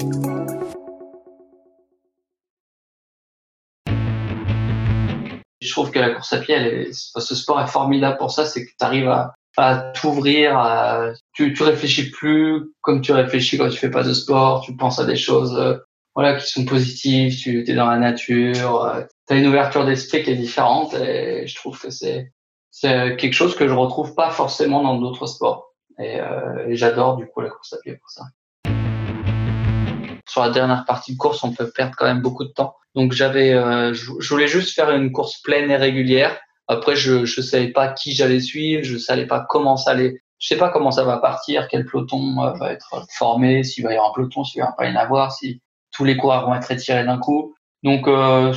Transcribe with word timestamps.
Je 0.00 0.06
trouve 5.70 5.90
que 5.90 5.98
la 5.98 6.14
course 6.14 6.32
à 6.32 6.38
pied, 6.38 6.90
ce 6.92 7.34
sport 7.34 7.60
est 7.60 7.66
formidable 7.66 8.16
pour 8.16 8.30
ça, 8.30 8.46
c'est 8.46 8.64
que 8.64 8.70
tu 8.70 8.84
arrives 8.84 9.08
à, 9.08 9.34
t'ouvrir, 9.92 11.12
tu, 11.34 11.54
réfléchis 11.60 12.10
plus 12.10 12.72
comme 12.80 13.02
tu 13.02 13.12
réfléchis 13.12 13.58
quand 13.58 13.68
tu 13.68 13.76
fais 13.76 13.90
pas 13.90 14.02
de 14.02 14.14
sport, 14.14 14.62
tu 14.62 14.74
penses 14.74 14.98
à 14.98 15.04
des 15.04 15.16
choses 15.16 15.54
euh, 15.58 15.76
voilà 16.14 16.36
qui 16.36 16.46
sont 16.46 16.64
positives, 16.64 17.36
tu 17.36 17.68
es 17.68 17.74
dans 17.74 17.90
la 17.90 17.98
nature, 17.98 18.82
euh, 18.84 19.02
tu 19.28 19.34
as 19.34 19.36
une 19.36 19.48
ouverture 19.48 19.84
d'esprit 19.84 20.22
qui 20.22 20.30
est 20.30 20.36
différente 20.36 20.94
et 20.94 21.46
je 21.46 21.54
trouve 21.56 21.78
que 21.78 21.90
c'est 21.90 22.32
quelque 22.80 23.34
chose 23.34 23.54
que 23.54 23.68
je 23.68 23.74
retrouve 23.74 24.14
pas 24.14 24.30
forcément 24.30 24.82
dans 24.82 24.96
d'autres 24.96 25.26
sports. 25.26 25.74
Et, 25.98 26.18
euh, 26.20 26.68
et 26.68 26.76
j'adore 26.76 27.16
du 27.16 27.26
coup 27.26 27.42
la 27.42 27.50
course 27.50 27.74
à 27.74 27.78
pied 27.82 27.96
pour 27.96 28.08
ça 28.08 28.24
sur 30.30 30.42
la 30.42 30.50
dernière 30.50 30.84
partie 30.84 31.14
de 31.14 31.18
course, 31.18 31.42
on 31.42 31.52
peut 31.52 31.70
perdre 31.70 31.96
quand 31.98 32.06
même 32.06 32.22
beaucoup 32.22 32.44
de 32.44 32.50
temps. 32.50 32.76
Donc 32.94 33.10
j'avais, 33.10 33.52
euh, 33.52 33.92
je, 33.92 34.28
voulais 34.28 34.46
juste 34.46 34.76
faire 34.76 34.90
une 34.92 35.10
course 35.10 35.42
pleine 35.42 35.72
et 35.72 35.76
régulière. 35.76 36.38
Après, 36.68 36.94
je 36.94 37.24
je 37.24 37.40
savais 37.40 37.68
pas 37.68 37.88
qui 37.88 38.12
j'allais 38.12 38.38
suivre, 38.38 38.84
je 38.84 38.96
savais 38.96 39.26
pas 39.26 39.44
comment 39.48 39.76
ça 39.76 39.90
allait, 39.90 40.22
je 40.38 40.46
sais 40.46 40.56
pas 40.56 40.68
comment 40.68 40.92
ça 40.92 41.02
va 41.02 41.18
partir, 41.18 41.66
quel 41.66 41.84
peloton 41.84 42.44
euh, 42.44 42.52
va 42.52 42.70
être 42.72 43.04
formé, 43.18 43.64
s'il 43.64 43.82
va 43.82 43.90
y 43.92 43.96
avoir 43.96 44.10
un 44.10 44.14
peloton, 44.14 44.44
s'il 44.44 44.62
va 44.62 44.70
pas 44.78 44.86
y 44.88 44.92
en 44.92 44.96
avoir, 44.96 45.32
si 45.32 45.60
tous 45.90 46.04
les 46.04 46.16
coureurs 46.16 46.46
vont 46.46 46.54
être 46.54 46.70
étirés 46.70 47.04
d'un 47.04 47.18
coup. 47.18 47.56
Donc 47.82 48.06
euh, 48.06 48.54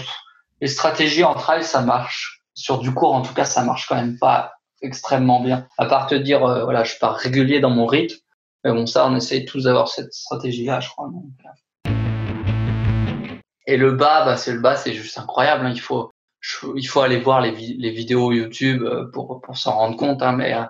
les 0.62 0.68
stratégies 0.68 1.24
en 1.24 1.34
trail, 1.34 1.64
ça 1.64 1.82
marche. 1.82 2.44
Sur 2.54 2.78
du 2.78 2.94
court, 2.94 3.16
en 3.16 3.24
tout 3.24 3.34
cas, 3.34 3.46
ça 3.46 3.64
marche 3.64 3.88
quand 3.88 3.96
même 3.96 4.20
pas 4.20 4.54
extrêmement 4.84 5.40
bien. 5.42 5.68
À 5.80 5.88
part 5.88 6.06
te 6.06 6.14
dire, 6.14 6.42
voilà, 6.42 6.84
je 6.84 6.94
pars 7.00 7.16
régulier 7.16 7.60
dans 7.60 7.72
mon 7.72 7.88
rythme. 7.88 8.18
Mais 8.64 8.72
bon, 8.72 8.86
ça, 8.86 9.08
on 9.08 9.16
essaye 9.16 9.46
tous 9.46 9.64
d'avoir 9.64 9.88
cette 9.88 10.14
stratégie-là, 10.14 10.80
je 10.82 10.90
crois. 10.90 11.10
Et 13.66 13.78
le 13.78 13.92
bas, 13.94 14.26
bah, 14.26 14.38
c'est 14.38 14.54
le 14.54 14.60
bas, 14.60 14.76
c'est 14.76 14.94
juste 14.94 15.18
incroyable. 15.18 15.66
Hein. 15.66 15.72
Il 15.74 15.80
faut, 15.80 16.12
il 16.76 16.88
faut 16.88 17.02
aller 17.02 17.20
voir 17.20 17.42
les, 17.42 17.52
les 17.52 17.92
vidéos 17.92 18.32
YouTube 18.32 18.84
euh, 18.84 19.06
pour, 19.12 19.42
pour 19.42 19.58
s'en 19.58 19.74
rendre 19.78 19.98
compte. 19.98 20.22
Hein, 20.22 20.34
mais 20.34 20.54
euh, 20.54 20.64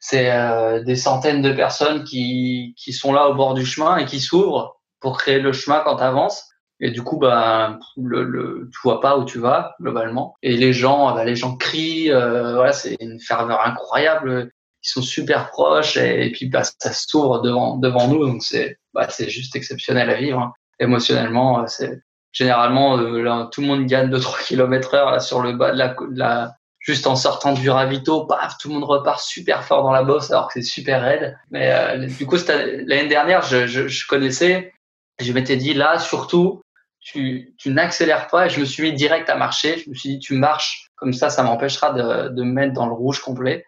c'est 0.00 0.30
euh, 0.32 0.82
des 0.82 0.96
centaines 0.96 1.42
de 1.42 1.52
personnes 1.52 2.04
qui, 2.04 2.74
qui 2.78 2.92
sont 2.92 3.12
là 3.12 3.28
au 3.28 3.34
bord 3.34 3.54
du 3.54 3.66
chemin 3.66 3.98
et 3.98 4.06
qui 4.06 4.20
s'ouvrent 4.20 4.80
pour 5.00 5.18
créer 5.18 5.40
le 5.40 5.52
chemin 5.52 5.82
quand 5.84 5.96
tu 5.96 6.02
avances. 6.02 6.44
Et 6.80 6.90
du 6.90 7.02
coup, 7.02 7.18
bah, 7.18 7.78
le, 7.96 8.22
le, 8.22 8.70
tu 8.72 8.78
vois 8.84 9.00
pas 9.00 9.18
où 9.18 9.24
tu 9.24 9.40
vas 9.40 9.74
globalement. 9.80 10.36
Et 10.42 10.56
les 10.56 10.72
gens, 10.72 11.12
bah, 11.14 11.24
les 11.24 11.34
gens 11.34 11.56
crient. 11.56 12.10
voilà, 12.10 12.72
c'est 12.72 12.96
une 13.00 13.20
ferveur 13.20 13.66
incroyable. 13.66 14.50
Ils 14.84 14.88
sont 14.88 15.02
super 15.02 15.50
proches 15.50 15.96
et, 15.96 16.30
puis 16.30 16.46
bah, 16.46 16.62
ça 16.62 16.92
s'ouvre 16.92 17.42
devant 17.42 17.76
devant 17.76 18.06
nous. 18.06 18.24
Donc 18.24 18.44
c'est 18.44 18.78
bah, 18.94 19.08
c'est 19.10 19.28
juste 19.28 19.56
exceptionnel 19.56 20.08
à 20.08 20.14
vivre. 20.14 20.38
Hein. 20.38 20.52
Émotionnellement, 20.78 21.66
c'est 21.66 22.00
généralement 22.38 22.98
euh, 22.98 23.44
tout 23.46 23.60
le 23.60 23.66
monde 23.66 23.86
gagne 23.86 24.10
2-3 24.10 24.46
km 24.46 24.94
heure 24.94 25.20
sur 25.20 25.42
le 25.42 25.52
bas 25.52 25.72
de 25.72 25.78
la, 25.78 25.96
la 26.12 26.54
juste 26.78 27.08
en 27.08 27.16
sortant 27.16 27.52
du 27.52 27.68
ravito, 27.68 28.26
paf, 28.26 28.56
tout 28.58 28.68
le 28.68 28.74
monde 28.74 28.84
repart 28.84 29.20
super 29.20 29.64
fort 29.64 29.82
dans 29.82 29.90
la 29.90 30.04
bosse 30.04 30.30
alors 30.30 30.46
que 30.46 30.54
c'est 30.54 30.62
super 30.62 31.02
raide. 31.02 31.36
Mais 31.50 31.72
euh, 31.72 32.06
du 32.06 32.26
coup, 32.26 32.36
l'année 32.46 33.08
dernière, 33.08 33.42
je, 33.42 33.66
je, 33.66 33.88
je, 33.88 34.06
connaissais, 34.06 34.72
je 35.20 35.32
m'étais 35.32 35.56
dit 35.56 35.74
là, 35.74 35.98
surtout, 35.98 36.62
tu, 37.00 37.52
n'accélères 37.66 38.28
pas 38.28 38.46
et 38.46 38.50
je 38.50 38.60
me 38.60 38.64
suis 38.64 38.84
mis 38.84 38.92
direct 38.92 39.28
à 39.28 39.34
marcher. 39.34 39.78
Je 39.78 39.90
me 39.90 39.94
suis 39.94 40.10
dit, 40.10 40.18
tu 40.20 40.34
marches 40.34 40.88
comme 40.94 41.12
ça, 41.12 41.30
ça 41.30 41.42
m'empêchera 41.42 41.92
de, 41.92 42.28
de 42.28 42.42
me 42.42 42.52
mettre 42.52 42.72
dans 42.72 42.86
le 42.86 42.92
rouge 42.92 43.20
complet 43.20 43.66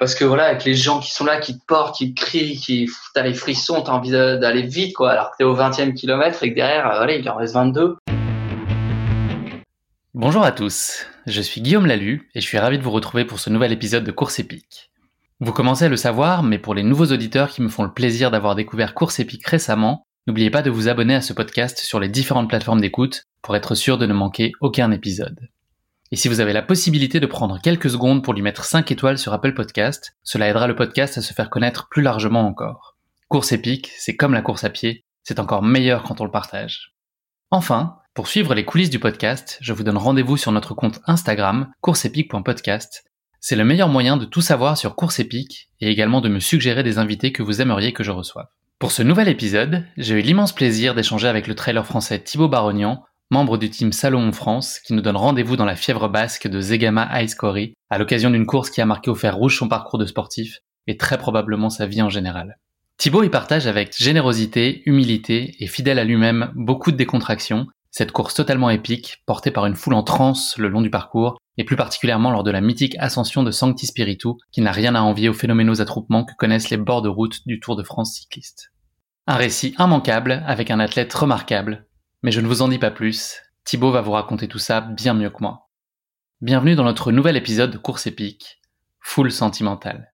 parce 0.00 0.14
que 0.14 0.24
voilà, 0.24 0.44
avec 0.44 0.64
les 0.64 0.74
gens 0.74 0.98
qui 0.98 1.12
sont 1.12 1.26
là, 1.26 1.38
qui 1.40 1.58
te 1.58 1.64
portent, 1.66 1.94
qui 1.94 2.14
te 2.14 2.20
crient, 2.24 2.56
qui 2.56 2.90
t'as 3.12 3.22
les 3.22 3.34
frissons, 3.34 3.82
t'as 3.82 3.92
envie 3.92 4.10
d'aller 4.10 4.62
vite, 4.62 4.94
quoi. 4.94 5.10
Alors 5.10 5.30
que 5.30 5.36
t'es 5.36 5.44
au 5.44 5.54
20e 5.54 5.92
kilomètre 5.92 6.42
et 6.42 6.50
que 6.50 6.54
derrière, 6.54 6.90
euh, 6.90 6.96
voilà, 6.96 7.14
il 7.16 7.28
en 7.28 7.36
reste 7.36 7.52
22. 7.52 7.98
Bonjour 10.14 10.42
à 10.42 10.52
tous, 10.52 11.06
je 11.26 11.42
suis 11.42 11.60
Guillaume 11.60 11.84
Lalu 11.84 12.30
et 12.34 12.40
je 12.40 12.46
suis 12.46 12.58
ravi 12.58 12.78
de 12.78 12.82
vous 12.82 12.90
retrouver 12.90 13.26
pour 13.26 13.38
ce 13.38 13.50
nouvel 13.50 13.72
épisode 13.72 14.02
de 14.02 14.10
Course 14.10 14.38
épique. 14.38 14.90
Vous 15.38 15.52
commencez 15.52 15.84
à 15.84 15.90
le 15.90 15.96
savoir, 15.96 16.42
mais 16.42 16.58
pour 16.58 16.74
les 16.74 16.82
nouveaux 16.82 17.12
auditeurs 17.12 17.50
qui 17.50 17.60
me 17.60 17.68
font 17.68 17.82
le 17.82 17.92
plaisir 17.92 18.30
d'avoir 18.30 18.54
découvert 18.54 18.94
Course 18.94 19.20
épique 19.20 19.46
récemment, 19.46 20.06
n'oubliez 20.26 20.50
pas 20.50 20.62
de 20.62 20.70
vous 20.70 20.88
abonner 20.88 21.14
à 21.14 21.20
ce 21.20 21.34
podcast 21.34 21.78
sur 21.78 22.00
les 22.00 22.08
différentes 22.08 22.48
plateformes 22.48 22.80
d'écoute 22.80 23.24
pour 23.42 23.54
être 23.54 23.74
sûr 23.74 23.98
de 23.98 24.06
ne 24.06 24.14
manquer 24.14 24.52
aucun 24.62 24.92
épisode. 24.92 25.50
Et 26.12 26.16
si 26.16 26.26
vous 26.26 26.40
avez 26.40 26.52
la 26.52 26.62
possibilité 26.62 27.20
de 27.20 27.26
prendre 27.26 27.60
quelques 27.60 27.90
secondes 27.90 28.24
pour 28.24 28.34
lui 28.34 28.42
mettre 28.42 28.64
5 28.64 28.90
étoiles 28.90 29.18
sur 29.18 29.32
Apple 29.32 29.54
Podcast, 29.54 30.16
cela 30.24 30.48
aidera 30.48 30.66
le 30.66 30.74
podcast 30.74 31.16
à 31.18 31.22
se 31.22 31.32
faire 31.32 31.50
connaître 31.50 31.88
plus 31.88 32.02
largement 32.02 32.46
encore. 32.46 32.96
Course 33.28 33.52
épique, 33.52 33.92
c'est 33.96 34.16
comme 34.16 34.34
la 34.34 34.42
course 34.42 34.64
à 34.64 34.70
pied, 34.70 35.04
c'est 35.22 35.38
encore 35.38 35.62
meilleur 35.62 36.02
quand 36.02 36.20
on 36.20 36.24
le 36.24 36.32
partage. 36.32 36.96
Enfin, 37.52 37.98
pour 38.12 38.26
suivre 38.26 38.54
les 38.54 38.64
coulisses 38.64 38.90
du 38.90 38.98
podcast, 38.98 39.58
je 39.60 39.72
vous 39.72 39.84
donne 39.84 39.98
rendez-vous 39.98 40.36
sur 40.36 40.50
notre 40.50 40.74
compte 40.74 41.00
Instagram, 41.06 41.70
courseepique.podcast. 41.80 43.04
C'est 43.38 43.54
le 43.54 43.64
meilleur 43.64 43.88
moyen 43.88 44.16
de 44.16 44.24
tout 44.24 44.40
savoir 44.40 44.76
sur 44.76 44.96
Course 44.96 45.20
épique 45.20 45.70
et 45.80 45.90
également 45.90 46.20
de 46.20 46.28
me 46.28 46.40
suggérer 46.40 46.82
des 46.82 46.98
invités 46.98 47.30
que 47.30 47.44
vous 47.44 47.62
aimeriez 47.62 47.92
que 47.92 48.02
je 48.02 48.10
reçoive. 48.10 48.48
Pour 48.80 48.90
ce 48.90 49.02
nouvel 49.02 49.28
épisode, 49.28 49.84
j'ai 49.96 50.18
eu 50.18 50.22
l'immense 50.22 50.54
plaisir 50.54 50.94
d'échanger 50.94 51.28
avec 51.28 51.46
le 51.46 51.54
trailer 51.54 51.86
français 51.86 52.18
Thibaut 52.18 52.48
Barognan 52.48 53.04
membre 53.30 53.58
du 53.58 53.70
team 53.70 53.92
Salomon 53.92 54.32
France, 54.32 54.80
qui 54.80 54.92
nous 54.92 55.02
donne 55.02 55.16
rendez-vous 55.16 55.56
dans 55.56 55.64
la 55.64 55.76
fièvre 55.76 56.08
basque 56.08 56.48
de 56.48 56.60
Zegama 56.60 57.22
Ice 57.22 57.36
à 57.90 57.98
l'occasion 57.98 58.30
d'une 58.30 58.46
course 58.46 58.70
qui 58.70 58.80
a 58.80 58.86
marqué 58.86 59.10
au 59.10 59.14
fer 59.14 59.36
rouge 59.36 59.56
son 59.56 59.68
parcours 59.68 59.98
de 59.98 60.06
sportif 60.06 60.58
et 60.86 60.96
très 60.96 61.18
probablement 61.18 61.70
sa 61.70 61.86
vie 61.86 62.02
en 62.02 62.08
général. 62.08 62.58
Thibaut 62.98 63.22
y 63.22 63.30
partage 63.30 63.66
avec 63.66 63.96
générosité, 63.96 64.82
humilité 64.84 65.54
et 65.60 65.68
fidèle 65.68 65.98
à 65.98 66.04
lui-même 66.04 66.52
beaucoup 66.54 66.92
de 66.92 66.96
décontraction, 66.96 67.66
cette 67.90 68.12
course 68.12 68.34
totalement 68.34 68.70
épique, 68.70 69.22
portée 69.26 69.50
par 69.50 69.66
une 69.66 69.74
foule 69.74 69.94
en 69.94 70.02
transe 70.02 70.56
le 70.58 70.68
long 70.68 70.80
du 70.80 70.90
parcours, 70.90 71.38
et 71.56 71.64
plus 71.64 71.76
particulièrement 71.76 72.30
lors 72.30 72.44
de 72.44 72.50
la 72.50 72.60
mythique 72.60 72.96
ascension 72.98 73.42
de 73.42 73.50
Sancti 73.50 73.86
Spiritu, 73.86 74.28
qui 74.52 74.60
n'a 74.60 74.72
rien 74.72 74.94
à 74.94 75.00
envier 75.00 75.28
aux 75.28 75.34
phénoménaux 75.34 75.80
attroupements 75.80 76.24
que 76.24 76.34
connaissent 76.36 76.70
les 76.70 76.76
bords 76.76 77.02
de 77.02 77.08
route 77.08 77.46
du 77.46 77.58
Tour 77.58 77.76
de 77.76 77.82
France 77.82 78.14
cycliste. 78.14 78.72
Un 79.26 79.36
récit 79.36 79.74
immanquable 79.78 80.42
avec 80.46 80.70
un 80.70 80.80
athlète 80.80 81.12
remarquable, 81.14 81.86
mais 82.22 82.32
je 82.32 82.40
ne 82.40 82.46
vous 82.46 82.62
en 82.62 82.68
dis 82.68 82.78
pas 82.78 82.90
plus, 82.90 83.40
Thibaut 83.64 83.90
va 83.90 84.02
vous 84.02 84.12
raconter 84.12 84.46
tout 84.46 84.58
ça 84.58 84.80
bien 84.80 85.14
mieux 85.14 85.30
que 85.30 85.40
moi. 85.40 85.70
Bienvenue 86.42 86.74
dans 86.74 86.84
notre 86.84 87.12
nouvel 87.12 87.36
épisode 87.36 87.70
de 87.70 87.78
Course 87.78 88.06
épique, 88.06 88.60
Full 89.00 89.32
Sentimental. 89.32 90.12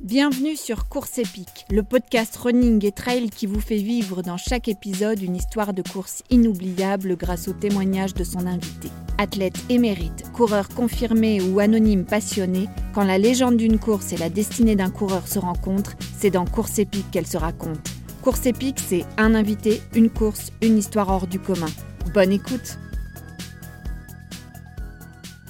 Bienvenue 0.00 0.56
sur 0.56 0.90
Course 0.90 1.16
épique, 1.16 1.64
le 1.70 1.82
podcast 1.82 2.36
running 2.36 2.84
et 2.84 2.92
trail 2.92 3.30
qui 3.30 3.46
vous 3.46 3.60
fait 3.60 3.76
vivre 3.76 4.20
dans 4.20 4.36
chaque 4.36 4.68
épisode 4.68 5.22
une 5.22 5.36
histoire 5.36 5.72
de 5.72 5.80
course 5.80 6.22
inoubliable 6.28 7.16
grâce 7.16 7.48
au 7.48 7.54
témoignage 7.54 8.12
de 8.12 8.24
son 8.24 8.46
invité. 8.46 8.90
Athlète 9.16 9.58
émérite, 9.70 10.30
coureur 10.32 10.68
confirmé 10.68 11.40
ou 11.40 11.60
anonyme 11.60 12.04
passionné, 12.04 12.68
quand 12.94 13.04
la 13.04 13.16
légende 13.16 13.56
d'une 13.56 13.78
course 13.78 14.12
et 14.12 14.18
la 14.18 14.28
destinée 14.28 14.76
d'un 14.76 14.90
coureur 14.90 15.26
se 15.26 15.38
rencontrent, 15.38 15.96
c'est 16.18 16.30
dans 16.30 16.44
Course 16.44 16.78
épique 16.78 17.10
qu'elle 17.10 17.26
se 17.26 17.38
raconte. 17.38 17.88
Course 18.26 18.46
épique, 18.46 18.80
c'est 18.80 19.04
un 19.18 19.36
invité, 19.36 19.80
une 19.94 20.10
course, 20.10 20.50
une 20.60 20.78
histoire 20.78 21.08
hors 21.10 21.28
du 21.28 21.38
commun. 21.38 21.68
Bonne 22.12 22.32
écoute 22.32 22.76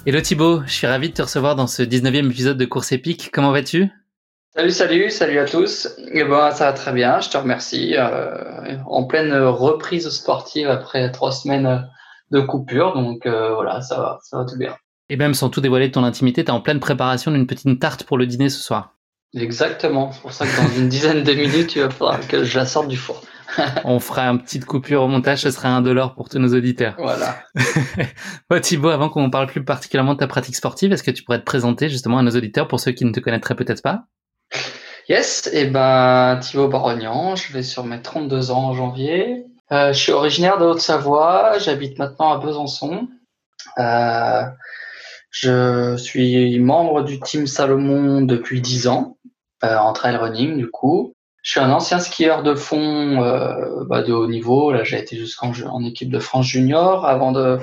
Hello 0.05 0.21
Thibaut, 0.21 0.61
je 0.63 0.73
suis 0.73 0.85
ravi 0.85 1.09
de 1.09 1.15
te 1.15 1.23
recevoir 1.23 1.55
dans 1.55 1.65
ce 1.65 1.81
19e 1.81 2.29
épisode 2.29 2.55
de 2.55 2.65
Course 2.65 2.91
épique. 2.91 3.31
Comment 3.33 3.51
vas-tu? 3.51 3.89
Salut, 4.55 4.69
salut, 4.69 5.09
salut 5.09 5.39
à 5.39 5.45
tous. 5.45 5.87
Et 5.97 6.19
eh 6.19 6.23
ben, 6.23 6.51
ça 6.51 6.65
va 6.65 6.73
très 6.73 6.93
bien, 6.93 7.19
je 7.19 7.31
te 7.31 7.37
remercie. 7.37 7.95
Euh, 7.97 8.77
en 8.85 9.05
pleine 9.05 9.33
reprise 9.33 10.07
sportive 10.09 10.69
après 10.69 11.11
trois 11.11 11.31
semaines 11.31 11.89
de 12.29 12.41
coupure. 12.41 12.93
Donc 12.93 13.25
voilà, 13.25 13.81
ça 13.81 13.97
va, 13.97 14.19
ça 14.21 14.37
va 14.37 14.45
tout 14.45 14.59
bien. 14.59 14.75
Et 15.09 15.17
même 15.17 15.33
sans 15.33 15.49
tout 15.49 15.61
dévoiler 15.61 15.87
de 15.87 15.93
ton 15.93 16.03
intimité, 16.03 16.43
tu 16.43 16.51
es 16.51 16.53
en 16.53 16.61
pleine 16.61 16.79
préparation 16.79 17.31
d'une 17.31 17.47
petite 17.47 17.79
tarte 17.79 18.03
pour 18.03 18.19
le 18.19 18.27
dîner 18.27 18.49
ce 18.49 18.59
soir. 18.59 18.96
Exactement. 19.33 20.11
C'est 20.11 20.21
pour 20.21 20.33
ça 20.33 20.45
que 20.45 20.57
dans 20.57 20.77
une 20.77 20.89
dizaine 20.89 21.23
de 21.23 21.33
minutes, 21.33 21.67
tu 21.67 21.79
vas 21.79 21.89
falloir 21.89 22.27
que 22.27 22.43
je 22.43 22.57
la 22.57 22.65
sorte 22.65 22.87
du 22.87 22.97
four. 22.97 23.21
On 23.85 23.99
fera 23.99 24.23
une 24.27 24.41
petite 24.41 24.65
coupure 24.65 25.03
au 25.03 25.07
montage, 25.07 25.41
ce 25.41 25.51
sera 25.51 25.69
un 25.69 25.81
dollar 25.81 26.15
pour 26.15 26.29
tous 26.29 26.39
nos 26.39 26.53
auditeurs. 26.53 26.95
Voilà. 26.97 27.37
bon, 28.49 28.61
Thibaut, 28.61 28.89
avant 28.89 29.09
qu'on 29.09 29.29
parle 29.29 29.47
plus 29.47 29.63
particulièrement 29.63 30.13
de 30.13 30.19
ta 30.19 30.27
pratique 30.27 30.55
sportive, 30.55 30.91
est-ce 30.91 31.03
que 31.03 31.11
tu 31.11 31.23
pourrais 31.23 31.39
te 31.39 31.45
présenter 31.45 31.89
justement 31.89 32.19
à 32.19 32.23
nos 32.23 32.31
auditeurs 32.31 32.67
pour 32.67 32.79
ceux 32.79 32.91
qui 32.91 33.05
ne 33.05 33.11
te 33.11 33.19
connaîtraient 33.19 33.55
peut-être 33.55 33.81
pas? 33.81 34.03
Yes, 35.09 35.49
et 35.53 35.61
eh 35.61 35.65
ben 35.65 36.37
Thibaut 36.41 36.67
Barognan, 36.67 37.35
je 37.37 37.53
vais 37.53 37.63
sur 37.63 37.85
mes 37.85 38.01
32 38.01 38.51
ans 38.51 38.65
en 38.65 38.73
janvier. 38.73 39.45
Euh, 39.71 39.93
je 39.93 39.97
suis 39.97 40.11
originaire 40.11 40.57
de 40.57 40.65
Haute-Savoie, 40.65 41.59
j'habite 41.59 41.97
maintenant 41.97 42.33
à 42.33 42.37
Besançon. 42.39 43.07
Euh, 43.79 44.43
je 45.29 45.95
suis 45.97 46.59
membre 46.59 47.03
du 47.03 47.19
team 47.19 47.47
Salomon 47.47 48.21
depuis 48.21 48.59
10 48.59 48.87
ans, 48.87 49.16
en 49.63 49.93
trail 49.93 50.15
running 50.15 50.57
du 50.57 50.69
coup. 50.69 51.13
Je 51.47 51.51
suis 51.51 51.59
un 51.61 51.71
ancien 51.71 51.99
skieur 51.99 52.43
de 52.43 52.55
fond 52.55 53.23
euh, 53.23 53.85
bah, 53.85 54.03
de 54.03 54.11
haut 54.11 54.27
niveau. 54.27 54.73
Là, 54.73 54.83
j'ai 54.83 54.99
été 54.99 55.15
jusqu'en 55.15 55.53
en 55.69 55.81
équipe 55.85 56.11
de 56.11 56.19
France 56.19 56.47
junior 56.47 57.05
avant 57.05 57.31
de, 57.31 57.57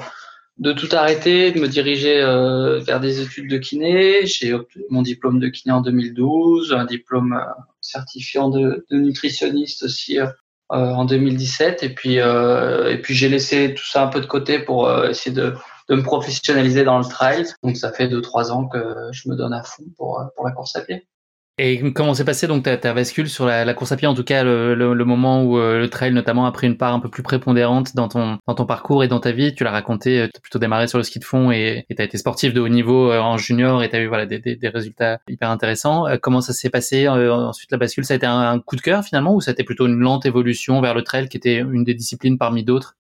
de 0.56 0.72
tout 0.72 0.88
arrêter, 0.92 1.52
de 1.52 1.60
me 1.60 1.68
diriger 1.68 2.18
euh, 2.22 2.78
vers 2.78 2.98
des 2.98 3.20
études 3.20 3.50
de 3.50 3.58
kiné. 3.58 4.24
J'ai 4.24 4.54
obtenu 4.54 4.84
mon 4.88 5.02
diplôme 5.02 5.38
de 5.38 5.48
kiné 5.48 5.74
en 5.74 5.82
2012, 5.82 6.72
un 6.72 6.86
diplôme 6.86 7.34
euh, 7.34 7.44
certifiant 7.82 8.48
de, 8.48 8.86
de, 8.90 8.96
nutritionniste 8.96 9.82
aussi 9.82 10.18
euh, 10.18 10.28
en 10.70 11.04
2017. 11.04 11.82
Et 11.82 11.90
puis, 11.90 12.20
euh, 12.20 12.90
et 12.90 13.02
puis 13.02 13.12
j'ai 13.12 13.28
laissé 13.28 13.74
tout 13.74 13.84
ça 13.84 14.04
un 14.04 14.08
peu 14.08 14.22
de 14.22 14.26
côté 14.26 14.60
pour 14.60 14.90
essayer 15.04 15.36
de, 15.36 15.52
de 15.90 15.94
me 15.94 16.02
professionnaliser 16.02 16.84
dans 16.84 16.96
le 16.96 17.04
trail. 17.04 17.44
Donc 17.62 17.76
ça 17.76 17.92
fait 17.92 18.08
deux 18.08 18.22
trois 18.22 18.50
ans 18.50 18.66
que 18.66 18.78
je 19.12 19.28
me 19.28 19.36
donne 19.36 19.52
à 19.52 19.62
fond 19.62 19.84
pour, 19.98 20.22
pour 20.34 20.46
la 20.46 20.52
course 20.52 20.74
à 20.76 20.80
pied. 20.80 21.06
Et 21.56 21.92
comment 21.92 22.14
s'est 22.14 22.24
passé 22.24 22.48
donc 22.48 22.64
ta, 22.64 22.94
bascule 22.94 23.28
sur 23.28 23.46
la, 23.46 23.74
course 23.74 23.92
à 23.92 23.96
pied, 23.96 24.08
en 24.08 24.14
tout 24.14 24.24
cas 24.24 24.42
le, 24.42 25.04
moment 25.04 25.44
où 25.44 25.56
euh, 25.56 25.78
le 25.78 25.88
trail 25.88 26.12
notamment 26.12 26.46
a 26.46 26.52
pris 26.52 26.66
une 26.66 26.76
part 26.76 26.92
un 26.92 26.98
peu 26.98 27.08
plus 27.08 27.22
prépondérante 27.22 27.94
dans 27.94 28.08
ton 28.08 28.38
dans 28.48 28.56
ton 28.56 28.66
parcours 28.66 29.04
et 29.04 29.08
dans 29.08 29.20
ta 29.20 29.30
vie? 29.30 29.54
Tu 29.54 29.62
l'as 29.62 29.70
raconté, 29.70 30.22
euh, 30.22 30.26
tu 30.26 30.36
as 30.36 30.40
plutôt 30.40 30.58
démarré 30.58 30.88
sur 30.88 30.98
le 30.98 31.04
ski 31.04 31.20
de 31.20 31.24
fond 31.24 31.52
et 31.52 31.86
tu 31.88 32.02
as 32.02 32.04
été 32.04 32.18
sportif 32.18 32.54
de 32.54 32.60
haut 32.60 32.68
niveau 32.68 33.12
euh, 33.12 33.20
en 33.20 33.36
junior 33.38 33.84
et 33.84 33.88
tu 33.88 33.94
as 33.94 34.00
eu 34.00 34.08
voilà 34.08 34.26
des, 34.26 34.40
des, 34.40 34.56
des, 34.56 34.68
résultats 34.68 35.20
hyper 35.28 35.48
intéressants. 35.48 36.06
comment 36.20 36.40
ça 36.40 36.52
s'est 36.52 36.70
passé 36.70 37.06
ensuite 37.08 37.70
la 37.70 37.78
bascule? 37.78 38.04
Ça 38.04 38.14
a 38.14 38.16
été 38.16 38.26
un, 38.26 38.40
un, 38.40 38.58
coup 38.58 38.74
de 38.74 38.80
cœur 38.80 39.04
finalement 39.04 39.32
ou 39.34 39.40
ça 39.40 39.52
a 39.52 39.54
été 39.54 39.62
plutôt 39.62 39.86
une 39.86 39.98
lente 40.00 40.26
évolution 40.26 40.80
vers 40.80 40.94
le 40.94 41.02
trail 41.02 41.28
qui 41.28 41.36
était 41.36 41.58
une 41.58 41.84
des 41.84 41.94
disciplines 41.94 42.36
parmi 42.36 42.64
d'autres? 42.64 42.96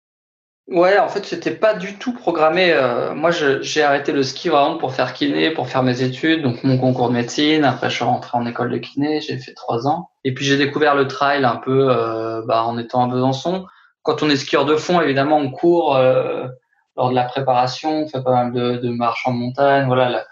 Ouais, 0.71 0.97
en 0.99 1.09
fait, 1.09 1.25
c'était 1.25 1.51
pas 1.51 1.73
du 1.73 1.97
tout 1.97 2.13
programmé. 2.13 2.71
Euh, 2.71 3.13
moi, 3.13 3.31
j'ai 3.31 3.83
arrêté 3.83 4.13
le 4.13 4.23
ski 4.23 4.47
vraiment 4.47 4.77
pour 4.77 4.93
faire 4.93 5.11
kiné, 5.11 5.51
pour 5.51 5.67
faire 5.67 5.83
mes 5.83 6.01
études, 6.01 6.43
donc 6.43 6.63
mon 6.63 6.77
concours 6.77 7.09
de 7.09 7.13
médecine. 7.13 7.65
Après, 7.65 7.89
je 7.89 7.95
suis 7.95 8.05
rentré 8.05 8.37
en 8.37 8.45
école 8.45 8.71
de 8.71 8.77
kiné, 8.77 9.19
j'ai 9.19 9.37
fait 9.37 9.53
trois 9.53 9.85
ans. 9.85 10.11
Et 10.23 10.33
puis, 10.33 10.45
j'ai 10.45 10.55
découvert 10.55 10.95
le 10.95 11.07
trail 11.07 11.43
un 11.43 11.57
peu 11.57 11.89
euh, 11.89 12.41
bah, 12.47 12.63
en 12.63 12.77
étant 12.77 13.03
à 13.03 13.07
Besançon. 13.07 13.65
Quand 14.03 14.23
on 14.23 14.29
est 14.29 14.37
skieur 14.37 14.63
de 14.63 14.77
fond, 14.77 15.01
évidemment, 15.01 15.39
on 15.39 15.51
court 15.51 15.97
euh, 15.97 16.47
lors 16.95 17.09
de 17.09 17.15
la 17.15 17.25
préparation, 17.25 18.03
on 18.03 18.07
fait 18.07 18.23
pas 18.23 18.31
mal 18.31 18.53
de, 18.53 18.77
de 18.77 18.89
marches 18.91 19.27
en 19.27 19.33
montagne. 19.33 19.87
Voilà, 19.87 20.25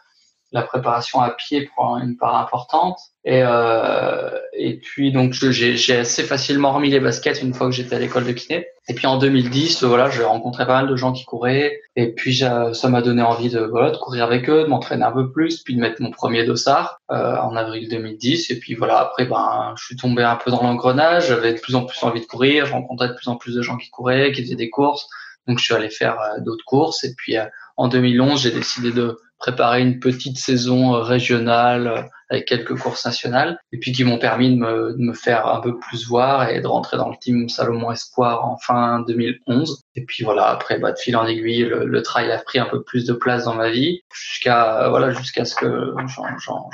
préparation 0.63 1.21
à 1.21 1.29
pied 1.31 1.69
prend 1.75 1.99
une 1.99 2.17
part 2.17 2.35
importante. 2.35 2.99
Et, 3.23 3.41
euh, 3.43 4.29
et 4.53 4.79
puis 4.79 5.11
donc 5.11 5.33
j'ai 5.33 5.95
assez 5.95 6.23
facilement 6.23 6.71
remis 6.71 6.89
les 6.89 6.99
baskets 6.99 7.41
une 7.41 7.53
fois 7.53 7.67
que 7.67 7.73
j'étais 7.73 7.95
à 7.95 7.99
l'école 7.99 8.25
de 8.25 8.31
kiné. 8.31 8.67
Et 8.87 8.95
puis 8.95 9.05
en 9.05 9.17
2010, 9.19 9.83
voilà, 9.83 10.09
j'ai 10.09 10.23
rencontré 10.23 10.65
pas 10.65 10.81
mal 10.81 10.89
de 10.89 10.95
gens 10.95 11.11
qui 11.11 11.23
couraient. 11.23 11.79
Et 11.95 12.13
puis 12.13 12.37
ça 12.37 12.89
m'a 12.89 13.01
donné 13.03 13.21
envie 13.21 13.49
de, 13.49 13.59
voilà, 13.59 13.91
de 13.91 13.97
courir 13.97 14.23
avec 14.23 14.49
eux, 14.49 14.63
de 14.63 14.67
m'entraîner 14.67 15.03
un 15.03 15.11
peu 15.11 15.31
plus, 15.31 15.61
puis 15.61 15.75
de 15.75 15.79
mettre 15.79 16.01
mon 16.01 16.09
premier 16.09 16.43
dossard 16.43 16.99
euh, 17.11 17.37
en 17.37 17.55
avril 17.55 17.87
2010. 17.87 18.49
Et 18.49 18.59
puis 18.59 18.73
voilà, 18.73 18.99
après 18.99 19.25
ben 19.25 19.73
je 19.77 19.85
suis 19.85 19.95
tombé 19.95 20.23
un 20.23 20.35
peu 20.35 20.49
dans 20.49 20.63
l'engrenage. 20.63 21.27
J'avais 21.27 21.53
de 21.53 21.59
plus 21.59 21.75
en 21.75 21.85
plus 21.85 22.01
envie 22.03 22.21
de 22.21 22.25
courir. 22.25 22.65
Je 22.65 22.71
rencontrais 22.71 23.09
de 23.09 23.13
plus 23.13 23.27
en 23.27 23.35
plus 23.35 23.53
de 23.53 23.61
gens 23.61 23.77
qui 23.77 23.91
couraient, 23.91 24.31
qui 24.31 24.41
faisaient 24.41 24.55
des 24.55 24.71
courses. 24.71 25.07
Donc 25.47 25.59
je 25.59 25.65
suis 25.65 25.73
allé 25.73 25.89
faire 25.89 26.19
euh, 26.19 26.39
d'autres 26.39 26.65
courses. 26.65 27.03
Et 27.03 27.13
puis 27.15 27.37
euh, 27.37 27.45
en 27.77 27.89
2011, 27.89 28.41
j'ai 28.41 28.51
décidé 28.51 28.91
de 28.91 29.19
préparer 29.39 29.81
une 29.81 29.99
petite 29.99 30.37
saison 30.37 30.93
euh, 30.93 30.99
régionale 30.99 31.87
euh, 31.87 32.01
avec 32.29 32.45
quelques 32.45 32.77
courses 32.77 33.05
nationales 33.05 33.57
et 33.71 33.79
puis 33.79 33.91
qui 33.91 34.03
m'ont 34.03 34.19
permis 34.19 34.51
de 34.51 34.55
me, 34.55 34.93
de 34.93 35.01
me, 35.01 35.13
faire 35.13 35.47
un 35.47 35.61
peu 35.61 35.79
plus 35.79 36.05
voir 36.05 36.49
et 36.49 36.61
de 36.61 36.67
rentrer 36.67 36.97
dans 36.97 37.09
le 37.09 37.15
team 37.19 37.49
Salomon 37.49 37.91
Espoir 37.91 38.45
en 38.45 38.57
fin 38.57 38.99
2011 39.07 39.81
et 39.95 40.05
puis 40.05 40.23
voilà 40.23 40.47
après 40.49 40.77
bah, 40.77 40.91
de 40.91 40.97
fil 40.99 41.15
en 41.15 41.25
aiguille 41.25 41.63
le, 41.63 41.85
le 41.85 42.01
trail 42.03 42.31
a 42.31 42.37
pris 42.37 42.59
un 42.59 42.65
peu 42.65 42.83
plus 42.83 43.05
de 43.05 43.13
place 43.13 43.45
dans 43.45 43.55
ma 43.55 43.71
vie 43.71 44.01
jusqu'à 44.13 44.83
euh, 44.83 44.89
voilà 44.89 45.11
jusqu'à 45.11 45.45
ce 45.45 45.55
que 45.55 45.93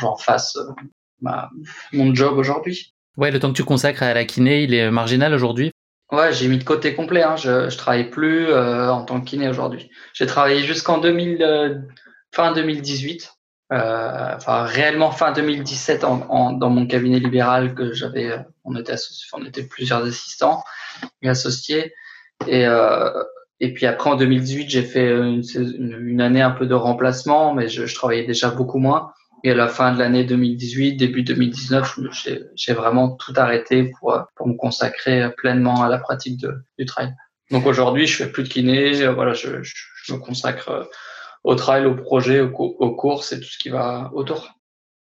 j'en 0.02 0.18
fasse 0.18 0.58
ma, 1.22 1.50
mon 1.94 2.14
job 2.14 2.38
aujourd'hui 2.38 2.94
ouais 3.16 3.32
le 3.32 3.40
temps 3.40 3.52
que 3.52 3.58
tu 3.58 3.64
consacres 3.64 4.04
à 4.04 4.14
la 4.14 4.26
kiné 4.26 4.64
il 4.64 4.74
est 4.74 4.92
marginal 4.92 5.34
aujourd'hui 5.34 5.72
Ouais, 6.12 6.32
j'ai 6.32 6.48
mis 6.48 6.60
de 6.60 6.64
côté 6.64 6.94
complet. 6.94 7.24
Hein. 7.24 7.36
Je, 7.36 7.68
je 7.68 7.78
travaille 7.78 8.12
plus 8.12 8.46
euh, 8.46 8.92
en 8.92 9.04
tant 9.04 9.20
que 9.20 9.26
kiné 9.26 9.50
aujourd'hui. 9.50 9.90
J'ai 10.14 10.28
travaillé 10.28 10.62
jusqu'en 10.62 11.00
2000, 11.00 11.42
fin 12.36 12.52
2018, 12.52 13.32
euh, 13.72 14.36
enfin 14.36 14.64
réellement 14.64 15.12
fin 15.12 15.32
2017 15.32 16.04
en, 16.04 16.22
en, 16.30 16.52
dans 16.52 16.70
mon 16.70 16.86
cabinet 16.86 17.20
libéral 17.20 17.74
que 17.74 17.94
j'avais, 17.94 18.32
euh, 18.32 18.38
on 18.66 18.76
était 18.76 19.64
plusieurs 19.64 20.04
assistants 20.04 20.62
et 21.22 21.30
associés. 21.30 21.94
Et 22.48 22.68
euh, 22.68 23.10
puis 23.74 23.86
après 23.86 24.10
en 24.10 24.18
2018 24.18 24.70
j'ai 24.70 24.84
fait 24.84 25.10
une, 25.10 26.20
année 26.22 26.42
un 26.42 26.52
peu 26.52 26.66
de 26.68 26.74
remplacement 26.74 27.54
mais 27.54 27.70
je, 27.70 27.96
travaillais 27.96 28.28
déjà 28.28 28.50
beaucoup 28.50 28.80
moins. 28.80 29.14
Et 29.46 29.52
à 29.52 29.56
la 29.56 29.70
fin 29.70 29.94
de 29.94 30.00
l'année 30.00 30.26
2018 30.26 30.98
début 30.98 31.24
2019 31.24 32.00
j'ai 32.56 32.74
vraiment 32.74 33.12
tout 33.12 33.34
arrêté 33.38 33.92
pour 34.00 34.28
me 34.46 34.58
consacrer 34.58 35.32
pleinement 35.38 35.84
à 35.84 35.90
la 35.90 36.00
pratique 36.00 36.46
du 36.78 36.86
trail. 36.86 37.14
Donc 37.50 37.66
aujourd'hui 37.66 38.06
je 38.06 38.18
fais 38.18 38.30
plus 38.30 38.44
de 38.44 38.50
kiné 38.50 39.08
voilà 39.08 39.34
je 39.34 39.48
me 40.12 40.18
consacre 40.18 40.90
au 41.46 41.56
trail, 41.56 41.86
au 41.86 41.96
projet, 41.96 42.42
aux, 42.42 42.96
courses 42.96 43.32
et 43.32 43.40
tout 43.40 43.48
ce 43.48 43.58
qui 43.58 43.70
va 43.70 44.12
autour. 44.14 44.50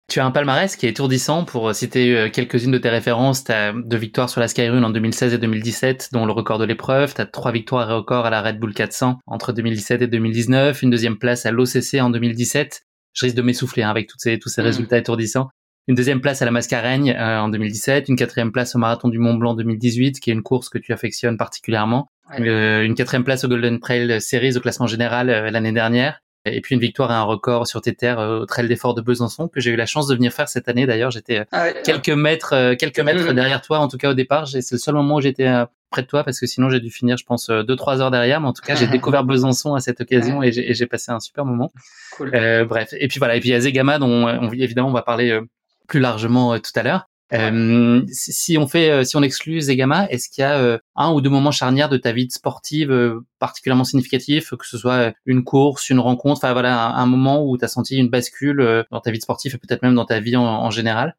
Tu 0.08 0.20
as 0.20 0.26
un 0.26 0.32
palmarès 0.32 0.76
qui 0.76 0.88
est 0.88 0.90
étourdissant. 0.90 1.46
Pour 1.46 1.74
citer 1.76 2.18
euh, 2.18 2.30
quelques-unes 2.30 2.72
de 2.72 2.78
tes 2.78 2.90
références, 2.90 3.44
tu 3.44 3.52
as 3.52 3.74
deux 3.74 3.98
victoires 3.98 4.30
sur 4.30 4.42
la 4.42 4.48
Skyrun 4.48 4.84
en 4.84 4.90
2016 4.90 5.34
et 5.34 5.38
2017, 5.38 6.10
dont 6.12 6.26
le 6.26 6.32
record 6.32 6.58
de 6.58 6.66
l'épreuve. 6.66 7.14
Tu 7.14 7.22
as 7.22 7.26
trois 7.26 7.52
victoires 7.52 7.90
et 7.90 7.94
records 7.94 8.26
à 8.26 8.30
la 8.30 8.42
Red 8.42 8.60
Bull 8.60 8.74
400 8.74 9.20
entre 9.28 9.54
2017 9.54 10.02
et 10.02 10.08
2019, 10.08 10.82
une 10.82 10.90
deuxième 10.90 11.18
place 11.18 11.46
à 11.46 11.52
l'OCC 11.52 12.02
en 12.02 12.10
2017. 12.10 12.82
Je 13.14 13.26
risque 13.26 13.38
de 13.38 13.42
m'essouffler 13.42 13.84
hein, 13.84 13.90
avec 13.90 14.08
tous 14.08 14.18
ces, 14.18 14.40
tous 14.40 14.50
ces 14.50 14.62
mmh. 14.62 14.66
résultats 14.66 14.98
étourdissants. 14.98 15.50
Une 15.88 15.96
deuxième 15.96 16.22
place 16.22 16.42
à 16.42 16.46
la 16.46 16.52
Mascareigne 16.52 17.12
euh, 17.12 17.40
en 17.40 17.50
2017, 17.50 18.08
une 18.08 18.16
quatrième 18.16 18.52
place 18.52 18.76
au 18.76 18.80
Marathon 18.80 19.10
du 19.10 19.20
Mont 19.20 19.34
Blanc 19.34 19.56
2018, 19.56 20.20
qui 20.20 20.30
est 20.30 20.34
une 20.34 20.44
course 20.44 20.70
que 20.70 20.78
tu 20.78 20.94
affectionnes 20.94 21.38
particulièrement. 21.38 22.08
Euh, 22.40 22.84
une 22.84 22.96
quatrième 22.96 23.24
place 23.24 23.44
au 23.44 23.48
Golden 23.48 23.80
Trail 23.80 24.22
Series 24.22 24.58
au 24.58 24.60
classement 24.60 24.88
général 24.88 25.30
euh, 25.30 25.50
l'année 25.50 25.72
dernière. 25.72 26.22
Et 26.46 26.60
puis 26.62 26.74
une 26.74 26.82
victoire 26.82 27.12
et 27.12 27.14
un 27.14 27.22
record 27.22 27.68
sur 27.68 27.82
tes 27.82 27.94
terres 27.94 28.20
euh, 28.20 28.40
au 28.40 28.46
Trail 28.48 28.68
d'effort 28.68 28.96
de 28.96 29.02
Besançon 29.02 29.48
que 29.48 29.60
j'ai 29.60 29.70
eu 29.70 29.76
la 29.76 29.86
chance 29.86 30.08
de 30.08 30.16
venir 30.16 30.34
faire 30.34 30.50
cette 30.50 30.68
année. 30.68 30.88
D'ailleurs, 30.88 31.12
j'étais 31.12 31.46
ah 31.52 31.72
quelques 31.84 32.10
mètres, 32.10 32.74
quelques 32.76 33.00
mètres 33.00 33.32
derrière 33.34 33.62
toi. 33.62 33.80
En 33.80 33.88
tout 33.88 33.98
cas, 33.98 34.10
au 34.10 34.14
départ, 34.16 34.48
c'est 34.48 34.72
le 34.72 34.78
seul 34.78 34.96
moment 34.96 35.16
où 35.16 35.22
j'étais 35.22 35.48
près 35.92 36.02
de 36.02 36.08
toi 36.08 36.24
parce 36.24 36.40
que 36.40 36.48
sinon 36.48 36.70
j'ai 36.70 36.80
dû 36.80 36.90
finir, 36.90 37.18
je 37.18 37.26
pense, 37.26 37.50
deux 37.50 37.76
trois 37.76 38.02
heures 38.02 38.10
derrière. 38.10 38.42
Mais 38.42 38.48
en 38.48 38.54
tout 38.54 38.64
cas, 38.64 38.74
j'ai 38.74 38.88
découvert 38.88 39.24
Besançon 39.24 39.76
à 39.76 39.82
cette 39.82 40.02
occasion 40.02 40.42
et 40.42 40.52
j'ai 40.52 40.88
passé 40.88 41.12
un 41.12 41.20
super 41.20 41.46
moment. 41.46 41.72
Cool. 42.18 42.32
bref. 42.68 42.90
Et 42.98 43.08
puis 43.08 43.20
voilà. 43.20 43.36
Et 43.36 43.40
puis 43.40 43.50
il 43.50 43.52
y 43.52 43.56
a 43.56 43.60
Zegama 43.60 44.00
dont 44.00 44.10
on, 44.10 44.52
évidemment 44.52 44.90
on 44.90 44.94
va 44.94 45.04
parler 45.04 45.40
plus 45.88 46.00
largement 46.00 46.58
tout 46.58 46.72
à 46.76 46.82
l'heure. 46.82 47.11
Euh, 47.34 48.02
si 48.12 48.58
on 48.58 48.68
fait, 48.68 48.92
euh, 48.92 49.04
si 49.04 49.16
on 49.16 49.24
exclut 49.24 49.62
Zegama, 49.62 50.06
est-ce 50.10 50.30
qu'il 50.30 50.42
y 50.42 50.46
a 50.46 50.58
euh, 50.58 50.78
un 50.96 51.14
ou 51.14 51.22
deux 51.22 51.30
moments 51.30 51.52
charnières 51.52 51.88
de 51.88 51.98
ta 51.98 52.12
vie 52.12 52.30
sportive 52.30 52.92
euh, 52.92 53.22
particulièrement 53.40 53.86
significatifs, 53.86 54.50
que 54.56 54.66
ce 54.66 54.78
soit 54.78 55.14
une 55.26 55.44
course, 55.44 55.90
une 55.90 56.00
rencontre, 56.00 56.42
enfin 56.44 56.54
voilà, 56.54 56.90
un, 56.90 57.06
moment 57.06 57.46
où 57.46 57.58
tu 57.58 57.64
as 57.64 57.70
senti 57.70 57.98
une 57.98 58.10
bascule 58.10 58.86
dans 58.92 59.00
ta 59.00 59.12
vie 59.12 59.22
sportive 59.22 59.56
et 59.56 59.58
peut-être 59.58 59.82
même 59.82 59.96
dans 59.96 60.06
ta 60.06 60.20
vie 60.20 60.36
en, 60.36 60.70
général? 60.70 61.16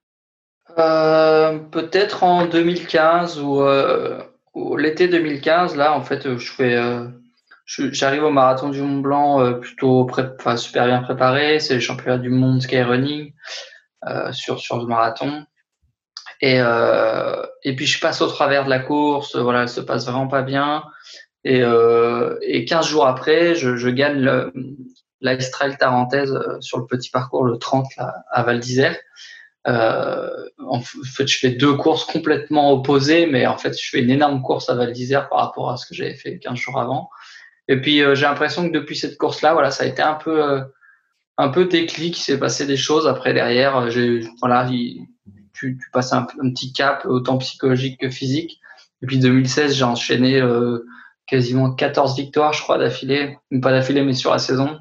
Peut-être 0.76 2.23
en 2.23 2.47
2015 2.47 3.40
ou, 3.40 3.64
l'été 4.76 5.09
2015, 5.09 5.76
là 5.76 5.97
en 5.97 6.02
fait, 6.02 6.37
je 6.37 6.52
fais 6.52 6.78
j'arrive 7.66 8.25
au 8.25 8.31
marathon 8.31 8.69
du 8.69 8.81
Mont 8.83 9.00
Blanc 9.00 9.54
plutôt 9.61 10.09
enfin, 10.09 10.57
super 10.57 10.87
bien 10.87 11.02
préparé. 11.02 11.59
C'est 11.59 11.75
le 11.75 11.81
championnat 11.81 12.19
du 12.19 12.28
monde 12.28 12.62
skyrunning 12.62 13.33
euh, 14.07 14.33
sur 14.33 14.59
sur 14.59 14.78
le 14.78 14.87
marathon. 14.87 15.45
Et, 16.42 16.56
euh, 16.58 17.46
et 17.62 17.76
puis 17.76 17.87
je 17.87 18.00
passe 18.00 18.20
au 18.20 18.26
travers 18.26 18.64
de 18.64 18.70
la 18.70 18.80
course, 18.80 19.37
voilà, 19.37 19.62
elle 19.62 19.68
se 19.68 19.80
passe 19.80 20.06
vraiment 20.06 20.26
pas 20.26 20.42
bien. 20.42 20.82
Et, 21.44 21.62
euh, 21.62 22.37
et 22.42 22.64
15 22.64 22.87
jours 22.87 23.06
après, 23.06 23.54
je, 23.54 23.76
je 23.76 23.88
gagne 23.88 24.18
le, 24.18 24.52
la 25.20 25.34
Estrelle 25.34 25.78
Tarentaise 25.78 26.32
euh, 26.32 26.61
sur 26.61 26.78
le 26.78 26.87
petit 26.87 27.11
parcours, 27.11 27.44
le 27.44 27.58
30 27.58 27.87
là, 27.96 28.25
à 28.30 28.42
Val 28.42 28.58
d'Isère. 28.58 28.99
Euh, 29.68 30.28
en 30.58 30.80
fait, 30.80 31.28
je 31.28 31.38
fais 31.38 31.50
deux 31.50 31.75
courses 31.75 32.04
complètement 32.04 32.72
opposées, 32.72 33.26
mais 33.26 33.46
en 33.46 33.56
fait, 33.56 33.80
je 33.80 33.88
fais 33.88 34.00
une 34.00 34.11
énorme 34.11 34.42
course 34.42 34.68
à 34.68 34.75
Val 34.75 34.92
d'Isère 34.92 35.28
par 35.28 35.38
rapport 35.38 35.70
à 35.70 35.76
ce 35.76 35.87
que 35.87 35.94
j'avais 35.94 36.16
fait 36.16 36.40
15 36.40 36.56
jours 36.56 36.80
avant. 36.80 37.08
Et 37.68 37.80
puis 37.80 37.99
j'ai 37.99 38.26
l'impression 38.26 38.68
que 38.68 38.75
depuis 38.75 38.96
cette 38.96 39.16
course-là, 39.16 39.52
voilà, 39.52 39.70
ça 39.70 39.84
a 39.84 39.87
été 39.87 40.02
un 40.02 40.14
peu 40.14 40.62
un 41.38 41.49
peu 41.49 41.66
déclic. 41.66 42.18
Il 42.18 42.22
s'est 42.22 42.38
passé 42.40 42.66
des 42.66 42.76
choses 42.76 43.06
après 43.06 43.32
derrière. 43.32 43.88
J'ai 43.88 44.26
voilà, 44.40 44.68
tu, 45.52 45.78
tu 45.78 45.90
passes 45.90 46.12
un, 46.12 46.23
petit 46.25 46.73
cap 46.73 47.04
autant 47.06 47.38
psychologique 47.38 48.00
que 48.00 48.11
physique. 48.11 48.61
Depuis 49.00 49.18
2016, 49.18 49.75
j'ai 49.75 49.85
enchaîné 49.85 50.40
quasiment 51.26 51.73
14 51.73 52.16
victoires, 52.16 52.52
je 52.52 52.62
crois, 52.62 52.78
d'affilée, 52.78 53.38
pas 53.62 53.73
d'affilée, 53.73 54.02
mais 54.02 54.12
sur 54.12 54.30
la 54.30 54.38
saison, 54.38 54.80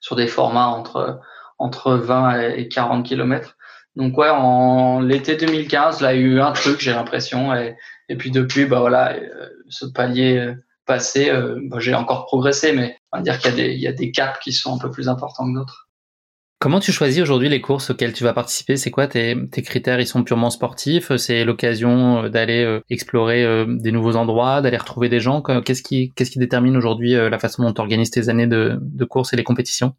sur 0.00 0.16
des 0.16 0.26
formats 0.26 0.68
entre, 0.68 1.20
entre 1.58 1.94
20 1.94 2.40
et 2.52 2.68
40 2.68 3.06
km. 3.06 3.56
Donc 3.96 4.16
ouais, 4.16 4.30
en 4.30 5.00
l'été 5.00 5.36
2015, 5.36 6.00
là, 6.00 6.14
il 6.14 6.20
y 6.20 6.24
a 6.24 6.26
eu 6.26 6.40
un 6.40 6.52
truc, 6.52 6.80
j'ai 6.80 6.92
l'impression, 6.92 7.54
et, 7.54 7.76
et 8.08 8.16
puis 8.16 8.30
depuis, 8.30 8.64
bah 8.64 8.80
voilà, 8.80 9.14
euh, 9.14 9.48
ce 9.68 9.84
palier 9.84 10.38
euh, 10.38 10.54
passé, 10.86 11.30
euh, 11.30 11.60
bah, 11.64 11.78
j'ai 11.80 11.94
encore 11.94 12.26
progressé, 12.26 12.72
mais 12.72 12.96
on 13.12 13.18
va 13.18 13.22
dire 13.22 13.38
qu'il 13.38 13.50
y 13.50 13.52
a 13.52 13.56
des, 13.56 13.72
il 13.74 13.80
y 13.80 13.86
a 13.86 13.92
des 13.92 14.10
caps 14.12 14.38
qui 14.40 14.52
sont 14.52 14.74
un 14.74 14.78
peu 14.78 14.90
plus 14.90 15.08
importants 15.08 15.46
que 15.46 15.58
d'autres. 15.58 15.89
Comment 16.60 16.78
tu 16.78 16.92
choisis 16.92 17.22
aujourd'hui 17.22 17.48
les 17.48 17.62
courses 17.62 17.88
auxquelles 17.88 18.12
tu 18.12 18.22
vas 18.22 18.34
participer? 18.34 18.76
C'est 18.76 18.90
quoi 18.90 19.06
tes, 19.06 19.34
tes, 19.50 19.62
critères? 19.62 19.98
Ils 19.98 20.06
sont 20.06 20.22
purement 20.22 20.50
sportifs? 20.50 21.16
C'est 21.16 21.42
l'occasion 21.42 22.24
euh, 22.24 22.28
d'aller 22.28 22.62
euh, 22.62 22.80
explorer 22.90 23.42
euh, 23.42 23.64
des 23.66 23.92
nouveaux 23.92 24.14
endroits, 24.16 24.60
d'aller 24.60 24.76
retrouver 24.76 25.08
des 25.08 25.20
gens? 25.20 25.40
Qu'est-ce 25.40 25.82
qui, 25.82 26.12
qu'est-ce 26.12 26.30
qui 26.30 26.38
détermine 26.38 26.76
aujourd'hui 26.76 27.12
la 27.14 27.38
façon 27.38 27.62
dont 27.62 27.72
tu 27.72 27.80
organises 27.80 28.10
tes 28.10 28.28
années 28.28 28.46
de, 28.46 28.78
de 28.78 29.04
course 29.06 29.32
et 29.32 29.36
les 29.36 29.42
compétitions? 29.42 29.94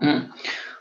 Mmh. 0.00 0.22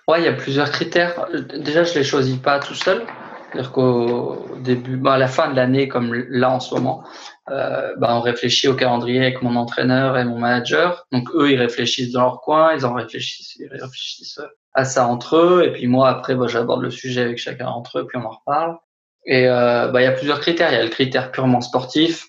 Ouais, 0.07 0.19
il 0.19 0.25
y 0.25 0.27
a 0.27 0.33
plusieurs 0.33 0.71
critères. 0.71 1.27
Déjà, 1.59 1.83
je 1.83 1.93
les 1.93 2.03
choisis 2.03 2.37
pas 2.37 2.57
tout 2.57 2.73
seul. 2.73 3.03
C'est-à-dire 3.51 3.71
qu'au 3.71 4.47
début, 4.63 4.97
bah, 4.97 5.13
à 5.13 5.17
la 5.19 5.27
fin 5.27 5.51
de 5.51 5.55
l'année, 5.55 5.87
comme 5.87 6.11
là 6.11 6.49
en 6.49 6.59
ce 6.59 6.73
moment, 6.73 7.03
bah, 7.47 8.15
on 8.15 8.21
réfléchit 8.21 8.67
au 8.67 8.73
calendrier 8.73 9.21
avec 9.21 9.43
mon 9.43 9.55
entraîneur 9.55 10.17
et 10.17 10.25
mon 10.25 10.39
manager. 10.39 11.05
Donc 11.11 11.29
eux, 11.35 11.51
ils 11.51 11.59
réfléchissent 11.59 12.13
dans 12.13 12.21
leur 12.21 12.41
coin, 12.41 12.73
ils 12.73 12.83
en 12.83 12.93
réfléchissent, 12.95 13.57
ils 13.59 13.67
réfléchissent 13.67 14.39
à 14.79 14.85
ça 14.85 15.07
entre 15.07 15.37
eux. 15.37 15.63
Et 15.65 15.71
puis 15.71 15.87
moi, 15.87 16.09
après, 16.09 16.35
bah, 16.35 16.47
j'aborde 16.47 16.81
le 16.81 16.91
sujet 16.91 17.21
avec 17.21 17.37
chacun 17.37 17.65
d'entre 17.65 17.99
eux, 17.99 18.07
puis 18.07 18.17
on 18.17 18.25
en 18.25 18.31
reparle. 18.31 18.77
Et 19.25 19.47
euh, 19.47 19.87
bah, 19.89 20.01
il 20.01 20.05
y 20.05 20.07
a 20.07 20.11
plusieurs 20.11 20.39
critères. 20.39 20.71
Il 20.71 20.75
y 20.75 20.79
a 20.79 20.83
le 20.83 20.89
critère 20.89 21.31
purement 21.31 21.61
sportif. 21.61 22.27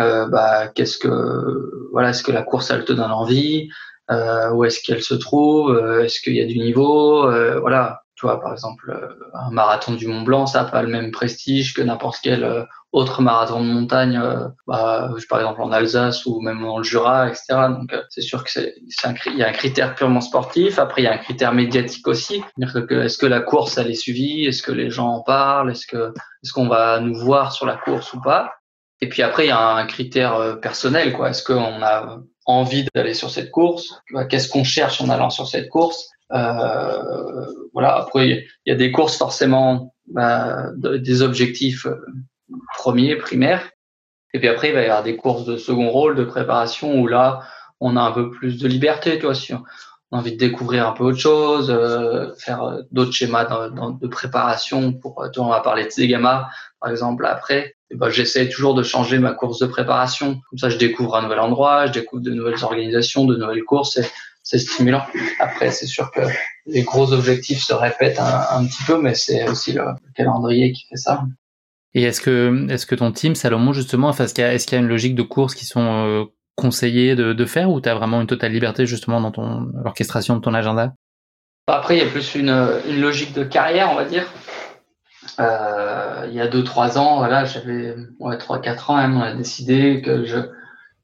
Euh, 0.00 0.26
bah, 0.28 0.68
qu'est-ce 0.68 0.98
que 0.98 1.88
voilà, 1.92 2.10
est-ce 2.10 2.22
que 2.22 2.32
la 2.32 2.42
course 2.42 2.70
elle 2.70 2.84
te 2.84 2.92
donne 2.92 3.10
envie? 3.10 3.68
Euh, 4.10 4.50
Où 4.52 4.64
est-ce 4.64 4.82
qu'elle 4.82 5.02
se 5.02 5.14
trouve? 5.14 5.78
Est-ce 6.02 6.20
qu'il 6.20 6.34
y 6.34 6.40
a 6.40 6.46
du 6.46 6.58
niveau? 6.58 7.30
Voilà. 7.60 8.01
Par 8.22 8.52
exemple, 8.52 8.96
un 9.34 9.50
marathon 9.50 9.94
du 9.94 10.06
Mont 10.06 10.22
Blanc, 10.22 10.46
ça 10.46 10.62
n'a 10.62 10.70
pas 10.70 10.82
le 10.82 10.88
même 10.88 11.10
prestige 11.10 11.74
que 11.74 11.82
n'importe 11.82 12.18
quel 12.22 12.66
autre 12.92 13.22
marathon 13.22 13.60
de 13.60 13.70
montagne, 13.70 14.18
euh, 14.18 14.48
bah, 14.66 15.10
par 15.28 15.40
exemple 15.40 15.62
en 15.62 15.72
Alsace 15.72 16.26
ou 16.26 16.40
même 16.40 16.60
dans 16.60 16.76
le 16.76 16.84
Jura, 16.84 17.28
etc. 17.28 17.44
Donc 17.70 17.92
euh, 17.92 18.02
c'est 18.10 18.20
sûr 18.20 18.44
que 18.44 18.50
c'est, 18.50 18.74
il 18.76 19.36
y 19.38 19.42
a 19.42 19.48
un 19.48 19.52
critère 19.52 19.94
purement 19.94 20.20
sportif. 20.20 20.78
Après 20.78 21.00
il 21.00 21.04
y 21.06 21.08
a 21.08 21.12
un 21.12 21.18
critère 21.18 21.54
médiatique 21.54 22.06
aussi. 22.06 22.42
est-ce 22.60 23.18
que 23.18 23.26
la 23.26 23.40
course 23.40 23.78
elle 23.78 23.90
est 23.90 23.94
suivie, 23.94 24.44
est-ce 24.44 24.62
que 24.62 24.72
les 24.72 24.90
gens 24.90 25.08
en 25.08 25.22
parlent, 25.22 25.70
est-ce 25.70 25.96
est-ce 25.96 26.52
qu'on 26.52 26.68
va 26.68 27.00
nous 27.00 27.14
voir 27.14 27.52
sur 27.52 27.64
la 27.64 27.76
course 27.76 28.12
ou 28.12 28.20
pas? 28.20 28.52
Et 29.00 29.08
puis 29.08 29.22
après 29.22 29.46
il 29.46 29.48
y 29.48 29.52
a 29.52 29.74
un 29.74 29.86
critère 29.86 30.34
euh, 30.34 30.56
personnel 30.56 31.14
quoi. 31.14 31.30
Est-ce 31.30 31.42
qu'on 31.42 31.82
a 31.82 32.18
envie 32.44 32.86
d'aller 32.94 33.14
sur 33.14 33.30
cette 33.30 33.50
course? 33.50 34.02
Qu'est-ce 34.28 34.48
qu'on 34.50 34.64
cherche 34.64 35.00
en 35.00 35.08
allant 35.08 35.30
sur 35.30 35.48
cette 35.48 35.70
course? 35.70 36.12
euh, 36.21 36.21
voilà. 36.32 37.96
Après, 37.96 38.28
il 38.28 38.46
y 38.66 38.72
a 38.72 38.76
des 38.76 38.90
courses 38.90 39.16
forcément, 39.16 39.94
bah, 40.06 40.70
des 40.76 41.22
objectifs 41.22 41.86
premier, 42.78 43.16
primaire. 43.16 43.70
Et 44.34 44.38
puis 44.38 44.48
après, 44.48 44.68
il 44.68 44.74
va 44.74 44.82
y 44.82 44.86
avoir 44.86 45.02
des 45.02 45.16
courses 45.16 45.44
de 45.44 45.56
second 45.56 45.90
rôle, 45.90 46.16
de 46.16 46.24
préparation, 46.24 47.00
où 47.00 47.06
là, 47.06 47.42
on 47.80 47.96
a 47.96 48.00
un 48.00 48.12
peu 48.12 48.30
plus 48.30 48.58
de 48.58 48.68
liberté, 48.68 49.18
toi, 49.18 49.34
si 49.34 49.52
on 49.52 49.62
a 50.12 50.18
envie 50.18 50.32
de 50.32 50.38
découvrir 50.38 50.88
un 50.88 50.92
peu 50.92 51.04
autre 51.04 51.18
chose, 51.18 51.70
euh, 51.70 52.32
faire 52.38 52.62
euh, 52.62 52.82
d'autres 52.92 53.12
schémas 53.12 53.44
de 53.44 54.06
préparation. 54.06 54.92
Pour, 54.92 55.22
euh, 55.22 55.28
toi, 55.30 55.44
on 55.44 55.48
va 55.48 55.60
parler 55.60 55.84
de 55.84 55.90
Zegama, 55.90 56.48
par 56.80 56.90
exemple, 56.90 57.26
après. 57.26 57.74
Ben, 57.94 58.08
j'essaie 58.08 58.48
toujours 58.48 58.74
de 58.74 58.82
changer 58.82 59.18
ma 59.18 59.32
course 59.32 59.58
de 59.58 59.66
préparation. 59.66 60.40
Comme 60.48 60.58
ça, 60.58 60.70
je 60.70 60.78
découvre 60.78 61.16
un 61.16 61.22
nouvel 61.22 61.40
endroit, 61.40 61.86
je 61.86 61.92
découvre 61.92 62.22
de 62.22 62.30
nouvelles 62.30 62.62
organisations, 62.62 63.24
de 63.24 63.36
nouvelles 63.36 63.64
courses. 63.64 63.98
C'est 64.42 64.58
stimulant. 64.58 65.02
Après, 65.38 65.70
c'est 65.70 65.86
sûr 65.86 66.10
que 66.10 66.20
les 66.66 66.82
gros 66.82 67.12
objectifs 67.12 67.62
se 67.62 67.72
répètent 67.72 68.20
un, 68.20 68.64
petit 68.66 68.82
peu, 68.84 69.00
mais 69.00 69.14
c'est 69.14 69.48
aussi 69.48 69.72
le 69.72 69.84
calendrier 70.14 70.72
qui 70.72 70.86
fait 70.88 70.96
ça. 70.96 71.24
Et 71.94 72.02
est-ce 72.02 72.20
que, 72.20 72.66
est-ce 72.70 72.86
que 72.86 72.94
ton 72.94 73.12
team, 73.12 73.34
Salomon, 73.34 73.72
justement, 73.72 74.08
enfin, 74.08 74.24
est-ce 74.24 74.34
qu'il 74.34 74.42
y, 74.42 74.46
a, 74.46 74.54
est-ce 74.54 74.66
qu'il 74.66 74.76
y 74.76 74.80
a 74.80 74.82
une 74.82 74.88
logique 74.88 75.14
de 75.14 75.22
course 75.22 75.54
qui 75.54 75.66
sont 75.66 76.06
euh, 76.06 76.24
conseillées 76.56 77.14
de, 77.14 77.32
de, 77.32 77.44
faire 77.44 77.70
ou 77.70 77.80
tu 77.80 77.88
as 77.88 77.94
vraiment 77.94 78.20
une 78.20 78.26
totale 78.26 78.52
liberté 78.52 78.86
justement 78.86 79.20
dans 79.20 79.30
ton 79.30 79.70
l'orchestration 79.84 80.36
de 80.36 80.40
ton 80.40 80.54
agenda? 80.54 80.94
Après, 81.66 81.96
il 81.96 82.02
y 82.02 82.06
a 82.06 82.10
plus 82.10 82.34
une, 82.34 82.50
une 82.88 83.00
logique 83.00 83.34
de 83.34 83.44
carrière, 83.44 83.90
on 83.92 83.94
va 83.94 84.04
dire. 84.04 84.26
Euh, 85.38 86.26
il 86.28 86.34
y 86.34 86.40
a 86.40 86.48
2-3 86.48 86.98
ans, 86.98 87.18
voilà, 87.18 87.44
j'avais 87.44 87.94
ouais, 88.18 88.36
3-4 88.36 88.90
ans, 88.90 88.96
même, 88.96 89.16
on 89.16 89.22
a 89.22 89.34
décidé 89.34 90.02
que 90.02 90.24
je, 90.24 90.38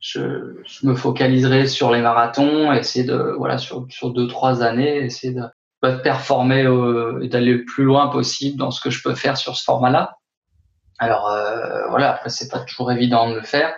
je, 0.00 0.62
je, 0.64 0.86
me 0.86 0.94
focaliserais 0.94 1.66
sur 1.66 1.90
les 1.90 2.00
marathons, 2.00 2.72
essayer 2.72 3.04
de, 3.04 3.34
voilà, 3.36 3.58
sur, 3.58 3.86
sur 3.90 4.12
2-3 4.12 4.62
années, 4.62 5.04
essayer 5.04 5.32
de, 5.32 5.42
de 5.82 5.96
performer 5.96 6.64
euh, 6.64 7.20
et 7.22 7.28
d'aller 7.28 7.54
le 7.54 7.64
plus 7.64 7.84
loin 7.84 8.08
possible 8.08 8.58
dans 8.58 8.70
ce 8.70 8.80
que 8.80 8.90
je 8.90 9.02
peux 9.02 9.14
faire 9.14 9.36
sur 9.36 9.56
ce 9.56 9.64
format-là. 9.64 10.16
Alors 10.98 11.30
euh, 11.30 11.88
voilà, 11.90 12.12
après 12.12 12.28
c'est 12.28 12.48
pas 12.48 12.60
toujours 12.60 12.90
évident 12.90 13.30
de 13.30 13.36
le 13.36 13.42
faire, 13.42 13.72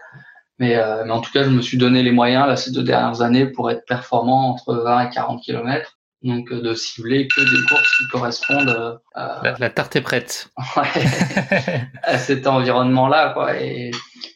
mais, 0.58 0.76
euh, 0.76 1.04
mais 1.04 1.12
en 1.12 1.20
tout 1.20 1.30
cas 1.32 1.42
je 1.42 1.50
me 1.50 1.60
suis 1.60 1.76
donné 1.76 2.02
les 2.02 2.12
moyens 2.12 2.46
là 2.46 2.56
ces 2.56 2.70
deux 2.70 2.82
dernières 2.82 3.20
années 3.20 3.46
pour 3.46 3.70
être 3.70 3.84
performant 3.86 4.50
entre 4.50 4.74
20 4.74 5.08
et 5.08 5.10
40 5.10 5.42
km. 5.42 5.98
Donc 6.22 6.52
euh, 6.52 6.60
de 6.60 6.74
cibler 6.74 7.28
que 7.28 7.40
des 7.40 7.66
courses 7.66 7.96
qui 7.96 8.08
correspondent 8.08 9.00
à 9.14 9.56
la, 9.58 9.70
tarte 9.70 9.96
est 9.96 10.02
prête. 10.02 10.50
à 12.02 12.18
cet 12.18 12.46
environnement-là 12.46 13.30
quoi. 13.32 13.58
Et, 13.60 13.90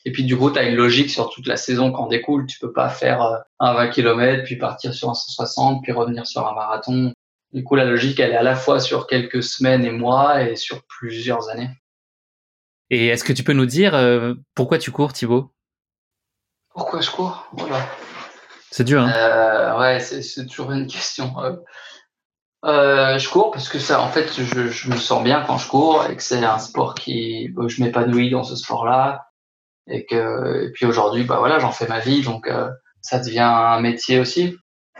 et 0.04 0.12
puis 0.12 0.24
du 0.24 0.36
coup 0.36 0.50
tu 0.50 0.58
as 0.58 0.62
une 0.62 0.76
logique 0.76 1.10
sur 1.10 1.28
toute 1.30 1.46
la 1.46 1.56
saison 1.56 1.92
qu'en 1.92 2.06
découle. 2.06 2.46
Tu 2.46 2.58
peux 2.58 2.72
pas 2.72 2.88
faire 2.88 3.44
un 3.60 3.74
20 3.74 3.88
km 3.88 4.44
puis 4.44 4.56
partir 4.56 4.94
sur 4.94 5.10
un 5.10 5.14
160 5.14 5.82
puis 5.82 5.92
revenir 5.92 6.26
sur 6.26 6.46
un 6.46 6.54
marathon. 6.54 7.12
Du 7.52 7.62
coup 7.62 7.74
la 7.74 7.84
logique 7.84 8.18
elle 8.18 8.32
est 8.32 8.36
à 8.36 8.42
la 8.42 8.56
fois 8.56 8.80
sur 8.80 9.06
quelques 9.06 9.42
semaines 9.42 9.84
et 9.84 9.92
mois 9.92 10.42
et 10.42 10.56
sur 10.56 10.82
plusieurs 10.86 11.50
années. 11.50 11.70
Et 12.90 13.08
est-ce 13.08 13.24
que 13.24 13.32
tu 13.32 13.44
peux 13.44 13.52
nous 13.52 13.66
dire 13.66 13.94
euh, 13.94 14.34
pourquoi 14.54 14.78
tu 14.78 14.90
cours, 14.90 15.12
Thibaut? 15.12 15.50
Pourquoi 16.70 17.00
je 17.00 17.10
cours? 17.10 17.48
Voilà. 17.52 17.86
C'est 18.76 18.82
dur, 18.82 19.02
hein 19.02 19.12
euh, 19.14 19.78
Ouais, 19.78 20.00
c'est 20.00 20.46
toujours 20.46 20.72
une 20.72 20.88
question. 20.88 21.32
Euh, 22.64 23.18
je 23.18 23.28
cours 23.28 23.52
parce 23.52 23.68
que 23.68 23.78
ça, 23.78 24.02
en 24.02 24.08
fait, 24.08 24.32
je, 24.34 24.66
je, 24.66 24.90
me 24.90 24.96
sens 24.96 25.22
bien 25.22 25.44
quand 25.46 25.58
je 25.58 25.68
cours 25.68 26.04
et 26.10 26.16
que 26.16 26.22
c'est 26.24 26.44
un 26.44 26.58
sport 26.58 26.96
qui, 26.96 27.50
bah, 27.50 27.68
je 27.68 27.80
m'épanouis 27.80 28.30
dans 28.30 28.42
ce 28.42 28.56
sport-là 28.56 29.28
et 29.86 30.04
que, 30.06 30.64
et 30.64 30.72
puis 30.72 30.86
aujourd'hui, 30.86 31.22
bah 31.22 31.36
voilà, 31.38 31.60
j'en 31.60 31.70
fais 31.70 31.86
ma 31.86 32.00
vie, 32.00 32.22
donc 32.22 32.50
ça 33.00 33.20
devient 33.20 33.38
un 33.38 33.78
métier 33.80 34.18
aussi. 34.18 34.56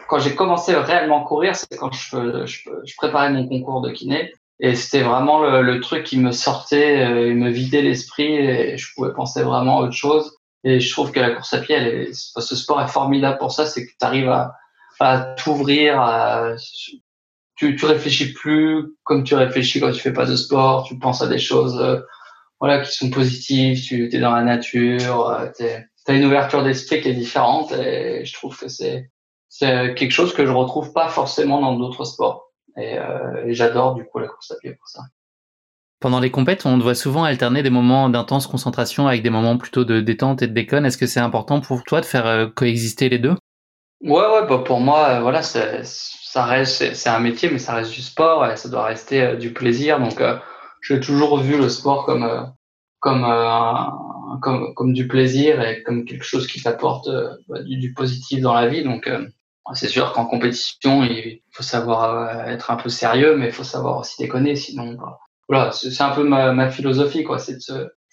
Quand 0.09 0.21
j'ai 0.21 0.37
commencé 0.37 0.73
réellement 0.77 1.25
à 1.25 1.27
courir, 1.27 1.57
c'est 1.57 1.77
quand 1.77 1.93
je, 1.93 2.47
je, 2.47 2.95
préparais 2.97 3.31
mon 3.31 3.49
concours 3.49 3.81
de 3.81 3.91
kiné 3.91 4.33
et 4.61 4.77
c'était 4.77 5.03
vraiment 5.03 5.41
le, 5.41 5.63
le, 5.63 5.81
truc 5.81 6.05
qui 6.05 6.17
me 6.17 6.31
sortait, 6.31 7.05
euh, 7.05 7.35
me 7.35 7.51
vidait 7.51 7.83
l'esprit 7.83 8.37
et 8.37 8.79
je 8.79 8.87
pouvais 8.95 9.13
penser 9.13 9.43
vraiment 9.43 9.81
à 9.81 9.83
autre 9.83 9.97
chose. 9.97 10.39
Et 10.65 10.81
je 10.81 10.91
trouve 10.91 11.13
que 11.13 11.21
la 11.21 11.31
course 11.31 11.53
à 11.53 11.59
pied, 11.59 11.75
elle 11.75 11.87
est, 11.87 12.13
ce 12.13 12.57
sport 12.57 12.81
est 12.81 12.89
formidable 12.89 13.39
pour 13.39 13.53
ça, 13.53 13.67
c'est 13.67 13.87
que 13.87 13.91
tu 13.91 14.07
arrives 14.07 14.31
à, 14.31 14.55
à 14.99 15.19
t'ouvrir, 15.37 16.01
à, 16.01 16.55
tu, 17.57 17.77
tu 17.77 17.85
réfléchis 17.85 18.33
plus 18.33 18.95
comme 19.05 19.25
tu 19.25 19.35
réfléchis 19.35 19.81
quand 19.81 19.93
tu 19.93 20.01
fais 20.01 20.13
pas 20.13 20.27
de 20.27 20.37
sport, 20.37 20.85
tu 20.85 20.99
penses 20.99 21.23
à 21.23 21.29
des 21.29 21.39
choses 21.39 21.81
euh, 21.81 22.01
voilà 22.61 22.81
qui 22.81 22.93
sont 22.93 23.11
positives, 23.11 23.83
tu 23.83 24.09
es 24.13 24.19
dans 24.19 24.35
la 24.35 24.43
nature, 24.43 25.29
euh, 25.29 25.47
tu 25.57 25.65
as 25.65 26.15
une 26.15 26.25
ouverture 26.25 26.65
d'esprit 26.65 27.01
qui 27.01 27.09
est 27.09 27.15
différente 27.15 27.73
et 27.73 28.25
je 28.25 28.33
trouve 28.33 28.59
que 28.59 28.69
c'est 28.69 29.11
c'est 29.49 29.95
quelque 29.95 30.11
chose 30.11 30.35
que 30.35 30.45
je 30.45 30.51
retrouve 30.51 30.93
pas 30.93 31.09
forcément 31.09 31.61
dans 31.61 31.77
d'autres 31.77 32.05
sports. 32.05 32.51
Euh, 32.77 33.47
et, 33.47 33.55
j'adore 33.55 33.95
du 33.95 34.05
coup 34.05 34.19
la 34.19 34.27
course 34.27 34.51
à 34.51 34.57
pied 34.57 34.75
pour 34.75 34.89
ça. 34.89 35.03
Pendant 36.05 36.21
les 36.21 36.31
compètes, 36.31 36.67
on 36.67 36.77
doit 36.77 36.95
souvent 36.95 37.25
alterner 37.25 37.63
des 37.63 37.71
moments 37.71 38.11
d'intense 38.11 38.47
concentration 38.47 39.09
avec 39.09 39.23
des 39.23 39.31
moments 39.31 39.57
plutôt 39.57 39.87
de 39.87 40.03
détente 40.03 40.43
et 40.43 40.47
de 40.47 40.53
déconne. 40.53 40.85
Est-ce 40.85 40.99
que 40.99 41.07
c'est 41.07 41.19
important 41.19 41.63
pour 41.63 41.83
toi 41.83 42.03
de 42.03 42.05
faire 42.05 42.27
euh, 42.27 42.47
coexister 42.47 43.09
les 43.09 43.19
deux? 43.19 43.35
Ouais, 44.03 44.11
ouais, 44.11 44.47
bah 44.47 44.59
pour 44.59 44.81
moi, 44.81 45.09
euh, 45.09 45.21
voilà, 45.23 45.41
ça 45.41 46.45
reste, 46.45 46.95
c'est 46.95 47.09
un 47.09 47.21
métier, 47.21 47.49
mais 47.51 47.57
ça 47.57 47.73
reste 47.73 47.91
du 47.91 48.03
sport 48.03 48.45
et 48.45 48.59
ça 48.59 48.69
doit 48.69 48.85
rester 48.85 49.39
du 49.39 49.55
plaisir. 49.55 49.99
Donc, 49.99 50.23
j'ai 50.83 51.01
toujours 51.01 51.39
vu 51.39 51.57
le 51.57 51.71
sport 51.71 52.05
comme 52.05 52.53
comme, 53.01 54.75
comme 54.75 54.93
du 54.93 55.09
plaisir 55.09 55.63
et 55.63 55.83
comme 55.85 56.05
quelque 56.05 56.27
chose 56.27 56.47
qui 56.47 56.63
t'apporte 56.63 57.09
bah, 57.49 57.63
du, 57.63 57.95
positif 57.95 58.43
dans 58.43 58.53
la 58.53 58.67
vie. 58.67 58.85
Donc, 58.85 59.09
c'est 59.73 59.89
sûr 59.89 60.13
qu'en 60.13 60.27
compétition, 60.27 61.03
il 61.03 61.41
faut 61.51 61.63
savoir 61.63 62.29
euh, 62.29 62.45
être 62.51 62.71
un 62.71 62.77
peu 62.77 62.91
sérieux, 62.91 63.37
mais 63.37 63.47
il 63.47 63.53
faut 63.53 63.65
savoir 63.65 63.99
aussi 63.99 64.21
déconner, 64.21 64.57
sinon, 64.57 64.93
bah, 64.93 65.19
voilà, 65.49 65.73
c'est 65.73 66.03
un 66.03 66.11
peu 66.11 66.25
ma, 66.25 66.53
ma 66.53 66.71
philosophie, 66.71 67.23
quoi. 67.23 67.39
C'est 67.39 67.59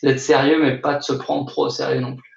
d'être 0.03 0.19
sérieux, 0.19 0.59
mais 0.61 0.77
pas 0.77 0.95
de 0.95 1.03
se 1.03 1.13
prendre 1.13 1.45
trop 1.45 1.67
au 1.67 1.69
sérieux 1.69 2.01
non 2.01 2.15
plus. 2.15 2.29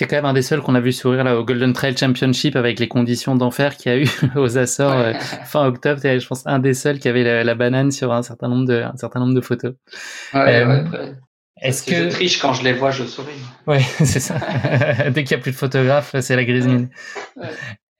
es 0.00 0.06
quand 0.06 0.16
même 0.16 0.24
un 0.24 0.32
des 0.32 0.42
seuls 0.42 0.62
qu'on 0.62 0.74
a 0.74 0.80
vu 0.80 0.92
sourire 0.92 1.24
là 1.24 1.36
au 1.36 1.44
Golden 1.44 1.72
Trail 1.72 1.96
Championship 1.96 2.56
avec 2.56 2.78
les 2.78 2.88
conditions 2.88 3.34
d'enfer 3.34 3.76
qu'il 3.76 3.92
y 3.92 3.94
a 3.94 3.98
eu 3.98 4.08
aux 4.36 4.58
Açores 4.58 4.92
euh, 4.92 5.12
fin 5.44 5.66
octobre. 5.66 6.04
es, 6.04 6.20
je 6.20 6.26
pense, 6.26 6.46
un 6.46 6.58
des 6.58 6.74
seuls 6.74 6.98
qui 6.98 7.08
avait 7.08 7.44
la, 7.44 7.54
banane 7.54 7.90
sur 7.90 8.12
un 8.12 8.22
certain 8.22 8.48
nombre 8.48 8.66
de, 8.66 8.82
un 8.82 8.96
certain 8.96 9.20
nombre 9.20 9.34
de 9.34 9.40
photos. 9.40 9.74
Ouais, 10.32 10.64
ouais, 10.64 10.84
Est-ce 11.60 11.82
que 11.84 11.94
je 11.94 12.08
triche 12.08 12.40
quand 12.40 12.54
je 12.54 12.62
les 12.62 12.72
vois, 12.72 12.90
je 12.90 13.04
souris. 13.04 13.32
Ouais, 13.66 13.80
c'est 14.04 14.20
ça. 14.20 14.38
Dès 15.10 15.24
qu'il 15.24 15.36
y 15.36 15.40
a 15.40 15.42
plus 15.42 15.52
de 15.52 15.56
photographes, 15.56 16.14
c'est 16.20 16.36
la 16.36 16.44
grise 16.44 16.66
mine. 16.66 16.88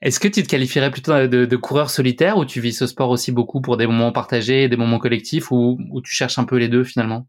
Est-ce 0.01 0.21
que 0.21 0.29
tu 0.29 0.43
te 0.43 0.49
qualifierais 0.49 0.93
plutôt 0.93 1.27
de, 1.27 1.57
coureur 1.57 1.91
solitaire 1.91 2.37
ou 2.37 2.45
tu 2.45 2.61
vis 2.61 2.73
ce 2.73 2.87
sport 2.87 3.11
aussi 3.11 3.33
beaucoup 3.33 3.61
pour 3.61 3.77
des 3.77 3.87
moments 3.87 4.13
partagés, 4.13 4.69
des 4.69 4.77
moments 4.77 4.99
collectifs 4.99 5.51
ou, 5.51 5.79
ou 5.91 6.01
tu 6.01 6.13
cherches 6.13 6.39
un 6.39 6.45
peu 6.45 6.57
les 6.57 6.69
deux 6.69 6.85
finalement? 6.85 7.27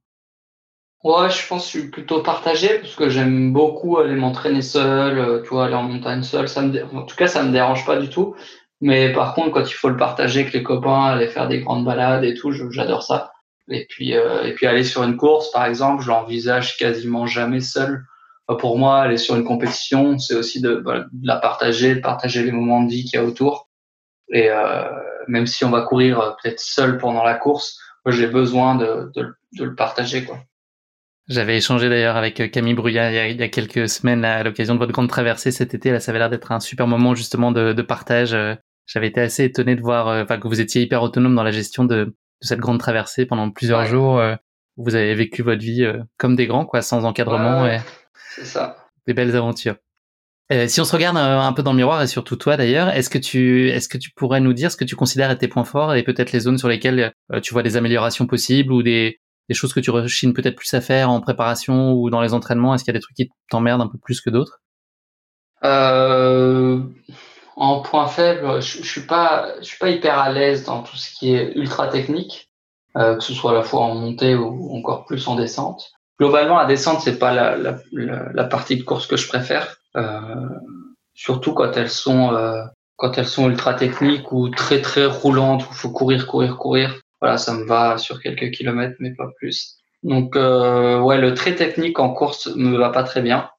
Ouais, 1.03 1.29
je 1.29 1.47
pense 1.47 1.65
que 1.65 1.71
je 1.73 1.79
suis 1.79 1.89
plutôt 1.89 2.21
partagé 2.21 2.79
parce 2.79 2.93
que 2.93 3.09
j'aime 3.09 3.53
beaucoup 3.53 3.97
aller 3.97 4.15
m'entraîner 4.15 4.61
seul, 4.61 5.17
euh, 5.17 5.41
tu 5.41 5.49
vois, 5.49 5.65
aller 5.65 5.75
en 5.75 5.83
montagne 5.83 6.23
seul. 6.23 6.49
Ça 6.49 6.61
me, 6.61 6.83
en 6.93 7.03
tout 7.03 7.15
cas, 7.15 7.27
ça 7.27 7.41
me 7.41 7.53
dérange 7.53 7.85
pas 7.85 7.97
du 7.97 8.09
tout. 8.09 8.35
Mais 8.81 9.13
par 9.13 9.33
contre, 9.33 9.51
quand 9.51 9.63
il 9.63 9.73
faut 9.73 9.89
le 9.89 9.97
partager 9.97 10.41
avec 10.41 10.53
les 10.53 10.61
copains, 10.61 11.05
aller 11.05 11.27
faire 11.27 11.47
des 11.47 11.61
grandes 11.61 11.85
balades 11.85 12.23
et 12.25 12.33
tout, 12.33 12.51
j'adore 12.51 13.03
ça. 13.03 13.31
Et 13.69 13.88
puis, 13.89 14.15
euh, 14.15 14.43
et 14.43 14.53
puis 14.53 14.67
aller 14.67 14.83
sur 14.83 15.03
une 15.03 15.15
course, 15.15 15.51
par 15.51 15.65
exemple, 15.65 16.03
je 16.03 16.09
l'envisage 16.09 16.77
quasiment 16.77 17.27
jamais 17.27 17.61
seul 17.61 18.03
pour 18.56 18.77
moi, 18.77 19.01
aller 19.01 19.18
sur 19.18 19.36
une 19.36 19.44
compétition, 19.44 20.18
c'est 20.18 20.36
aussi 20.36 20.62
de, 20.62 20.75
de, 20.75 21.06
la 21.24 21.38
partager, 21.38 21.96
de 21.96 22.00
partager 22.00 22.44
les 22.44 22.51
moments 22.51 22.84
de 22.84 22.89
vie 22.89 23.03
qu'il 23.03 23.20
y 23.20 23.22
a 23.22 23.25
autour. 23.25 23.70
Et 24.32 24.50
euh, 24.50 24.89
même 25.27 25.48
si 25.48 25.65
on 25.65 25.70
va 25.70 25.82
courir 25.82 26.20
euh, 26.20 26.32
peut-être 26.41 26.60
seul 26.60 26.98
pendant 26.98 27.24
la 27.24 27.36
course, 27.36 27.79
j'ai 28.08 28.27
besoin 28.27 28.75
de, 28.75 29.12
de, 29.15 29.34
de, 29.58 29.63
le 29.63 29.75
partager. 29.75 30.24
quoi. 30.24 30.39
J'avais 31.27 31.58
échangé 31.58 31.89
d'ailleurs 31.89 32.18
avec 32.18 32.39
euh, 32.39 32.48
Camille 32.48 32.74
Bruyat 32.74 33.29
il 33.29 33.39
y 33.39 33.44
a, 33.44 33.50
quelques 33.50 33.88
semaines 33.88 34.25
à 34.25 34.44
l'occasion 34.44 34.74
de 34.74 34.79
votre 34.79 34.94
grande 34.94 35.10
traversée 35.10 35.51
cet 35.51 35.74
été. 35.74 35.91
Là, 35.91 36.00
ça 36.00 36.12
avait 36.12 36.20
l'air 36.20 36.29
d'être 36.29 36.51
un 36.51 36.60
super 36.60 36.88
moment 36.88 37.13
justement 37.13 37.51
de, 37.51 37.74
de 37.74 37.82
partage. 37.84 38.34
Euh, 38.34 38.56
j'avais 38.88 39.08
été 39.08 39.22
assez 39.22 39.44
étonné 39.44 39.75
de 39.75 39.82
voir 39.82 40.08
enfin, 40.24 40.39
que 40.39 40.48
vous 40.48 40.60
étiez 40.60 40.82
hyper 40.82 41.03
autonome 41.03 41.36
dans 41.36 41.44
la 41.44 41.51
gestion 41.51 41.84
de, 41.84 42.06
de 42.06 42.15
cette 42.41 42.60
grande 42.60 42.79
traversée 42.79 43.27
pendant 43.27 43.51
plusieurs 43.51 43.86
jours. 43.86 44.20
vous 44.77 44.96
avez 44.96 45.13
vécu 45.13 45.44
votre 45.44 45.62
vie 45.62 45.86
comme 46.18 46.36
des 46.36 46.48
grands, 46.48 46.65
quoi, 46.65 46.82
sans 46.82 47.06
encadrement. 47.06 47.62
Ouais, 47.62 47.82
c'est 48.35 48.45
ça. 48.45 48.88
Des 49.07 49.13
belles 49.13 49.35
aventures. 49.35 49.75
Euh, 50.51 50.67
si 50.67 50.81
on 50.81 50.83
se 50.83 50.93
regarde 50.93 51.17
euh, 51.17 51.39
un 51.39 51.53
peu 51.53 51.61
dans 51.61 51.73
le 51.73 51.77
miroir 51.77 52.01
et 52.01 52.07
surtout 52.07 52.35
toi 52.35 52.57
d'ailleurs, 52.57 52.89
est-ce 52.89 53.09
que 53.11 53.19
tu 53.19 53.69
est-ce 53.69 53.88
que 53.88 53.99
tu 53.99 54.09
pourrais 54.11 54.39
nous 54.39 54.53
dire 54.53 54.71
ce 54.71 54.77
que 54.77 54.85
tu 54.85 54.95
considères 54.95 55.29
être 55.29 55.39
tes 55.39 55.47
points 55.47 55.63
forts 55.63 55.93
et 55.93 56.01
peut-être 56.01 56.31
les 56.31 56.39
zones 56.39 56.57
sur 56.57 56.67
lesquelles 56.67 57.13
euh, 57.31 57.39
tu 57.39 57.53
vois 57.53 57.61
des 57.61 57.77
améliorations 57.77 58.25
possibles 58.25 58.73
ou 58.73 58.81
des, 58.81 59.19
des 59.47 59.53
choses 59.53 59.73
que 59.73 59.79
tu 59.79 59.91
rechines 59.91 60.33
peut-être 60.33 60.55
plus 60.55 60.73
à 60.73 60.81
faire 60.81 61.11
en 61.11 61.21
préparation 61.21 61.93
ou 61.93 62.09
dans 62.09 62.21
les 62.21 62.33
entraînements? 62.33 62.73
Est-ce 62.73 62.83
qu'il 62.83 62.93
y 62.93 62.97
a 62.97 62.99
des 62.99 63.03
trucs 63.03 63.15
qui 63.15 63.29
t'emmerdent 63.51 63.81
un 63.81 63.88
peu 63.88 63.99
plus 63.99 64.21
que 64.21 64.31
d'autres? 64.31 64.59
Euh, 65.63 66.81
En 67.55 67.81
point 67.81 68.07
faible, 68.07 68.59
je, 68.59 68.81
je 68.81 68.89
suis 68.89 69.05
pas 69.05 69.53
je 69.59 69.65
suis 69.65 69.77
pas 69.77 69.89
hyper 69.89 70.17
à 70.17 70.31
l'aise 70.31 70.63
dans 70.63 70.81
tout 70.81 70.95
ce 70.95 71.11
qui 71.11 71.35
est 71.35 71.51
ultra 71.55 71.89
technique, 71.89 72.49
que 72.95 73.19
ce 73.19 73.33
soit 73.33 73.51
à 73.51 73.53
la 73.53 73.61
fois 73.63 73.81
en 73.81 73.93
montée 73.93 74.33
ou 74.33 74.75
encore 74.75 75.05
plus 75.05 75.27
en 75.27 75.35
descente 75.35 75.91
globalement, 76.19 76.57
la 76.57 76.65
descente, 76.65 77.01
c'est 77.01 77.17
pas 77.17 77.33
la, 77.33 78.43
partie 78.45 78.77
de 78.77 78.83
course 78.83 79.07
que 79.07 79.17
je 79.17 79.27
préfère, 79.27 79.77
euh, 79.95 80.21
surtout 81.13 81.53
quand 81.53 81.75
elles 81.77 81.89
sont 81.89 82.33
euh, 82.33 82.63
quand 82.97 83.17
elles 83.17 83.27
sont 83.27 83.49
ultra 83.49 83.73
techniques 83.73 84.31
ou 84.33 84.49
très 84.49 84.81
très 84.81 85.05
roulantes 85.05 85.67
où 85.69 85.73
faut 85.73 85.89
courir, 85.89 86.27
courir, 86.27 86.57
courir. 86.57 86.99
Voilà, 87.21 87.38
ça 87.38 87.53
me 87.53 87.65
va 87.65 87.97
sur 87.97 88.21
quelques 88.21 88.51
kilomètres, 88.51 88.95
mais 88.99 89.13
pas 89.15 89.29
plus. 89.38 89.77
Donc 90.03 90.35
euh, 90.35 90.99
ouais, 90.99 91.17
le 91.17 91.33
très 91.33 91.55
technique 91.55 91.99
en 91.99 92.13
course 92.13 92.47
me 92.55 92.77
va 92.77 92.89
pas 92.89 93.03
très 93.03 93.21
bien. 93.21 93.49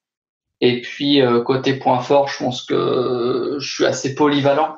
Et 0.60 0.82
puis 0.82 1.22
euh, 1.22 1.42
côté 1.42 1.74
point 1.74 2.00
fort, 2.00 2.28
je 2.28 2.38
pense 2.38 2.64
que 2.66 3.56
je 3.58 3.74
suis 3.74 3.86
assez 3.86 4.14
polyvalent 4.14 4.76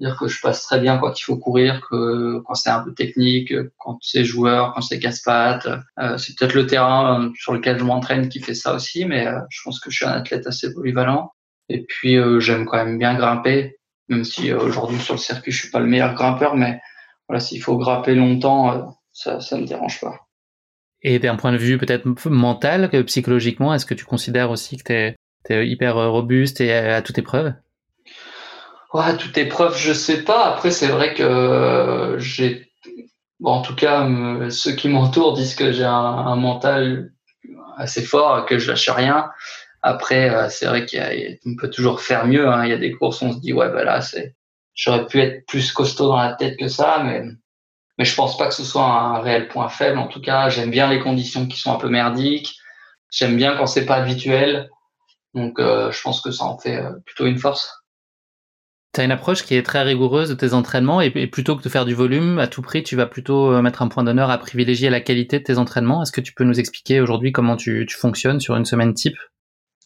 dire 0.00 0.16
que 0.16 0.28
je 0.28 0.40
passe 0.40 0.62
très 0.62 0.80
bien 0.80 0.98
quand 0.98 1.18
il 1.18 1.22
faut 1.22 1.36
courir, 1.36 1.86
que 1.88 2.40
quand 2.40 2.54
c'est 2.54 2.70
un 2.70 2.80
peu 2.80 2.94
technique, 2.94 3.52
quand 3.78 3.98
c'est 4.00 4.24
joueur, 4.24 4.72
quand 4.74 4.80
c'est 4.80 4.98
casse-pattes. 4.98 5.68
Euh, 5.98 6.16
c'est 6.16 6.36
peut-être 6.38 6.54
le 6.54 6.66
terrain 6.66 7.22
euh, 7.22 7.30
sur 7.36 7.52
lequel 7.52 7.78
je 7.78 7.84
m'entraîne 7.84 8.28
qui 8.28 8.40
fait 8.40 8.54
ça 8.54 8.74
aussi, 8.74 9.04
mais 9.04 9.26
euh, 9.26 9.38
je 9.50 9.60
pense 9.62 9.78
que 9.78 9.90
je 9.90 9.96
suis 9.96 10.06
un 10.06 10.12
athlète 10.12 10.46
assez 10.46 10.72
polyvalent. 10.72 11.32
Et 11.68 11.84
puis 11.84 12.16
j'aime 12.40 12.66
quand 12.66 12.84
même 12.84 12.98
bien 12.98 13.14
grimper, 13.14 13.76
même 14.08 14.24
si 14.24 14.52
aujourd'hui 14.52 14.98
sur 14.98 15.14
le 15.14 15.20
circuit 15.20 15.52
je 15.52 15.60
suis 15.60 15.70
pas 15.70 15.78
le 15.78 15.86
meilleur 15.86 16.14
grimpeur, 16.14 16.56
mais 16.56 16.80
voilà, 17.28 17.38
s'il 17.38 17.62
faut 17.62 17.76
grimper 17.76 18.16
longtemps, 18.16 18.98
ça, 19.12 19.40
ça 19.40 19.56
me 19.56 19.66
dérange 19.66 20.00
pas. 20.00 20.18
Et 21.02 21.20
d'un 21.20 21.36
point 21.36 21.52
de 21.52 21.58
vue 21.58 21.78
peut-être 21.78 22.06
mental, 22.28 22.90
que 22.90 23.00
psychologiquement, 23.02 23.72
est-ce 23.72 23.86
que 23.86 23.94
tu 23.94 24.04
considères 24.04 24.50
aussi 24.50 24.78
que 24.78 24.82
tu 24.82 25.52
es, 25.52 25.68
hyper 25.68 25.94
robuste 25.94 26.60
et 26.60 26.72
à 26.72 27.02
toute 27.02 27.18
épreuve? 27.18 27.52
Ouais, 28.92 29.16
toute 29.16 29.38
épreuve, 29.38 29.76
je 29.76 29.92
sais 29.92 30.24
pas. 30.24 30.46
Après, 30.46 30.72
c'est 30.72 30.88
vrai 30.88 31.14
que 31.14 31.22
euh, 31.22 32.18
j'ai, 32.18 32.72
bon, 33.38 33.52
en 33.52 33.62
tout 33.62 33.76
cas, 33.76 34.08
ceux 34.50 34.72
qui 34.72 34.88
m'entourent 34.88 35.34
disent 35.34 35.54
que 35.54 35.70
j'ai 35.70 35.84
un, 35.84 36.34
mental 36.36 37.12
assez 37.76 38.02
fort, 38.02 38.46
que 38.46 38.58
je 38.58 38.70
lâche 38.70 38.88
rien. 38.88 39.30
Après, 39.82 40.30
euh, 40.30 40.48
c'est 40.50 40.66
vrai 40.66 40.86
qu'on 40.86 41.56
peut 41.56 41.70
toujours 41.70 42.00
faire 42.00 42.26
mieux. 42.26 42.48
Hein. 42.48 42.64
Il 42.64 42.70
y 42.70 42.72
a 42.72 42.78
des 42.78 42.92
courses, 42.92 43.22
on 43.22 43.32
se 43.32 43.38
dit 43.38 43.52
ouais, 43.52 43.70
bah 43.70 43.84
là, 43.84 44.00
c'est, 44.00 44.34
j'aurais 44.74 45.06
pu 45.06 45.20
être 45.20 45.46
plus 45.46 45.72
costaud 45.72 46.08
dans 46.08 46.16
la 46.16 46.34
tête 46.34 46.58
que 46.58 46.68
ça, 46.68 47.02
mais 47.04 47.22
mais 47.98 48.04
je 48.06 48.14
pense 48.14 48.38
pas 48.38 48.48
que 48.48 48.54
ce 48.54 48.64
soit 48.64 48.84
un 48.84 49.20
réel 49.20 49.48
point 49.48 49.68
faible. 49.68 49.98
En 49.98 50.08
tout 50.08 50.22
cas, 50.22 50.48
j'aime 50.48 50.70
bien 50.70 50.88
les 50.88 51.00
conditions 51.00 51.46
qui 51.46 51.58
sont 51.60 51.72
un 51.72 51.78
peu 51.78 51.88
merdiques. 51.90 52.56
J'aime 53.10 53.36
bien 53.36 53.56
quand 53.56 53.66
c'est 53.66 53.86
pas 53.86 53.96
habituel. 53.96 54.70
Donc, 55.34 55.58
euh, 55.60 55.92
je 55.92 56.02
pense 56.02 56.22
que 56.22 56.30
ça 56.30 56.44
en 56.44 56.58
fait 56.58 56.82
plutôt 57.04 57.26
une 57.26 57.38
force. 57.38 57.79
Tu 58.92 59.00
as 59.00 59.04
une 59.04 59.12
approche 59.12 59.44
qui 59.44 59.54
est 59.54 59.62
très 59.62 59.82
rigoureuse 59.82 60.28
de 60.30 60.34
tes 60.34 60.52
entraînements 60.52 61.00
et, 61.00 61.10
plutôt 61.28 61.56
que 61.56 61.62
de 61.62 61.68
faire 61.68 61.84
du 61.84 61.94
volume, 61.94 62.40
à 62.40 62.48
tout 62.48 62.60
prix, 62.60 62.82
tu 62.82 62.96
vas 62.96 63.06
plutôt 63.06 63.52
euh, 63.52 63.62
mettre 63.62 63.82
un 63.82 63.88
point 63.88 64.02
d'honneur 64.02 64.30
à 64.30 64.38
privilégier 64.38 64.90
la 64.90 65.00
qualité 65.00 65.38
de 65.38 65.44
tes 65.44 65.58
entraînements. 65.58 66.02
Est-ce 66.02 66.10
que 66.10 66.20
tu 66.20 66.32
peux 66.32 66.42
nous 66.42 66.58
expliquer 66.58 67.00
aujourd'hui 67.00 67.30
comment 67.30 67.54
tu, 67.54 67.86
tu, 67.88 67.96
fonctionnes 67.96 68.40
sur 68.40 68.56
une 68.56 68.64
semaine 68.64 68.92
type? 68.92 69.16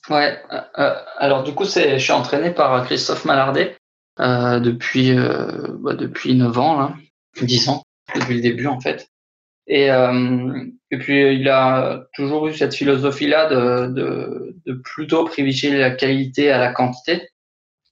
Ouais, 0.08 0.38
euh, 0.52 0.60
euh 0.78 0.94
alors 1.18 1.42
du 1.42 1.52
coup, 1.52 1.66
c'est, 1.66 1.98
je 1.98 2.02
suis 2.02 2.12
entraîné 2.12 2.50
par 2.50 2.82
Christophe 2.86 3.26
Malardet 3.26 3.76
euh, 4.20 4.58
depuis 4.58 5.14
bah, 5.14 5.94
depuis 5.94 6.34
9 6.34 6.58
ans, 6.58 6.78
là, 6.78 6.94
10 7.42 7.68
ans, 7.68 7.82
depuis 8.14 8.36
le 8.36 8.40
début 8.40 8.66
en 8.66 8.80
fait. 8.80 9.08
Et, 9.66 9.86
et 9.86 10.98
puis 10.98 11.34
il 11.36 11.48
a 11.48 12.04
toujours 12.14 12.46
eu 12.48 12.54
cette 12.54 12.74
philosophie-là 12.74 13.48
de, 13.48 13.92
de, 13.92 14.56
de 14.66 14.72
plutôt 14.74 15.24
privilégier 15.24 15.76
la 15.76 15.90
qualité 15.90 16.50
à 16.50 16.58
la 16.58 16.72
quantité. 16.72 17.28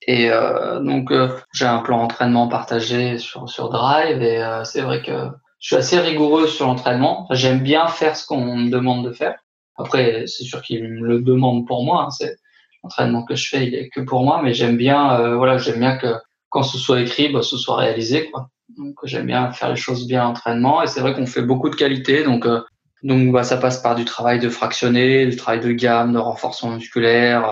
Et 0.06 0.30
euh, 0.30 0.80
donc 0.80 1.10
euh, 1.10 1.28
j'ai 1.52 1.66
un 1.66 1.78
plan 1.78 1.98
d'entraînement 1.98 2.48
partagé 2.48 3.18
sur 3.18 3.48
sur 3.48 3.70
Drive 3.70 4.20
et 4.22 4.42
euh, 4.42 4.64
c'est 4.64 4.80
vrai 4.80 5.02
que 5.02 5.28
je 5.60 5.66
suis 5.66 5.76
assez 5.76 5.98
rigoureux 5.98 6.48
sur 6.48 6.66
l'entraînement. 6.66 7.28
J'aime 7.30 7.60
bien 7.60 7.86
faire 7.86 8.16
ce 8.16 8.26
qu'on 8.26 8.56
me 8.56 8.70
demande 8.70 9.06
de 9.06 9.12
faire. 9.12 9.36
Après, 9.76 10.24
c'est 10.26 10.44
sûr 10.44 10.60
qu'il 10.62 10.82
me 10.82 11.06
le 11.06 11.20
demande 11.20 11.66
pour 11.66 11.84
moi. 11.84 12.04
Hein. 12.04 12.10
C'est 12.10 12.36
l'entraînement 12.82 13.24
que 13.24 13.36
je 13.36 13.48
fais, 13.48 13.66
il 13.66 13.74
est 13.74 13.88
que 13.90 14.00
pour 14.00 14.24
moi, 14.24 14.40
mais 14.42 14.54
j'aime 14.54 14.76
bien, 14.76 15.20
euh, 15.20 15.36
voilà, 15.36 15.56
j'aime 15.58 15.78
bien 15.78 15.96
que 15.96 16.14
quand 16.48 16.64
ce 16.64 16.78
soit 16.78 17.00
écrit, 17.00 17.32
bah, 17.32 17.42
ce 17.42 17.56
soit 17.56 17.76
réalisé, 17.76 18.28
quoi. 18.30 18.48
Donc 18.76 18.96
j'aime 19.04 19.26
bien 19.26 19.52
faire 19.52 19.70
les 19.70 19.76
choses 19.76 20.06
bien 20.08 20.26
en 20.26 20.30
entraînement 20.30 20.82
et 20.82 20.86
c'est 20.86 21.00
vrai 21.00 21.14
qu'on 21.14 21.26
fait 21.26 21.42
beaucoup 21.42 21.68
de 21.68 21.76
qualité, 21.76 22.24
donc 22.24 22.46
donc 23.02 23.32
bah, 23.32 23.42
ça 23.42 23.56
passe 23.58 23.82
par 23.82 23.94
du 23.94 24.04
travail 24.04 24.38
de 24.38 24.48
fractionné, 24.48 25.26
du 25.26 25.36
travail 25.36 25.60
de 25.60 25.72
gamme, 25.72 26.12
de 26.12 26.18
renforcement 26.18 26.72
musculaire. 26.72 27.42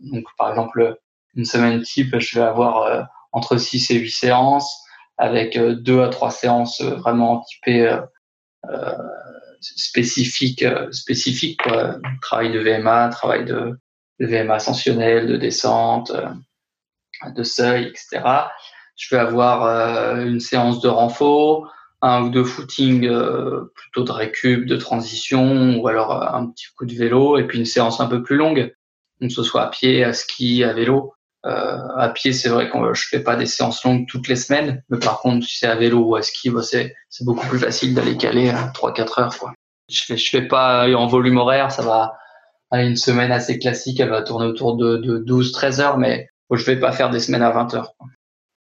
donc 0.00 0.24
par 0.36 0.50
exemple 0.50 0.98
une 1.36 1.44
semaine 1.44 1.82
type, 1.82 2.18
je 2.18 2.38
vais 2.38 2.44
avoir 2.44 2.82
euh, 2.82 3.02
entre 3.32 3.56
6 3.58 3.90
et 3.90 3.96
8 3.96 4.10
séances 4.10 4.86
avec 5.18 5.56
euh, 5.56 5.74
deux 5.74 6.02
à 6.02 6.08
trois 6.08 6.30
séances 6.30 6.80
euh, 6.80 6.94
vraiment 6.96 7.40
typées 7.42 7.98
euh, 8.70 8.92
spécifiques, 9.60 10.64
spécifiques 10.90 11.62
quoi. 11.62 11.96
Travail 12.20 12.52
de 12.52 12.58
VMA, 12.58 13.08
travail 13.08 13.44
de, 13.44 13.78
VMA 14.18 14.54
ascensionnel, 14.54 15.26
de 15.26 15.36
descente, 15.36 16.10
de 17.26 17.42
seuil, 17.42 17.84
etc. 17.84 18.22
Je 18.96 19.14
vais 19.14 19.20
avoir 19.20 20.16
une 20.18 20.40
séance 20.40 20.80
de 20.80 20.88
renfort, 20.88 21.70
un 22.00 22.22
ou 22.22 22.30
deux 22.30 22.44
footing 22.44 23.02
plutôt 23.74 24.04
de 24.04 24.10
récup, 24.10 24.66
de 24.66 24.76
transition, 24.76 25.78
ou 25.78 25.86
alors 25.86 26.34
un 26.34 26.46
petit 26.46 26.66
coup 26.76 26.86
de 26.86 26.94
vélo, 26.94 27.38
et 27.38 27.46
puis 27.46 27.58
une 27.58 27.66
séance 27.66 28.00
un 28.00 28.06
peu 28.06 28.22
plus 28.22 28.36
longue, 28.36 28.74
donc 29.20 29.30
ce 29.30 29.42
soit 29.42 29.62
à 29.62 29.68
pied, 29.68 30.02
à 30.02 30.12
ski, 30.12 30.64
à 30.64 30.72
vélo. 30.72 31.15
Euh, 31.46 31.78
à 31.96 32.08
pied, 32.08 32.32
c'est 32.32 32.48
vrai 32.48 32.68
que 32.68 32.94
je 32.94 33.06
fais 33.08 33.20
pas 33.20 33.36
des 33.36 33.46
séances 33.46 33.84
longues 33.84 34.06
toutes 34.08 34.26
les 34.26 34.36
semaines, 34.36 34.82
mais 34.88 34.98
par 34.98 35.20
contre, 35.20 35.46
si 35.46 35.58
c'est 35.58 35.68
à 35.68 35.76
vélo 35.76 36.00
ou 36.00 36.16
à 36.16 36.22
ski, 36.22 36.50
bah, 36.50 36.62
c'est 36.62 36.92
beaucoup 37.20 37.46
plus 37.46 37.60
facile 37.60 37.94
d'aller 37.94 38.16
caler 38.16 38.50
à 38.50 38.72
3-4 38.74 39.20
heures. 39.20 39.38
Quoi. 39.38 39.52
Je 39.88 40.02
fais 40.04 40.16
je 40.16 40.30
fais 40.30 40.42
pas 40.42 40.88
en 40.88 41.06
volume 41.06 41.36
horaire, 41.36 41.70
ça 41.70 41.82
va 41.82 42.16
aller 42.72 42.88
une 42.88 42.96
semaine 42.96 43.30
assez 43.30 43.60
classique, 43.60 44.00
elle 44.00 44.10
va 44.10 44.22
tourner 44.22 44.46
autour 44.46 44.76
de, 44.76 44.96
de 44.96 45.18
12-13 45.20 45.80
heures, 45.80 45.98
mais 45.98 46.28
je 46.50 46.64
vais 46.64 46.80
pas 46.80 46.90
faire 46.90 47.10
des 47.10 47.20
semaines 47.20 47.42
à 47.42 47.50
20 47.50 47.74
heures. 47.74 47.92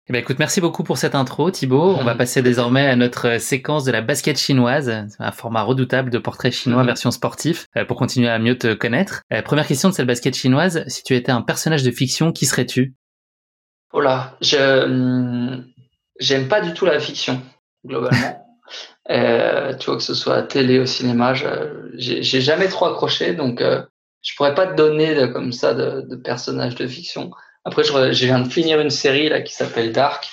Eh 0.07 0.13
ben, 0.13 0.19
écoute, 0.19 0.39
merci 0.39 0.61
beaucoup 0.61 0.83
pour 0.83 0.97
cette 0.97 1.13
intro, 1.13 1.51
Thibaut. 1.51 1.95
On 1.99 2.03
va 2.03 2.15
passer 2.15 2.41
désormais 2.41 2.87
à 2.87 2.95
notre 2.95 3.39
séquence 3.39 3.83
de 3.83 3.91
la 3.91 4.01
basket 4.01 4.37
chinoise, 4.37 5.05
un 5.19 5.31
format 5.31 5.61
redoutable 5.61 6.09
de 6.09 6.17
portrait 6.17 6.49
chinois 6.49 6.83
version 6.83 7.11
sportif, 7.11 7.67
euh, 7.77 7.85
pour 7.85 7.97
continuer 7.97 8.27
à 8.27 8.39
mieux 8.39 8.57
te 8.57 8.73
connaître. 8.73 9.21
Euh, 9.31 9.43
première 9.43 9.67
question 9.67 9.89
de 9.89 9.93
cette 9.93 10.07
basket 10.07 10.35
chinoise, 10.35 10.83
si 10.87 11.03
tu 11.03 11.15
étais 11.15 11.31
un 11.31 11.43
personnage 11.43 11.83
de 11.83 11.91
fiction, 11.91 12.31
qui 12.31 12.47
serais-tu? 12.47 12.95
Oh 13.93 14.01
là, 14.01 14.37
je 14.41 14.83
hum, 14.85 15.65
j'aime 16.19 16.47
pas 16.47 16.61
du 16.61 16.73
tout 16.73 16.85
la 16.85 16.99
fiction, 16.99 17.39
globalement. 17.85 18.43
euh, 19.11 19.75
tu 19.77 19.85
vois, 19.85 19.97
que 19.97 20.03
ce 20.03 20.15
soit 20.15 20.35
à 20.35 20.41
télé, 20.41 20.79
au 20.79 20.87
cinéma, 20.87 21.35
j'ai 21.93 22.41
jamais 22.41 22.69
trop 22.69 22.87
accroché, 22.87 23.33
donc 23.33 23.61
euh, 23.61 23.83
je 24.23 24.33
pourrais 24.35 24.55
pas 24.55 24.65
te 24.65 24.75
donner 24.75 25.13
de, 25.13 25.27
comme 25.27 25.51
ça 25.51 25.75
de, 25.75 26.01
de 26.01 26.15
personnage 26.15 26.73
de 26.73 26.87
fiction. 26.87 27.29
Après, 27.63 27.83
je, 27.83 28.11
je, 28.11 28.25
viens 28.25 28.39
de 28.39 28.49
finir 28.49 28.79
une 28.79 28.89
série 28.89 29.29
là 29.29 29.41
qui 29.41 29.53
s'appelle 29.53 29.91
Dark 29.91 30.29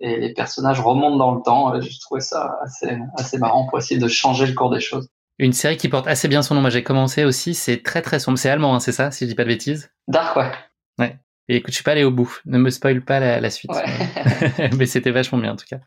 et 0.00 0.16
les 0.16 0.32
personnages 0.32 0.80
remontent 0.80 1.16
dans 1.16 1.34
le 1.34 1.42
temps. 1.42 1.74
Euh, 1.74 1.80
j'ai 1.80 1.98
trouvé 2.00 2.20
ça 2.20 2.58
assez, 2.62 2.96
assez 3.16 3.38
marrant 3.38 3.66
pour 3.66 3.78
essayer 3.78 4.00
de 4.00 4.08
changer 4.08 4.46
le 4.46 4.54
cours 4.54 4.70
des 4.70 4.80
choses. 4.80 5.08
Une 5.38 5.52
série 5.52 5.76
qui 5.76 5.88
porte 5.88 6.06
assez 6.06 6.28
bien 6.28 6.42
son 6.42 6.54
nom. 6.54 6.60
Moi, 6.60 6.70
j'ai 6.70 6.82
commencé 6.82 7.24
aussi. 7.24 7.54
C'est 7.54 7.82
très 7.82 8.02
très 8.02 8.18
sombre. 8.18 8.38
C'est 8.38 8.50
allemand, 8.50 8.74
hein, 8.74 8.80
c'est 8.80 8.92
ça, 8.92 9.10
si 9.10 9.24
je 9.24 9.30
dis 9.30 9.34
pas 9.34 9.44
de 9.44 9.48
bêtises? 9.48 9.90
Dark, 10.08 10.36
ouais. 10.36 10.50
Ouais. 10.98 11.16
Et 11.48 11.56
écoute, 11.56 11.70
je 11.70 11.76
suis 11.76 11.84
pas 11.84 11.92
allé 11.92 12.04
au 12.04 12.10
bout. 12.10 12.40
Ne 12.44 12.58
me 12.58 12.70
spoil 12.70 13.04
pas 13.04 13.20
la, 13.20 13.40
la 13.40 13.50
suite. 13.50 13.70
Ouais. 13.70 14.70
Mais 14.78 14.86
c'était 14.86 15.10
vachement 15.10 15.38
bien 15.38 15.52
en 15.52 15.56
tout 15.56 15.66
cas. 15.68 15.78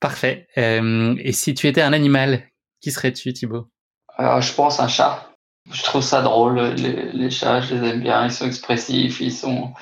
Parfait. 0.00 0.46
Euh, 0.56 1.16
et 1.18 1.32
si 1.32 1.54
tu 1.54 1.66
étais 1.66 1.82
un 1.82 1.92
animal, 1.92 2.42
qui 2.80 2.92
serais-tu, 2.92 3.32
Thibaut? 3.32 3.68
Alors, 4.16 4.40
Je 4.40 4.52
pense 4.52 4.80
un 4.80 4.88
chat. 4.88 5.30
Je 5.70 5.82
trouve 5.82 6.02
ça 6.02 6.22
drôle. 6.22 6.60
Les, 6.76 7.12
les, 7.12 7.30
chats, 7.30 7.60
je 7.60 7.74
les 7.74 7.88
aime 7.88 8.00
bien. 8.00 8.24
Ils 8.24 8.32
sont 8.32 8.46
expressifs. 8.46 9.20
Ils 9.20 9.32
sont 9.32 9.72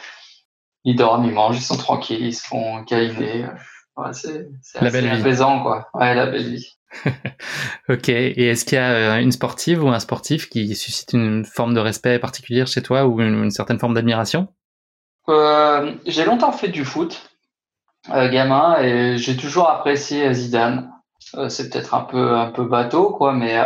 ils 0.87 0.94
dorment, 0.96 1.25
ils 1.27 1.33
mangent, 1.33 1.59
ils 1.59 1.62
sont 1.62 1.77
tranquilles, 1.77 2.25
ils 2.25 2.33
se 2.33 2.46
font 2.46 2.83
câliner. 2.85 3.46
Ouais, 3.96 4.12
c'est 4.12 4.49
vie. 4.81 5.09
apaisant, 5.09 5.62
quoi. 5.62 5.88
Ouais, 5.94 6.14
la 6.14 6.27
belle 6.27 6.55
vie. 6.55 6.79
ok. 7.88 8.09
Et 8.09 8.49
est-ce 8.49 8.64
qu'il 8.64 8.77
y 8.77 8.81
a 8.81 8.92
euh, 8.92 9.18
une 9.20 9.33
sportive 9.33 9.83
ou 9.83 9.88
un 9.88 9.99
sportif 9.99 10.49
qui 10.49 10.75
suscite 10.77 11.12
une 11.12 11.44
forme 11.44 11.75
de 11.75 11.81
respect 11.81 12.20
particulière 12.20 12.68
chez 12.68 12.83
toi 12.83 13.05
ou 13.07 13.20
une, 13.20 13.44
une 13.44 13.51
certaine 13.51 13.81
forme 13.81 13.94
d'admiration? 13.94 14.49
Euh, 15.29 15.92
J'ai 16.07 16.25
longtemps 16.25 16.53
fait 16.53 16.68
du 16.68 16.85
foot, 16.85 17.31
euh, 18.11 18.31
gamin, 18.31 18.81
et 18.81 19.18
j'ai 19.18 19.37
toujours 19.37 19.68
apprécié 19.68 20.33
Zidane. 20.33 20.92
Euh, 21.35 21.49
c'est 21.49 21.68
peut-être 21.68 21.94
un 21.94 22.03
peu 22.03 22.37
un 22.37 22.53
peu 22.53 22.64
bateau, 22.64 23.11
quoi, 23.11 23.33
mais 23.33 23.61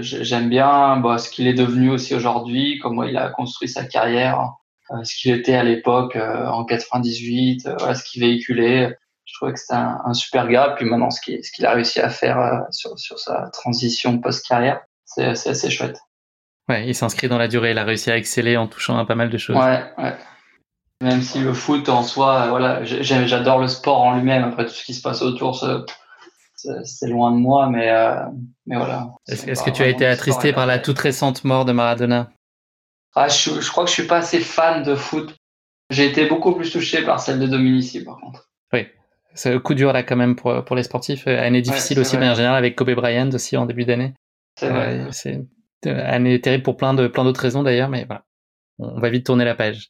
j'aime 0.00 0.48
bien 0.48 0.98
bah, 0.98 1.18
ce 1.18 1.28
qu'il 1.28 1.48
est 1.48 1.54
devenu 1.54 1.90
aussi 1.90 2.14
aujourd'hui, 2.14 2.78
comment 2.80 3.02
il 3.02 3.16
a 3.16 3.30
construit 3.30 3.68
sa 3.68 3.84
carrière 3.84 4.52
ce 5.04 5.14
qu'il 5.16 5.32
était 5.32 5.54
à 5.54 5.62
l'époque 5.62 6.16
euh, 6.16 6.46
en 6.46 6.64
98, 6.64 7.66
euh, 7.66 7.74
voilà, 7.78 7.94
ce 7.94 8.04
qu'il 8.04 8.22
véhiculait. 8.22 8.96
Je 9.24 9.34
trouvais 9.34 9.52
que 9.52 9.58
c'était 9.58 9.74
un, 9.74 10.00
un, 10.04 10.14
super 10.14 10.48
gars. 10.48 10.74
Puis 10.76 10.84
maintenant, 10.84 11.10
ce 11.10 11.20
qu'il 11.20 11.66
a 11.66 11.72
réussi 11.72 12.00
à 12.00 12.10
faire 12.10 12.66
sur, 12.70 12.98
sur 12.98 13.18
sa 13.18 13.48
transition 13.52 14.18
post-carrière, 14.18 14.80
c'est 15.04 15.24
assez 15.24 15.70
chouette. 15.70 16.00
Ouais, 16.68 16.86
il 16.86 16.94
s'inscrit 16.94 17.28
dans 17.28 17.38
la 17.38 17.48
durée. 17.48 17.70
Il 17.70 17.78
a 17.78 17.84
réussi 17.84 18.10
à 18.10 18.16
exceller 18.16 18.56
en 18.56 18.66
touchant 18.66 18.98
à 18.98 19.04
pas 19.06 19.14
mal 19.14 19.30
de 19.30 19.38
choses. 19.38 19.56
Ouais, 19.56 19.84
ouais. 19.98 20.16
Même 21.00 21.22
si 21.22 21.40
le 21.40 21.52
foot 21.52 21.88
en 21.88 22.02
soi, 22.02 22.48
voilà, 22.48 22.84
j'adore 22.84 23.58
le 23.58 23.68
sport 23.68 24.00
en 24.00 24.16
lui-même. 24.16 24.44
Après 24.44 24.66
tout 24.66 24.72
ce 24.72 24.84
qui 24.84 24.94
se 24.94 25.02
passe 25.02 25.22
autour, 25.22 25.56
c'est 26.84 27.08
loin 27.08 27.32
de 27.32 27.36
moi, 27.36 27.68
mais, 27.68 27.90
euh, 27.90 28.14
mais 28.66 28.76
voilà. 28.76 29.08
Est-ce 29.26 29.48
est 29.48 29.64
que 29.64 29.70
tu 29.70 29.82
as 29.82 29.88
été 29.88 30.06
attristé 30.06 30.52
par 30.52 30.66
la 30.66 30.78
toute 30.78 30.98
récente 30.98 31.44
mort 31.44 31.64
de 31.64 31.72
Maradona? 31.72 32.30
Ah, 33.14 33.28
je, 33.28 33.60
je, 33.60 33.70
crois 33.70 33.84
que 33.84 33.90
je 33.90 33.94
suis 33.94 34.06
pas 34.06 34.18
assez 34.18 34.40
fan 34.40 34.82
de 34.82 34.94
foot. 34.94 35.34
J'ai 35.90 36.06
été 36.06 36.26
beaucoup 36.26 36.54
plus 36.54 36.70
touché 36.70 37.02
par 37.02 37.20
celle 37.20 37.38
de 37.38 37.46
Dominici, 37.46 38.02
par 38.02 38.16
contre. 38.18 38.48
Oui, 38.72 38.86
c'est 39.34 39.52
un 39.52 39.58
coup 39.58 39.74
dur 39.74 39.92
là 39.92 40.02
quand 40.02 40.16
même 40.16 40.36
pour, 40.36 40.64
pour 40.64 40.76
les 40.76 40.82
sportifs. 40.82 41.26
Euh, 41.26 41.38
année 41.38 41.60
difficile 41.60 41.98
ouais, 41.98 42.00
aussi, 42.00 42.16
mais 42.16 42.28
en 42.28 42.34
général 42.34 42.56
avec 42.56 42.76
Kobe 42.76 42.90
Bryant 42.92 43.30
aussi 43.32 43.56
en 43.56 43.66
début 43.66 43.84
d'année. 43.84 44.14
C'est 44.58 44.68
vrai. 44.68 45.00
Euh, 45.00 45.08
c'est 45.10 45.40
année 45.86 46.40
terrible 46.40 46.62
pour 46.62 46.76
plein 46.76 46.94
de 46.94 47.08
plein 47.08 47.24
d'autres 47.24 47.40
raisons 47.40 47.62
d'ailleurs, 47.62 47.88
mais 47.88 48.04
voilà. 48.06 48.24
On 48.78 48.98
va 48.98 49.10
vite 49.10 49.26
tourner 49.26 49.44
la 49.44 49.54
page. 49.54 49.88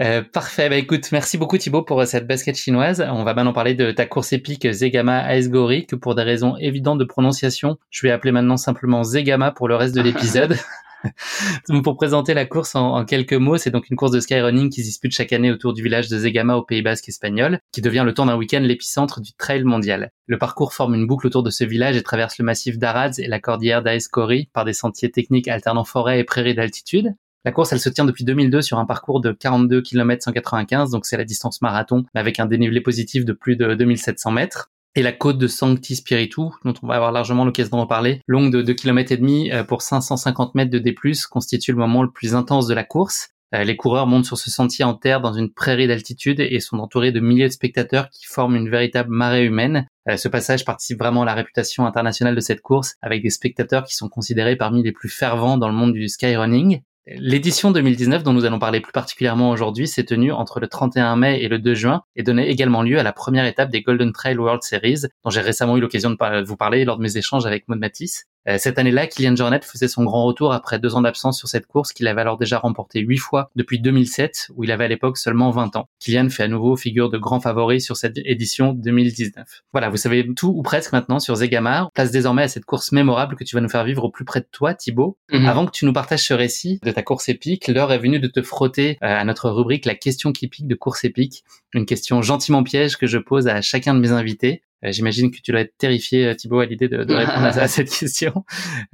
Euh, 0.00 0.22
parfait. 0.22 0.68
Bah 0.68 0.76
écoute, 0.76 1.12
merci 1.12 1.36
beaucoup 1.36 1.58
Thibaut 1.58 1.82
pour 1.82 2.04
cette 2.06 2.26
basket 2.26 2.56
chinoise. 2.56 3.04
On 3.08 3.22
va 3.22 3.34
maintenant 3.34 3.52
parler 3.52 3.74
de 3.74 3.92
ta 3.92 4.06
course 4.06 4.32
épique 4.32 4.66
Zegama 4.72 5.32
Aesgori 5.32 5.86
que 5.86 5.94
pour 5.94 6.14
des 6.14 6.22
raisons 6.22 6.56
évidentes 6.56 6.98
de 6.98 7.04
prononciation, 7.04 7.76
je 7.90 8.04
vais 8.04 8.10
appeler 8.10 8.32
maintenant 8.32 8.56
simplement 8.56 9.04
Zegama 9.04 9.52
pour 9.52 9.68
le 9.68 9.76
reste 9.76 9.94
de 9.94 10.00
l'épisode. 10.00 10.56
pour 11.84 11.96
présenter 11.96 12.34
la 12.34 12.44
course 12.44 12.74
en, 12.74 13.04
quelques 13.04 13.32
mots, 13.32 13.56
c'est 13.56 13.70
donc 13.70 13.90
une 13.90 13.96
course 13.96 14.12
de 14.12 14.20
skyrunning 14.20 14.70
qui 14.70 14.82
se 14.82 14.86
dispute 14.86 15.12
chaque 15.12 15.32
année 15.32 15.50
autour 15.50 15.72
du 15.72 15.82
village 15.82 16.08
de 16.08 16.18
Zegama 16.18 16.56
au 16.56 16.62
Pays 16.62 16.82
Basque 16.82 17.08
espagnol, 17.08 17.58
qui 17.72 17.80
devient 17.80 18.02
le 18.04 18.14
temps 18.14 18.26
d'un 18.26 18.36
week-end 18.36 18.60
l'épicentre 18.60 19.20
du 19.20 19.32
trail 19.34 19.64
mondial. 19.64 20.10
Le 20.26 20.38
parcours 20.38 20.72
forme 20.72 20.94
une 20.94 21.06
boucle 21.06 21.26
autour 21.26 21.42
de 21.42 21.50
ce 21.50 21.64
village 21.64 21.96
et 21.96 22.02
traverse 22.02 22.38
le 22.38 22.44
massif 22.44 22.78
d'Aradz 22.78 23.18
et 23.18 23.26
la 23.26 23.40
cordillère 23.40 23.82
d'Aescori 23.82 24.48
par 24.52 24.64
des 24.64 24.72
sentiers 24.72 25.10
techniques 25.10 25.48
alternant 25.48 25.84
forêt 25.84 26.20
et 26.20 26.24
prairies 26.24 26.54
d'altitude. 26.54 27.14
La 27.44 27.50
course, 27.50 27.72
elle 27.72 27.80
se 27.80 27.88
tient 27.88 28.04
depuis 28.04 28.24
2002 28.24 28.62
sur 28.62 28.78
un 28.78 28.86
parcours 28.86 29.20
de 29.20 29.32
42 29.32 29.82
km 29.82 30.22
195, 30.22 30.90
donc 30.90 31.06
c'est 31.06 31.16
la 31.16 31.24
distance 31.24 31.60
marathon, 31.60 32.04
avec 32.14 32.38
un 32.38 32.46
dénivelé 32.46 32.80
positif 32.80 33.24
de 33.24 33.32
plus 33.32 33.56
de 33.56 33.74
2700 33.74 34.30
mètres 34.30 34.70
et 34.94 35.02
la 35.02 35.12
côte 35.12 35.38
de 35.38 35.46
Sancti 35.46 35.96
Spiritu, 35.96 36.42
dont 36.64 36.74
on 36.82 36.86
va 36.86 36.94
avoir 36.94 37.12
largement 37.12 37.44
l'occasion 37.44 37.76
d'en 37.76 37.86
parler, 37.86 38.20
longue 38.26 38.52
de 38.52 38.62
2 38.62 38.74
km 38.74 39.12
et 39.12 39.16
demi 39.16 39.50
euh, 39.50 39.64
pour 39.64 39.82
550 39.82 40.54
mètres 40.54 40.70
de 40.70 40.78
D+, 40.78 40.94
constitue 41.30 41.72
le 41.72 41.78
moment 41.78 42.02
le 42.02 42.10
plus 42.10 42.34
intense 42.34 42.66
de 42.66 42.74
la 42.74 42.84
course. 42.84 43.30
Euh, 43.54 43.64
les 43.64 43.76
coureurs 43.76 44.06
montent 44.06 44.24
sur 44.24 44.38
ce 44.38 44.50
sentier 44.50 44.84
en 44.84 44.94
terre 44.94 45.20
dans 45.20 45.32
une 45.32 45.52
prairie 45.52 45.86
d'altitude 45.86 46.40
et 46.40 46.60
sont 46.60 46.78
entourés 46.78 47.12
de 47.12 47.20
milliers 47.20 47.48
de 47.48 47.52
spectateurs 47.52 48.08
qui 48.10 48.26
forment 48.26 48.56
une 48.56 48.70
véritable 48.70 49.10
marée 49.10 49.44
humaine. 49.44 49.86
Euh, 50.08 50.16
ce 50.16 50.28
passage 50.28 50.64
participe 50.64 50.98
vraiment 50.98 51.22
à 51.22 51.26
la 51.26 51.34
réputation 51.34 51.86
internationale 51.86 52.34
de 52.34 52.40
cette 52.40 52.60
course, 52.60 52.96
avec 53.02 53.22
des 53.22 53.30
spectateurs 53.30 53.84
qui 53.84 53.94
sont 53.94 54.08
considérés 54.08 54.56
parmi 54.56 54.82
les 54.82 54.92
plus 54.92 55.10
fervents 55.10 55.58
dans 55.58 55.68
le 55.68 55.74
monde 55.74 55.92
du 55.92 56.08
skyrunning. 56.08 56.82
L'édition 57.06 57.72
2019 57.72 58.22
dont 58.22 58.32
nous 58.32 58.44
allons 58.44 58.60
parler 58.60 58.80
plus 58.80 58.92
particulièrement 58.92 59.50
aujourd'hui 59.50 59.88
s'est 59.88 60.04
tenue 60.04 60.30
entre 60.30 60.60
le 60.60 60.68
31 60.68 61.16
mai 61.16 61.42
et 61.42 61.48
le 61.48 61.58
2 61.58 61.74
juin 61.74 62.04
et 62.14 62.22
donnait 62.22 62.48
également 62.48 62.82
lieu 62.82 62.96
à 62.96 63.02
la 63.02 63.12
première 63.12 63.44
étape 63.44 63.70
des 63.70 63.82
Golden 63.82 64.12
Trail 64.12 64.36
World 64.36 64.62
Series 64.62 65.02
dont 65.24 65.30
j'ai 65.30 65.40
récemment 65.40 65.76
eu 65.76 65.80
l'occasion 65.80 66.10
de 66.10 66.44
vous 66.44 66.56
parler 66.56 66.84
lors 66.84 66.98
de 66.98 67.02
mes 67.02 67.16
échanges 67.16 67.44
avec 67.44 67.66
Maud 67.66 67.80
Matisse. 67.80 68.28
Euh, 68.48 68.58
cette 68.58 68.78
année-là, 68.78 69.06
Kylian 69.06 69.36
Jornet 69.36 69.60
faisait 69.62 69.88
son 69.88 70.04
grand 70.04 70.24
retour 70.24 70.52
après 70.52 70.78
deux 70.78 70.94
ans 70.94 71.02
d'absence 71.02 71.38
sur 71.38 71.48
cette 71.48 71.66
course 71.66 71.92
qu'il 71.92 72.08
avait 72.08 72.20
alors 72.20 72.38
déjà 72.38 72.58
remporté 72.58 73.00
huit 73.00 73.18
fois 73.18 73.50
depuis 73.56 73.80
2007, 73.80 74.50
où 74.56 74.64
il 74.64 74.72
avait 74.72 74.84
à 74.84 74.88
l'époque 74.88 75.16
seulement 75.18 75.50
20 75.50 75.76
ans. 75.76 75.88
Kylian 76.00 76.28
fait 76.28 76.42
à 76.42 76.48
nouveau 76.48 76.76
figure 76.76 77.08
de 77.08 77.18
grand 77.18 77.40
favori 77.40 77.80
sur 77.80 77.96
cette 77.96 78.18
édition 78.24 78.72
2019. 78.72 79.62
Voilà, 79.72 79.88
vous 79.88 79.96
savez 79.96 80.26
tout 80.34 80.52
ou 80.54 80.62
presque 80.62 80.92
maintenant 80.92 81.20
sur 81.20 81.36
Zegamar. 81.36 81.90
Place 81.92 82.10
désormais 82.10 82.42
à 82.42 82.48
cette 82.48 82.64
course 82.64 82.92
mémorable 82.92 83.36
que 83.36 83.44
tu 83.44 83.54
vas 83.54 83.60
nous 83.60 83.68
faire 83.68 83.84
vivre 83.84 84.04
au 84.04 84.10
plus 84.10 84.24
près 84.24 84.40
de 84.40 84.48
toi, 84.50 84.74
Thibaut. 84.74 85.18
Mm 85.30 85.38
-hmm. 85.38 85.48
Avant 85.48 85.66
que 85.66 85.72
tu 85.72 85.84
nous 85.84 85.92
partages 85.92 86.26
ce 86.26 86.34
récit 86.34 86.80
de 86.82 86.90
ta 86.90 87.02
course 87.02 87.28
épique, 87.28 87.68
l'heure 87.68 87.92
est 87.92 87.98
venue 87.98 88.18
de 88.18 88.28
te 88.28 88.42
frotter 88.42 88.98
euh, 89.02 89.20
à 89.20 89.24
notre 89.24 89.50
rubrique 89.50 89.86
La 89.86 89.94
question 89.94 90.32
qui 90.32 90.48
pique 90.48 90.66
de 90.66 90.74
course 90.74 91.04
épique. 91.04 91.44
Une 91.72 91.86
question 91.86 92.22
gentiment 92.22 92.62
piège 92.64 92.96
que 92.96 93.06
je 93.06 93.18
pose 93.18 93.46
à 93.48 93.60
chacun 93.60 93.94
de 93.94 94.00
mes 94.00 94.12
invités. 94.12 94.62
Euh, 94.84 94.92
j'imagine 94.92 95.30
que 95.30 95.38
tu 95.42 95.52
dois 95.52 95.60
être 95.60 95.76
terrifié, 95.78 96.26
euh, 96.26 96.34
Thibaut, 96.34 96.60
à 96.60 96.66
l'idée 96.66 96.88
de, 96.88 97.04
de, 97.04 97.14
répondre 97.14 97.46
à, 97.46 97.68
cette 97.68 97.90
question. 97.98 98.44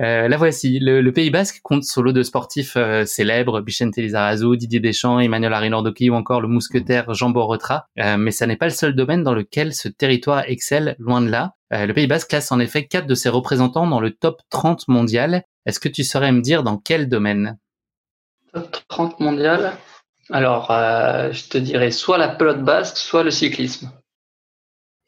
Euh, 0.01 0.29
la 0.29 0.37
voici. 0.37 0.79
Le, 0.81 1.01
le, 1.01 1.13
Pays 1.13 1.31
Basque 1.31 1.61
compte 1.63 1.85
son 1.85 2.03
lot 2.03 2.13
de 2.13 2.23
sportifs 2.23 2.77
euh, 2.77 3.05
célèbres, 3.05 3.61
Bichente 3.61 3.97
Lizarazu, 3.97 4.57
Didier 4.57 4.81
Deschamps, 4.81 5.19
Emmanuel 5.19 5.53
Arinordoki 5.53 6.11
ou 6.11 6.15
encore 6.15 6.41
le 6.41 6.49
mousquetaire 6.49 7.15
Jean 7.15 7.31
Borotra. 7.31 7.87
Euh, 7.99 8.17
mais 8.17 8.31
ça 8.31 8.47
n'est 8.47 8.57
pas 8.57 8.67
le 8.67 8.73
seul 8.73 8.95
domaine 8.95 9.23
dans 9.23 9.35
lequel 9.35 9.73
ce 9.75 9.89
territoire 9.89 10.45
excelle, 10.47 10.97
loin 10.99 11.21
de 11.21 11.31
là. 11.31 11.55
le 11.71 11.93
Pays 11.93 12.07
Basque 12.07 12.29
classe 12.29 12.53
en 12.53 12.61
effet 12.61 12.87
quatre 12.87 13.07
de 13.07 13.15
ses 13.15 13.29
représentants 13.29 13.87
dans 13.87 14.01
le 14.01 14.11
top 14.11 14.41
30 14.51 14.89
mondial. 14.89 15.43
Est-ce 15.67 15.81
que 15.81 15.89
tu 15.89 16.05
saurais 16.05 16.33
me 16.33 16.41
dire 16.41 16.63
dans 16.63 16.79
quel 16.79 17.09
domaine? 17.09 17.59
Top 18.53 18.77
30 18.89 19.21
mondial? 19.21 19.73
Alors, 20.31 20.69
je 20.69 21.49
te 21.49 21.59
dirais 21.59 21.91
soit 21.91 22.19
la 22.19 22.29
pelote 22.29 22.63
basque, 22.63 22.97
soit 22.97 23.23
le 23.23 23.31
cyclisme. 23.31 23.91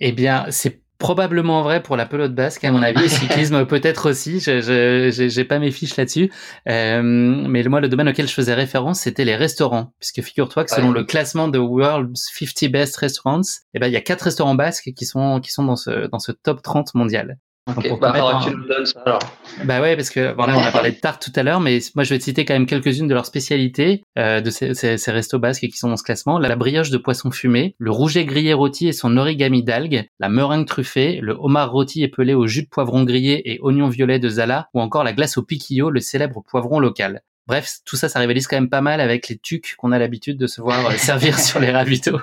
Eh 0.00 0.12
bien, 0.12 0.46
c'est 0.50 0.82
probablement 1.00 1.62
vrai 1.62 1.82
pour 1.82 1.96
la 1.96 2.06
pelote 2.06 2.34
basque, 2.34 2.62
à 2.62 2.70
mon 2.70 2.82
avis. 2.82 3.08
cyclisme 3.08 3.66
peut-être 3.66 4.08
aussi. 4.08 4.38
Je 4.38 5.10
j'ai 5.10 5.44
pas 5.44 5.58
mes 5.58 5.72
fiches 5.72 5.96
là-dessus. 5.96 6.30
Euh, 6.68 7.02
mais 7.02 7.64
moi, 7.64 7.80
le 7.80 7.88
domaine 7.88 8.08
auquel 8.08 8.28
je 8.28 8.34
faisais 8.34 8.54
référence, 8.54 9.00
c'était 9.00 9.24
les 9.24 9.34
restaurants. 9.34 9.92
Puisque 9.98 10.22
figure-toi 10.22 10.64
que 10.64 10.70
selon 10.70 10.90
ouais. 10.90 10.98
le 10.98 11.04
classement 11.04 11.48
de 11.48 11.58
World's 11.58 12.30
50 12.38 12.70
Best 12.70 12.96
Restaurants, 12.98 13.40
eh 13.74 13.78
ben, 13.78 13.88
il 13.88 13.92
y 13.92 13.96
a 13.96 14.00
quatre 14.00 14.22
restaurants 14.22 14.54
basques 14.54 14.92
qui 14.94 15.06
sont, 15.06 15.40
qui 15.40 15.50
sont 15.50 15.64
dans 15.64 15.76
ce, 15.76 16.06
dans 16.08 16.18
ce 16.18 16.32
top 16.32 16.62
30 16.62 16.94
mondial. 16.94 17.38
Okay, 17.66 17.92
bah, 18.00 18.10
alors, 18.10 18.44
tu 18.44 18.54
nous 18.54 18.66
donnes 18.66 18.86
ça 18.86 19.00
alors. 19.04 19.20
Bah 19.64 19.80
ouais, 19.80 19.94
parce 19.94 20.10
que 20.10 20.34
voilà, 20.34 20.56
on 20.56 20.62
a 20.62 20.72
parlé 20.72 20.92
de 20.92 20.96
tarte 20.96 21.22
tout 21.22 21.32
à 21.38 21.42
l'heure, 21.42 21.60
mais 21.60 21.78
moi 21.94 22.04
je 22.04 22.10
vais 22.10 22.18
te 22.18 22.24
citer 22.24 22.44
quand 22.44 22.54
même 22.54 22.66
quelques-unes 22.66 23.06
de 23.06 23.14
leurs 23.14 23.26
spécialités 23.26 24.02
euh, 24.18 24.40
de 24.40 24.50
ces, 24.50 24.74
ces, 24.74 24.98
ces, 24.98 25.10
restos 25.12 25.38
basques 25.38 25.66
qui 25.66 25.76
sont 25.76 25.88
dans 25.88 25.96
ce 25.96 26.02
classement. 26.02 26.38
La, 26.38 26.48
la 26.48 26.56
brioche 26.56 26.90
de 26.90 26.98
poisson 26.98 27.30
fumé, 27.30 27.76
le 27.78 27.90
rouget 27.90 28.24
grillé 28.24 28.54
rôti 28.54 28.88
et 28.88 28.92
son 28.92 29.16
origami 29.16 29.62
d'algues, 29.62 30.08
la 30.18 30.28
meringue 30.28 30.66
truffée, 30.66 31.20
le 31.20 31.36
homard 31.38 31.70
rôti 31.70 32.02
épelé 32.02 32.34
au 32.34 32.46
jus 32.46 32.62
de 32.62 32.68
poivron 32.68 33.04
grillé 33.04 33.52
et 33.52 33.58
oignon 33.60 33.88
violet 33.88 34.18
de 34.18 34.28
Zala, 34.28 34.68
ou 34.74 34.80
encore 34.80 35.04
la 35.04 35.12
glace 35.12 35.36
au 35.36 35.42
piquillo, 35.42 35.90
le 35.90 36.00
célèbre 36.00 36.42
poivron 36.48 36.80
local. 36.80 37.22
Bref, 37.46 37.78
tout 37.84 37.96
ça, 37.96 38.08
ça 38.08 38.20
rivalise 38.20 38.46
quand 38.46 38.56
même 38.56 38.70
pas 38.70 38.80
mal 38.80 39.00
avec 39.00 39.28
les 39.28 39.36
tucs 39.36 39.74
qu'on 39.76 39.92
a 39.92 39.98
l'habitude 39.98 40.38
de 40.38 40.46
se 40.46 40.60
voir 40.60 40.92
servir 40.92 41.38
sur 41.38 41.58
les 41.60 41.70
ravitaux. 41.70 42.20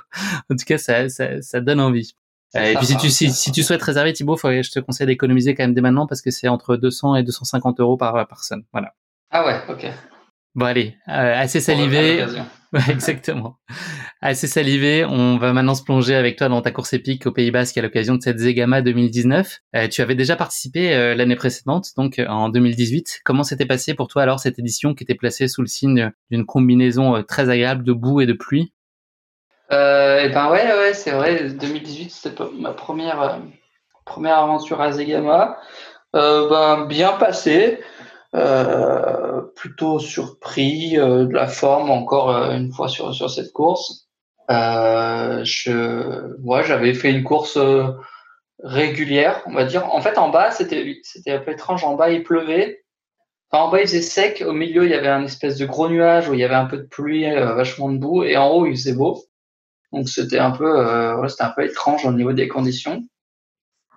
En 0.50 0.56
tout 0.56 0.66
cas, 0.66 0.78
ça, 0.78 1.10
ça, 1.10 1.42
ça 1.42 1.60
donne 1.60 1.82
envie. 1.82 2.16
Et 2.56 2.76
puis 2.76 2.86
si 2.86 2.98
tu, 2.98 3.10
si, 3.10 3.32
si, 3.32 3.52
tu 3.52 3.64
souhaites 3.64 3.84
réserver 3.84 4.14
Thibaut, 4.14 4.38
faut, 4.38 4.50
je 4.50 4.72
te 4.72 4.80
conseille 4.80 5.08
d'économiser 5.08 5.56
quand 5.56 5.64
même 5.64 5.74
dès 5.74 5.82
maintenant 5.82 6.08
parce 6.08 6.22
que 6.22 6.32
c'est 6.32 6.48
entre 6.48 6.78
200 6.78 7.16
et 7.16 7.24
250 7.24 7.80
euros 7.80 7.98
par 7.98 8.28
personne. 8.28 8.64
Voilà. 8.72 8.94
Ah 9.32 9.46
ouais, 9.46 9.60
ok. 9.70 9.88
Bon 10.58 10.66
allez, 10.66 10.96
euh, 11.08 11.36
assez 11.36 11.62
salivé. 11.62 12.26
Ouais, 12.74 12.82
exactement. 12.90 13.60
Assez 14.20 14.46
salivé. 14.46 15.06
On 15.06 15.38
va 15.38 15.54
maintenant 15.54 15.74
se 15.74 15.84
plonger 15.84 16.16
avec 16.16 16.36
toi 16.36 16.50
dans 16.50 16.62
ta 16.62 16.70
course 16.70 16.92
épique 16.92 17.26
au 17.26 17.32
Pays 17.32 17.50
Basque 17.50 17.78
à 17.78 17.82
l'occasion 17.82 18.16
de 18.16 18.22
cette 18.22 18.40
Zegama 18.40 18.82
2019. 18.82 19.60
Euh, 19.78 19.88
tu 19.88 20.02
avais 20.02 20.16
déjà 20.16 20.36
participé 20.36 20.94
euh, 20.94 21.16
l'année 21.16 21.38
précédente, 21.38 21.92
donc 21.96 22.22
en 22.28 22.50
2018. 22.50 23.22
Comment 23.24 23.44
s'était 23.44 23.66
passé 23.66 23.94
pour 23.94 24.10
toi 24.10 24.24
alors 24.24 24.42
cette 24.42 24.60
édition 24.60 24.96
qui 24.96 25.06
était 25.06 25.16
placée 25.16 25.48
sous 25.48 25.62
le 25.62 25.68
signe 25.68 26.12
d'une 26.30 26.46
combinaison 26.46 27.24
très 27.24 27.50
agréable 27.50 27.86
de 27.86 27.94
boue 27.94 28.20
et 28.20 28.26
de 28.26 28.34
pluie? 28.34 28.74
Euh, 29.72 30.20
Et 30.22 30.30
ben 30.30 30.50
ouais, 30.50 30.66
ouais, 30.66 30.94
c'est 30.94 31.12
vrai. 31.12 31.50
2018, 31.50 32.12
c'était 32.12 32.44
ma 32.54 32.72
première 32.72 33.40
première 34.06 34.40
aventure 34.40 34.82
à 34.82 34.92
Zegama. 34.92 35.58
ben 36.14 36.86
bien 36.86 37.14
passé. 37.14 37.80
Euh, 38.36 39.42
plutôt 39.56 40.00
surpris 40.00 41.00
euh, 41.00 41.26
de 41.26 41.34
la 41.34 41.48
forme 41.48 41.90
encore 41.90 42.30
euh, 42.30 42.52
une 42.56 42.74
fois 42.74 42.90
sur, 42.90 43.14
sur 43.14 43.30
cette 43.32 43.54
course. 43.54 44.08
je, 44.50 46.36
ouais, 46.44 46.64
j'avais 46.64 46.94
fait 46.94 47.12
une 47.12 47.24
course 47.24 47.58
régulière, 48.64 49.44
on 49.48 49.54
va 49.54 49.66
dire. 49.66 49.94
En 49.94 50.02
fait, 50.02 50.18
en 50.18 50.30
bas, 50.30 50.52
c'était 50.52 51.00
c'était 51.04 51.32
un 51.32 51.40
peu 51.40 51.52
étrange. 51.52 51.84
En 51.84 51.96
bas, 51.96 52.10
il 52.10 52.24
pleuvait. 52.24 52.84
Enfin, 53.52 53.64
en 53.66 53.70
bas, 53.70 53.82
il 53.82 53.88
faisait 53.88 54.02
sec. 54.02 54.44
Au 54.46 54.54
milieu, 54.54 54.86
il 54.86 54.92
y 54.92 54.94
avait 54.94 55.08
un 55.08 55.24
espèce 55.24 55.58
de 55.58 55.66
gros 55.66 55.90
nuage 55.90 56.30
où 56.30 56.34
il 56.34 56.40
y 56.40 56.44
avait 56.44 56.56
un 56.56 56.66
peu 56.66 56.78
de 56.78 56.84
pluie, 56.84 57.30
vachement 57.34 57.90
de 57.90 57.98
boue. 57.98 58.24
Et 58.24 58.38
en 58.38 58.50
haut, 58.50 58.66
il 58.66 58.76
faisait 58.76 58.94
beau. 58.94 59.24
Donc, 59.94 60.10
c'était 60.10 60.40
un 60.40 60.52
peu, 60.52 61.16
ouais, 61.16 61.30
c'était 61.30 61.44
un 61.44 61.54
peu 61.56 61.64
étrange 61.64 62.06
au 62.06 62.12
niveau 62.12 62.34
des 62.34 62.48
conditions. 62.48 63.04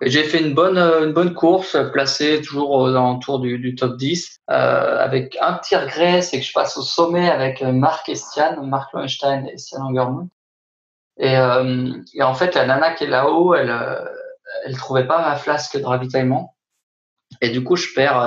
J'ai 0.01 0.23
fait 0.23 0.41
une 0.41 0.55
bonne, 0.55 0.79
euh, 0.79 1.05
une 1.05 1.13
bonne 1.13 1.35
course, 1.35 1.77
placée 1.93 2.41
toujours 2.41 2.71
aux 2.71 2.87
alentours 2.87 3.39
du, 3.39 3.59
du 3.59 3.75
top 3.75 3.97
10, 3.97 4.39
euh, 4.49 4.97
avec 4.97 5.37
un 5.39 5.53
petit 5.53 5.75
regret, 5.75 6.23
c'est 6.23 6.39
que 6.39 6.45
je 6.45 6.53
passe 6.53 6.75
au 6.77 6.81
sommet 6.81 7.29
avec 7.29 7.61
euh, 7.61 7.71
Marc 7.71 8.09
Estienne, 8.09 8.67
Marc 8.67 8.93
Lowenstein 8.93 9.45
et 9.45 9.53
Estienne 9.53 9.83
Angermont. 9.83 10.29
Et, 11.17 11.37
euh, 11.37 11.93
et, 12.15 12.23
en 12.23 12.33
fait, 12.33 12.55
la 12.55 12.65
nana 12.65 12.93
qui 12.95 13.03
est 13.03 13.07
là-haut, 13.07 13.53
elle, 13.53 13.69
euh, 13.69 14.03
elle 14.65 14.75
trouvait 14.75 15.05
pas 15.05 15.21
ma 15.21 15.35
flasque 15.35 15.77
de 15.79 15.85
ravitaillement. 15.85 16.55
Et 17.39 17.49
du 17.49 17.63
coup, 17.63 17.75
je 17.75 17.93
perds, 17.93 18.19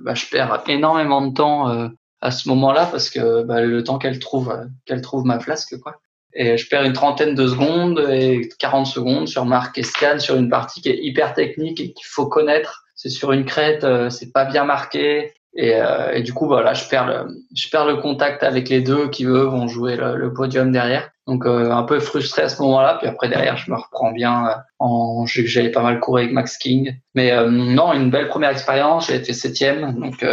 bah, 0.00 0.14
je 0.14 0.26
perds 0.26 0.62
énormément 0.68 1.20
de 1.20 1.34
temps 1.34 1.90
à 2.22 2.30
ce 2.30 2.48
moment-là 2.48 2.86
parce 2.86 3.10
que 3.10 3.42
bah, 3.42 3.60
le 3.60 3.84
temps 3.84 3.98
qu'elle 3.98 4.18
trouve, 4.18 4.56
qu'elle 4.86 5.02
trouve 5.02 5.26
ma 5.26 5.38
flasque, 5.38 5.78
quoi. 5.80 5.96
Et 6.34 6.56
je 6.56 6.68
perds 6.68 6.84
une 6.84 6.92
trentaine 6.92 7.34
de 7.34 7.46
secondes 7.46 8.06
et 8.10 8.48
40 8.58 8.86
secondes 8.86 9.28
sur 9.28 9.44
marque 9.44 9.78
et 9.78 9.82
scan 9.82 10.18
sur 10.18 10.36
une 10.36 10.48
partie 10.48 10.80
qui 10.80 10.90
est 10.90 10.98
hyper 11.00 11.34
technique 11.34 11.80
et 11.80 11.92
qu'il 11.92 12.06
faut 12.06 12.26
connaître. 12.26 12.84
C'est 12.94 13.08
sur 13.08 13.32
une 13.32 13.44
crête, 13.44 13.84
euh, 13.84 14.10
c'est 14.10 14.32
pas 14.32 14.44
bien 14.44 14.64
marqué. 14.64 15.32
Et, 15.54 15.74
euh, 15.74 16.12
et, 16.12 16.22
du 16.22 16.32
coup, 16.34 16.46
voilà, 16.46 16.74
je 16.74 16.86
perds 16.88 17.06
le, 17.06 17.44
je 17.56 17.68
perds 17.70 17.86
le 17.86 17.96
contact 17.96 18.42
avec 18.42 18.68
les 18.68 18.80
deux 18.80 19.08
qui 19.08 19.24
eux 19.24 19.44
vont 19.44 19.66
jouer 19.66 19.96
le, 19.96 20.32
podium 20.32 20.70
derrière. 20.70 21.10
Donc 21.26 21.46
euh, 21.46 21.70
un 21.70 21.82
peu 21.82 21.98
frustré 22.00 22.42
à 22.42 22.48
ce 22.48 22.60
moment-là. 22.62 22.96
Puis 22.98 23.08
après 23.08 23.28
derrière, 23.28 23.56
je 23.56 23.70
me 23.70 23.76
reprends 23.76 24.12
bien. 24.12 24.54
en, 24.78 25.24
j'allais 25.26 25.70
pas 25.70 25.82
mal 25.82 25.98
courir 26.00 26.24
avec 26.24 26.34
Max 26.34 26.58
King. 26.58 26.94
Mais 27.14 27.32
non, 27.50 27.92
une 27.92 28.10
belle 28.10 28.28
première 28.28 28.50
expérience. 28.50 29.08
J'ai 29.08 29.16
été 29.16 29.32
septième, 29.32 29.98
donc 29.98 30.24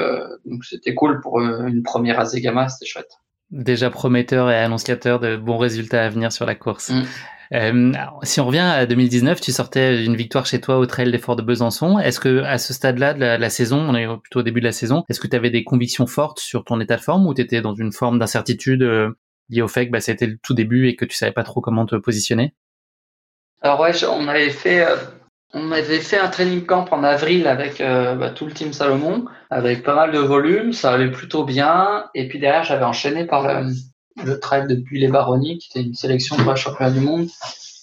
donc 0.45 0.63
c'était 0.63 0.93
cool 0.93 1.21
pour 1.21 1.39
une 1.41 1.81
première 1.81 2.19
Azegama, 2.19 2.69
c'était 2.69 2.85
chouette 2.85 3.17
déjà 3.55 3.89
prometteur 3.89 4.51
et 4.51 4.59
annonciateur 4.59 5.19
de 5.19 5.37
bons 5.37 5.57
résultats 5.57 6.05
à 6.05 6.09
venir 6.09 6.31
sur 6.31 6.45
la 6.45 6.55
course. 6.55 6.89
Mm. 6.89 7.03
Euh, 7.53 7.93
si 8.23 8.39
on 8.39 8.47
revient 8.47 8.59
à 8.59 8.85
2019, 8.85 9.39
tu 9.39 9.51
sortais 9.51 10.01
d'une 10.01 10.15
victoire 10.15 10.45
chez 10.45 10.59
toi 10.59 10.77
au 10.77 10.85
Trail 10.85 11.11
des 11.11 11.17
Forts 11.17 11.35
de 11.35 11.41
Besançon. 11.41 11.99
Est-ce 11.99 12.19
que 12.19 12.43
à 12.43 12.57
ce 12.57 12.73
stade-là 12.73 13.13
de 13.13 13.19
la, 13.19 13.49
saison, 13.49 13.79
on 13.79 13.95
est 13.95 14.07
plutôt 14.17 14.39
au 14.39 14.43
début 14.43 14.59
de 14.59 14.65
la 14.65 14.71
saison, 14.71 15.03
est-ce 15.09 15.19
que 15.19 15.27
tu 15.27 15.35
avais 15.35 15.51
des 15.51 15.63
convictions 15.63 16.07
fortes 16.07 16.39
sur 16.39 16.63
ton 16.63 16.79
état 16.79 16.97
de 16.97 17.01
forme 17.01 17.27
ou 17.27 17.33
tu 17.33 17.41
étais 17.41 17.61
dans 17.61 17.75
une 17.75 17.91
forme 17.91 18.19
d'incertitude 18.19 18.81
euh, 18.83 19.11
liée 19.49 19.61
au 19.61 19.67
fait 19.67 19.87
que 19.87 19.91
bah, 19.91 20.01
c'était 20.01 20.27
le 20.27 20.37
tout 20.41 20.53
début 20.53 20.87
et 20.87 20.95
que 20.95 21.05
tu 21.05 21.15
savais 21.15 21.31
pas 21.31 21.43
trop 21.43 21.61
comment 21.61 21.85
te 21.85 21.95
positionner? 21.95 22.53
Alors 23.61 23.79
ouais, 23.79 23.91
on 24.05 24.27
avait 24.27 24.49
fait 24.49 24.85
euh, 24.85 24.95
on 25.55 25.71
avait 25.71 26.01
fait 26.01 26.17
un 26.17 26.27
training 26.27 26.65
camp 26.65 26.85
en 26.91 27.03
avril 27.03 27.47
avec 27.47 27.79
euh, 27.79 28.13
bah, 28.15 28.29
tout 28.29 28.45
le 28.45 28.51
team 28.51 28.73
Salomon, 28.73 29.25
avec 29.49 29.83
pas 29.83 29.95
mal 29.95 30.11
de 30.11 30.19
volume, 30.19 30.73
ça 30.73 30.91
allait 30.91 31.09
plutôt 31.09 31.45
bien. 31.45 32.05
Et 32.13 32.27
puis 32.27 32.39
derrière, 32.39 32.65
j'avais 32.65 32.83
enchaîné 32.83 33.25
par 33.25 33.47
le, 33.47 33.71
le 34.23 34.39
trail 34.39 34.67
depuis 34.67 34.99
les 34.99 35.07
Baronnies, 35.07 35.57
qui 35.57 35.69
était 35.69 35.87
une 35.87 35.93
sélection 35.93 36.35
pour 36.35 36.49
la 36.49 36.57
championnat 36.57 36.91
du 36.91 36.99
monde. 36.99 37.29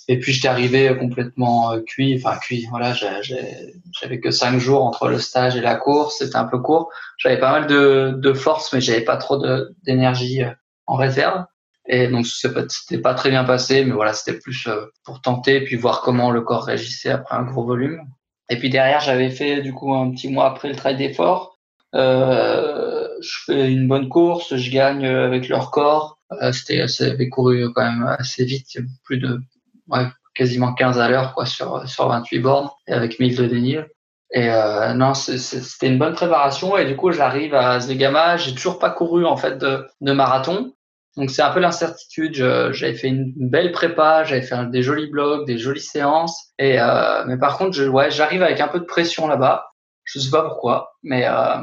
Et 0.07 0.19
puis 0.19 0.33
j'étais 0.33 0.49
arrivé 0.49 0.95
complètement 0.99 1.73
euh, 1.73 1.81
cuit, 1.81 2.21
enfin 2.23 2.37
cuit. 2.39 2.67
Voilà, 2.69 2.93
j'avais 2.93 4.21
que 4.21 4.31
cinq 4.31 4.59
jours 4.59 4.85
entre 4.85 5.09
le 5.09 5.19
stage 5.19 5.57
et 5.57 5.63
la 5.63 5.77
course, 5.77 6.19
c'était 6.19 6.37
un 6.37 6.45
peu 6.45 6.59
court. 6.59 6.91
J'avais 7.17 7.39
pas 7.39 7.53
mal 7.53 7.67
de, 7.67 8.13
de 8.15 8.33
force, 8.35 8.71
mais 8.75 8.83
j'avais 8.83 9.01
pas 9.01 9.17
trop 9.17 9.43
d'énergie 9.87 10.43
euh, 10.43 10.51
en 10.87 10.97
réserve. 10.97 11.47
Et 11.87 12.09
donc, 12.09 12.27
c'était 12.27 12.99
pas 12.99 13.14
très 13.14 13.31
bien 13.31 13.45
passé, 13.45 13.85
mais 13.85 13.92
voilà, 13.92 14.12
c'était 14.12 14.38
plus 14.38 14.66
euh, 14.68 14.87
pour 15.05 15.21
tenter, 15.21 15.62
puis 15.62 15.77
voir 15.77 16.01
comment 16.03 16.31
le 16.31 16.42
corps 16.42 16.64
réagissait 16.64 17.11
après 17.11 17.37
un 17.37 17.42
gros 17.42 17.64
volume. 17.64 18.03
Et 18.49 18.59
puis 18.59 18.71
derrière, 18.71 19.01
j'avais 19.01 19.31
fait 19.31 19.62
du 19.62 19.73
coup 19.73 19.95
un 19.95 20.11
petit 20.11 20.29
mois 20.29 20.47
après 20.47 20.68
le 20.68 20.77
trail 20.77 20.97
d'effort. 20.97 21.59
Euh, 21.95 23.09
je 23.21 23.38
fais 23.47 23.73
une 23.73 23.88
bonne 23.88 24.09
course, 24.09 24.57
je 24.57 24.71
gagne 24.71 25.07
avec 25.07 25.49
leur 25.49 25.71
corps. 25.71 26.18
Euh, 26.40 26.53
c'était, 26.53 26.87
ça 26.88 27.05
avait 27.05 27.29
couru 27.29 27.73
quand 27.73 27.83
même 27.83 28.07
assez 28.18 28.45
vite, 28.45 28.79
plus 29.05 29.18
de 29.18 29.40
ouais, 29.88 30.07
quasiment 30.35 30.73
15 30.73 30.99
à 30.99 31.09
l'heure 31.09 31.35
quoi 31.35 31.47
sur 31.47 31.87
sur 31.88 32.09
28 32.09 32.38
bornes 32.40 32.71
et 32.87 32.92
avec 32.92 33.21
1000 33.21 33.37
de 33.37 33.47
dénivelé. 33.47 33.87
Et 34.35 34.49
euh, 34.49 34.95
non, 34.95 35.12
c'était 35.14 35.88
une 35.88 35.99
bonne 35.99 36.14
préparation 36.14 36.79
et 36.79 36.87
du 36.87 36.97
coup 36.97 37.12
j'arrive 37.12 37.55
à 37.55 37.81
Zegama. 37.81 38.38
J'ai 38.38 38.55
toujours 38.55 38.79
pas 38.79 38.90
couru 38.90 39.27
en 39.27 39.37
fait 39.37 39.59
de, 39.59 39.87
de 40.01 40.12
marathon, 40.12 40.73
donc 41.16 41.31
c'est 41.31 41.42
un 41.42 41.51
peu 41.51 41.61
l'incertitude. 41.61 42.35
J'avais 42.35 42.94
fait 42.94 43.09
une 43.09 43.33
belle 43.37 43.72
prépa, 43.72 44.25
j'avais 44.25 44.42
fait 44.42 44.70
des 44.70 44.83
jolis 44.83 45.11
blogs, 45.11 45.46
des 45.46 45.59
jolies 45.59 45.81
séances. 45.81 46.53
Et 46.59 46.81
euh, 46.81 47.25
mais 47.27 47.37
par 47.37 47.59
contre, 47.59 47.72
je, 47.72 47.85
ouais, 47.85 48.11
j'arrive 48.11 48.42
avec 48.42 48.61
un 48.61 48.68
peu 48.68 48.81
de 48.81 48.85
pression 48.85 49.27
là-bas. 49.27 49.72
Je 50.05 50.18
sais 50.18 50.31
pas 50.31 50.42
pourquoi, 50.42 50.94
mais 51.03 51.27
euh, 51.27 51.59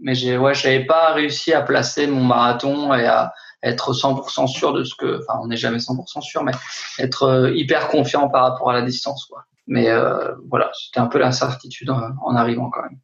mais 0.00 0.14
j'ai 0.14 0.36
ouais, 0.38 0.54
j'avais 0.54 0.84
pas 0.84 1.12
réussi 1.12 1.52
à 1.52 1.62
placer 1.62 2.06
mon 2.06 2.22
marathon 2.22 2.94
et 2.94 3.06
à 3.06 3.32
être 3.62 3.92
100% 3.92 4.46
sûr 4.46 4.72
de 4.72 4.84
ce 4.84 4.94
que, 4.94 5.20
enfin, 5.20 5.38
on 5.42 5.48
n'est 5.48 5.56
jamais 5.56 5.78
100% 5.78 6.22
sûr, 6.22 6.42
mais 6.42 6.52
être 6.98 7.24
euh, 7.24 7.54
hyper 7.54 7.88
confiant 7.88 8.28
par 8.28 8.42
rapport 8.44 8.70
à 8.70 8.72
la 8.72 8.82
distance, 8.82 9.26
quoi. 9.26 9.44
Mais 9.66 9.88
euh, 9.90 10.34
voilà, 10.48 10.70
c'était 10.74 11.00
un 11.00 11.06
peu 11.06 11.18
l'incertitude 11.18 11.90
en 11.90 12.34
arrivant 12.34 12.70
quand 12.70 12.82
même. 12.82 12.98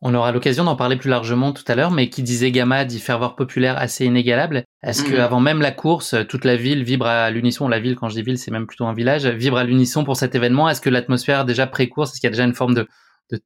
On 0.00 0.14
aura 0.14 0.30
l'occasion 0.30 0.62
d'en 0.62 0.76
parler 0.76 0.96
plus 0.96 1.10
largement 1.10 1.52
tout 1.52 1.64
à 1.66 1.74
l'heure, 1.74 1.90
mais 1.90 2.08
qui 2.08 2.22
disait 2.22 2.52
Gamma 2.52 2.84
dit 2.84 3.00
ferveur 3.00 3.34
populaire 3.34 3.76
assez 3.78 4.04
inégalable. 4.04 4.62
Est-ce 4.84 5.02
que 5.02 5.14
mhm. 5.14 5.20
avant 5.20 5.40
même 5.40 5.60
la 5.60 5.72
course, 5.72 6.14
toute 6.28 6.44
la 6.44 6.54
ville 6.54 6.84
vibre 6.84 7.06
à 7.06 7.30
l'unisson? 7.30 7.66
La 7.66 7.80
ville, 7.80 7.96
quand 7.96 8.08
je 8.08 8.14
dis 8.14 8.22
ville, 8.22 8.38
c'est 8.38 8.52
même 8.52 8.68
plutôt 8.68 8.86
un 8.86 8.94
village, 8.94 9.26
vibre 9.26 9.58
à 9.58 9.64
l'unisson 9.64 10.04
pour 10.04 10.16
cet 10.16 10.36
événement. 10.36 10.68
Est-ce 10.68 10.80
que 10.80 10.90
l'atmosphère 10.90 11.44
déjà 11.44 11.66
pré-course, 11.66 12.12
est-ce 12.12 12.20
qu'il 12.20 12.28
y 12.28 12.32
a 12.32 12.34
déjà 12.34 12.44
une 12.44 12.54
forme 12.54 12.74
de, 12.74 12.86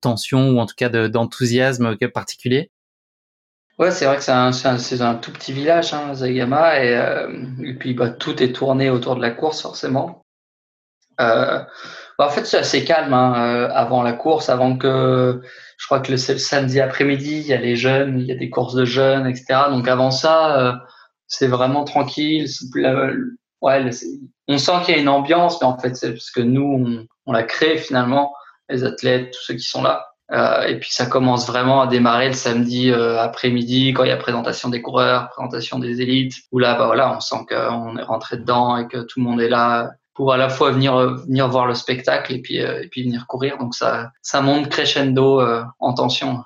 tension 0.00 0.50
ou 0.50 0.60
en 0.60 0.66
tout 0.66 0.74
cas 0.76 0.90
d'enthousiasme 0.90 1.96
particulier? 2.12 2.70
Ouais, 3.78 3.90
c'est 3.90 4.04
vrai 4.04 4.16
que 4.16 4.22
c'est 4.22 5.00
un, 5.00 5.14
tout 5.14 5.32
petit 5.32 5.52
village, 5.52 5.94
hein, 5.94 6.14
Zagama, 6.14 6.84
et, 6.84 6.94
euh, 6.94 7.32
et 7.64 7.74
puis 7.74 7.94
bah, 7.94 8.10
tout 8.10 8.42
est 8.42 8.52
tourné 8.52 8.90
autour 8.90 9.16
de 9.16 9.22
la 9.22 9.30
course 9.30 9.62
forcément. 9.62 10.22
Euh, 11.20 11.58
bah, 12.18 12.26
en 12.26 12.30
fait, 12.30 12.44
c'est 12.44 12.58
assez 12.58 12.84
calme 12.84 13.12
hein, 13.12 13.34
euh, 13.36 13.68
avant 13.72 14.02
la 14.02 14.12
course, 14.12 14.48
avant 14.48 14.76
que 14.76 15.40
je 15.83 15.88
crois 15.88 15.99
que 15.99 16.12
le, 16.12 16.16
samedi 16.16 16.79
après-midi, 16.79 17.38
il 17.38 17.47
y 17.49 17.53
a 17.53 17.61
les 17.61 17.75
jeunes, 17.75 18.21
il 18.21 18.27
y 18.27 18.31
a 18.31 18.37
des 18.37 18.51
courses 18.51 18.77
de 18.77 18.85
jeunes, 18.85 19.27
etc. 19.27 19.62
Donc 19.68 19.88
avant 19.88 20.12
ça, 20.12 20.57
euh, 20.61 20.73
c'est 21.27 21.49
vraiment 21.49 21.83
tranquille. 21.83 22.47
Ouais, 23.61 23.90
on 24.47 24.59
sent 24.59 24.73
qu'il 24.85 24.95
y 24.95 24.99
a 24.99 25.01
une 25.01 25.09
ambiance, 25.09 25.61
mais 25.61 25.66
en 25.66 25.77
fait, 25.77 25.97
c'est 25.97 26.12
parce 26.12 26.31
que 26.31 26.40
nous, 26.40 27.05
on, 27.27 27.33
l'a 27.33 27.42
créé 27.42 27.79
finalement, 27.79 28.33
les 28.68 28.85
athlètes, 28.85 29.33
tous 29.33 29.42
ceux 29.42 29.55
qui 29.55 29.64
sont 29.64 29.83
là. 29.83 30.07
Euh, 30.31 30.62
et 30.68 30.79
puis 30.79 30.92
ça 30.92 31.07
commence 31.07 31.49
vraiment 31.49 31.81
à 31.81 31.88
démarrer 31.88 32.29
le 32.29 32.35
samedi 32.35 32.92
euh, 32.92 33.21
après-midi 33.21 33.92
quand 33.92 34.05
il 34.05 34.09
y 34.11 34.12
a 34.12 34.16
présentation 34.16 34.68
des 34.68 34.83
coureurs, 34.83 35.31
présentation 35.31 35.81
des 35.81 36.01
élites. 36.01 36.35
Où 36.53 36.61
là, 36.61 36.77
bah 36.77 36.87
voilà, 36.87 37.12
on 37.12 37.18
sent 37.18 37.45
qu'on 37.49 37.97
est 37.97 38.05
rentré 38.05 38.37
dedans 38.37 38.77
et 38.77 38.87
que 38.87 38.99
tout 38.99 39.18
le 39.18 39.25
monde 39.25 39.40
est 39.40 39.49
là 39.49 39.90
pour 40.14 40.33
à 40.33 40.37
la 40.37 40.48
fois 40.48 40.70
venir 40.70 40.94
venir 41.27 41.48
voir 41.48 41.66
le 41.66 41.75
spectacle 41.75 42.35
et 42.35 42.40
puis 42.40 42.61
euh, 42.61 42.83
et 42.83 42.88
puis 42.88 43.03
venir 43.05 43.27
courir. 43.27 43.59
Donc 43.59 43.75
ça 43.75 44.11
ça 44.22 44.40
monte 44.40 44.68
crescendo 44.68 45.40
euh, 45.40 45.62
en 45.79 45.94
tension. 45.94 46.44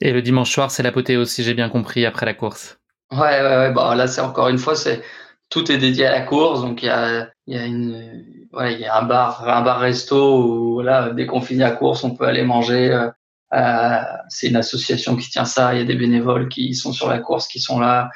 Et 0.00 0.12
le 0.12 0.22
dimanche 0.22 0.50
soir, 0.50 0.70
c'est 0.70 0.82
l'apothéose, 0.82 1.30
si 1.30 1.44
j'ai 1.44 1.54
bien 1.54 1.68
compris, 1.68 2.06
après 2.06 2.26
la 2.26 2.34
course. 2.34 2.78
Ouais, 3.12 3.18
ouais, 3.18 3.56
ouais. 3.56 3.72
Bah, 3.72 3.94
là, 3.94 4.06
c'est 4.08 4.20
encore 4.20 4.48
une 4.48 4.58
fois, 4.58 4.74
c'est 4.74 5.02
tout 5.50 5.70
est 5.70 5.78
dédié 5.78 6.06
à 6.06 6.12
la 6.12 6.22
course. 6.22 6.62
Donc 6.62 6.82
il 6.82 6.86
y 6.86 6.90
a 6.90 7.28
il 7.46 7.56
y 7.56 7.58
a 7.58 7.64
une 7.64 8.48
ouais, 8.52 8.74
il 8.74 8.80
y 8.80 8.86
a 8.86 8.98
un 8.98 9.02
bar 9.04 9.48
un 9.48 9.62
bar 9.62 9.80
resto 9.80 10.38
où 10.38 10.72
voilà 10.74 11.10
dès 11.10 11.26
qu'on 11.26 11.40
finit 11.40 11.60
la 11.60 11.72
course, 11.72 12.04
on 12.04 12.14
peut 12.16 12.26
aller 12.26 12.44
manger 12.44 12.92
euh, 12.92 13.10
Euh, 13.54 14.00
c'est 14.28 14.48
une 14.48 14.56
association 14.56 15.14
qui 15.16 15.28
tient 15.28 15.44
ça. 15.44 15.74
Il 15.74 15.78
y 15.78 15.82
a 15.82 15.84
des 15.84 15.94
bénévoles 15.94 16.48
qui 16.48 16.74
sont 16.74 16.92
sur 16.94 17.08
la 17.08 17.18
course, 17.18 17.46
qui 17.48 17.60
sont 17.60 17.78
là. 17.80 18.08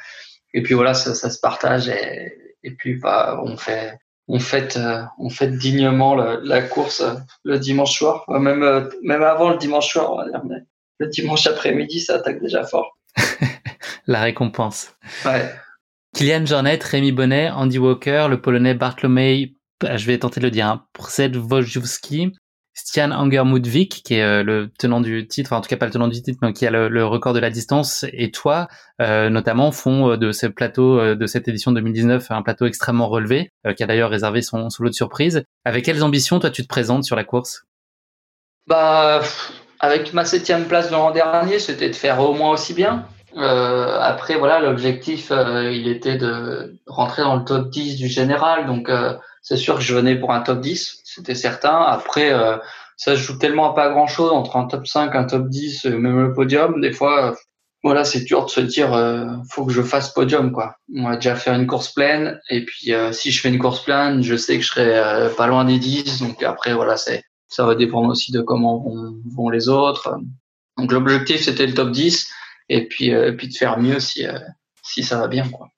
Et 0.53 0.63
puis 0.63 0.73
voilà, 0.73 0.93
ça, 0.95 1.13
ça 1.13 1.29
se 1.29 1.39
partage 1.39 1.89
et, 1.89 2.33
et 2.63 2.71
puis 2.71 2.95
bah, 2.95 3.39
on 3.43 3.55
fait 3.55 3.99
on 4.27 4.39
fête 4.39 4.77
euh, 4.77 5.03
on 5.17 5.29
fête 5.29 5.57
dignement 5.57 6.15
la, 6.15 6.37
la 6.43 6.61
course 6.61 7.01
euh, 7.01 7.13
le 7.43 7.59
dimanche 7.59 7.97
soir, 7.97 8.25
même 8.27 8.63
euh, 8.63 8.89
même 9.03 9.23
avant 9.23 9.49
le 9.49 9.57
dimanche 9.57 9.91
soir, 9.91 10.11
on 10.11 10.17
va 10.17 10.29
dire. 10.29 10.41
Mais 10.45 10.57
le 10.99 11.07
dimanche 11.07 11.47
après-midi, 11.47 11.99
ça 11.99 12.15
attaque 12.15 12.41
déjà 12.41 12.65
fort. 12.65 12.97
la 14.07 14.21
récompense. 14.21 14.95
Ouais. 15.25 15.49
Kylian 16.15 16.45
Jornet, 16.45 16.79
Rémi 16.81 17.11
Bonnet, 17.11 17.49
Andy 17.51 17.77
Walker, 17.77 18.27
le 18.29 18.41
Polonais 18.41 18.73
Bartlomiej, 18.73 19.55
je 19.83 20.05
vais 20.05 20.17
tenter 20.17 20.39
de 20.39 20.45
le 20.45 20.51
dire, 20.51 20.67
hein, 20.67 20.85
Przed 20.93 21.35
Wojciechowski, 21.35 22.33
Stian 22.77 23.09
Angermudvik, 23.09 24.03
qui 24.03 24.13
est 24.13 24.21
euh, 24.21 24.43
le 24.43 24.69
tenant 24.77 25.01
du 25.01 25.27
titre, 25.27 25.51
enfin, 25.51 25.57
en 25.57 25.61
tout 25.61 25.67
cas 25.67 25.77
pas 25.77 25.87
le 25.87 25.91
tenant 25.91 26.07
du 26.07 26.21
titre, 26.21 26.37
mais 26.43 26.53
qui 26.53 26.67
a 26.67 26.69
le, 26.69 27.05
record 27.05 27.33
de 27.33 27.39
la 27.39 27.49
distance, 27.49 28.05
et 28.13 28.29
toi, 28.29 28.67
euh, 29.01 29.31
notamment, 29.31 29.71
font 29.71 30.11
euh, 30.11 30.17
de 30.17 30.31
ce 30.31 30.45
plateau, 30.45 31.15
de 31.15 31.25
cette 31.25 31.47
édition 31.47 31.71
2019, 31.71 32.29
un 32.29 32.43
plateau 32.43 32.67
extrêmement 32.67 33.07
relevé, 33.07 33.51
qui 33.75 33.81
a 33.83 33.87
d'ailleurs 33.87 34.11
réservé 34.11 34.43
son, 34.43 34.67
lot 34.79 34.89
de 34.89 34.93
surprise. 34.93 35.43
Avec 35.65 35.85
quelles 35.85 36.03
ambitions, 36.03 36.39
toi, 36.39 36.51
tu 36.51 36.61
te 36.61 36.67
présentes 36.67 37.03
sur 37.03 37.15
la 37.15 37.23
course? 37.23 37.63
Bah, 38.67 39.21
avec 39.79 40.13
ma 40.13 40.23
septième 40.23 40.65
place 40.65 40.91
l'an 40.91 41.09
dernier, 41.09 41.57
c'était 41.57 41.89
de 41.89 41.95
faire 41.95 42.19
au 42.19 42.33
moins 42.33 42.51
aussi 42.51 42.75
bien. 42.75 43.07
Après, 43.35 44.35
voilà, 44.35 44.59
l'objectif, 44.59 45.31
il 45.31 45.87
était 45.87 46.17
de 46.17 46.77
rentrer 46.85 47.23
dans 47.23 47.37
le 47.37 47.43
top 47.43 47.69
10 47.69 47.95
du 47.95 48.07
général. 48.07 48.67
Donc, 48.67 48.91
c'est 49.41 49.57
sûr 49.57 49.75
que 49.75 49.81
je 49.81 49.95
venais 49.95 50.15
pour 50.15 50.31
un 50.31 50.41
top 50.41 50.61
10 50.61 50.96
c'était 51.17 51.35
certain. 51.35 51.81
Après, 51.81 52.31
euh, 52.31 52.57
ça 52.95 53.15
se 53.15 53.21
joue 53.21 53.37
tellement 53.37 53.71
à 53.71 53.75
pas 53.75 53.89
grand 53.89 54.07
chose 54.07 54.31
entre 54.31 54.55
un 54.55 54.65
top 54.65 54.85
5, 54.87 55.15
un 55.15 55.23
top 55.23 55.49
10, 55.49 55.85
euh, 55.85 55.97
même 55.97 56.21
le 56.21 56.33
podium. 56.33 56.79
Des 56.79 56.93
fois, 56.93 57.31
euh, 57.31 57.35
voilà, 57.83 58.05
c'est 58.05 58.23
dur 58.23 58.45
de 58.45 58.49
se 58.49 58.59
dire, 58.59 58.89
faut 59.49 59.65
que 59.65 59.71
je 59.71 59.81
fasse 59.81 60.09
podium, 60.09 60.51
quoi. 60.51 60.75
On 60.95 61.07
va 61.07 61.15
déjà 61.15 61.35
faire 61.35 61.53
une 61.53 61.67
course 61.67 61.93
pleine, 61.93 62.41
et 62.49 62.65
puis 62.65 62.91
si 63.11 63.31
je 63.31 63.39
fais 63.39 63.49
une 63.49 63.59
course 63.59 63.83
pleine, 63.83 64.23
je 64.23 64.35
sais 64.35 64.57
que 64.57 64.63
je 64.63 64.67
serai 64.67 65.29
pas 65.37 65.47
loin 65.47 65.63
des 65.63 65.77
10. 65.77 66.19
Donc 66.21 66.41
après, 66.43 66.73
voilà, 66.73 66.97
c'est, 66.97 67.23
ça 67.47 67.65
va 67.65 67.75
dépendre 67.75 68.09
aussi 68.09 68.31
de 68.31 68.41
comment 68.41 68.79
vont, 68.79 69.21
vont 69.37 69.49
les 69.49 69.69
autres. 69.69 70.17
Donc 70.77 70.91
l'objectif, 70.91 71.43
c'était 71.43 71.67
le 71.67 71.75
top 71.75 71.91
10, 71.91 72.29
et 72.69 72.87
puis, 72.87 73.09
et 73.09 73.31
puis 73.33 73.47
de 73.47 73.55
faire 73.55 73.77
mieux 73.77 73.99
si, 73.99 74.25
si 74.83 75.03
ça 75.03 75.19
va 75.19 75.27
bien, 75.27 75.47
quoi. 75.47 75.69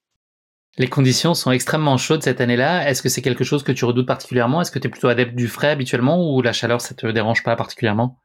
Les 0.77 0.87
conditions 0.87 1.33
sont 1.33 1.51
extrêmement 1.51 1.97
chaudes 1.97 2.23
cette 2.23 2.41
année-là. 2.41 2.89
Est-ce 2.89 3.01
que 3.01 3.09
c'est 3.09 3.21
quelque 3.21 3.43
chose 3.43 3.63
que 3.63 3.71
tu 3.71 3.85
redoutes 3.85 4.07
particulièrement? 4.07 4.61
Est-ce 4.61 4.71
que 4.71 4.79
tu 4.79 4.87
es 4.87 4.89
plutôt 4.89 5.09
adepte 5.09 5.35
du 5.35 5.47
frais 5.47 5.71
habituellement 5.71 6.33
ou 6.33 6.41
la 6.41 6.53
chaleur, 6.53 6.79
ça 6.79 6.95
te 6.95 7.07
dérange 7.07 7.43
pas 7.43 7.55
particulièrement? 7.55 8.17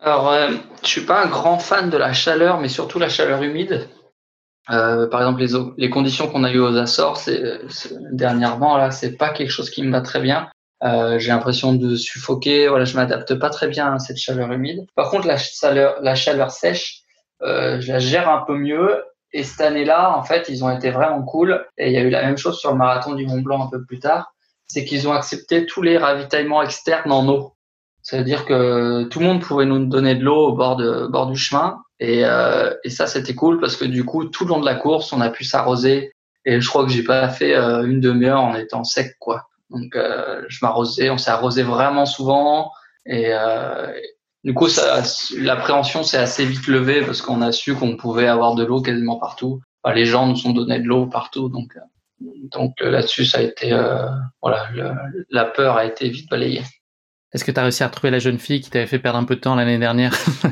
Alors, 0.00 0.30
euh, 0.30 0.50
je 0.82 0.88
suis 0.88 1.04
pas 1.04 1.24
un 1.24 1.28
grand 1.28 1.58
fan 1.58 1.90
de 1.90 1.96
la 1.96 2.12
chaleur, 2.12 2.60
mais 2.60 2.68
surtout 2.68 2.98
la 2.98 3.08
chaleur 3.08 3.42
humide. 3.42 3.88
Euh, 4.70 5.08
par 5.08 5.20
exemple, 5.20 5.74
les, 5.78 5.90
conditions 5.90 6.28
qu'on 6.28 6.44
a 6.44 6.52
eues 6.52 6.60
aux 6.60 6.76
Açores, 6.76 7.16
c'est, 7.16 7.42
dernièrement 8.12 8.76
là, 8.76 8.90
c'est 8.90 9.16
pas 9.16 9.30
quelque 9.30 9.50
chose 9.50 9.70
qui 9.70 9.82
me 9.82 9.90
va 9.90 10.02
très 10.02 10.20
bien. 10.20 10.48
Euh, 10.84 11.18
j'ai 11.18 11.28
l'impression 11.28 11.72
de 11.72 11.96
suffoquer. 11.96 12.68
Voilà, 12.68 12.84
je 12.84 12.94
m'adapte 12.94 13.34
pas 13.34 13.50
très 13.50 13.68
bien 13.68 13.94
à 13.94 13.98
cette 13.98 14.18
chaleur 14.18 14.52
humide. 14.52 14.86
Par 14.94 15.10
contre, 15.10 15.26
la 15.26 15.36
chaleur, 15.36 15.96
la 16.02 16.14
chaleur 16.14 16.50
sèche, 16.50 17.02
euh, 17.42 17.80
je 17.80 17.92
la 17.92 17.98
gère 17.98 18.28
un 18.28 18.44
peu 18.46 18.56
mieux 18.56 19.02
et 19.32 19.42
cette 19.42 19.60
année-là, 19.60 20.16
en 20.16 20.22
fait, 20.22 20.48
ils 20.48 20.64
ont 20.64 20.70
été 20.70 20.90
vraiment 20.90 21.22
cool. 21.22 21.66
Et 21.76 21.88
il 21.88 21.92
y 21.92 21.96
a 21.96 22.00
eu 22.00 22.10
la 22.10 22.22
même 22.22 22.38
chose 22.38 22.58
sur 22.58 22.72
le 22.72 22.78
marathon 22.78 23.14
du 23.14 23.26
Mont 23.26 23.40
Blanc 23.40 23.66
un 23.66 23.70
peu 23.70 23.84
plus 23.84 24.00
tard. 24.00 24.32
C'est 24.66 24.84
qu'ils 24.84 25.08
ont 25.08 25.12
accepté 25.12 25.66
tous 25.66 25.82
les 25.82 25.98
ravitaillements 25.98 26.62
externes 26.62 27.12
en 27.12 27.28
eau. 27.28 27.54
C'est-à-dire 28.02 28.46
que 28.46 29.04
tout 29.04 29.20
le 29.20 29.26
monde 29.26 29.42
pouvait 29.42 29.66
nous 29.66 29.84
donner 29.86 30.14
de 30.14 30.24
l'eau 30.24 30.48
au 30.48 30.52
bord, 30.52 30.76
de, 30.76 31.06
bord 31.06 31.26
du 31.26 31.36
chemin. 31.36 31.82
Et, 32.00 32.24
euh, 32.24 32.72
et 32.84 32.90
ça, 32.90 33.06
c'était 33.06 33.34
cool 33.34 33.60
parce 33.60 33.76
que 33.76 33.84
du 33.84 34.04
coup, 34.04 34.24
tout 34.24 34.44
le 34.44 34.50
long 34.50 34.60
de 34.60 34.66
la 34.66 34.76
course, 34.76 35.12
on 35.12 35.20
a 35.20 35.30
pu 35.30 35.44
s'arroser. 35.44 36.12
Et 36.44 36.60
je 36.60 36.68
crois 36.68 36.84
que 36.84 36.90
j'ai 36.90 37.04
pas 37.04 37.28
fait 37.28 37.54
euh, 37.54 37.84
une 37.84 38.00
demi-heure 38.00 38.40
en 38.40 38.54
étant 38.54 38.84
sec, 38.84 39.16
quoi. 39.18 39.48
Donc, 39.68 39.94
euh, 39.94 40.42
je 40.48 40.58
m'arrosais. 40.62 41.10
On 41.10 41.18
s'est 41.18 41.30
arrosé 41.30 41.62
vraiment 41.62 42.06
souvent. 42.06 42.72
Et, 43.04 43.26
euh, 43.32 43.92
du 44.44 44.54
coup, 44.54 44.68
l'appréhension 45.38 46.02
s'est 46.02 46.18
assez 46.18 46.44
vite 46.44 46.68
levée 46.68 47.02
parce 47.02 47.22
qu'on 47.22 47.42
a 47.42 47.52
su 47.52 47.74
qu'on 47.74 47.96
pouvait 47.96 48.28
avoir 48.28 48.54
de 48.54 48.64
l'eau 48.64 48.80
quasiment 48.80 49.18
partout. 49.18 49.60
les 49.92 50.04
gens 50.04 50.26
nous 50.26 50.46
ont 50.46 50.52
donné 50.52 50.78
de 50.78 50.86
l'eau 50.86 51.06
partout, 51.06 51.48
donc 51.48 51.76
euh, 51.76 51.80
donc 52.50 52.74
euh, 52.80 52.90
là-dessus, 52.90 53.24
ça 53.24 53.38
a 53.38 53.42
été 53.42 53.72
euh, 53.72 54.06
voilà, 54.40 54.68
la 55.30 55.44
peur 55.44 55.76
a 55.76 55.84
été 55.84 56.08
vite 56.08 56.30
balayée. 56.30 56.62
Est-ce 57.32 57.44
que 57.44 57.50
tu 57.50 57.60
as 57.60 57.62
réussi 57.62 57.82
à 57.82 57.88
retrouver 57.88 58.10
la 58.10 58.20
jeune 58.20 58.38
fille 58.38 58.60
qui 58.60 58.70
t'avait 58.70 58.86
fait 58.86 58.98
perdre 58.98 59.18
un 59.18 59.24
peu 59.24 59.36
de 59.36 59.40
temps 59.40 59.54
l'année 59.54 59.78
dernière 59.78 60.14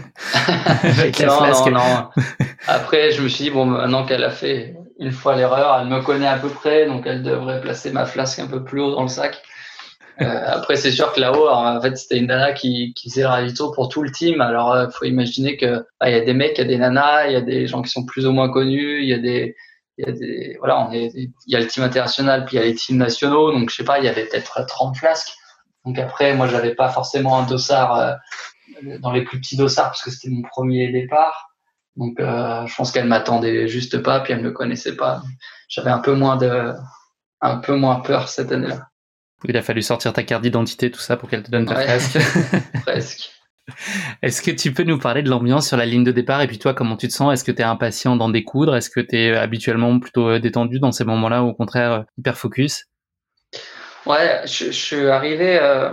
non, 1.26 1.40
non, 1.40 1.70
non. 1.70 2.08
Après, 2.66 3.12
je 3.12 3.22
me 3.22 3.28
suis 3.28 3.44
dit 3.44 3.50
bon, 3.50 3.64
maintenant 3.64 4.04
qu'elle 4.04 4.24
a 4.24 4.30
fait 4.30 4.74
une 4.98 5.12
fois 5.12 5.36
l'erreur, 5.36 5.78
elle 5.80 5.88
me 5.88 6.02
connaît 6.02 6.26
à 6.26 6.38
peu 6.38 6.48
près, 6.48 6.86
donc 6.86 7.06
elle 7.06 7.22
devrait 7.22 7.60
placer 7.60 7.92
ma 7.92 8.04
flasque 8.04 8.40
un 8.40 8.46
peu 8.46 8.62
plus 8.62 8.80
haut 8.80 8.90
dans 8.90 9.02
le 9.02 9.08
sac. 9.08 9.42
Euh, 10.20 10.42
après, 10.46 10.76
c'est 10.76 10.92
sûr 10.92 11.12
que 11.12 11.20
là-haut, 11.20 11.48
en 11.48 11.80
fait, 11.80 11.96
c'était 11.96 12.18
une 12.18 12.28
nana 12.28 12.52
qui, 12.52 12.94
qui 12.94 13.10
faisait 13.10 13.22
le 13.22 13.28
ravito 13.28 13.70
pour 13.72 13.88
tout 13.88 14.02
le 14.02 14.10
team. 14.10 14.40
Alors, 14.40 14.74
il 14.76 14.80
euh, 14.86 14.90
faut 14.90 15.04
imaginer 15.04 15.56
que 15.56 15.84
bah, 16.00 16.08
il 16.08 16.12
y 16.12 16.18
a 16.18 16.24
des 16.24 16.32
mecs, 16.32 16.56
il 16.56 16.62
y 16.62 16.64
a 16.64 16.68
des 16.68 16.78
nanas, 16.78 17.26
il 17.26 17.32
y 17.32 17.36
a 17.36 17.42
des 17.42 17.66
gens 17.66 17.82
qui 17.82 17.90
sont 17.90 18.06
plus 18.06 18.26
ou 18.26 18.32
moins 18.32 18.50
connus, 18.50 19.02
il 19.02 19.08
y 19.08 19.12
a 19.12 19.18
des, 19.18 19.56
il 19.98 20.06
y 20.06 20.08
a 20.08 20.12
des, 20.12 20.56
voilà, 20.58 20.88
il 20.92 21.30
y 21.46 21.56
a 21.56 21.60
le 21.60 21.66
team 21.66 21.84
international, 21.84 22.46
puis 22.46 22.56
il 22.56 22.60
y 22.60 22.62
a 22.62 22.66
les 22.66 22.74
teams 22.74 22.96
nationaux. 22.96 23.52
Donc, 23.52 23.70
je 23.70 23.76
sais 23.76 23.84
pas, 23.84 23.98
il 23.98 24.04
y 24.04 24.08
avait 24.08 24.24
peut-être 24.24 24.64
30 24.66 24.96
flasques. 24.96 25.32
Donc 25.84 25.98
après, 25.98 26.34
moi, 26.34 26.48
j'avais 26.48 26.74
pas 26.74 26.88
forcément 26.88 27.38
un 27.38 27.46
dossard 27.46 27.96
euh, 27.96 28.14
dans 28.98 29.12
les 29.12 29.22
plus 29.22 29.38
petits 29.40 29.56
dossards 29.56 29.86
parce 29.86 30.02
que 30.02 30.10
c'était 30.10 30.30
mon 30.30 30.42
premier 30.42 30.90
départ. 30.90 31.50
Donc, 31.94 32.20
euh, 32.20 32.66
je 32.66 32.74
pense 32.74 32.90
qu'elle 32.90 33.06
m'attendait 33.06 33.68
juste 33.68 34.02
pas, 34.02 34.20
puis 34.20 34.32
elle 34.32 34.42
me 34.42 34.50
connaissait 34.50 34.96
pas. 34.96 35.22
J'avais 35.68 35.90
un 35.90 35.98
peu 35.98 36.14
moins 36.14 36.36
de, 36.36 36.74
un 37.40 37.56
peu 37.58 37.76
moins 37.76 38.00
peur 38.00 38.28
cette 38.28 38.52
année-là. 38.52 38.88
Il 39.44 39.56
a 39.56 39.62
fallu 39.62 39.82
sortir 39.82 40.12
ta 40.12 40.22
carte 40.22 40.42
d'identité, 40.42 40.90
tout 40.90 41.00
ça, 41.00 41.16
pour 41.16 41.28
qu'elle 41.28 41.42
te 41.42 41.50
donne 41.50 41.66
ta 41.66 41.76
flasque. 41.76 42.18
Presque. 42.82 43.30
Est-ce 44.22 44.42
que 44.42 44.50
tu 44.50 44.72
peux 44.72 44.84
nous 44.84 44.98
parler 44.98 45.22
de 45.22 45.30
l'ambiance 45.30 45.68
sur 45.68 45.76
la 45.76 45.86
ligne 45.86 46.04
de 46.04 46.12
départ? 46.12 46.40
Et 46.42 46.46
puis 46.46 46.58
toi, 46.58 46.74
comment 46.74 46.96
tu 46.96 47.08
te 47.08 47.12
sens? 47.12 47.32
Est-ce 47.32 47.44
que 47.44 47.52
tu 47.52 47.62
es 47.62 47.64
impatient 47.64 48.16
d'en 48.16 48.28
découdre? 48.28 48.76
Est-ce 48.76 48.90
que 48.90 49.00
tu 49.00 49.16
es 49.16 49.36
habituellement 49.36 49.98
plutôt 49.98 50.28
euh, 50.28 50.38
détendu 50.38 50.78
dans 50.78 50.92
ces 50.92 51.04
moments-là 51.04 51.42
ou 51.42 51.48
au 51.48 51.54
contraire 51.54 51.92
euh, 51.92 52.02
hyper 52.18 52.36
focus? 52.36 52.86
Ouais, 54.06 54.42
je, 54.44 54.70
suis 54.70 55.08
arrivé 55.08 55.58
euh, 55.60 55.90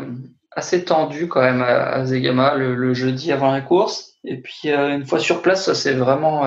assez 0.51 0.85
tendu 0.85 1.27
quand 1.27 1.41
même 1.41 1.61
à, 1.61 2.05
Zegama 2.05 2.55
le, 2.55 2.93
jeudi 2.93 3.31
avant 3.31 3.51
la 3.51 3.61
course. 3.61 4.13
Et 4.23 4.39
puis 4.39 4.69
une 4.69 5.05
fois 5.05 5.19
sur 5.19 5.41
place, 5.41 5.65
ça 5.65 5.75
s'est 5.75 5.95
vraiment 5.95 6.45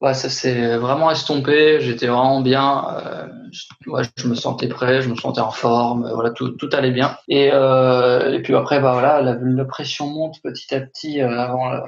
ouais, 0.00 0.14
ça 0.14 0.28
s'est 0.28 0.76
vraiment 0.76 1.10
estompé. 1.10 1.80
J'étais 1.80 2.06
vraiment 2.06 2.40
bien. 2.40 2.86
Euh, 2.90 3.26
je, 3.52 3.90
ouais, 3.90 4.02
je 4.16 4.28
me 4.28 4.34
sentais 4.34 4.68
prêt, 4.68 5.02
je 5.02 5.08
me 5.08 5.16
sentais 5.16 5.40
en 5.40 5.50
forme. 5.50 6.10
Voilà, 6.14 6.30
tout, 6.30 6.50
tout 6.50 6.70
allait 6.72 6.90
bien. 6.90 7.16
Et, 7.28 7.50
euh, 7.52 8.32
et 8.32 8.42
puis 8.42 8.54
après, 8.54 8.80
bah 8.80 8.92
voilà, 8.92 9.20
la, 9.22 9.36
la 9.40 9.64
pression 9.64 10.06
monte 10.08 10.40
petit 10.42 10.74
à 10.74 10.80
petit 10.80 11.20
euh, 11.20 11.40
avant, 11.40 11.70
le, 11.70 11.80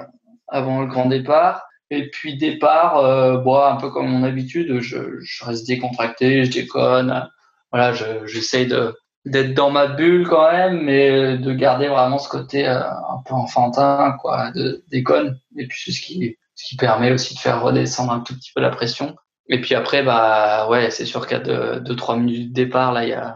avant 0.47 0.81
le 0.81 0.87
grand 0.87 1.07
départ. 1.07 1.63
Et 1.89 2.09
puis 2.09 2.37
départ, 2.37 2.97
euh, 2.97 3.37
bon, 3.37 3.59
un 3.61 3.75
peu 3.75 3.89
comme 3.91 4.07
mon 4.07 4.23
habitude, 4.23 4.79
je, 4.79 5.19
je 5.21 5.45
reste 5.45 5.67
décontracté, 5.67 6.43
je 6.45 6.51
déconne. 6.51 7.29
Voilà, 7.71 7.93
j'essaye 8.25 8.67
de 8.67 8.95
d'être 9.25 9.53
dans 9.53 9.71
ma 9.71 9.87
bulle 9.87 10.27
quand 10.27 10.51
même, 10.51 10.81
mais 10.81 11.37
de 11.37 11.53
garder 11.53 11.87
vraiment 11.87 12.17
ce 12.19 12.27
côté 12.27 12.67
euh, 12.67 12.81
un 12.81 13.21
peu 13.25 13.33
enfantin, 13.33 14.17
quoi, 14.21 14.51
de 14.51 14.83
déconne. 14.91 15.39
Et 15.57 15.65
puis 15.67 15.81
c'est 15.85 15.91
ce 15.91 16.01
qui 16.01 16.35
ce 16.55 16.69
qui 16.69 16.75
permet 16.75 17.11
aussi 17.11 17.33
de 17.35 17.39
faire 17.39 17.61
redescendre 17.61 18.11
un 18.11 18.19
tout 18.19 18.35
petit 18.35 18.51
peu 18.53 18.61
la 18.61 18.69
pression. 18.69 19.15
Et 19.49 19.59
puis 19.61 19.75
après, 19.75 20.03
bah 20.03 20.67
ouais, 20.69 20.89
c'est 20.91 21.05
sûr 21.05 21.27
qu'à 21.27 21.39
deux, 21.39 21.79
deux, 21.81 21.95
trois 21.95 22.15
minutes 22.15 22.49
de 22.49 22.53
départ, 22.53 22.93
là, 22.93 23.05
y 23.05 23.13
a, 23.13 23.35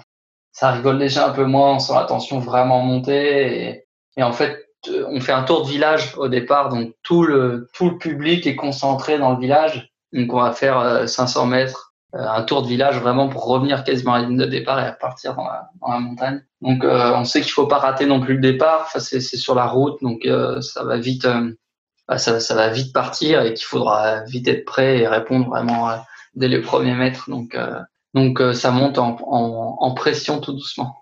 ça 0.52 0.72
rigole 0.72 0.98
déjà 0.98 1.28
un 1.28 1.32
peu 1.32 1.46
moins, 1.46 1.76
on 1.76 1.80
sent 1.80 1.94
la 1.94 2.06
tension 2.06 2.40
vraiment 2.40 2.82
monter. 2.82 3.86
Et, 4.16 4.24
en 4.24 4.32
fait, 4.32 4.66
on 5.08 5.20
fait 5.20 5.34
un 5.34 5.44
tour 5.44 5.64
de 5.64 5.70
village 5.70 6.16
au 6.18 6.28
départ, 6.28 6.70
donc 6.70 6.94
tout 7.04 7.24
le, 7.24 7.70
tout 7.74 7.90
le 7.90 7.98
public 7.98 8.48
est 8.48 8.56
concentré 8.56 9.20
dans 9.20 9.34
le 9.34 9.40
village. 9.40 9.92
Donc 10.14 10.34
on 10.34 10.42
va 10.42 10.54
faire 10.54 11.08
500 11.08 11.44
euh, 11.44 11.50
mètres, 11.50 11.94
euh, 12.16 12.26
un 12.28 12.42
tour 12.44 12.64
de 12.64 12.68
village 12.68 13.00
vraiment 13.00 13.28
pour 13.28 13.46
revenir 13.46 13.84
quasiment 13.84 14.14
à 14.14 14.22
la 14.22 14.28
ligne 14.28 14.38
de 14.38 14.46
départ 14.46 14.80
et 14.80 14.90
repartir 14.90 15.36
dans 15.36 15.44
la, 15.44 15.70
dans 15.82 15.92
la 15.92 16.00
montagne. 16.00 16.42
Donc 16.62 16.84
euh, 16.84 17.14
on 17.14 17.26
sait 17.26 17.42
qu'il 17.42 17.52
faut 17.52 17.68
pas 17.68 17.78
rater 17.80 18.06
non 18.06 18.22
plus 18.22 18.36
le 18.36 18.42
départ, 18.42 18.84
enfin, 18.86 19.00
c'est 19.00 19.20
sur 19.20 19.54
la 19.54 19.68
route, 19.68 20.02
donc 20.02 20.28
ça 20.62 20.84
va 20.84 20.98
vite 20.98 21.28
bah, 21.28 21.42
ça, 22.16 22.40
ça, 22.40 22.56
va 22.56 22.70
vite 22.70 22.94
partir 22.94 23.42
et 23.42 23.54
qu'il 23.54 23.66
faudra 23.66 24.24
vite 24.24 24.48
être 24.48 24.66
prêt 24.66 25.00
et 25.00 25.08
répondre 25.08 25.50
vraiment 25.50 25.90
euh, 25.90 25.98
dès 26.36 26.48
les 26.48 26.62
premiers 26.62 26.94
mètres. 26.94 27.30
Donc, 27.30 27.56
euh, 27.56 27.80
donc 28.14 28.40
euh, 28.40 28.54
ça 28.54 28.72
monte 28.72 28.98
en, 28.98 29.18
en, 29.28 29.78
en, 29.80 29.94
pression 29.94 30.40
tout 30.40 30.54
doucement. 30.54 30.96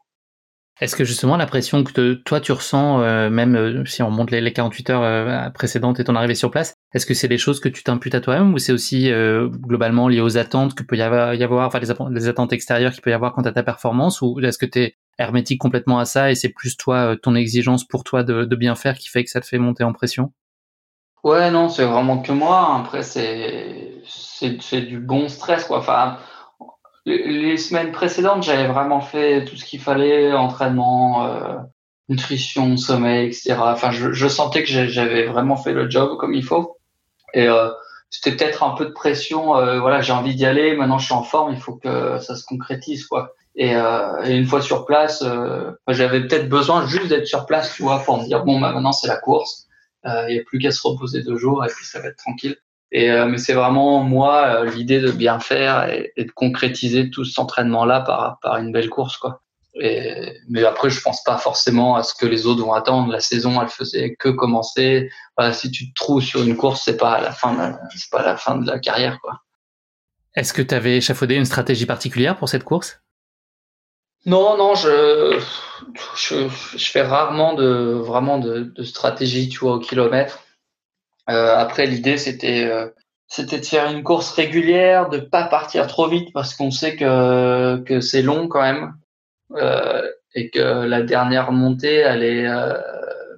Est-ce 0.81 0.95
que 0.95 1.05
justement 1.05 1.37
la 1.37 1.45
pression 1.45 1.83
que 1.83 2.15
toi 2.15 2.41
tu 2.41 2.51
ressens, 2.51 2.97
même 3.29 3.85
si 3.85 4.03
on 4.03 4.11
monte 4.11 4.31
les, 4.31 4.41
les 4.41 4.51
48 4.51 4.89
heures 4.89 5.53
précédentes 5.53 6.01
et 6.01 6.03
ton 6.03 6.17
arrivée 6.17 6.35
sur 6.35 6.51
place, 6.51 6.73
est-ce 6.93 7.05
que 7.05 7.13
c'est 7.13 7.29
des 7.29 7.37
choses 7.37 7.61
que 7.61 7.69
tu 7.69 7.81
t'imputes 7.81 8.13
à 8.13 8.19
toi-même 8.19 8.53
ou 8.53 8.57
c'est 8.57 8.73
aussi 8.73 9.09
globalement 9.09 10.09
lié 10.09 10.19
aux 10.19 10.37
attentes 10.37 10.75
que 10.75 10.83
peut 10.83 10.97
y 10.97 11.01
avoir, 11.01 11.65
enfin 11.65 11.79
les, 11.79 11.87
les, 12.11 12.27
attentes 12.27 12.51
extérieures 12.51 12.91
qu'il 12.91 13.01
peut 13.01 13.11
y 13.11 13.13
avoir 13.13 13.31
quant 13.31 13.43
à 13.43 13.53
ta 13.53 13.63
performance 13.63 14.21
ou 14.21 14.37
est-ce 14.41 14.57
que 14.57 14.65
tu 14.65 14.79
es 14.79 14.97
hermétique 15.17 15.61
complètement 15.61 15.97
à 15.97 16.03
ça 16.03 16.29
et 16.29 16.35
c'est 16.35 16.49
plus 16.49 16.75
toi, 16.75 17.15
ton 17.23 17.35
exigence 17.35 17.87
pour 17.87 18.03
toi 18.03 18.23
de, 18.23 18.43
de 18.43 18.55
bien 18.57 18.75
faire 18.75 18.97
qui 18.97 19.07
fait 19.07 19.23
que 19.23 19.29
ça 19.29 19.39
te 19.39 19.45
fait 19.45 19.59
monter 19.59 19.85
en 19.85 19.93
pression? 19.93 20.33
Ouais, 21.25 21.49
non, 21.51 21.69
c'est 21.69 21.83
vraiment 21.83 22.19
que 22.21 22.31
moi. 22.31 22.77
Après, 22.79 23.03
c'est 23.03 24.01
c'est 24.61 24.81
du 24.81 24.99
bon 24.99 25.27
stress, 25.27 25.65
quoi. 25.65 25.79
Enfin, 25.79 26.17
les, 27.05 27.57
semaines 27.57 27.91
précédentes, 27.91 28.43
j'avais 28.43 28.67
vraiment 28.67 29.01
fait 29.01 29.45
tout 29.45 29.55
ce 29.57 29.65
qu'il 29.65 29.79
fallait, 29.81 30.33
entraînement, 30.33 31.25
euh, 31.25 31.57
nutrition, 32.09 32.77
sommeil, 32.77 33.27
etc. 33.27 33.55
Enfin, 33.59 33.91
je, 33.91 34.11
je 34.13 34.27
sentais 34.27 34.63
que 34.63 34.69
j'avais 34.69 35.25
vraiment 35.25 35.57
fait 35.57 35.73
le 35.73 35.89
job 35.89 36.17
comme 36.19 36.33
il 36.35 36.43
faut. 36.43 36.77
Et 37.33 37.47
euh, 37.49 37.69
c'était 38.11 38.35
peut-être 38.35 38.63
un 38.63 38.75
peu 38.75 38.85
de 38.85 38.91
pression. 38.91 39.57
Euh, 39.57 39.79
voilà, 39.79 40.01
j'ai 40.01 40.13
envie 40.13 40.35
d'y 40.35 40.45
aller. 40.45 40.75
Maintenant, 40.75 40.99
je 40.99 41.05
suis 41.05 41.15
en 41.15 41.23
forme. 41.23 41.53
Il 41.53 41.59
faut 41.59 41.75
que 41.75 42.19
ça 42.19 42.35
se 42.35 42.45
concrétise, 42.45 43.07
quoi. 43.07 43.33
Et, 43.55 43.75
euh, 43.75 44.23
une 44.25 44.45
fois 44.45 44.61
sur 44.61 44.85
place, 44.85 45.23
euh, 45.25 45.71
j'avais 45.87 46.27
peut-être 46.27 46.49
besoin 46.49 46.85
juste 46.85 47.07
d'être 47.07 47.27
sur 47.27 47.45
place, 47.45 47.73
tu 47.73 47.83
vois, 47.83 47.99
pour 47.99 48.19
me 48.19 48.25
dire 48.25 48.43
bon, 48.43 48.59
bah, 48.59 48.71
maintenant 48.71 48.91
c'est 48.91 49.07
la 49.07 49.17
course 49.17 49.64
il 50.05 50.33
n'y 50.33 50.39
a 50.39 50.43
plus 50.43 50.59
qu'à 50.59 50.71
se 50.71 50.85
reposer 50.85 51.23
deux 51.23 51.37
jours 51.37 51.65
et 51.65 51.67
puis 51.67 51.85
ça 51.85 51.99
va 51.99 52.07
être 52.07 52.17
tranquille. 52.17 52.57
Et, 52.91 53.11
euh, 53.11 53.25
mais 53.25 53.37
c'est 53.37 53.53
vraiment 53.53 54.03
moi 54.03 54.45
euh, 54.45 54.71
l'idée 54.71 54.99
de 54.99 55.11
bien 55.11 55.39
faire 55.39 55.89
et, 55.89 56.13
de 56.17 56.31
concrétiser 56.31 57.09
tout 57.09 57.25
cet 57.25 57.39
entraînement-là 57.39 58.01
par, 58.01 58.39
par 58.41 58.57
une 58.57 58.71
belle 58.71 58.89
course, 58.89 59.17
quoi. 59.17 59.41
Et, 59.81 60.31
mais 60.47 60.63
après, 60.63 60.89
je 60.89 61.01
pense 61.01 61.21
pas 61.23 61.37
forcément 61.37 61.97
à 61.97 62.03
ce 62.03 62.13
que 62.13 62.25
les 62.25 62.45
autres 62.45 62.63
vont 62.63 62.71
attendre. 62.71 63.11
La 63.11 63.19
saison, 63.19 63.61
elle 63.61 63.67
faisait 63.67 64.15
que 64.15 64.29
commencer. 64.29 65.09
Voilà, 65.35 65.51
si 65.51 65.69
tu 65.69 65.89
te 65.89 65.93
trouves 65.93 66.21
sur 66.21 66.41
une 66.41 66.55
course, 66.55 66.83
c'est 66.85 66.95
pas 66.95 67.19
la 67.19 67.31
fin, 67.33 67.77
c'est 67.93 68.09
pas 68.09 68.23
la 68.23 68.37
fin 68.37 68.55
de 68.55 68.65
la 68.65 68.79
carrière, 68.79 69.19
quoi. 69.19 69.41
Est-ce 70.35 70.53
que 70.53 70.61
tu 70.61 70.73
avais 70.73 70.97
échafaudé 70.97 71.35
une 71.35 71.45
stratégie 71.45 71.85
particulière 71.85 72.37
pour 72.37 72.47
cette 72.47 72.63
course? 72.63 73.01
Non, 74.25 74.57
non, 74.57 74.75
je, 74.75 75.39
je, 76.15 76.47
je, 76.77 76.91
fais 76.91 77.03
rarement 77.03 77.53
de 77.53 77.93
vraiment 77.93 78.39
de, 78.39 78.71
stratégie, 78.83 79.49
tu 79.49 79.59
vois, 79.59 79.75
au 79.75 79.79
kilomètre. 79.79 80.39
Euh, 81.29 81.55
après, 81.55 81.85
l'idée, 81.85 82.17
c'était 82.17 82.65
euh, 82.65 82.89
c'était 83.27 83.59
de 83.59 83.65
faire 83.65 83.91
une 83.91 84.03
course 84.03 84.31
régulière, 84.31 85.09
de 85.09 85.19
pas 85.19 85.43
partir 85.45 85.87
trop 85.87 86.07
vite 86.07 86.31
parce 86.33 86.55
qu'on 86.55 86.71
sait 86.71 86.95
que 86.95 87.77
que 87.85 87.99
c'est 88.01 88.21
long 88.21 88.47
quand 88.47 88.61
même 88.61 88.95
euh, 89.53 90.07
et 90.33 90.49
que 90.49 90.59
la 90.59 91.01
dernière 91.01 91.51
montée, 91.51 91.95
elle 91.95 92.23
est, 92.23 92.45
euh, 92.45 92.73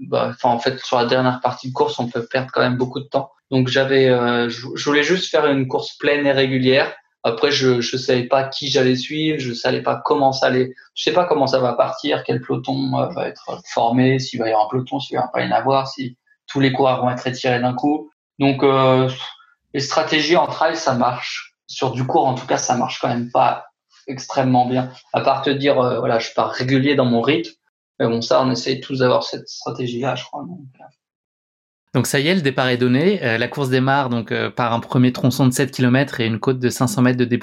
bah, 0.02 0.30
enfin 0.30 0.50
en 0.50 0.60
fait 0.60 0.80
sur 0.80 0.98
la 0.98 1.06
dernière 1.06 1.42
partie 1.42 1.70
de 1.70 1.74
course, 1.74 2.00
on 2.00 2.10
peut 2.10 2.26
perdre 2.26 2.50
quand 2.52 2.62
même 2.62 2.78
beaucoup 2.78 3.00
de 3.00 3.08
temps. 3.08 3.32
Donc 3.52 3.68
j'avais, 3.68 4.10
euh, 4.10 4.50
je, 4.50 4.84
voulais 4.84 5.04
juste 5.04 5.30
faire 5.30 5.46
une 5.46 5.68
course 5.68 5.96
pleine 5.98 6.26
et 6.26 6.32
régulière. 6.32 6.94
Après, 7.24 7.52
je 7.52 7.82
je 7.82 7.98
savais 7.98 8.24
pas 8.24 8.44
qui 8.46 8.70
j'allais 8.70 8.96
suivre, 8.96 9.40
je 9.40 9.54
savais 9.54 9.82
pas 9.82 10.02
comment 10.04 10.32
ça 10.32 10.48
allait, 10.48 10.74
je 10.96 11.04
sais 11.04 11.14
pas 11.14 11.26
comment 11.26 11.48
ça 11.48 11.60
va 11.60 11.74
partir, 11.74 12.24
quel 12.24 12.42
peloton 12.42 12.92
va 12.92 13.28
être 13.28 13.60
formé, 13.74 14.20
s'il 14.20 14.40
va 14.40 14.48
y 14.48 14.52
avoir 14.52 14.68
un 14.68 14.70
peloton, 14.70 15.00
s'il 15.00 15.18
va 15.18 15.28
pas 15.28 15.44
y 15.44 15.48
en 15.48 15.52
avoir, 15.52 15.88
si 15.88 16.18
tous 16.48 16.60
les 16.60 16.72
coureurs 16.72 17.02
vont 17.02 17.10
être 17.10 17.28
étirés 17.28 17.60
d'un 17.60 17.74
coup. 17.74 18.10
Donc, 18.40 18.64
euh, 18.64 19.10
les 19.74 19.80
stratégies 19.80 20.38
en 20.38 20.48
trail, 20.48 20.76
ça 20.76 20.94
marche. 20.94 21.54
Sur 21.68 21.92
du 21.92 22.06
court, 22.06 22.26
en 22.28 22.34
tout 22.34 22.48
cas, 22.48 22.58
ça 22.58 22.78
marche 22.78 23.00
quand 23.02 23.10
même 23.10 23.30
pas 23.30 23.66
extrêmement 24.08 24.66
bien. 24.66 24.92
À 25.12 25.22
part 25.22 25.42
te 25.42 25.50
dire, 25.50 25.80
euh, 25.80 26.00
voilà, 26.00 26.18
je 26.20 26.30
pars 26.34 26.50
régulier 26.50 26.96
dans 26.96 27.06
mon 27.06 27.22
rythme. 27.22 27.52
Mais 28.00 28.08
bon, 28.08 28.22
ça, 28.22 28.42
on 28.42 28.50
essaye 28.52 28.80
tous 28.80 29.00
d'avoir 29.00 29.24
cette 29.24 29.50
stratégie-là, 29.50 30.16
je 30.16 30.24
crois. 30.24 30.44
Euh, 30.44 30.84
donc 31.98 32.06
ça 32.06 32.20
y 32.20 32.28
est, 32.28 32.36
le 32.36 32.42
départ 32.42 32.68
est 32.68 32.78
donné. 32.78 33.26
Euh, 33.26 33.40
la 33.40 33.48
course 33.48 33.70
démarre 33.70 34.10
donc 34.10 34.32
euh, 34.32 34.52
par 34.52 34.72
un 34.72 34.80
premier 34.80 35.12
tronçon 35.12 35.48
de 35.48 35.52
7 35.52 35.72
km 35.72 36.20
et 36.20 36.28
une 36.28 36.40
côte 36.40 36.60
de 36.60 36.70
500 36.70 37.02
mètres 37.02 37.18
de 37.18 37.26
D+. 37.26 37.40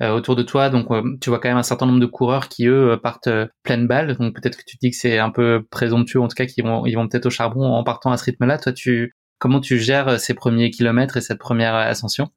Euh, 0.00 0.10
autour 0.10 0.34
de 0.34 0.42
toi, 0.42 0.70
donc 0.70 0.88
tu 1.20 1.30
vois 1.30 1.38
quand 1.38 1.48
même 1.48 1.56
un 1.56 1.62
certain 1.62 1.86
nombre 1.86 2.00
de 2.00 2.06
coureurs 2.06 2.48
qui 2.48 2.66
eux 2.66 2.98
partent 3.00 3.28
pleine 3.62 3.86
balle. 3.86 4.16
Donc 4.16 4.34
peut-être 4.34 4.58
que 4.58 4.64
tu 4.66 4.76
dis 4.82 4.90
que 4.90 4.96
c'est 4.96 5.20
un 5.20 5.30
peu 5.30 5.64
présomptueux, 5.70 6.20
en 6.20 6.26
tout 6.26 6.34
cas 6.34 6.46
qu'ils 6.46 6.64
vont 6.64 6.84
ils 6.84 6.96
vont 6.96 7.06
peut-être 7.06 7.26
au 7.26 7.30
charbon 7.30 7.64
en 7.64 7.84
partant 7.84 8.10
à 8.10 8.16
ce 8.16 8.24
rythme-là. 8.24 8.58
Toi, 8.58 8.72
tu 8.72 9.14
comment 9.38 9.60
tu 9.60 9.78
gères 9.78 10.18
ces 10.18 10.34
premiers 10.34 10.70
kilomètres 10.70 11.18
et 11.18 11.20
cette 11.20 11.38
première 11.38 11.76
ascension? 11.76 12.28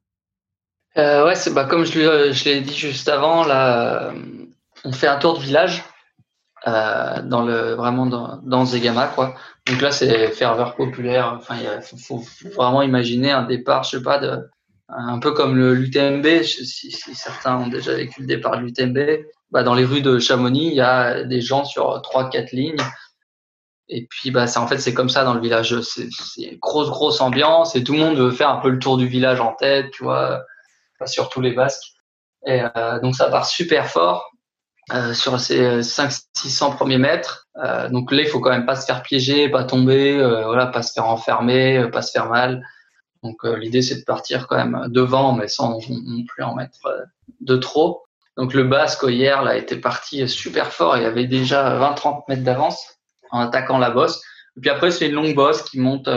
Ouais, 0.96 1.34
c'est 1.34 1.52
bah 1.52 1.66
comme 1.66 1.84
je, 1.84 2.46
l'ai 2.46 2.62
dit 2.62 2.78
juste 2.78 3.10
avant, 3.10 3.44
on 4.84 4.92
fait 4.92 5.08
un 5.08 5.18
tour 5.18 5.40
de 5.40 5.44
village 5.44 5.84
euh, 6.68 7.22
dans 7.22 7.44
le 7.44 7.74
vraiment 7.74 8.08
dans, 8.08 8.38
dans 8.44 8.66
Zegama 8.66 9.08
quoi. 9.08 9.36
Donc 9.68 9.82
là 9.82 9.92
c'est 9.92 10.30
ferveur 10.30 10.76
populaire. 10.76 11.36
Enfin 11.38 11.56
il 11.62 11.82
faut, 11.82 12.20
faut, 12.20 12.50
vraiment 12.50 12.82
imaginer 12.82 13.32
un 13.32 13.44
départ, 13.44 13.84
je 13.84 13.98
sais 13.98 14.04
pas 14.04 14.18
de 14.18 14.50
un 14.88 15.20
peu 15.20 15.32
comme 15.32 15.56
le 15.56 15.74
l'UTMB. 15.74 16.44
Si, 16.44 16.66
si, 16.66 17.16
certains 17.16 17.58
ont 17.58 17.68
déjà 17.68 17.94
vécu 17.94 18.22
le 18.22 18.28
départ 18.28 18.58
de 18.58 18.64
l'UTMB, 18.64 19.26
bah 19.52 19.64
dans 19.64 19.76
les 19.76 19.86
rues 19.86 20.02
de 20.02 20.20
Chamonix 20.20 20.68
il 20.68 20.76
y 20.76 20.82
a 20.82 21.24
des 21.24 21.42
gens 21.42 21.66
sur 21.66 22.02
trois 22.02 22.30
quatre 22.30 22.52
lignes. 22.52 22.82
Et 23.88 24.08
puis 24.10 24.32
bah 24.32 24.48
c'est 24.48 24.58
en 24.58 24.68
fait 24.68 24.80
c'est 24.80 24.94
comme 24.94 25.10
ça 25.10 25.24
dans 25.24 25.36
le 25.36 25.42
village. 25.42 25.80
C'est 25.82 26.58
grosse 26.60 26.90
grosse 26.90 27.22
ambiance 27.22 27.76
et 27.76 27.84
tout 27.84 27.94
le 27.94 28.00
monde 28.00 28.18
veut 28.18 28.32
faire 28.32 28.50
un 28.50 28.58
peu 28.58 28.70
le 28.70 28.80
tour 28.80 28.98
du 28.98 29.08
village 29.08 29.40
en 29.40 29.54
tête, 29.54 29.92
tu 29.92 30.04
vois, 30.04 30.44
surtout 31.06 31.42
les 31.42 31.54
Basques. 31.54 31.94
Et 32.48 32.62
euh, 32.76 33.00
donc 33.02 33.16
ça 33.16 33.30
part 33.30 33.46
super 33.46 33.88
fort. 33.88 34.32
Euh, 34.94 35.16
sur 35.16 35.40
ces 35.40 35.80
500-600 35.82 36.76
premiers 36.76 37.00
mètres. 37.00 37.48
Euh, 37.64 37.90
donc 37.90 38.12
là, 38.12 38.22
il 38.22 38.28
faut 38.28 38.40
quand 38.40 38.52
même 38.52 38.68
pas 38.68 38.76
se 38.76 38.86
faire 38.86 39.02
piéger, 39.02 39.50
pas 39.50 39.64
tomber, 39.64 40.16
euh, 40.16 40.44
voilà, 40.46 40.68
pas 40.68 40.84
se 40.84 40.94
faire 40.94 41.08
enfermer, 41.08 41.80
euh, 41.80 41.88
pas 41.88 42.04
se 42.04 42.12
faire 42.12 42.30
mal. 42.30 42.64
Donc 43.24 43.44
l'idée, 43.44 43.82
c'est 43.82 43.96
de 43.96 44.04
partir 44.04 44.46
quand 44.46 44.58
même 44.58 44.86
devant, 44.90 45.34
mais 45.34 45.48
sans 45.48 45.80
non 45.90 46.24
plus 46.28 46.44
en 46.44 46.54
mettre 46.54 46.78
de 47.42 47.56
trop. 47.56 48.04
Donc 48.38 48.54
le 48.54 48.66
Basque 48.66 49.04
hier 49.08 49.42
là 49.42 49.58
était 49.58 49.78
parti 49.78 50.30
super 50.30 50.72
fort. 50.72 50.96
Il 50.98 51.06
avait 51.06 51.26
déjà 51.26 51.76
20-30 51.80 52.26
mètres 52.30 52.44
d'avance 52.44 53.00
en 53.32 53.40
attaquant 53.40 53.80
la 53.80 53.90
bosse. 53.90 54.22
Et 54.58 54.62
puis 54.62 54.70
après, 54.70 54.92
c'est 54.92 55.08
une 55.08 55.16
longue 55.16 55.34
bosse 55.34 55.64
qui 55.64 55.80
monte 55.80 56.08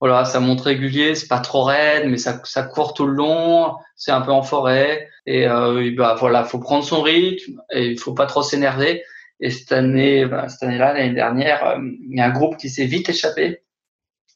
voilà, 0.00 0.24
ça 0.24 0.40
monte 0.40 0.62
régulier, 0.62 1.14
c'est 1.14 1.28
pas 1.28 1.40
trop 1.40 1.62
raide, 1.62 2.08
mais 2.08 2.16
ça, 2.16 2.40
ça 2.44 2.62
court 2.62 2.94
tout 2.94 3.06
le 3.06 3.12
long, 3.12 3.74
c'est 3.96 4.12
un 4.12 4.22
peu 4.22 4.32
en 4.32 4.42
forêt, 4.42 5.08
et, 5.26 5.46
euh, 5.46 5.92
bah 5.96 6.16
voilà, 6.18 6.44
faut 6.44 6.58
prendre 6.58 6.84
son 6.84 7.02
rythme, 7.02 7.60
et 7.70 7.88
il 7.88 7.98
faut 7.98 8.14
pas 8.14 8.26
trop 8.26 8.42
s'énerver. 8.42 9.02
Et 9.40 9.50
cette 9.50 9.72
année, 9.72 10.26
bah, 10.26 10.48
cette 10.48 10.62
année-là, 10.62 10.92
l'année 10.94 11.14
dernière, 11.14 11.66
euh, 11.66 11.78
il 11.80 12.16
y 12.16 12.20
a 12.20 12.26
un 12.26 12.30
groupe 12.30 12.56
qui 12.56 12.70
s'est 12.70 12.86
vite 12.86 13.08
échappé, 13.08 13.62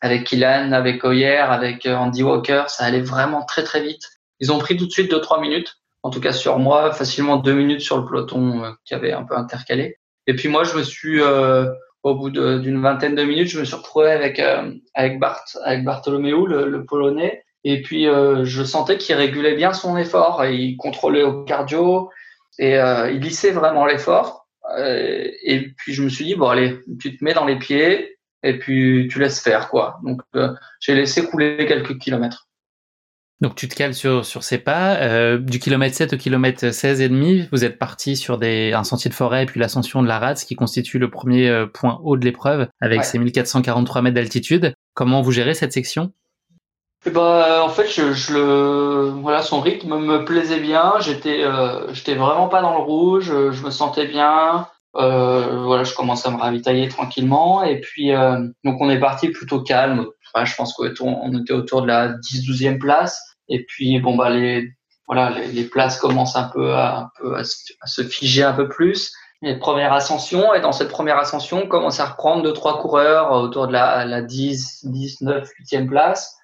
avec 0.05 0.25
Kylan, 0.25 0.73
avec 0.73 1.03
Oyer, 1.03 1.39
avec 1.39 1.87
euh, 1.87 1.97
Andy 1.97 2.23
Walker, 2.23 2.65
ça 2.69 2.85
allait 2.85 3.01
vraiment 3.01 3.43
très 3.43 3.65
très 3.65 3.81
vite. 3.83 4.03
Ils 4.39 4.53
ont 4.53 4.59
pris 4.59 4.77
tout 4.77 4.85
de 4.85 4.91
suite 4.91 5.11
2-3 5.11 5.41
minutes, 5.41 5.79
en 6.03 6.11
tout 6.11 6.21
cas 6.21 6.33
sur 6.33 6.59
moi, 6.59 6.93
facilement 6.93 7.39
deux 7.39 7.55
minutes 7.55 7.81
sur 7.81 7.97
le 7.97 8.05
peloton 8.05 8.65
euh, 8.65 8.71
qui 8.85 8.93
avait 8.93 9.13
un 9.13 9.25
peu 9.25 9.35
intercalé. 9.35 9.97
Et 10.27 10.35
puis 10.35 10.49
moi, 10.49 10.65
je 10.65 10.77
me 10.77 10.83
suis 10.83 11.23
euh, 11.23 11.71
au 12.05 12.15
bout 12.15 12.31
d'une 12.31 12.81
vingtaine 12.83 13.15
de 13.15 13.25
minutes, 13.25 13.49
je 13.49 13.59
me 13.59 13.65
suis 13.65 13.75
retrouvé 13.75 14.11
avec 14.11 14.39
euh, 14.39 14.71
avec 14.93 15.19
Bart, 15.19 15.43
avec 15.65 15.85
Bartholomew, 15.85 16.47
le, 16.47 16.69
le 16.69 16.85
polonais, 16.85 17.43
et 17.65 17.81
puis 17.83 18.07
euh, 18.07 18.45
je 18.45 18.63
sentais 18.63 18.99
qu'il 18.99 19.17
régulait 19.17 19.57
bien 19.57 19.73
son 19.73 19.97
effort, 19.97 20.45
et 20.45 20.55
il 20.55 20.77
contrôlait 20.77 21.23
au 21.23 21.45
cardio 21.45 22.11
et 22.59 22.79
euh, 22.79 23.11
il 23.11 23.21
lissait 23.21 23.51
vraiment 23.51 23.87
l'effort. 23.87 24.47
et 24.79 25.73
puis 25.77 25.93
je 25.95 26.03
me 26.03 26.09
suis 26.09 26.27
dit 26.27 26.35
bon 26.37 26.49
allez, 26.49 26.79
tu 27.01 27.17
te 27.17 27.25
mets 27.25 27.35
dans 27.35 27.47
les 27.47 27.59
pieds 27.59 28.19
et 28.43 28.59
puis 28.59 29.09
tu 29.11 29.19
laisses 29.19 29.41
faire 29.41 29.71
quoi. 29.71 29.99
Donc 30.05 30.21
j'ai 30.81 30.95
laissé 30.95 31.25
couler 31.25 31.65
quelques 31.67 31.99
kilomètres. 31.99 32.49
Donc 33.41 33.57
tu 33.57 33.69
te 33.69 33.75
cales 33.75 33.95
sur, 33.95 34.25
sur 34.25 34.43
ces 34.43 34.59
pas. 34.59 34.97
Euh, 34.97 35.39
du 35.39 35.59
kilomètre 35.59 35.95
7 35.97 36.15
au 36.15 36.17
kilomètre 36.17 36.73
16 36.73 37.01
et 37.01 37.09
demi, 37.09 37.49
vous 37.53 37.65
êtes 37.65 37.79
parti 37.79 38.17
sur 38.17 38.39
des, 38.39 38.73
un 38.73 38.85
sentier 38.85 39.09
de 39.09 39.15
forêt 39.15 39.43
et 39.43 39.47
puis 39.47 39.61
l'ascension 39.61 40.03
de 40.03 40.09
la 40.09 40.19
Rats 40.19 40.35
qui 40.35 40.55
constitue 40.55 40.99
le 40.99 41.11
premier 41.11 41.49
euh, 41.49 41.67
point 41.67 42.01
haut 42.05 42.17
de 42.17 42.25
l'épreuve 42.25 42.69
avec 42.81 43.05
ses 43.05 43.19
1443 43.19 44.03
mètres 44.03 44.15
d'altitude. 44.15 44.75
Comment 44.95 45.21
vous 45.21 45.33
gérez 45.33 45.55
cette 45.55 45.73
section? 45.73 46.13
Ben, 47.07 47.61
en 47.61 47.69
fait, 47.69 47.87
je, 47.89 48.13
je, 48.13 48.33
le, 48.33 49.11
voilà, 49.21 49.43
son 49.43 49.61
rythme 49.61 49.99
me 49.99 50.25
plaisait 50.25 50.61
bien. 50.61 50.95
J'étais, 51.01 51.45
euh, 51.45 51.93
j'étais 51.93 52.15
vraiment 52.15 52.49
pas 52.49 52.63
dans 52.63 52.73
le 52.73 52.83
rouge. 52.83 53.27
Je 53.27 53.63
me 53.63 53.71
sentais 53.71 54.07
bien. 54.07 54.67
Euh, 54.97 55.65
voilà, 55.65 55.85
je 55.85 55.95
commençais 55.95 56.29
à 56.29 56.31
me 56.31 56.39
ravitailler 56.39 56.89
tranquillement. 56.89 57.63
Et 57.63 57.81
puis, 57.81 58.15
euh, 58.15 58.49
donc, 58.65 58.81
on 58.81 58.89
est 58.89 58.99
parti 58.99 59.29
plutôt 59.29 59.61
calme. 59.61 60.07
Enfin, 60.35 60.45
je 60.45 60.55
pense 60.57 60.75
qu'on 60.75 61.39
était 61.39 61.53
autour 61.53 61.83
de 61.83 61.87
la 61.87 62.09
10-12e 62.09 62.79
place. 62.79 63.21
Et 63.49 63.65
puis 63.65 64.01
bon 64.01 64.17
bah 64.17 64.31
les 64.31 64.71
voilà 65.07 65.31
les, 65.31 65.49
les 65.49 65.65
places 65.65 65.99
commencent 65.99 66.37
un 66.37 66.49
peu 66.49 66.73
à, 66.73 66.99
un 66.99 67.11
peu 67.21 67.37
à 67.37 67.45
se, 67.45 68.03
figer 68.03 68.43
un 68.43 68.55
peu 68.55 68.69
plus. 68.69 69.13
Les 69.43 69.59
premières 69.59 69.93
ascensions 69.93 70.55
et 70.55 70.61
dans 70.61 70.73
cette 70.73 70.89
première 70.89 71.19
ascension, 71.19 71.65
on 71.65 71.69
commence 71.69 72.01
à 72.01 72.07
reprendre 72.07 72.43
deux 72.43 72.55
trois 72.55 72.81
coureurs 72.81 73.33
autour 73.33 73.67
de 73.67 73.73
la, 73.73 74.07
la 74.07 74.23
10, 74.23 74.87
10, 74.87 75.21
9, 75.21 75.49
8e 75.61 75.87
place. 75.87 76.37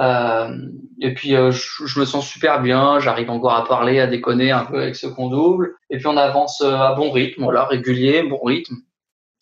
Euh, 0.00 0.56
et 1.00 1.12
puis 1.12 1.34
euh, 1.34 1.50
je, 1.50 1.84
je, 1.84 2.00
me 2.00 2.04
sens 2.04 2.26
super 2.26 2.62
bien, 2.62 3.00
j'arrive 3.00 3.30
encore 3.30 3.54
à 3.54 3.66
parler, 3.66 3.98
à 3.98 4.06
déconner 4.06 4.52
un 4.52 4.64
peu 4.64 4.80
avec 4.80 4.96
ceux 4.96 5.10
qu'on 5.10 5.28
double. 5.28 5.74
Et 5.90 5.98
puis 5.98 6.06
on 6.06 6.16
avance 6.16 6.62
euh, 6.62 6.72
à 6.72 6.94
bon 6.94 7.10
rythme, 7.10 7.42
voilà, 7.42 7.64
régulier, 7.64 8.22
bon 8.22 8.40
rythme. 8.42 8.76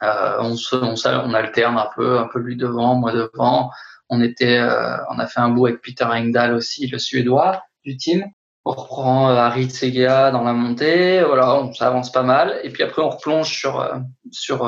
Euh, 0.03 0.37
on, 0.41 0.57
se, 0.57 0.77
on, 0.77 0.95
on, 1.07 1.35
alterne 1.35 1.79
un 1.79 1.89
peu, 1.95 2.19
un 2.19 2.29
peu 2.29 2.39
lui 2.39 2.57
devant, 2.57 2.97
moi 2.97 3.13
devant. 3.13 3.71
On 4.09 4.21
était, 4.21 4.59
euh, 4.59 4.97
on 5.11 5.19
a 5.19 5.27
fait 5.27 5.41
un 5.41 5.49
bout 5.49 5.67
avec 5.67 5.81
Peter 5.81 6.05
Engdahl 6.05 6.55
aussi, 6.55 6.87
le 6.87 6.99
Suédois 6.99 7.63
du 7.85 7.97
team. 7.97 8.27
on 8.65 8.73
reprend 8.73 9.29
Harit 9.29 9.71
Segea 9.71 10.31
dans 10.31 10.43
la 10.43 10.53
montée, 10.53 11.23
voilà, 11.25 11.71
ça 11.75 11.87
avance 11.89 12.13
pas 12.13 12.23
mal. 12.23 12.61
Et 12.63 12.71
puis 12.71 12.83
après, 12.83 13.03
on 13.03 13.09
replonge 13.09 13.49
sur 13.49 13.89
sur 14.31 14.59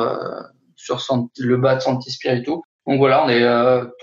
sur 0.77 1.29
le 1.39 1.57
bas 1.57 1.77
de 1.77 1.81
Santi 1.81 2.11
Spiritu. 2.11 2.53
Donc 2.87 2.99
voilà, 2.99 3.25
on 3.25 3.29
est 3.29 3.47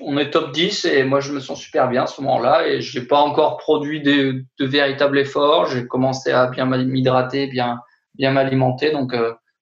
on 0.02 0.18
est 0.18 0.30
top 0.30 0.52
10 0.52 0.86
et 0.86 1.04
moi 1.04 1.22
je 1.22 1.32
me 1.34 1.40
sens 1.40 1.60
super 1.60 1.90
bien 1.90 2.04
à 2.04 2.08
ce 2.08 2.22
moment-là 2.22 2.68
et 2.68 2.82
j'ai 2.82 3.02
pas 3.02 3.20
encore 3.20 3.58
produit 3.58 4.02
de, 4.02 4.44
de 4.60 4.66
véritables 4.66 5.18
efforts. 5.18 5.68
J'ai 5.68 5.88
commencé 5.88 6.32
à 6.32 6.48
bien 6.48 6.66
m'hydrater, 6.66 7.48
bien 7.48 7.80
bien 8.14 8.32
m'alimenter, 8.32 8.92
donc 8.92 9.14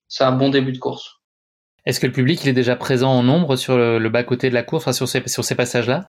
c'est 0.07 0.24
un 0.24 0.34
bon 0.34 0.49
début 0.49 0.74
de 0.74 0.78
course. 0.78 1.22
Est-ce 1.86 1.99
que 1.99 2.07
le 2.07 2.13
public 2.13 2.43
il 2.43 2.49
est 2.49 2.53
déjà 2.53 2.75
présent 2.75 3.11
en 3.11 3.23
nombre 3.23 3.55
sur 3.55 3.77
le, 3.77 4.09
bas 4.09 4.23
côté 4.23 4.49
de 4.49 4.53
la 4.53 4.63
course, 4.63 4.91
sur 4.91 5.07
ces, 5.07 5.27
sur 5.27 5.43
ces 5.43 5.55
passages-là? 5.55 6.05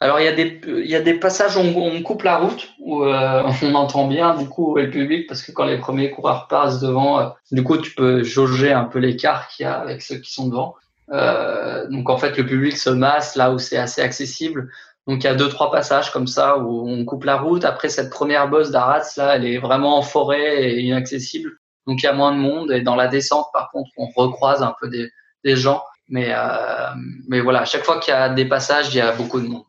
Alors 0.00 0.20
il 0.20 0.24
y 0.24 0.28
a 0.28 0.32
des 0.32 0.60
il 0.66 0.90
y 0.90 0.96
a 0.96 1.00
des 1.00 1.14
passages 1.14 1.56
où 1.56 1.60
on, 1.60 2.02
coupe 2.02 2.22
la 2.22 2.38
route 2.38 2.68
où 2.80 3.04
euh, 3.04 3.42
on 3.62 3.74
entend 3.74 4.06
bien 4.06 4.36
du 4.36 4.48
coup 4.48 4.76
le 4.76 4.90
public 4.90 5.26
parce 5.28 5.42
que 5.42 5.52
quand 5.52 5.64
les 5.64 5.78
premiers 5.78 6.10
coureurs 6.10 6.48
passent 6.48 6.80
devant, 6.80 7.20
euh, 7.20 7.28
du 7.52 7.62
coup 7.62 7.78
tu 7.78 7.94
peux 7.94 8.22
jauger 8.22 8.72
un 8.72 8.84
peu 8.84 8.98
l'écart 8.98 9.48
qu'il 9.48 9.64
y 9.64 9.66
a 9.66 9.74
avec 9.74 10.02
ceux 10.02 10.16
qui 10.16 10.32
sont 10.32 10.48
devant. 10.48 10.74
Euh, 11.12 11.86
donc 11.88 12.10
en 12.10 12.16
fait 12.16 12.36
le 12.36 12.46
public 12.46 12.76
se 12.76 12.90
masse 12.90 13.36
là 13.36 13.52
où 13.52 13.58
c'est 13.58 13.76
assez 13.78 14.02
accessible. 14.02 14.70
Donc 15.06 15.22
il 15.22 15.26
y 15.26 15.30
a 15.30 15.34
deux 15.34 15.48
trois 15.48 15.70
passages 15.70 16.10
comme 16.10 16.26
ça 16.26 16.58
où 16.58 16.88
on 16.88 17.04
coupe 17.04 17.24
la 17.24 17.36
route. 17.36 17.64
Après 17.64 17.88
cette 17.88 18.10
première 18.10 18.48
bosse 18.48 18.70
d'Arats 18.70 19.02
là, 19.16 19.36
elle 19.36 19.46
est 19.46 19.58
vraiment 19.58 19.98
en 19.98 20.02
forêt 20.02 20.70
et 20.70 20.80
inaccessible 20.80 21.58
donc 21.86 22.02
il 22.02 22.06
y 22.06 22.08
a 22.08 22.12
moins 22.12 22.32
de 22.32 22.38
monde. 22.38 22.70
Et 22.72 22.80
dans 22.80 22.96
la 22.96 23.08
descente, 23.08 23.46
par 23.52 23.70
contre, 23.70 23.90
on 23.96 24.06
recroise 24.06 24.62
un 24.62 24.74
peu 24.80 24.88
des, 24.88 25.10
des 25.44 25.56
gens. 25.56 25.82
Mais, 26.08 26.28
euh, 26.30 26.90
mais 27.28 27.40
voilà, 27.40 27.60
à 27.60 27.64
chaque 27.64 27.84
fois 27.84 27.98
qu'il 27.98 28.12
y 28.12 28.16
a 28.16 28.28
des 28.28 28.44
passages, 28.44 28.94
il 28.94 28.98
y 28.98 29.00
a 29.00 29.12
beaucoup 29.12 29.40
de 29.40 29.46
monde. 29.46 29.64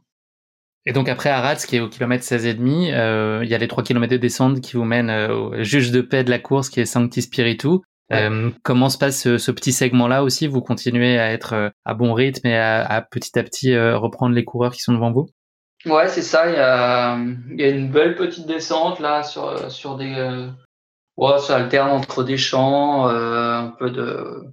Et 0.86 0.94
donc 0.94 1.10
après 1.10 1.30
Arras, 1.30 1.66
qui 1.68 1.78
est 1.78 1.80
au 1.80 1.90
kilomètre 1.90 2.24
16,5, 2.24 2.94
euh, 2.94 3.40
il 3.44 3.50
y 3.50 3.56
a 3.56 3.58
les 3.58 3.68
3 3.68 3.84
km 3.84 4.12
de 4.12 4.18
descente 4.18 4.62
qui 4.62 4.78
vous 4.78 4.84
mènent 4.84 5.10
euh, 5.10 5.34
au 5.34 5.64
juge 5.64 5.92
de 5.92 6.02
paix 6.02 6.24
de 6.24 6.30
la 6.30 6.38
course 6.38 6.70
qui 6.70 6.80
est 6.80 6.86
Sancti 6.86 7.24
Spiritu. 7.24 7.80
Euh, 8.14 8.52
comment 8.62 8.90
se 8.90 9.00
passe 9.00 9.20
ce, 9.20 9.40
ce 9.40 9.50
petit 9.50 9.72
segment-là 9.72 10.24
aussi? 10.24 10.46
Vous 10.46 10.62
continuez 10.62 11.18
à 11.18 11.32
être 11.32 11.72
à 11.86 11.94
bon 11.96 12.14
rythme 12.14 12.46
et 12.46 12.56
à, 12.56 12.86
à 12.86 13.02
petit 13.02 13.40
à 13.40 13.44
petit 13.44 13.76
reprendre 13.76 14.36
les 14.36 14.44
coureurs 14.44 14.74
qui 14.74 14.82
sont 14.82 14.94
devant 14.94 15.12
vous? 15.12 15.28
Ouais, 15.88 16.08
c'est 16.08 16.22
ça. 16.22 16.48
Il 16.50 16.54
y 16.54 16.60
a, 16.60 17.18
il 17.50 17.60
y 17.60 17.64
a 17.64 17.70
une 17.70 17.90
belle 17.90 18.14
petite 18.14 18.46
descente 18.46 19.00
là 19.00 19.24
sur, 19.24 19.72
sur 19.72 19.98
des, 19.98 20.14
Ouais, 21.18 21.40
ça 21.40 21.56
alterne 21.56 21.92
entre 21.92 22.24
des 22.24 22.38
chants, 22.38 23.10
euh, 23.10 23.60
un 23.60 23.68
peu 23.68 23.90
de 23.90 24.44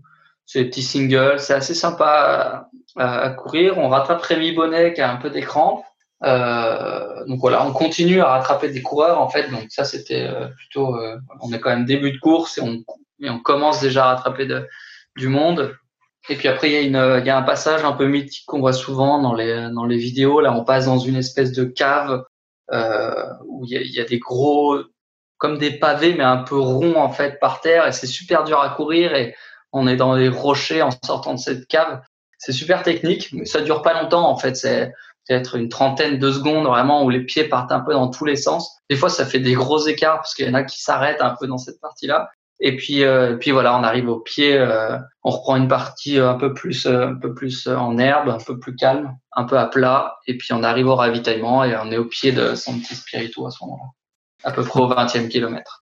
ces 0.46 0.64
petits 0.64 0.82
singles. 0.82 1.40
C'est 1.40 1.54
assez 1.54 1.74
sympa 1.74 2.68
à, 2.96 3.30
courir. 3.30 3.78
On 3.78 3.88
rattrape 3.88 4.22
Rémi 4.22 4.52
Bonnet 4.52 4.92
qui 4.92 5.00
a 5.00 5.10
un 5.10 5.16
peu 5.16 5.30
d'écran. 5.30 5.84
Euh, 6.24 7.24
donc 7.26 7.40
voilà, 7.40 7.66
on 7.66 7.72
continue 7.72 8.20
à 8.20 8.28
rattraper 8.28 8.68
des 8.70 8.82
coureurs 8.82 9.20
en 9.20 9.28
fait. 9.28 9.50
Donc 9.50 9.66
ça 9.70 9.84
c'était 9.84 10.22
euh, 10.28 10.48
plutôt, 10.48 10.96
euh, 10.96 11.16
on 11.40 11.52
est 11.52 11.58
quand 11.58 11.70
même 11.70 11.84
début 11.84 12.12
de 12.12 12.18
course 12.18 12.58
et 12.58 12.60
on, 12.60 12.84
et 13.20 13.28
on 13.28 13.40
commence 13.40 13.80
déjà 13.80 14.04
à 14.04 14.14
rattraper 14.14 14.46
de, 14.46 14.68
du 15.16 15.28
monde. 15.28 15.76
Et 16.28 16.36
puis 16.36 16.46
après 16.46 16.70
il 16.70 16.74
y 16.74 16.76
a 16.76 16.80
une, 16.82 17.20
il 17.20 17.26
y 17.26 17.30
a 17.30 17.36
un 17.36 17.42
passage 17.42 17.84
un 17.84 17.92
peu 17.92 18.06
mythique 18.06 18.44
qu'on 18.46 18.60
voit 18.60 18.72
souvent 18.72 19.20
dans 19.20 19.34
les 19.34 19.68
dans 19.74 19.84
les 19.84 19.96
vidéos. 19.96 20.40
Là, 20.40 20.52
on 20.52 20.64
passe 20.64 20.86
dans 20.86 20.98
une 20.98 21.16
espèce 21.16 21.50
de 21.52 21.64
cave 21.64 22.24
euh, 22.72 23.24
où 23.46 23.64
il 23.64 23.72
y, 23.72 23.76
a, 23.76 23.80
il 23.80 23.92
y 23.92 24.00
a 24.00 24.04
des 24.04 24.18
gros 24.20 24.78
comme 25.42 25.58
des 25.58 25.72
pavés, 25.72 26.14
mais 26.14 26.22
un 26.22 26.36
peu 26.36 26.56
ronds 26.56 26.94
en 26.94 27.10
fait 27.10 27.40
par 27.40 27.60
terre, 27.60 27.84
et 27.88 27.90
c'est 27.90 28.06
super 28.06 28.44
dur 28.44 28.60
à 28.60 28.68
courir. 28.68 29.12
Et 29.16 29.34
on 29.72 29.88
est 29.88 29.96
dans 29.96 30.14
les 30.14 30.28
rochers 30.28 30.82
en 30.82 30.90
sortant 31.04 31.34
de 31.34 31.40
cette 31.40 31.66
cave. 31.66 32.00
C'est 32.38 32.52
super 32.52 32.84
technique, 32.84 33.30
mais 33.32 33.44
ça 33.44 33.60
dure 33.60 33.82
pas 33.82 34.00
longtemps 34.00 34.28
en 34.28 34.36
fait. 34.36 34.54
C'est 34.54 34.92
peut-être 35.26 35.56
une 35.56 35.68
trentaine 35.68 36.18
de 36.20 36.30
secondes 36.30 36.66
vraiment 36.66 37.02
où 37.02 37.10
les 37.10 37.22
pieds 37.22 37.42
partent 37.42 37.72
un 37.72 37.80
peu 37.80 37.92
dans 37.92 38.08
tous 38.08 38.24
les 38.24 38.36
sens. 38.36 38.78
Des 38.88 38.94
fois, 38.94 39.08
ça 39.08 39.26
fait 39.26 39.40
des 39.40 39.54
gros 39.54 39.84
écarts 39.84 40.18
parce 40.18 40.32
qu'il 40.34 40.46
y 40.46 40.48
en 40.48 40.54
a 40.54 40.62
qui 40.62 40.80
s'arrêtent 40.80 41.22
un 41.22 41.34
peu 41.38 41.48
dans 41.48 41.58
cette 41.58 41.80
partie-là. 41.80 42.30
Et 42.60 42.76
puis, 42.76 43.02
euh, 43.02 43.36
puis 43.36 43.50
voilà, 43.50 43.76
on 43.76 43.82
arrive 43.82 44.08
au 44.08 44.20
pied, 44.20 44.56
euh, 44.56 44.96
on 45.24 45.30
reprend 45.30 45.56
une 45.56 45.66
partie 45.66 46.20
un 46.20 46.34
peu 46.34 46.54
plus, 46.54 46.86
euh, 46.86 47.08
un 47.08 47.14
peu 47.16 47.34
plus 47.34 47.66
en 47.66 47.98
herbe, 47.98 48.28
un 48.28 48.38
peu 48.38 48.60
plus 48.60 48.76
calme, 48.76 49.16
un 49.32 49.42
peu 49.42 49.58
à 49.58 49.66
plat, 49.66 50.18
et 50.28 50.38
puis 50.38 50.52
on 50.52 50.62
arrive 50.62 50.86
au 50.86 50.94
ravitaillement 50.94 51.64
et 51.64 51.74
on 51.76 51.90
est 51.90 51.98
au 51.98 52.04
pied 52.04 52.30
de 52.30 52.54
son 52.54 52.78
petit 52.78 52.94
spirito 52.94 53.44
à 53.44 53.50
ce 53.50 53.64
moment-là 53.64 53.90
à 54.44 54.52
peu 54.52 54.62
près 54.64 54.80
au 54.80 54.88
20e 54.88 55.28
kilomètre. 55.28 55.82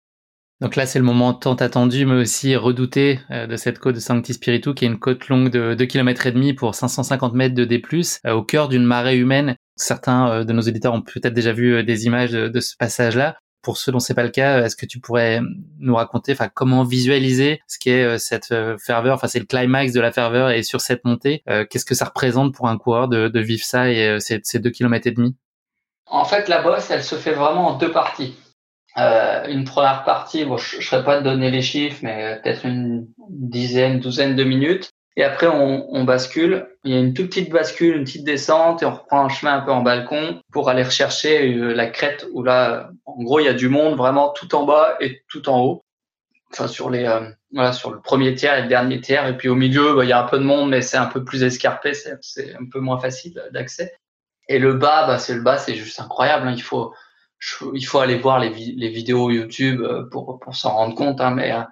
Donc 0.61 0.77
là, 0.77 0.85
c'est 0.85 0.99
le 0.99 1.05
moment 1.07 1.33
tant 1.33 1.55
attendu, 1.55 2.05
mais 2.05 2.21
aussi 2.21 2.55
redouté 2.55 3.21
euh, 3.31 3.47
de 3.47 3.57
cette 3.57 3.79
côte 3.79 3.95
de 3.95 4.01
Sancti 4.01 4.35
Spiritu, 4.35 4.75
qui 4.75 4.85
est 4.85 4.89
une 4.89 4.99
côte 4.99 5.29
longue 5.29 5.49
de 5.49 5.75
2 5.75 5.87
km 5.87 6.27
et 6.27 6.33
demi 6.33 6.53
pour 6.53 6.75
550 6.75 7.33
mètres 7.33 7.55
de 7.55 7.65
D+, 7.65 7.83
euh, 8.27 8.33
au 8.33 8.43
cœur 8.43 8.69
d'une 8.69 8.85
marée 8.85 9.17
humaine. 9.17 9.57
Certains 9.77 10.31
euh, 10.31 10.45
de 10.45 10.53
nos 10.53 10.61
éditeurs 10.61 10.93
ont 10.93 11.01
peut-être 11.01 11.33
déjà 11.33 11.55
vu 11.55 11.83
des 11.83 12.05
images 12.05 12.33
de, 12.33 12.61
ce 12.61 12.77
passage-là. 12.77 13.39
Pour 13.63 13.79
ceux 13.79 13.93
dont 13.93 14.01
c'est 14.01 14.15
pas 14.15 14.23
le 14.23 14.31
cas, 14.31 14.63
est-ce 14.65 14.77
que 14.77 14.87
tu 14.87 15.01
pourrais 15.01 15.41
nous 15.79 15.95
raconter, 15.95 16.33
enfin, 16.33 16.49
comment 16.53 16.83
visualiser 16.85 17.61
ce 17.67 17.79
qu'est 17.79 18.19
cette 18.19 18.55
ferveur, 18.79 19.17
enfin, 19.17 19.29
c'est 19.29 19.39
le 19.39 19.45
climax 19.45 19.93
de 19.93 20.01
la 20.01 20.13
ferveur 20.13 20.51
et 20.51 20.63
sur 20.63 20.81
cette 20.81 21.05
montée, 21.05 21.43
qu'est-ce 21.69 21.85
que 21.85 21.95
ça 21.95 22.07
représente 22.07 22.55
pour 22.55 22.69
un 22.69 22.79
coureur 22.79 23.09
de, 23.09 23.29
de 23.29 23.41
vivre 23.41 23.63
ça 23.63 23.91
et 23.93 24.19
ces, 24.19 24.41
ces 24.45 24.61
2 24.61 24.71
km 24.71 25.07
et 25.07 25.11
demi? 25.11 25.37
En 26.11 26.25
fait, 26.25 26.49
la 26.49 26.61
bosse, 26.61 26.91
elle 26.91 27.05
se 27.05 27.15
fait 27.15 27.33
vraiment 27.33 27.69
en 27.69 27.79
deux 27.79 27.93
parties. 27.93 28.37
Euh, 28.99 29.47
une 29.47 29.65
première 29.65 30.03
partie, 30.05 30.45
bon, 30.45 30.57
je 30.57 30.79
ne 30.79 30.83
saurais 30.83 31.05
pas 31.05 31.19
te 31.19 31.25
donner 31.25 31.51
les 31.51 31.63
chiffres, 31.63 32.01
mais 32.03 32.41
peut-être 32.43 32.67
une 32.67 33.07
dizaine, 33.29 34.01
douzaine 34.01 34.35
de 34.35 34.45
minutes. 34.45 34.91
Et 35.17 35.25
après, 35.25 35.47
on, 35.47 35.87
on, 35.95 36.05
bascule. 36.05 36.69
Il 36.85 36.93
y 36.93 36.97
a 36.97 37.01
une 37.01 37.15
toute 37.15 37.29
petite 37.29 37.51
bascule, 37.51 37.97
une 37.97 38.05
petite 38.05 38.25
descente, 38.25 38.83
et 38.83 38.87
on 38.87 38.95
reprend 38.95 39.25
un 39.25 39.29
chemin 39.29 39.55
un 39.55 39.61
peu 39.61 39.71
en 39.71 39.83
balcon 39.83 40.41
pour 40.53 40.69
aller 40.69 40.83
rechercher 40.83 41.55
euh, 41.55 41.73
la 41.73 41.87
crête 41.87 42.27
où 42.33 42.43
là, 42.43 42.91
en 43.05 43.23
gros, 43.23 43.39
il 43.39 43.45
y 43.45 43.49
a 43.49 43.55
du 43.55 43.69
monde 43.69 43.97
vraiment 43.97 44.31
tout 44.31 44.55
en 44.55 44.65
bas 44.65 44.97
et 45.01 45.23
tout 45.29 45.49
en 45.49 45.61
haut. 45.61 45.85
Enfin, 46.53 46.67
sur 46.67 46.91
les, 46.91 47.05
euh, 47.05 47.29
voilà, 47.53 47.73
sur 47.73 47.93
le 47.93 48.01
premier 48.01 48.35
tiers 48.35 48.59
et 48.59 48.63
le 48.63 48.69
dernier 48.69 49.01
tiers. 49.01 49.27
Et 49.29 49.37
puis 49.37 49.49
au 49.49 49.55
milieu, 49.55 49.95
bah, 49.95 50.05
il 50.05 50.09
y 50.09 50.13
a 50.13 50.23
un 50.23 50.27
peu 50.27 50.39
de 50.39 50.45
monde, 50.45 50.71
mais 50.71 50.83
c'est 50.83 50.97
un 50.97 51.07
peu 51.07 51.25
plus 51.25 51.43
escarpé, 51.45 51.93
c'est 51.95 52.55
un 52.55 52.69
peu 52.71 52.81
moins 52.81 52.99
facile 52.99 53.41
d'accès. 53.53 53.93
Et 54.51 54.59
le 54.59 54.75
bas, 54.75 55.07
bah, 55.07 55.19
c'est 55.21 55.35
le 55.35 55.43
bas, 55.43 55.59
c'est 55.59 55.77
juste 55.77 56.01
incroyable. 56.01 56.49
Hein. 56.49 56.55
Il 56.57 56.63
faut, 56.63 56.93
il 57.73 57.87
faut 57.87 58.01
aller 58.01 58.19
voir 58.19 58.41
les, 58.41 58.51
les 58.51 58.89
vidéos 58.89 59.31
YouTube 59.31 59.81
euh, 59.81 60.09
pour, 60.11 60.41
pour 60.41 60.57
s'en 60.57 60.75
rendre 60.75 60.97
compte. 60.97 61.21
Hein, 61.21 61.31
mais 61.31 61.53
euh, 61.53 61.63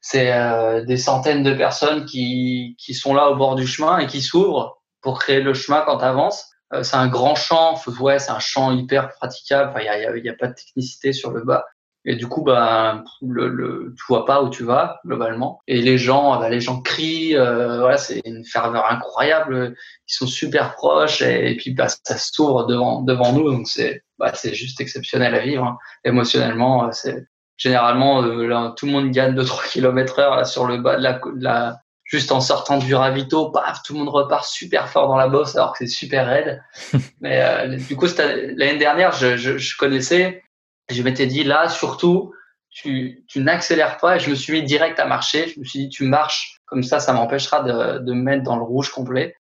c'est 0.00 0.32
euh, 0.32 0.84
des 0.84 0.98
centaines 0.98 1.42
de 1.42 1.52
personnes 1.52 2.06
qui, 2.06 2.76
qui 2.78 2.94
sont 2.94 3.12
là 3.12 3.30
au 3.30 3.36
bord 3.36 3.56
du 3.56 3.66
chemin 3.66 3.98
et 3.98 4.06
qui 4.06 4.22
s'ouvrent 4.22 4.80
pour 5.00 5.18
créer 5.18 5.40
le 5.40 5.52
chemin 5.52 5.82
quand 5.84 5.98
tu 5.98 6.04
avances. 6.04 6.48
c'est 6.82 6.96
un 6.96 7.08
grand 7.08 7.34
champ, 7.34 7.74
ouais, 7.98 8.20
c'est 8.20 8.30
un 8.30 8.38
champ 8.38 8.70
hyper 8.70 9.08
praticable. 9.08 9.72
Il 9.80 9.82
n'y 9.82 9.88
a, 9.88 10.16
y 10.16 10.28
a, 10.28 10.34
pas 10.34 10.46
de 10.46 10.54
technicité 10.54 11.12
sur 11.12 11.32
le 11.32 11.42
bas. 11.42 11.64
Et 12.04 12.16
du 12.16 12.26
coup, 12.26 12.42
bah, 12.42 13.04
le, 13.20 13.48
le, 13.48 13.94
tu 13.96 14.04
vois 14.08 14.24
pas 14.24 14.42
où 14.42 14.50
tu 14.50 14.64
vas 14.64 15.00
globalement. 15.04 15.60
Et 15.66 15.82
les 15.82 15.98
gens, 15.98 16.38
bah, 16.38 16.48
les 16.48 16.60
gens 16.60 16.80
crient. 16.80 17.36
Euh, 17.36 17.80
voilà, 17.80 17.96
c'est 17.96 18.22
une 18.24 18.44
ferveur 18.44 18.90
incroyable. 18.90 19.74
Ils 20.08 20.14
sont 20.14 20.26
super 20.26 20.74
proches 20.74 21.22
et, 21.22 21.56
puis 21.56 21.72
bah, 21.72 21.88
ça 21.88 22.16
s'ouvre 22.16 22.66
devant 22.66 23.02
devant 23.02 23.32
nous. 23.32 23.50
Donc 23.50 23.68
c'est 23.68 24.04
bah, 24.18 24.32
c'est 24.34 24.54
juste 24.54 24.80
exceptionnel 24.80 25.34
à 25.34 25.40
vivre. 25.40 25.64
Hein. 25.64 25.78
Émotionnellement, 26.04 26.86
euh, 26.86 26.92
c'est 26.92 27.26
généralement 27.56 28.22
euh, 28.22 28.46
là, 28.46 28.74
tout 28.76 28.86
le 28.86 28.92
monde 28.92 29.10
gagne 29.10 29.34
2-3 29.34 29.68
km 29.70 30.18
heure 30.20 30.36
là, 30.36 30.44
sur 30.44 30.66
le 30.66 30.78
bas 30.78 30.96
de 30.96 31.02
la, 31.02 31.14
de 31.14 31.44
la 31.44 31.80
juste 32.04 32.32
en 32.32 32.40
sortant 32.40 32.78
du 32.78 32.94
ravito, 32.94 33.50
paf, 33.50 33.82
tout 33.82 33.92
le 33.92 33.98
monde 33.98 34.08
repart 34.08 34.46
super 34.46 34.88
fort 34.88 35.08
dans 35.08 35.16
la 35.16 35.28
bosse 35.28 35.56
alors 35.56 35.72
que 35.72 35.78
c'est 35.80 35.94
super 35.94 36.26
raide. 36.26 36.62
Mais 37.20 37.42
euh, 37.42 37.76
du 37.76 37.96
coup, 37.96 38.06
l'année 38.16 38.78
dernière, 38.78 39.12
je, 39.12 39.36
je, 39.36 39.58
je 39.58 39.76
connaissais 39.76 40.42
je 40.90 41.02
m'étais 41.02 41.26
dit 41.26 41.44
là, 41.44 41.68
surtout, 41.68 42.32
tu, 42.70 43.24
tu 43.28 43.40
n'accélères 43.40 43.98
pas. 43.98 44.16
Et 44.16 44.20
je 44.20 44.30
me 44.30 44.34
suis 44.34 44.52
mis 44.52 44.62
direct 44.62 44.98
à 44.98 45.06
marcher. 45.06 45.48
Je 45.48 45.60
me 45.60 45.64
suis 45.64 45.80
dit, 45.80 45.88
tu 45.88 46.04
marches 46.04 46.60
comme 46.66 46.82
ça, 46.82 47.00
ça 47.00 47.12
m'empêchera 47.12 47.62
de, 47.62 47.98
de 47.98 48.12
me 48.12 48.22
mettre 48.22 48.42
dans 48.42 48.56
le 48.56 48.62
rouge 48.62 48.90
complet. 48.90 49.34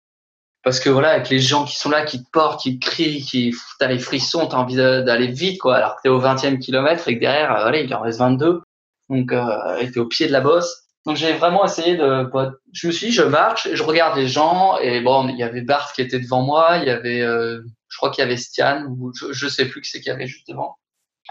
Parce 0.63 0.79
que 0.79 0.89
voilà, 0.89 1.09
avec 1.09 1.29
les 1.29 1.39
gens 1.39 1.63
qui 1.65 1.75
sont 1.75 1.89
là, 1.89 2.05
qui 2.05 2.23
te 2.23 2.29
portent, 2.31 2.61
qui 2.61 2.79
te 2.79 2.85
crient, 2.85 3.21
qui 3.21 3.53
t'as 3.79 3.87
les 3.87 3.99
frissons, 3.99 4.47
t'as 4.47 4.57
envie 4.57 4.75
d'aller 4.75 5.27
vite, 5.27 5.59
quoi. 5.59 5.75
Alors 5.75 5.95
que 5.95 6.01
t'es 6.03 6.09
au 6.09 6.19
20e 6.19 6.57
kilomètre 6.57 7.07
et 7.07 7.15
que 7.15 7.19
derrière, 7.19 7.55
euh, 7.55 7.61
voilà, 7.61 7.79
il 7.79 7.93
en 7.93 8.01
reste 8.01 8.19
22. 8.19 8.63
Donc, 9.09 9.31
euh, 9.31 9.91
t'es 9.93 9.99
au 9.99 10.07
pied 10.07 10.25
de 10.25 10.31
la 10.31 10.41
bosse. 10.41 10.85
Donc 11.05 11.17
j'ai 11.17 11.33
vraiment 11.33 11.63
essayé 11.65 11.97
de. 11.97 12.27
Je 12.73 12.87
me 12.87 12.91
suis 12.91 13.07
dit, 13.07 13.13
je 13.13 13.21
marche, 13.21 13.67
et 13.67 13.75
je 13.75 13.83
regarde 13.83 14.17
les 14.17 14.27
gens 14.27 14.79
et 14.79 15.01
bon, 15.01 15.27
il 15.27 15.37
y 15.37 15.43
avait 15.43 15.61
Bart 15.61 15.93
qui 15.93 16.01
était 16.01 16.19
devant 16.19 16.41
moi, 16.41 16.77
il 16.77 16.87
y 16.87 16.89
avait, 16.89 17.21
euh, 17.21 17.61
je 17.89 17.97
crois 17.97 18.09
qu'il 18.09 18.23
y 18.23 18.25
avait 18.25 18.37
Stian 18.37 18.87
ou 18.89 19.13
je, 19.13 19.31
je 19.31 19.47
sais 19.47 19.65
plus 19.65 19.81
qui 19.81 19.91
c'est 19.91 19.99
qu'il 19.99 20.11
y 20.11 20.15
avait 20.15 20.25
juste 20.25 20.47
devant. 20.47 20.77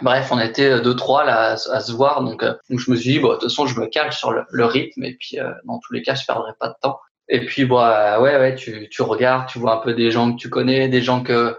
Bref, 0.03 0.29
on 0.33 0.41
était 0.41 0.71
euh, 0.71 0.81
deux 0.81 0.97
trois 0.97 1.25
là 1.25 1.53
à, 1.53 1.81
se 1.81 1.93
voir, 1.93 2.23
donc, 2.25 2.43
euh, 2.43 2.55
donc 2.69 2.81
je 2.81 2.91
me 2.91 2.97
suis 2.97 3.13
dit 3.13 3.19
bon 3.21 3.29
de 3.29 3.35
toute 3.35 3.45
façon 3.45 3.67
je 3.67 3.79
me 3.79 3.87
cale 3.87 4.13
sur 4.13 4.33
le, 4.33 4.65
rythme 4.65 5.05
et 5.05 5.15
puis 5.15 5.39
euh, 5.39 5.53
dans 5.67 5.79
tous 5.79 5.93
les 5.93 6.03
cas 6.03 6.15
je 6.15 6.27
perdrai 6.27 6.53
pas 6.59 6.69
de 6.69 6.75
temps. 6.83 6.99
Et 7.29 7.47
puis 7.47 7.65
bah 7.65 8.21
ouais 8.21 8.37
ouais 8.37 8.55
tu 8.57 8.89
tu 8.91 9.03
regardes, 9.03 9.49
tu 9.49 9.59
vois 9.59 9.77
un 9.77 9.81
peu 9.81 9.95
des 9.95 10.11
gens 10.11 10.33
que 10.33 10.37
tu 10.37 10.51
connais, 10.51 10.89
des 10.89 11.01
gens 11.01 11.23
que 11.23 11.57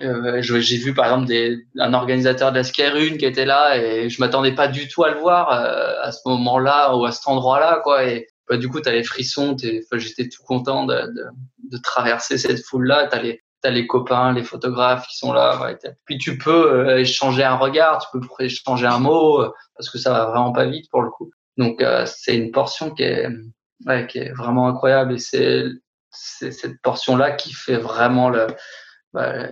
j'ai 0.00 0.78
vu 0.78 0.94
par 0.94 1.06
exemple 1.06 1.26
des, 1.26 1.58
un 1.78 1.94
organisateur 1.94 2.50
de 2.50 2.56
la 2.56 2.64
Skyrune 2.64 3.18
qui 3.18 3.24
était 3.26 3.44
là 3.44 3.76
et 3.76 4.08
je 4.08 4.20
m'attendais 4.20 4.54
pas 4.54 4.68
du 4.68 4.88
tout 4.88 5.04
à 5.04 5.10
le 5.10 5.20
voir 5.20 5.50
à 5.50 6.10
ce 6.12 6.20
moment-là 6.26 6.96
ou 6.96 7.04
à 7.04 7.12
cet 7.12 7.28
endroit-là 7.28 7.80
quoi. 7.84 8.04
Et 8.04 8.26
bah, 8.48 8.56
du 8.56 8.68
coup 8.68 8.80
tu 8.80 8.88
as 8.88 8.92
les 8.92 9.04
frissons, 9.04 9.56
j'étais 9.58 10.28
tout 10.28 10.42
content 10.44 10.86
de, 10.86 10.94
de, 10.94 11.24
de 11.70 11.78
traverser 11.82 12.36
cette 12.36 12.62
foule-là, 12.64 13.08
tu 13.08 13.16
as 13.16 13.22
les, 13.22 13.42
as 13.64 13.70
les 13.70 13.86
copains, 13.86 14.32
les 14.32 14.42
photographes 14.42 15.06
qui 15.06 15.16
sont 15.16 15.32
là. 15.32 15.74
Puis 16.04 16.18
tu 16.18 16.38
peux 16.38 16.98
échanger 16.98 17.44
un 17.44 17.56
regard, 17.56 17.98
tu 17.98 18.18
peux 18.18 18.44
échanger 18.44 18.86
un 18.86 18.98
mot 18.98 19.44
parce 19.76 19.90
que 19.90 19.98
ça 19.98 20.12
va 20.12 20.26
vraiment 20.26 20.52
pas 20.52 20.66
vite 20.66 20.90
pour 20.90 21.02
le 21.02 21.10
coup. 21.10 21.30
Donc 21.56 21.84
c'est 22.06 22.36
une 22.36 22.50
portion 22.50 22.90
qui 22.90 23.02
est, 23.02 23.28
qui 24.08 24.18
est 24.18 24.32
vraiment 24.32 24.68
incroyable 24.68 25.14
et 25.14 25.18
c'est 25.18 25.70
cette 26.10 26.80
portion 26.82 27.16
là 27.16 27.32
qui 27.32 27.52
fait 27.52 27.76
vraiment 27.76 28.30
le 28.30 28.46
bah, 29.12 29.48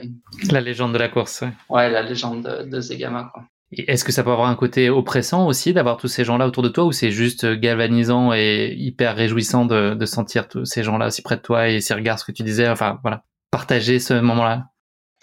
la 0.50 0.60
légende 0.60 0.92
de 0.92 0.98
la 0.98 1.08
course. 1.08 1.42
Ouais, 1.68 1.90
la 1.90 2.02
légende 2.02 2.44
de, 2.44 2.70
de 2.70 2.80
Zegama. 2.80 3.32
Est-ce 3.72 4.04
que 4.04 4.12
ça 4.12 4.22
peut 4.22 4.30
avoir 4.30 4.48
un 4.48 4.54
côté 4.54 4.88
oppressant 4.88 5.46
aussi 5.46 5.74
d'avoir 5.74 5.98
tous 5.98 6.08
ces 6.08 6.24
gens-là 6.24 6.46
autour 6.46 6.62
de 6.62 6.68
toi 6.68 6.84
ou 6.84 6.92
c'est 6.92 7.10
juste 7.10 7.44
galvanisant 7.44 8.32
et 8.32 8.74
hyper 8.78 9.14
réjouissant 9.14 9.66
de, 9.66 9.94
de 9.94 10.06
sentir 10.06 10.48
tous 10.48 10.64
ces 10.64 10.82
gens-là 10.82 11.08
aussi 11.08 11.22
près 11.22 11.36
de 11.36 11.42
toi 11.42 11.68
et 11.68 11.80
ces 11.80 11.92
regards, 11.92 12.18
ce 12.18 12.24
que 12.24 12.32
tu 12.32 12.42
disais, 12.44 12.68
enfin 12.68 12.98
voilà, 13.02 13.24
partager 13.50 13.98
ce 13.98 14.14
moment-là? 14.14 14.64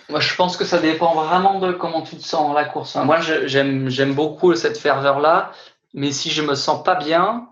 Moi, 0.10 0.20
je 0.20 0.36
pense 0.36 0.56
que 0.58 0.66
ça 0.66 0.80
dépend 0.80 1.16
vraiment 1.16 1.60
de 1.60 1.72
comment 1.72 2.02
tu 2.02 2.16
te 2.18 2.24
sens 2.24 2.48
dans 2.48 2.54
la 2.54 2.66
course. 2.66 2.96
Moi, 2.96 3.20
j'aime 3.22 4.14
beaucoup 4.14 4.56
cette 4.56 4.78
ferveur-là, 4.78 5.52
mais 5.94 6.12
si 6.12 6.30
je 6.30 6.42
me 6.42 6.54
sens 6.54 6.84
pas 6.84 6.96
bien, 6.96 7.50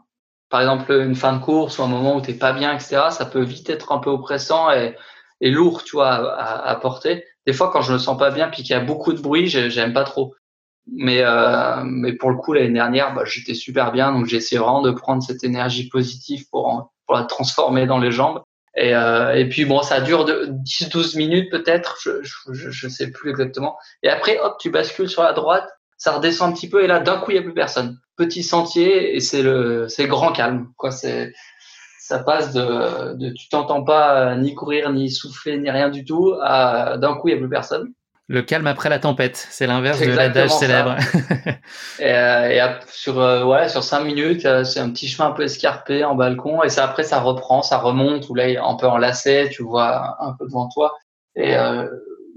par 0.50 0.62
exemple 0.62 0.92
une 0.92 1.16
fin 1.16 1.34
de 1.34 1.42
course 1.42 1.80
ou 1.80 1.84
un 1.84 1.88
moment 1.88 2.18
où 2.18 2.22
tu 2.22 2.34
pas 2.36 2.54
bien, 2.54 2.74
etc., 2.74 3.08
ça 3.10 3.26
peut 3.26 3.42
vite 3.42 3.70
être 3.70 3.92
un 3.92 3.98
peu 3.98 4.12
oppressant 4.12 4.70
et 4.72 4.96
lourd, 5.42 5.84
tu 5.84 5.96
vois, 5.96 6.38
à, 6.38 6.70
à, 6.70 6.76
porter. 6.76 7.26
Des 7.48 7.54
fois, 7.54 7.72
quand 7.72 7.82
je 7.82 7.94
me 7.94 7.98
sens 7.98 8.18
pas 8.18 8.30
bien, 8.30 8.50
puis 8.50 8.64
qu'il 8.64 8.72
y 8.72 8.80
a 8.80 8.80
beaucoup 8.80 9.14
de 9.14 9.22
bruit, 9.22 9.48
j'aime 9.48 9.94
pas 9.94 10.04
trop. 10.04 10.36
Mais 10.92 11.22
euh, 11.22 11.82
mais 11.86 12.14
pour 12.14 12.30
le 12.30 12.38
coup, 12.38 12.54
l'année 12.54 12.74
dernière, 12.74 13.14
bah, 13.14 13.24
j'étais 13.26 13.54
super 13.54 13.92
bien, 13.92 14.12
donc 14.12 14.26
j'ai 14.26 14.38
essayé 14.38 14.60
vraiment 14.60 14.82
de 14.82 14.92
prendre 14.92 15.24
cette 15.24 15.44
énergie 15.44 15.88
positive 15.88 16.46
pour 16.52 16.92
la 17.10 17.24
transformer 17.24 17.86
dans 17.86 18.00
les 18.00 18.12
jambes. 18.12 18.42
Et, 18.76 18.96
euh, 18.96 19.36
et 19.36 19.48
puis 19.48 19.66
bon, 19.66 19.82
ça 19.82 20.02
dure 20.02 20.26
de 20.26 20.48
10-12 20.66 21.18
minutes 21.18 21.52
peut-être, 21.52 21.98
je, 22.02 22.12
je 22.52 22.88
sais 22.88 23.12
plus 23.12 23.30
exactement. 23.30 23.78
Et 24.02 24.10
après, 24.10 24.40
hop, 24.40 24.58
tu 24.60 24.72
bascules 24.72 25.10
sur 25.10 25.22
la 25.24 25.34
droite, 25.34 25.70
ça 25.98 26.12
redescend 26.14 26.52
un 26.52 26.54
petit 26.54 26.70
peu, 26.70 26.84
et 26.84 26.88
là, 26.88 27.00
d'un 27.00 27.18
coup, 27.18 27.32
il 27.32 27.36
y 27.36 27.40
a 27.40 27.44
plus 27.44 27.54
personne. 27.54 27.98
Petit 28.18 28.44
sentier, 28.44 29.16
et 29.16 29.20
c'est 29.20 29.42
le 29.42 29.88
c'est 29.88 30.08
grand 30.08 30.32
calme. 30.32 30.68
Quoi, 30.78 30.92
c'est 30.92 31.34
ça 32.00 32.20
passe 32.20 32.52
de, 32.54 33.14
de 33.16 33.30
tu 33.30 33.48
t'entends 33.50 33.84
pas 33.84 34.36
ni 34.36 34.54
courir, 34.54 34.92
ni 34.92 35.10
souffler, 35.10 35.58
ni 35.58 35.70
rien 35.72 35.90
du 35.90 36.04
tout, 36.04 36.36
à 36.42 36.98
d'un 36.98 37.16
coup, 37.16 37.30
il 37.30 37.32
n'y 37.32 37.38
a 37.38 37.42
plus 37.42 37.50
personne. 37.50 37.94
Le 38.34 38.42
calme 38.42 38.66
après 38.66 38.90
la 38.90 38.98
tempête, 38.98 39.38
c'est 39.52 39.68
l'inverse 39.68 40.00
de 40.00 40.12
l'adage 40.12 40.50
célèbre. 40.50 40.96
et, 42.00 42.12
euh, 42.12 42.50
et, 42.50 42.62
sur 42.88 43.20
euh, 43.20 43.44
ouais, 43.44 43.70
sur 43.70 43.84
cinq 43.84 44.00
minutes, 44.06 44.48
euh, 44.48 44.64
c'est 44.64 44.80
un 44.80 44.90
petit 44.90 45.08
chemin 45.08 45.30
un 45.30 45.34
peu 45.34 45.44
escarpé 45.44 46.04
en 46.04 46.16
balcon, 46.16 46.64
et 46.64 46.70
ça 46.70 46.84
après 46.84 47.04
ça 47.04 47.20
reprend, 47.20 47.62
ça 47.62 47.78
remonte, 47.78 48.28
ou 48.30 48.34
là 48.34 48.46
un 48.46 48.74
peu 48.74 48.88
en 48.88 48.98
lacet, 48.98 49.50
tu 49.50 49.62
vois 49.62 50.18
un 50.20 50.34
peu 50.34 50.48
devant 50.48 50.68
toi, 50.68 50.96
et 51.36 51.56
euh, 51.56 51.88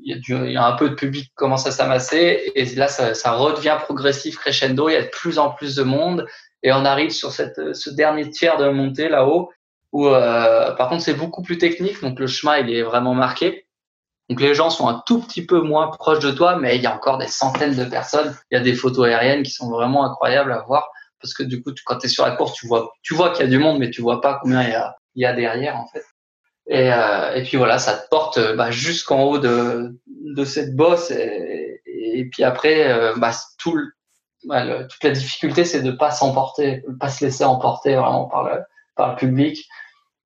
il 0.04 0.18
y, 0.18 0.52
y 0.52 0.56
a 0.58 0.66
un 0.66 0.76
peu 0.76 0.90
de 0.90 0.94
public 0.96 1.28
qui 1.28 1.34
commence 1.34 1.66
à 1.66 1.70
s'amasser, 1.70 2.52
et 2.54 2.66
là 2.74 2.88
ça, 2.88 3.14
ça 3.14 3.32
redevient 3.32 3.78
progressif 3.82 4.36
crescendo, 4.36 4.90
il 4.90 4.92
y 4.92 4.96
a 4.96 5.02
de 5.02 5.08
plus 5.08 5.38
en 5.38 5.48
plus 5.48 5.76
de 5.76 5.82
monde, 5.82 6.26
et 6.62 6.74
on 6.74 6.84
arrive 6.84 7.08
sur 7.08 7.32
cette, 7.32 7.74
ce 7.74 7.88
dernier 7.88 8.28
tiers 8.28 8.58
de 8.58 8.68
montée 8.68 9.08
là-haut, 9.08 9.50
où 9.92 10.08
euh, 10.08 10.72
par 10.72 10.90
contre 10.90 11.02
c'est 11.02 11.14
beaucoup 11.14 11.40
plus 11.40 11.56
technique, 11.56 12.02
donc 12.02 12.20
le 12.20 12.26
chemin 12.26 12.58
il 12.58 12.70
est 12.70 12.82
vraiment 12.82 13.14
marqué. 13.14 13.65
Donc 14.28 14.40
les 14.40 14.54
gens 14.54 14.70
sont 14.70 14.88
un 14.88 15.02
tout 15.06 15.20
petit 15.20 15.46
peu 15.46 15.60
moins 15.60 15.88
proches 15.88 16.18
de 16.18 16.32
toi, 16.32 16.56
mais 16.56 16.76
il 16.76 16.82
y 16.82 16.86
a 16.86 16.94
encore 16.94 17.18
des 17.18 17.28
centaines 17.28 17.76
de 17.76 17.84
personnes. 17.84 18.36
Il 18.50 18.56
y 18.56 18.60
a 18.60 18.62
des 18.62 18.74
photos 18.74 19.06
aériennes 19.06 19.42
qui 19.42 19.52
sont 19.52 19.70
vraiment 19.70 20.04
incroyables 20.04 20.52
à 20.52 20.62
voir 20.62 20.88
parce 21.20 21.32
que 21.32 21.42
du 21.42 21.62
coup 21.62 21.70
quand 21.84 21.98
tu 21.98 22.06
es 22.06 22.08
sur 22.08 22.24
la 22.24 22.32
course, 22.32 22.54
tu 22.54 22.66
vois, 22.66 22.92
tu 23.02 23.14
vois 23.14 23.30
qu'il 23.30 23.44
y 23.44 23.48
a 23.48 23.50
du 23.50 23.58
monde, 23.58 23.78
mais 23.78 23.90
tu 23.90 24.02
vois 24.02 24.20
pas 24.20 24.38
combien 24.42 24.62
il 24.62 24.70
y 24.70 24.74
a, 24.74 24.96
il 25.14 25.22
y 25.22 25.26
a 25.26 25.32
derrière 25.32 25.76
en 25.76 25.86
fait. 25.86 26.04
Et, 26.68 26.92
euh, 26.92 27.34
et 27.34 27.42
puis 27.44 27.56
voilà, 27.56 27.78
ça 27.78 27.94
te 27.96 28.08
porte 28.08 28.40
bah, 28.56 28.70
jusqu'en 28.70 29.22
haut 29.22 29.38
de, 29.38 29.96
de 30.06 30.44
cette 30.44 30.74
bosse. 30.74 31.12
Et, 31.12 32.28
puis 32.32 32.42
après, 32.42 32.90
euh, 32.90 33.14
bah, 33.16 33.32
tout 33.58 33.76
le, 33.76 33.92
toute 34.88 35.04
la 35.04 35.10
difficulté, 35.10 35.64
c'est 35.64 35.82
de 35.82 35.92
pas 35.92 36.10
s'emporter, 36.10 36.82
pas 36.98 37.08
se 37.08 37.24
laisser 37.24 37.44
emporter 37.44 37.94
vraiment 37.94 38.24
par 38.24 38.44
le, 38.44 38.60
par 38.96 39.10
le 39.10 39.16
public 39.16 39.68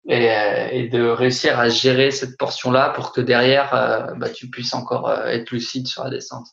et, 0.09 0.31
euh, 0.31 0.69
et, 0.71 0.89
de 0.89 1.07
réussir 1.09 1.59
à 1.59 1.69
gérer 1.69 2.11
cette 2.11 2.39
portion-là 2.39 2.91
pour 2.91 3.13
que 3.13 3.21
derrière, 3.21 3.75
euh, 3.75 4.15
bah, 4.17 4.31
tu 4.31 4.49
puisses 4.49 4.75
encore 4.75 5.09
euh, 5.09 5.27
être 5.27 5.51
lucide 5.51 5.87
sur 5.87 6.05
la 6.05 6.11
descente. 6.11 6.47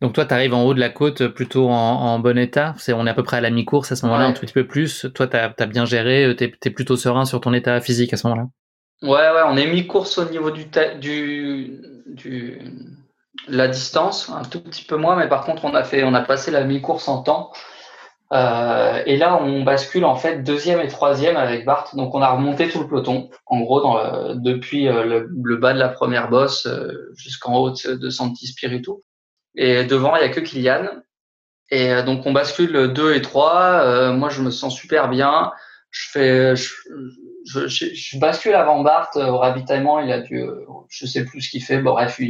Donc 0.00 0.12
toi, 0.12 0.24
tu 0.24 0.34
arrives 0.34 0.54
en 0.54 0.64
haut 0.64 0.74
de 0.74 0.80
la 0.80 0.90
côte 0.90 1.26
plutôt 1.28 1.68
en, 1.68 1.72
en 1.72 2.18
bon 2.18 2.38
état. 2.38 2.74
C'est, 2.78 2.92
on 2.92 3.06
est 3.06 3.10
à 3.10 3.14
peu 3.14 3.24
près 3.24 3.38
à 3.38 3.40
la 3.40 3.50
mi-course 3.50 3.90
à 3.90 3.96
ce 3.96 4.06
moment-là, 4.06 4.26
un 4.26 4.32
tout 4.32 4.42
petit 4.42 4.52
peu 4.52 4.66
plus. 4.66 5.06
Toi, 5.14 5.26
tu 5.26 5.36
as, 5.36 5.66
bien 5.66 5.84
géré, 5.84 6.34
tu 6.36 6.44
es, 6.44 6.70
plutôt 6.70 6.96
serein 6.96 7.24
sur 7.24 7.40
ton 7.40 7.52
état 7.52 7.80
physique 7.80 8.12
à 8.12 8.16
ce 8.16 8.28
moment-là. 8.28 8.48
Ouais, 9.02 9.10
ouais, 9.10 9.42
on 9.46 9.56
est 9.56 9.66
mi-course 9.66 10.18
au 10.18 10.28
niveau 10.28 10.52
du, 10.52 10.66
du, 11.00 11.80
du, 12.06 12.60
la 13.48 13.68
distance, 13.68 14.30
un 14.30 14.44
tout 14.44 14.60
petit 14.60 14.84
peu 14.84 14.96
moins, 14.96 15.16
mais 15.16 15.28
par 15.28 15.44
contre, 15.44 15.64
on 15.64 15.74
a 15.74 15.82
fait, 15.82 16.04
on 16.04 16.14
a 16.14 16.20
passé 16.20 16.50
la 16.50 16.64
mi-course 16.64 17.08
en 17.08 17.22
temps. 17.22 17.52
Euh, 18.32 19.02
et 19.06 19.16
là, 19.16 19.40
on 19.42 19.62
bascule 19.62 20.04
en 20.04 20.14
fait 20.14 20.42
deuxième 20.42 20.80
et 20.80 20.88
troisième 20.88 21.36
avec 21.36 21.64
Bart. 21.64 21.90
Donc, 21.94 22.14
on 22.14 22.20
a 22.20 22.30
remonté 22.30 22.68
tout 22.68 22.80
le 22.80 22.86
peloton, 22.86 23.30
en 23.46 23.60
gros, 23.60 23.80
dans 23.80 24.34
depuis 24.34 24.88
euh, 24.88 25.26
le, 25.32 25.56
bas 25.56 25.72
de 25.72 25.78
la 25.78 25.88
première 25.88 26.28
bosse 26.28 26.66
euh, 26.66 27.10
jusqu'en 27.16 27.56
haut 27.56 27.70
de 27.70 28.10
Santi 28.10 28.46
Spiritu. 28.46 28.90
Et 29.54 29.84
devant, 29.84 30.14
il 30.16 30.22
y 30.22 30.24
a 30.24 30.28
que 30.28 30.40
Kylian. 30.40 30.88
Et 31.70 31.90
euh, 31.92 32.02
donc, 32.02 32.26
on 32.26 32.32
bascule 32.32 32.92
2 32.92 33.14
et 33.14 33.22
3. 33.22 34.12
moi, 34.12 34.28
je 34.28 34.42
me 34.42 34.50
sens 34.50 34.76
super 34.76 35.08
bien. 35.08 35.52
Je 35.90 36.10
fais, 36.10 36.54
je, 36.54 36.70
je, 37.46 37.66
je, 37.66 38.18
bascule 38.18 38.54
avant 38.54 38.82
Bart 38.82 39.10
au 39.14 39.38
ravitaillement. 39.38 40.00
Il 40.00 40.12
a 40.12 40.20
dû, 40.20 40.44
je 40.90 41.06
sais 41.06 41.24
plus 41.24 41.40
ce 41.40 41.50
qu'il 41.50 41.62
fait. 41.62 41.78
Bon, 41.78 41.92
bref, 41.92 42.20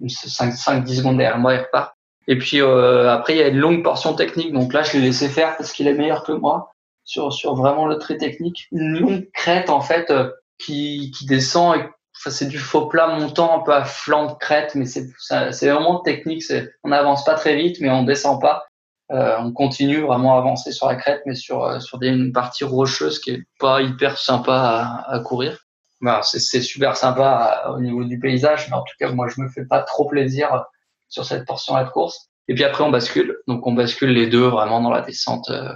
5-10 0.00 0.96
secondes 0.96 1.18
derrière 1.18 1.38
moi, 1.38 1.54
il 1.54 1.60
repart. 1.60 1.95
Et 2.28 2.38
puis 2.38 2.60
euh, 2.60 3.10
après, 3.10 3.34
il 3.34 3.38
y 3.38 3.42
a 3.42 3.48
une 3.48 3.58
longue 3.58 3.82
portion 3.82 4.14
technique. 4.14 4.52
Donc 4.52 4.72
là, 4.72 4.82
je 4.82 4.94
l'ai 4.94 5.04
laissé 5.04 5.28
faire 5.28 5.56
parce 5.56 5.72
qu'il 5.72 5.86
est 5.86 5.94
meilleur 5.94 6.24
que 6.24 6.32
moi 6.32 6.72
sur, 7.04 7.32
sur 7.32 7.54
vraiment 7.54 7.86
le 7.86 7.98
trait 7.98 8.16
technique. 8.16 8.66
Une 8.72 8.98
longue 8.98 9.30
crête 9.32 9.70
en 9.70 9.80
fait 9.80 10.10
euh, 10.10 10.30
qui, 10.58 11.12
qui 11.16 11.26
descend. 11.26 11.76
Et, 11.76 11.80
enfin, 12.18 12.30
c'est 12.30 12.48
du 12.48 12.58
faux 12.58 12.86
plat 12.86 13.06
montant 13.08 13.60
un 13.60 13.62
peu 13.62 13.72
à 13.72 13.84
flanc 13.84 14.26
de 14.26 14.38
crête, 14.38 14.74
mais 14.74 14.86
c'est 14.86 15.06
c'est 15.18 15.70
vraiment 15.70 16.00
technique. 16.00 16.42
C'est 16.42 16.72
on 16.82 16.88
n'avance 16.88 17.24
pas 17.24 17.34
très 17.34 17.56
vite, 17.56 17.76
mais 17.80 17.90
on 17.90 18.02
descend 18.02 18.40
pas. 18.40 18.64
Euh, 19.12 19.36
on 19.38 19.52
continue 19.52 20.00
vraiment 20.00 20.34
à 20.34 20.38
avancer 20.38 20.72
sur 20.72 20.88
la 20.88 20.96
crête, 20.96 21.22
mais 21.26 21.36
sur 21.36 21.64
euh, 21.64 21.78
sur 21.78 21.98
des, 21.98 22.08
une 22.08 22.32
partie 22.32 22.64
rocheuse 22.64 23.20
qui 23.20 23.30
est 23.30 23.42
pas 23.60 23.80
hyper 23.80 24.18
sympa 24.18 24.52
à, 24.52 25.14
à 25.14 25.20
courir. 25.20 25.60
Bah, 26.00 26.20
c'est 26.22 26.60
super 26.60 26.96
sympa 26.96 27.72
au 27.74 27.80
niveau 27.80 28.04
du 28.04 28.18
paysage, 28.18 28.68
mais 28.68 28.76
en 28.76 28.82
tout 28.82 28.94
cas, 28.98 29.10
moi, 29.12 29.28
je 29.28 29.40
me 29.40 29.48
fais 29.48 29.64
pas 29.64 29.80
trop 29.80 30.04
plaisir 30.06 30.66
sur 31.08 31.24
cette 31.24 31.46
portion-là 31.46 31.84
de 31.84 31.90
course. 31.90 32.28
Et 32.48 32.54
puis 32.54 32.64
après, 32.64 32.84
on 32.84 32.90
bascule. 32.90 33.36
Donc, 33.48 33.66
on 33.66 33.72
bascule 33.72 34.10
les 34.10 34.28
deux 34.28 34.46
vraiment 34.46 34.80
dans 34.80 34.90
la 34.90 35.00
descente 35.00 35.50
euh, 35.50 35.72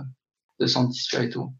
de 0.58 0.66
Santi 0.66 1.06
et 1.20 1.28
tout. 1.28 1.52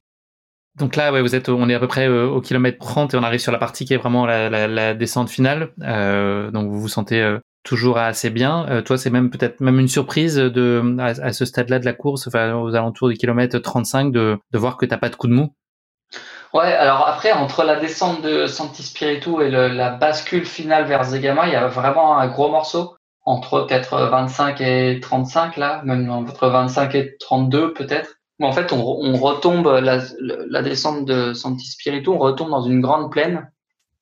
Donc 0.76 0.94
là, 0.94 1.12
ouais, 1.12 1.20
vous 1.20 1.34
êtes, 1.34 1.48
on 1.48 1.68
est 1.68 1.74
à 1.74 1.80
peu 1.80 1.88
près 1.88 2.08
euh, 2.08 2.28
au 2.28 2.40
kilomètre 2.40 2.78
30 2.78 3.14
et 3.14 3.16
on 3.16 3.22
arrive 3.22 3.40
sur 3.40 3.50
la 3.50 3.58
partie 3.58 3.84
qui 3.84 3.92
est 3.92 3.96
vraiment 3.96 4.24
la, 4.24 4.48
la, 4.48 4.68
la 4.68 4.94
descente 4.94 5.28
finale. 5.28 5.72
Euh, 5.82 6.50
donc 6.52 6.70
vous 6.70 6.80
vous 6.80 6.88
sentez 6.88 7.38
toujours 7.64 7.98
assez 7.98 8.30
bien. 8.30 8.82
Toi, 8.84 8.96
c'est 8.96 9.10
même 9.10 9.30
peut-être 9.30 9.60
même 9.60 9.80
une 9.80 9.88
surprise 9.88 10.36
de 10.36 10.96
à, 11.00 11.06
à 11.06 11.32
ce 11.32 11.44
stade-là 11.44 11.80
de 11.80 11.84
la 11.84 11.92
course, 11.92 12.28
enfin 12.28 12.54
aux 12.54 12.74
alentours 12.74 13.08
du 13.08 13.16
kilomètre 13.16 13.58
35, 13.58 14.12
de, 14.12 14.38
de 14.52 14.58
voir 14.58 14.76
que 14.76 14.86
t'as 14.86 14.96
pas 14.96 15.08
de 15.08 15.16
coup 15.16 15.26
de 15.26 15.32
mou. 15.32 15.52
Ouais, 16.52 16.72
alors 16.72 17.06
après, 17.06 17.32
entre 17.32 17.62
la 17.62 17.76
descente 17.76 18.22
de 18.22 18.46
Santi 18.46 18.82
Spiritu 18.82 19.42
et 19.42 19.50
le, 19.50 19.68
la 19.68 19.90
bascule 19.90 20.44
finale 20.44 20.84
vers 20.84 21.04
Zegama, 21.04 21.46
il 21.46 21.52
y 21.52 21.56
a 21.56 21.68
vraiment 21.68 22.18
un 22.18 22.26
gros 22.26 22.50
morceau 22.50 22.96
entre 23.24 23.66
peut-être 23.66 23.96
25 23.96 24.60
et 24.60 25.00
35 25.00 25.56
là, 25.56 25.82
même 25.84 26.10
entre 26.10 26.48
25 26.48 26.94
et 26.94 27.16
32 27.18 27.72
peut-être. 27.74 28.16
En 28.42 28.52
fait, 28.52 28.72
on, 28.72 28.80
on 28.80 29.16
retombe 29.16 29.66
la, 29.66 29.98
la, 30.18 30.62
descente 30.62 31.04
de 31.04 31.34
Santi 31.34 31.66
Spiritu, 31.66 32.08
on 32.08 32.18
retombe 32.18 32.48
dans 32.48 32.62
une 32.62 32.80
grande 32.80 33.12
plaine 33.12 33.50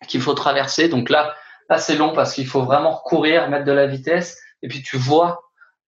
qu'il 0.06 0.20
faut 0.20 0.34
traverser. 0.34 0.88
Donc 0.88 1.10
là, 1.10 1.34
là 1.68 1.78
c'est 1.78 1.96
long 1.96 2.12
parce 2.12 2.34
qu'il 2.34 2.46
faut 2.46 2.62
vraiment 2.62 3.00
courir, 3.04 3.48
mettre 3.50 3.64
de 3.64 3.72
la 3.72 3.88
vitesse, 3.88 4.38
et 4.62 4.68
puis 4.68 4.82
tu 4.82 4.96
vois 4.96 5.42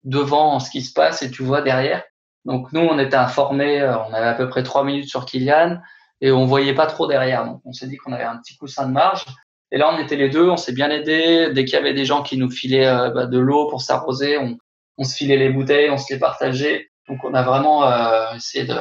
devant 0.04 0.60
ce 0.60 0.72
qui 0.72 0.82
se 0.82 0.94
passe 0.94 1.22
et 1.22 1.30
tu 1.30 1.44
vois 1.44 1.62
derrière. 1.62 2.04
Donc 2.46 2.72
nous, 2.72 2.82
on 2.82 2.98
était 2.98 3.16
informés, 3.16 3.82
euh, 3.82 3.98
on 4.00 4.14
avait 4.14 4.28
à 4.28 4.34
peu 4.34 4.50
près 4.50 4.64
trois 4.64 4.84
minutes 4.84 5.10
sur 5.10 5.26
Kylian 5.26 5.80
et 6.22 6.32
on 6.32 6.46
voyait 6.46 6.74
pas 6.74 6.88
trop 6.88 7.06
derrière. 7.06 7.46
Donc 7.46 7.62
on 7.66 7.74
s'est 7.74 7.88
dit 7.88 7.98
qu'on 7.98 8.14
avait 8.14 8.24
un 8.24 8.38
petit 8.38 8.58
coussin 8.58 8.88
de 8.88 8.94
marge. 8.94 9.26
Et 9.72 9.78
là, 9.78 9.94
on 9.94 10.00
était 10.00 10.16
les 10.16 10.30
deux, 10.30 10.50
on 10.50 10.58
s'est 10.58 10.74
bien 10.74 10.90
aidés. 10.90 11.52
Dès 11.54 11.66
qu'il 11.66 11.76
y 11.76 11.82
avait 11.82 11.94
des 11.94 12.06
gens 12.06 12.24
qui 12.24 12.38
nous 12.38 12.50
filaient 12.50 12.88
euh, 12.88 13.10
bah, 13.12 13.26
de 13.26 13.38
l'eau 13.38 13.68
pour 13.70 13.82
s'arroser, 13.82 14.38
on, 14.38 14.58
on, 14.98 15.04
se 15.04 15.16
filait 15.16 15.38
les 15.38 15.50
bouteilles, 15.50 15.90
on 15.90 15.98
se 15.98 16.12
les 16.14 16.20
partageait. 16.20 16.90
Donc, 17.10 17.24
on 17.24 17.34
a 17.34 17.42
vraiment 17.42 17.84
euh, 17.86 18.36
essayé 18.36 18.66
de, 18.66 18.76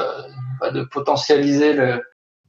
bah, 0.60 0.70
de 0.70 0.82
potentialiser 0.84 1.74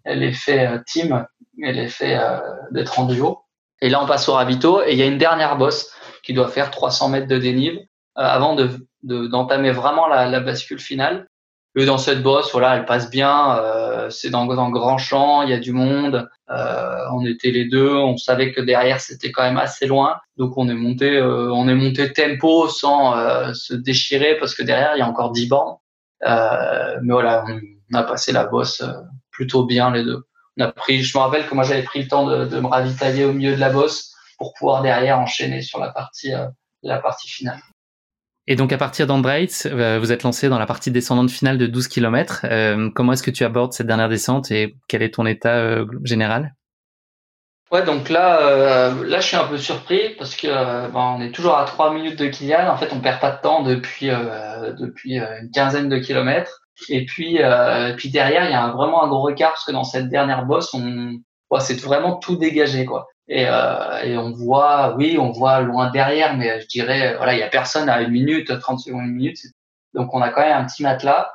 l'effet 0.05 0.67
euh, 0.67 0.79
team 0.85 1.25
et 1.63 1.71
l'effet 1.71 2.17
euh, 2.17 2.39
d'être 2.71 2.99
en 2.99 3.05
duo. 3.05 3.39
Et 3.81 3.89
là, 3.89 4.03
on 4.03 4.05
passe 4.05 4.27
au 4.27 4.33
ravito 4.33 4.83
et 4.83 4.91
il 4.91 4.97
y 4.97 5.01
a 5.01 5.05
une 5.05 5.17
dernière 5.17 5.57
bosse 5.57 5.93
qui 6.21 6.33
doit 6.33 6.49
faire 6.49 6.69
300 6.69 7.09
mètres 7.09 7.27
de 7.27 7.37
dénive 7.37 7.79
avant 8.15 8.55
de 8.55 8.69
d'entamer 9.01 9.71
vraiment 9.71 10.07
la, 10.07 10.27
la, 10.27 10.41
bascule 10.41 10.79
finale. 10.79 11.25
Et 11.75 11.85
dans 11.85 11.97
cette 11.97 12.23
bosse, 12.23 12.51
voilà, 12.51 12.75
elle 12.75 12.85
passe 12.85 13.09
bien. 13.09 13.57
Euh, 13.57 14.09
c'est 14.09 14.29
dans 14.29 14.49
un 14.49 14.69
grand 14.69 14.97
champ, 14.97 15.43
il 15.43 15.49
y 15.49 15.53
a 15.53 15.59
du 15.59 15.71
monde. 15.71 16.27
Euh, 16.49 17.05
on 17.13 17.25
était 17.25 17.51
les 17.51 17.65
deux, 17.65 17.93
on 17.93 18.17
savait 18.17 18.51
que 18.51 18.61
derrière 18.61 18.99
c'était 18.99 19.31
quand 19.31 19.43
même 19.43 19.57
assez 19.57 19.85
loin, 19.85 20.17
donc 20.37 20.57
on 20.57 20.67
est 20.67 20.73
monté, 20.73 21.17
euh, 21.17 21.51
on 21.53 21.67
est 21.67 21.75
monté 21.75 22.11
tempo 22.11 22.67
sans 22.67 23.15
euh, 23.15 23.53
se 23.53 23.75
déchirer 23.75 24.35
parce 24.39 24.55
que 24.55 24.63
derrière 24.63 24.95
il 24.95 24.99
y 24.99 25.03
a 25.03 25.07
encore 25.07 25.31
10 25.31 25.47
bornes. 25.47 25.77
mais 26.21 27.11
voilà, 27.11 27.45
on 27.47 27.97
a 27.97 28.03
passé 28.03 28.31
la 28.31 28.45
bosse 28.45 28.83
plutôt 29.31 29.65
bien 29.65 29.91
les 29.91 30.03
deux. 30.03 30.25
On 30.57 30.63
a 30.63 30.71
pris, 30.71 31.03
je 31.03 31.17
me 31.17 31.21
rappelle 31.21 31.47
que 31.47 31.53
moi 31.53 31.63
j'avais 31.63 31.83
pris 31.83 32.01
le 32.01 32.07
temps 32.07 32.25
de, 32.25 32.45
de, 32.45 32.59
me 32.59 32.67
ravitailler 32.67 33.25
au 33.25 33.33
milieu 33.33 33.55
de 33.55 33.59
la 33.59 33.69
bosse 33.69 34.13
pour 34.37 34.53
pouvoir 34.53 34.81
derrière 34.81 35.19
enchaîner 35.19 35.61
sur 35.61 35.79
la 35.79 35.91
partie, 35.91 36.31
la 36.81 36.97
partie 36.97 37.29
finale. 37.29 37.61
Et 38.51 38.55
donc 38.55 38.73
à 38.73 38.79
partir 38.79 39.05
d'Andreitz, 39.05 39.67
euh, 39.67 39.99
vous 39.99 40.11
êtes 40.11 40.23
lancé 40.23 40.49
dans 40.49 40.57
la 40.57 40.65
partie 40.65 40.89
descendante 40.89 41.29
finale 41.29 41.59
de 41.59 41.67
12 41.67 41.87
km. 41.87 42.41
Euh, 42.45 42.89
comment 42.95 43.13
est-ce 43.13 43.21
que 43.21 43.29
tu 43.29 43.43
abordes 43.43 43.73
cette 43.73 43.85
dernière 43.85 44.09
descente 44.09 44.49
et 44.49 44.75
quel 44.87 45.03
est 45.03 45.13
ton 45.13 45.27
état 45.27 45.57
euh, 45.57 45.85
général? 46.03 46.55
Ouais, 47.71 47.85
donc 47.85 48.09
là, 48.09 48.91
là, 49.05 49.19
je 49.19 49.27
suis 49.27 49.37
un 49.37 49.45
peu 49.45 49.59
surpris 49.59 50.15
parce 50.17 50.35
que 50.35 50.47
ben, 50.47 51.15
on 51.19 51.21
est 51.21 51.29
toujours 51.29 51.55
à 51.55 51.65
3 51.65 51.93
minutes 51.93 52.17
de 52.17 52.25
Kylian. 52.25 52.67
En 52.67 52.75
fait, 52.75 52.91
on 52.91 52.99
perd 52.99 53.21
pas 53.21 53.29
de 53.29 53.41
temps 53.41 53.61
depuis 53.61 54.07
depuis 54.07 55.17
une 55.17 55.51
quinzaine 55.53 55.87
de 55.87 55.99
kilomètres. 55.99 56.61
Et 56.89 57.05
puis, 57.05 57.39
puis 57.97 58.09
derrière, 58.09 58.45
il 58.45 58.51
y 58.51 58.55
a 58.55 58.69
vraiment 58.69 59.03
un 59.03 59.07
gros 59.07 59.29
écart 59.29 59.51
parce 59.51 59.65
que 59.65 59.71
dans 59.71 59.83
cette 59.83 60.09
dernière 60.09 60.45
bosse, 60.45 60.73
on, 60.73 61.19
c'est 61.59 61.79
vraiment 61.79 62.15
tout 62.15 62.37
dégagé, 62.37 62.85
quoi. 62.85 63.05
Et, 63.29 63.45
euh, 63.47 64.03
et, 64.03 64.17
on 64.17 64.31
voit, 64.31 64.95
oui, 64.97 65.17
on 65.19 65.29
voit 65.29 65.61
loin 65.61 65.91
derrière, 65.91 66.35
mais 66.35 66.61
je 66.61 66.67
dirais, 66.67 67.15
voilà, 67.15 67.35
il 67.35 67.39
y 67.39 67.43
a 67.43 67.47
personne 67.47 67.87
à 67.87 68.01
une 68.01 68.09
minute, 68.09 68.59
30 68.59 68.79
secondes, 68.79 69.05
une 69.05 69.13
minute. 69.13 69.37
Donc 69.93 70.13
on 70.15 70.21
a 70.21 70.29
quand 70.29 70.41
même 70.41 70.57
un 70.57 70.65
petit 70.65 70.81
matelas. 70.81 71.31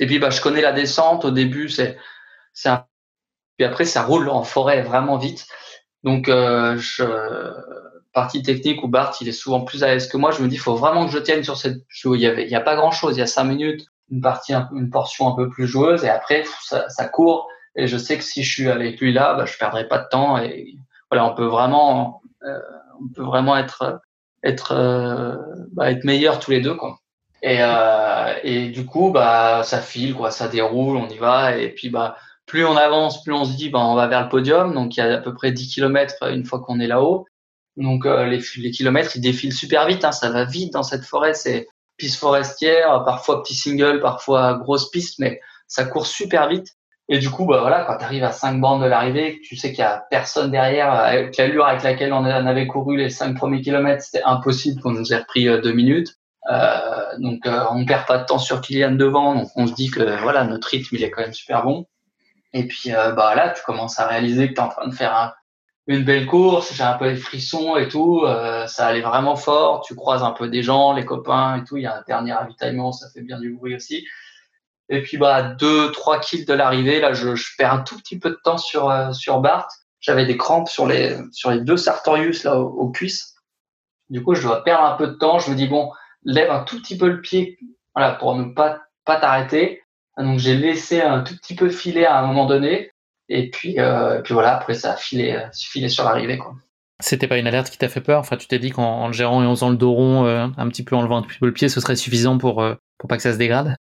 Et 0.00 0.06
puis 0.06 0.18
bah, 0.18 0.30
je 0.30 0.40
connais 0.40 0.60
la 0.60 0.72
descente. 0.72 1.24
Au 1.24 1.30
début, 1.30 1.68
c'est, 1.68 1.96
c'est 2.52 2.68
un... 2.68 2.84
puis 3.56 3.64
après 3.64 3.84
ça 3.84 4.02
roule 4.02 4.28
en 4.28 4.42
forêt 4.42 4.82
vraiment 4.82 5.18
vite. 5.18 5.46
Donc 6.02 6.28
euh, 6.28 6.76
je... 6.78 7.04
partie 8.12 8.42
technique 8.42 8.82
où 8.82 8.88
Bart 8.88 9.14
il 9.20 9.28
est 9.28 9.32
souvent 9.32 9.60
plus 9.60 9.84
à 9.84 9.88
l'aise 9.88 10.08
que 10.08 10.16
moi. 10.16 10.32
Je 10.32 10.42
me 10.42 10.48
dis, 10.48 10.56
il 10.56 10.60
faut 10.60 10.74
vraiment 10.74 11.06
que 11.06 11.12
je 11.12 11.18
tienne 11.18 11.44
sur 11.44 11.56
cette. 11.56 11.78
Il 12.04 12.20
y 12.20 12.26
avait, 12.26 12.52
a 12.52 12.60
pas 12.60 12.74
grand 12.74 12.90
chose. 12.90 13.16
Il 13.16 13.20
y 13.20 13.22
a 13.22 13.28
cinq 13.28 13.44
minutes, 13.44 13.86
une 14.10 14.20
partie, 14.20 14.52
une 14.52 14.90
portion 14.90 15.28
un 15.28 15.36
peu 15.36 15.48
plus 15.48 15.68
joueuse, 15.68 16.04
et 16.04 16.08
après 16.08 16.44
ça, 16.62 16.88
ça 16.88 17.06
court. 17.06 17.46
Et 17.76 17.86
je 17.86 17.96
sais 17.96 18.18
que 18.18 18.24
si 18.24 18.42
je 18.42 18.52
suis 18.52 18.68
avec 18.68 19.00
lui 19.00 19.12
là, 19.12 19.34
bah, 19.34 19.46
je 19.46 19.56
perdrai 19.56 19.86
pas 19.86 19.98
de 19.98 20.08
temps 20.08 20.38
et 20.38 20.76
voilà, 21.10 21.26
on 21.26 21.34
peut 21.34 21.46
vraiment, 21.46 22.22
euh, 22.44 22.60
on 23.00 23.08
peut 23.08 23.22
vraiment 23.22 23.56
être 23.56 24.00
être 24.42 24.72
euh, 24.72 25.36
bah, 25.72 25.90
être 25.90 26.04
meilleurs 26.04 26.40
tous 26.40 26.50
les 26.50 26.60
deux 26.60 26.74
quoi. 26.74 26.98
Et 27.42 27.58
euh, 27.60 28.34
et 28.42 28.68
du 28.68 28.86
coup 28.86 29.10
bah 29.10 29.62
ça 29.64 29.80
file 29.80 30.14
quoi, 30.14 30.30
ça 30.30 30.48
déroule, 30.48 30.96
on 30.96 31.08
y 31.08 31.18
va 31.18 31.56
et 31.56 31.70
puis 31.70 31.90
bah 31.90 32.16
plus 32.46 32.64
on 32.64 32.76
avance, 32.76 33.22
plus 33.22 33.32
on 33.32 33.44
se 33.44 33.56
dit 33.56 33.70
bah 33.70 33.80
on 33.80 33.94
va 33.94 34.06
vers 34.06 34.22
le 34.22 34.28
podium. 34.28 34.74
Donc 34.74 34.96
il 34.96 35.00
y 35.00 35.02
a 35.02 35.14
à 35.14 35.18
peu 35.18 35.34
près 35.34 35.52
10 35.52 35.68
kilomètres 35.68 36.30
une 36.30 36.44
fois 36.44 36.60
qu'on 36.60 36.80
est 36.80 36.86
là-haut. 36.86 37.26
Donc 37.76 38.04
les, 38.04 38.40
les 38.58 38.70
kilomètres 38.70 39.16
ils 39.16 39.20
défilent 39.20 39.52
super 39.52 39.86
vite, 39.86 40.04
hein, 40.04 40.12
ça 40.12 40.30
va 40.30 40.44
vite 40.44 40.72
dans 40.72 40.82
cette 40.82 41.04
forêt. 41.04 41.34
C'est 41.34 41.66
piste 41.96 42.18
forestière, 42.18 43.04
parfois 43.04 43.42
petit 43.42 43.54
single, 43.54 44.00
parfois 44.00 44.54
grosse 44.54 44.90
piste, 44.90 45.18
mais 45.18 45.40
ça 45.66 45.84
court 45.84 46.06
super 46.06 46.48
vite. 46.48 46.76
Et 47.10 47.18
du 47.18 47.28
coup, 47.28 47.44
bah 47.44 47.58
voilà, 47.60 47.84
quand 47.84 47.98
tu 47.98 48.04
arrives 48.04 48.24
à 48.24 48.32
5 48.32 48.60
bandes 48.60 48.82
de 48.82 48.86
l'arrivée, 48.86 49.40
tu 49.42 49.56
sais 49.56 49.70
qu'il 49.70 49.80
y 49.80 49.82
a 49.82 50.06
personne 50.10 50.50
derrière, 50.50 50.92
avec 50.92 51.36
l'allure 51.36 51.66
avec 51.66 51.82
laquelle 51.82 52.12
on 52.12 52.24
avait 52.24 52.66
couru 52.68 52.96
les 52.96 53.10
5 53.10 53.36
premiers 53.36 53.60
kilomètres, 53.60 54.02
c'était 54.02 54.22
impossible 54.24 54.80
qu'on 54.80 54.92
nous 54.92 55.12
ait 55.12 55.18
repris 55.18 55.48
euh, 55.48 55.60
deux 55.60 55.72
minutes. 55.72 56.16
Euh, 56.50 57.18
donc 57.18 57.46
euh, 57.46 57.64
on 57.70 57.84
perd 57.84 58.06
pas 58.06 58.18
de 58.18 58.24
temps 58.24 58.38
sur 58.38 58.60
Kylian 58.60 58.92
devant, 58.92 59.34
donc 59.34 59.48
on 59.56 59.66
se 59.66 59.74
dit 59.74 59.90
que 59.90 60.20
voilà 60.22 60.44
notre 60.44 60.68
rythme 60.68 60.96
il 60.96 61.04
est 61.04 61.10
quand 61.10 61.20
même 61.20 61.34
super 61.34 61.64
bon. 61.64 61.86
Et 62.52 62.66
puis 62.66 62.94
euh, 62.94 63.12
bah 63.12 63.34
là 63.34 63.50
tu 63.50 63.62
commences 63.64 63.98
à 63.98 64.06
réaliser 64.06 64.48
que 64.48 64.54
tu 64.54 64.60
es 64.60 64.64
en 64.64 64.68
train 64.68 64.88
de 64.88 64.94
faire 64.94 65.14
un, 65.14 65.32
une 65.86 66.04
belle 66.04 66.26
course, 66.26 66.72
j'ai 66.74 66.82
un 66.82 66.94
peu 66.94 67.08
les 67.08 67.16
frissons 67.16 67.76
et 67.76 67.88
tout, 67.88 68.22
euh, 68.24 68.66
ça 68.66 68.86
allait 68.86 69.00
vraiment 69.00 69.36
fort, 69.36 69.82
tu 69.82 69.94
croises 69.94 70.22
un 70.22 70.30
peu 70.30 70.48
des 70.48 70.62
gens, 70.62 70.92
les 70.92 71.04
copains 71.04 71.56
et 71.56 71.64
tout, 71.64 71.76
il 71.76 71.82
y 71.82 71.86
a 71.86 71.96
un 71.96 72.02
dernier 72.06 72.32
ravitaillement, 72.32 72.92
ça 72.92 73.08
fait 73.12 73.22
bien 73.22 73.38
du 73.38 73.52
bruit 73.52 73.74
aussi. 73.74 74.06
Et 74.90 75.02
puis 75.02 75.16
bah 75.16 75.42
deux 75.42 75.90
trois 75.92 76.20
kills 76.20 76.44
de 76.44 76.52
l'arrivée, 76.52 77.00
là 77.00 77.12
je, 77.12 77.28
perds 77.56 77.72
un 77.72 77.82
tout 77.82 77.96
petit 77.96 78.18
peu 78.18 78.30
de 78.30 78.38
temps 78.42 78.58
sur 78.58 78.90
euh, 78.90 79.12
sur 79.12 79.40
Bart. 79.40 79.68
J'avais 80.00 80.26
des 80.26 80.36
crampes 80.36 80.68
sur 80.68 80.86
les 80.86 81.16
sur 81.32 81.50
les 81.50 81.60
deux 81.60 81.76
Sartorius 81.76 82.44
là 82.44 82.58
aux, 82.58 82.90
cuisses. 82.90 83.34
Du 84.08 84.22
coup 84.22 84.34
je 84.34 84.42
dois 84.42 84.64
perdre 84.64 84.84
un 84.84 84.96
peu 84.96 85.06
de 85.06 85.14
temps. 85.14 85.38
Je 85.38 85.50
me 85.50 85.56
dis 85.56 85.68
bon 85.68 85.90
lève 86.24 86.50
un 86.50 86.64
tout 86.64 86.78
petit 86.80 86.98
peu 86.98 87.08
le 87.08 87.20
pied, 87.20 87.58
voilà 87.94 88.12
pour 88.12 88.34
ne 88.34 88.52
pas 88.52 88.82
pas 89.04 89.16
t'arrêter. 89.16 89.82
Donc 90.18 90.38
j'ai 90.38 90.56
laissé 90.56 91.00
un 91.00 91.22
tout 91.22 91.36
petit 91.36 91.54
peu 91.54 91.70
filer 91.70 92.04
à 92.04 92.18
un 92.18 92.26
moment 92.26 92.46
donné. 92.46 92.90
Et 93.28 93.48
puis 93.50 93.78
euh, 93.78 94.20
puis 94.22 94.34
voilà 94.34 94.56
après 94.56 94.74
ça 94.74 94.92
a 94.92 94.96
filé 94.96 95.32
euh, 95.32 95.46
filé 95.52 95.88
sur 95.88 96.04
l'arrivée 96.04 96.36
quoi. 96.36 96.54
C'était 97.00 97.28
pas 97.28 97.38
une 97.38 97.46
alerte 97.46 97.70
qui 97.70 97.78
t'a 97.78 97.88
fait 97.88 98.02
peur? 98.02 98.20
Enfin, 98.20 98.36
tu 98.36 98.46
t'es 98.46 98.58
dit 98.58 98.70
qu'en 98.70 99.10
gérant 99.10 99.42
et 99.42 99.46
en 99.46 99.54
faisant 99.54 99.70
le 99.70 99.76
dos 99.76 99.92
rond, 99.92 100.26
euh, 100.26 100.46
un 100.56 100.68
petit 100.68 100.84
peu 100.84 100.94
en 100.94 101.02
levant 101.02 101.16
un 101.16 101.22
petit 101.22 101.38
peu 101.38 101.46
le 101.46 101.52
pied, 101.52 101.68
ce 101.68 101.80
serait 101.80 101.96
suffisant 101.96 102.38
pour, 102.38 102.62
euh, 102.62 102.74
pour 102.98 103.08
pas 103.08 103.16
que 103.16 103.22
ça 103.22 103.32
se 103.32 103.38
dégrade? 103.38 103.74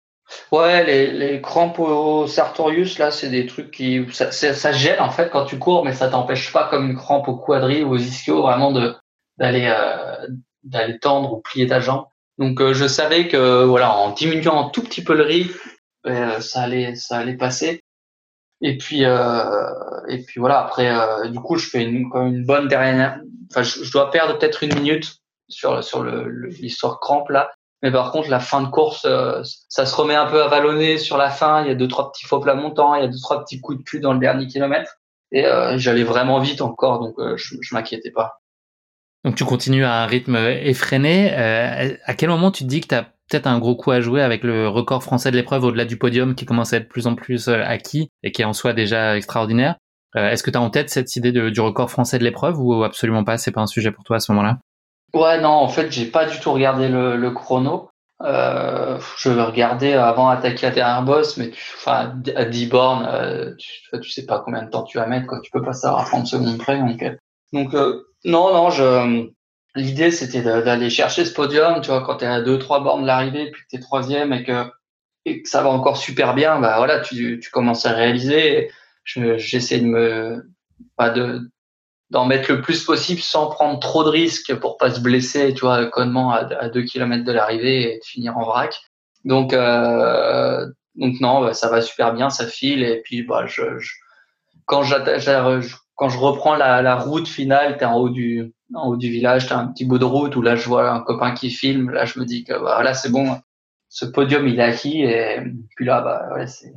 Ouais, 0.52 0.84
les, 0.84 1.10
les 1.12 1.40
crampes 1.40 1.78
au 1.78 2.26
Sartorius, 2.26 2.98
là, 2.98 3.10
c'est 3.10 3.30
des 3.30 3.46
trucs 3.46 3.70
qui. 3.70 4.06
Ça, 4.12 4.30
ça 4.32 4.72
gêne 4.72 5.00
en 5.00 5.10
fait 5.10 5.30
quand 5.30 5.44
tu 5.46 5.58
cours, 5.58 5.84
mais 5.84 5.92
ça 5.92 6.08
t'empêche 6.08 6.52
pas 6.52 6.68
comme 6.68 6.90
une 6.90 6.96
crampe 6.96 7.28
au 7.28 7.36
quadri 7.36 7.82
ou 7.82 7.92
aux 7.92 7.96
ischio 7.98 8.42
vraiment 8.42 8.72
de 8.72 8.94
d'aller 9.38 9.66
euh, 9.74 10.26
d'aller 10.64 10.98
tendre 10.98 11.32
ou 11.32 11.40
plier 11.40 11.66
ta 11.66 11.80
jambe. 11.80 12.04
Donc 12.38 12.60
euh, 12.60 12.74
je 12.74 12.86
savais 12.86 13.28
que 13.28 13.64
voilà, 13.64 13.92
en 13.94 14.10
diminuant 14.12 14.66
un 14.66 14.70
tout 14.70 14.82
petit 14.82 15.02
peu 15.02 15.14
le 15.14 15.24
rythme, 15.24 15.58
euh, 16.06 16.40
ça 16.40 16.62
allait 16.62 16.94
ça 16.94 17.18
allait 17.18 17.36
passer. 17.36 17.82
Et 18.60 18.76
puis 18.76 19.04
euh, 19.04 19.70
et 20.08 20.22
puis 20.24 20.40
voilà, 20.40 20.60
après 20.60 20.90
euh, 20.90 21.28
du 21.28 21.38
coup, 21.40 21.56
je 21.56 21.68
fais 21.68 21.82
une 21.84 22.10
comme 22.10 22.26
une 22.28 22.44
bonne 22.44 22.68
dernière. 22.68 23.20
Enfin, 23.50 23.62
je, 23.62 23.82
je 23.84 23.92
dois 23.92 24.10
perdre 24.10 24.38
peut-être 24.38 24.62
une 24.62 24.74
minute 24.74 25.16
sur 25.48 25.82
sur 25.82 26.02
le 26.02 26.28
l'histoire 26.60 27.00
crampe 27.00 27.30
là. 27.30 27.50
Mais 27.82 27.92
par 27.92 28.10
contre, 28.10 28.28
la 28.28 28.40
fin 28.40 28.60
de 28.60 28.68
course, 28.68 29.04
euh, 29.04 29.42
ça 29.68 29.86
se 29.86 29.94
remet 29.94 30.14
un 30.14 30.26
peu 30.26 30.42
à 30.42 30.98
sur 30.98 31.16
la 31.16 31.30
fin. 31.30 31.62
Il 31.62 31.68
y 31.68 31.70
a 31.70 31.74
deux, 31.74 31.86
trois 31.86 32.10
petits 32.10 32.26
faux 32.26 32.40
plats 32.40 32.54
montants, 32.54 32.94
il 32.94 33.02
y 33.02 33.04
a 33.04 33.08
deux, 33.08 33.20
trois 33.20 33.44
petits 33.44 33.60
coups 33.60 33.78
de 33.78 33.84
cul 33.84 34.00
dans 34.00 34.12
le 34.12 34.18
dernier 34.18 34.46
kilomètre. 34.46 34.96
Et 35.30 35.46
euh, 35.46 35.78
j'allais 35.78 36.04
vraiment 36.04 36.40
vite 36.40 36.62
encore, 36.62 37.00
donc 37.00 37.14
euh, 37.18 37.36
je, 37.36 37.56
m'inquiétais 37.72 38.10
pas. 38.10 38.40
Donc 39.24 39.34
tu 39.34 39.44
continues 39.44 39.84
à 39.84 40.02
un 40.02 40.06
rythme 40.06 40.36
effréné. 40.36 41.30
à 41.32 42.14
quel 42.14 42.30
moment 42.30 42.50
tu 42.50 42.64
te 42.64 42.68
dis 42.68 42.80
que 42.80 42.88
tu 42.88 42.94
as 42.94 43.02
peut-être 43.02 43.46
un 43.46 43.58
gros 43.58 43.76
coup 43.76 43.90
à 43.90 44.00
jouer 44.00 44.22
avec 44.22 44.42
le 44.42 44.68
record 44.68 45.02
français 45.02 45.30
de 45.30 45.36
l'épreuve 45.36 45.64
au-delà 45.64 45.84
du 45.84 45.98
podium 45.98 46.34
qui 46.34 46.46
commence 46.46 46.72
à 46.72 46.78
être 46.78 46.84
de 46.84 46.88
plus 46.88 47.06
en 47.06 47.14
plus 47.14 47.48
acquis 47.48 48.10
et 48.22 48.32
qui 48.32 48.42
est 48.42 48.46
en 48.46 48.52
soi 48.54 48.72
déjà 48.72 49.16
extraordinaire? 49.16 49.76
Est-ce 50.14 50.42
que 50.42 50.50
tu 50.50 50.56
as 50.56 50.62
en 50.62 50.70
tête 50.70 50.88
cette 50.88 51.14
idée 51.16 51.32
du 51.32 51.60
record 51.60 51.90
français 51.90 52.18
de 52.18 52.24
l'épreuve 52.24 52.58
ou 52.58 52.82
absolument 52.84 53.24
pas? 53.24 53.38
C'est 53.38 53.52
pas 53.52 53.60
un 53.60 53.66
sujet 53.66 53.92
pour 53.92 54.04
toi 54.04 54.16
à 54.16 54.20
ce 54.20 54.32
moment-là? 54.32 54.58
Ouais, 55.14 55.40
non, 55.40 55.48
en 55.48 55.68
fait, 55.68 55.90
j'ai 55.90 56.06
pas 56.06 56.26
du 56.26 56.38
tout 56.38 56.52
regardé 56.52 56.88
le, 56.88 57.30
chrono. 57.30 57.90
Euh, 58.22 58.98
je 59.16 59.30
regarder 59.30 59.92
avant 59.92 60.34
d'attaquer 60.34 60.66
la 60.66 60.72
dernière 60.72 61.02
boss, 61.02 61.36
mais 61.36 61.50
enfin, 61.76 62.14
à 62.34 62.44
10 62.44 62.66
bornes, 62.66 63.06
euh, 63.06 63.54
tu, 63.56 64.00
tu 64.00 64.10
sais 64.10 64.26
pas 64.26 64.40
combien 64.40 64.64
de 64.64 64.70
temps 64.70 64.82
tu 64.82 64.98
vas 64.98 65.06
mettre, 65.06 65.26
quoi. 65.26 65.40
Tu 65.40 65.50
peux 65.50 65.62
pas 65.62 65.72
savoir 65.72 66.02
à 66.02 66.04
30 66.04 66.26
secondes 66.26 66.58
près. 66.58 66.78
Donc, 66.80 67.02
euh, 67.02 67.16
donc 67.52 67.74
euh, 67.74 68.04
non, 68.24 68.52
non, 68.52 68.70
je, 68.70 69.28
l'idée 69.76 70.10
c'était 70.10 70.42
d'aller 70.42 70.90
chercher 70.90 71.24
ce 71.24 71.32
podium, 71.32 71.80
tu 71.80 71.88
vois, 71.90 72.02
quand 72.02 72.16
tu 72.16 72.24
es 72.24 72.28
à 72.28 72.42
2-3 72.42 72.82
bornes 72.82 73.02
de 73.02 73.06
l'arrivée, 73.06 73.50
puis 73.52 73.62
que 73.62 73.68
tu 73.70 73.76
es 73.76 73.80
troisième 73.80 74.32
et 74.32 74.42
que, 74.42 74.64
et 75.24 75.42
que 75.42 75.48
ça 75.48 75.62
va 75.62 75.70
encore 75.70 75.96
super 75.96 76.34
bien, 76.34 76.58
bah 76.60 76.76
voilà, 76.78 77.00
tu, 77.00 77.38
tu 77.40 77.50
commences 77.50 77.86
à 77.86 77.92
réaliser. 77.92 78.70
J'essaie 79.04 79.78
de 79.78 79.86
me, 79.86 80.50
pas 80.96 81.10
de, 81.10 81.48
d'en 82.10 82.24
mettre 82.24 82.50
le 82.50 82.62
plus 82.62 82.84
possible 82.84 83.20
sans 83.20 83.50
prendre 83.50 83.78
trop 83.80 84.02
de 84.02 84.08
risques 84.08 84.54
pour 84.54 84.78
pas 84.78 84.90
se 84.90 85.00
blesser, 85.00 85.52
tu 85.52 85.60
vois, 85.60 85.86
connement 85.86 86.32
à, 86.32 86.46
à 86.58 86.68
2 86.68 86.82
km 86.82 87.24
de 87.24 87.32
l'arrivée 87.32 87.94
et 87.94 87.98
de 87.98 88.04
finir 88.04 88.36
en 88.38 88.44
vrac. 88.44 88.80
Donc, 89.24 89.52
euh, 89.52 90.66
donc 90.94 91.20
non, 91.20 91.42
bah, 91.42 91.52
ça 91.52 91.68
va 91.68 91.80
super 91.82 92.14
bien, 92.14 92.30
ça 92.30 92.46
file. 92.46 92.82
Et 92.82 93.02
puis, 93.02 93.22
bah, 93.22 93.44
je, 93.46 93.78
je 93.78 93.92
quand, 94.64 94.82
quand 95.94 96.08
je 96.08 96.18
reprends 96.18 96.56
la, 96.56 96.80
la 96.82 96.96
route 96.96 97.28
finale, 97.28 97.76
tu 97.76 97.84
es 97.84 97.86
en 97.86 97.96
haut 97.96 98.08
du, 98.08 98.52
en 98.74 98.88
haut 98.88 98.96
du 98.96 99.10
village, 99.10 99.46
tu 99.46 99.52
as 99.52 99.58
un 99.58 99.66
petit 99.68 99.84
bout 99.84 99.98
de 99.98 100.04
route 100.04 100.34
où 100.36 100.42
là, 100.42 100.56
je 100.56 100.66
vois 100.66 100.90
un 100.90 101.00
copain 101.00 101.32
qui 101.32 101.50
filme. 101.50 101.90
Là, 101.90 102.04
je 102.06 102.18
me 102.18 102.24
dis 102.24 102.44
que 102.44 102.54
bah, 102.58 102.82
là, 102.82 102.94
c'est 102.94 103.10
bon, 103.10 103.38
ce 103.88 104.06
podium, 104.06 104.48
il 104.48 104.58
est 104.58 104.62
acquis. 104.62 105.02
Et 105.02 105.40
puis 105.76 105.84
là, 105.84 106.00
bah, 106.00 106.28
ouais, 106.34 106.46
c'est 106.46 106.72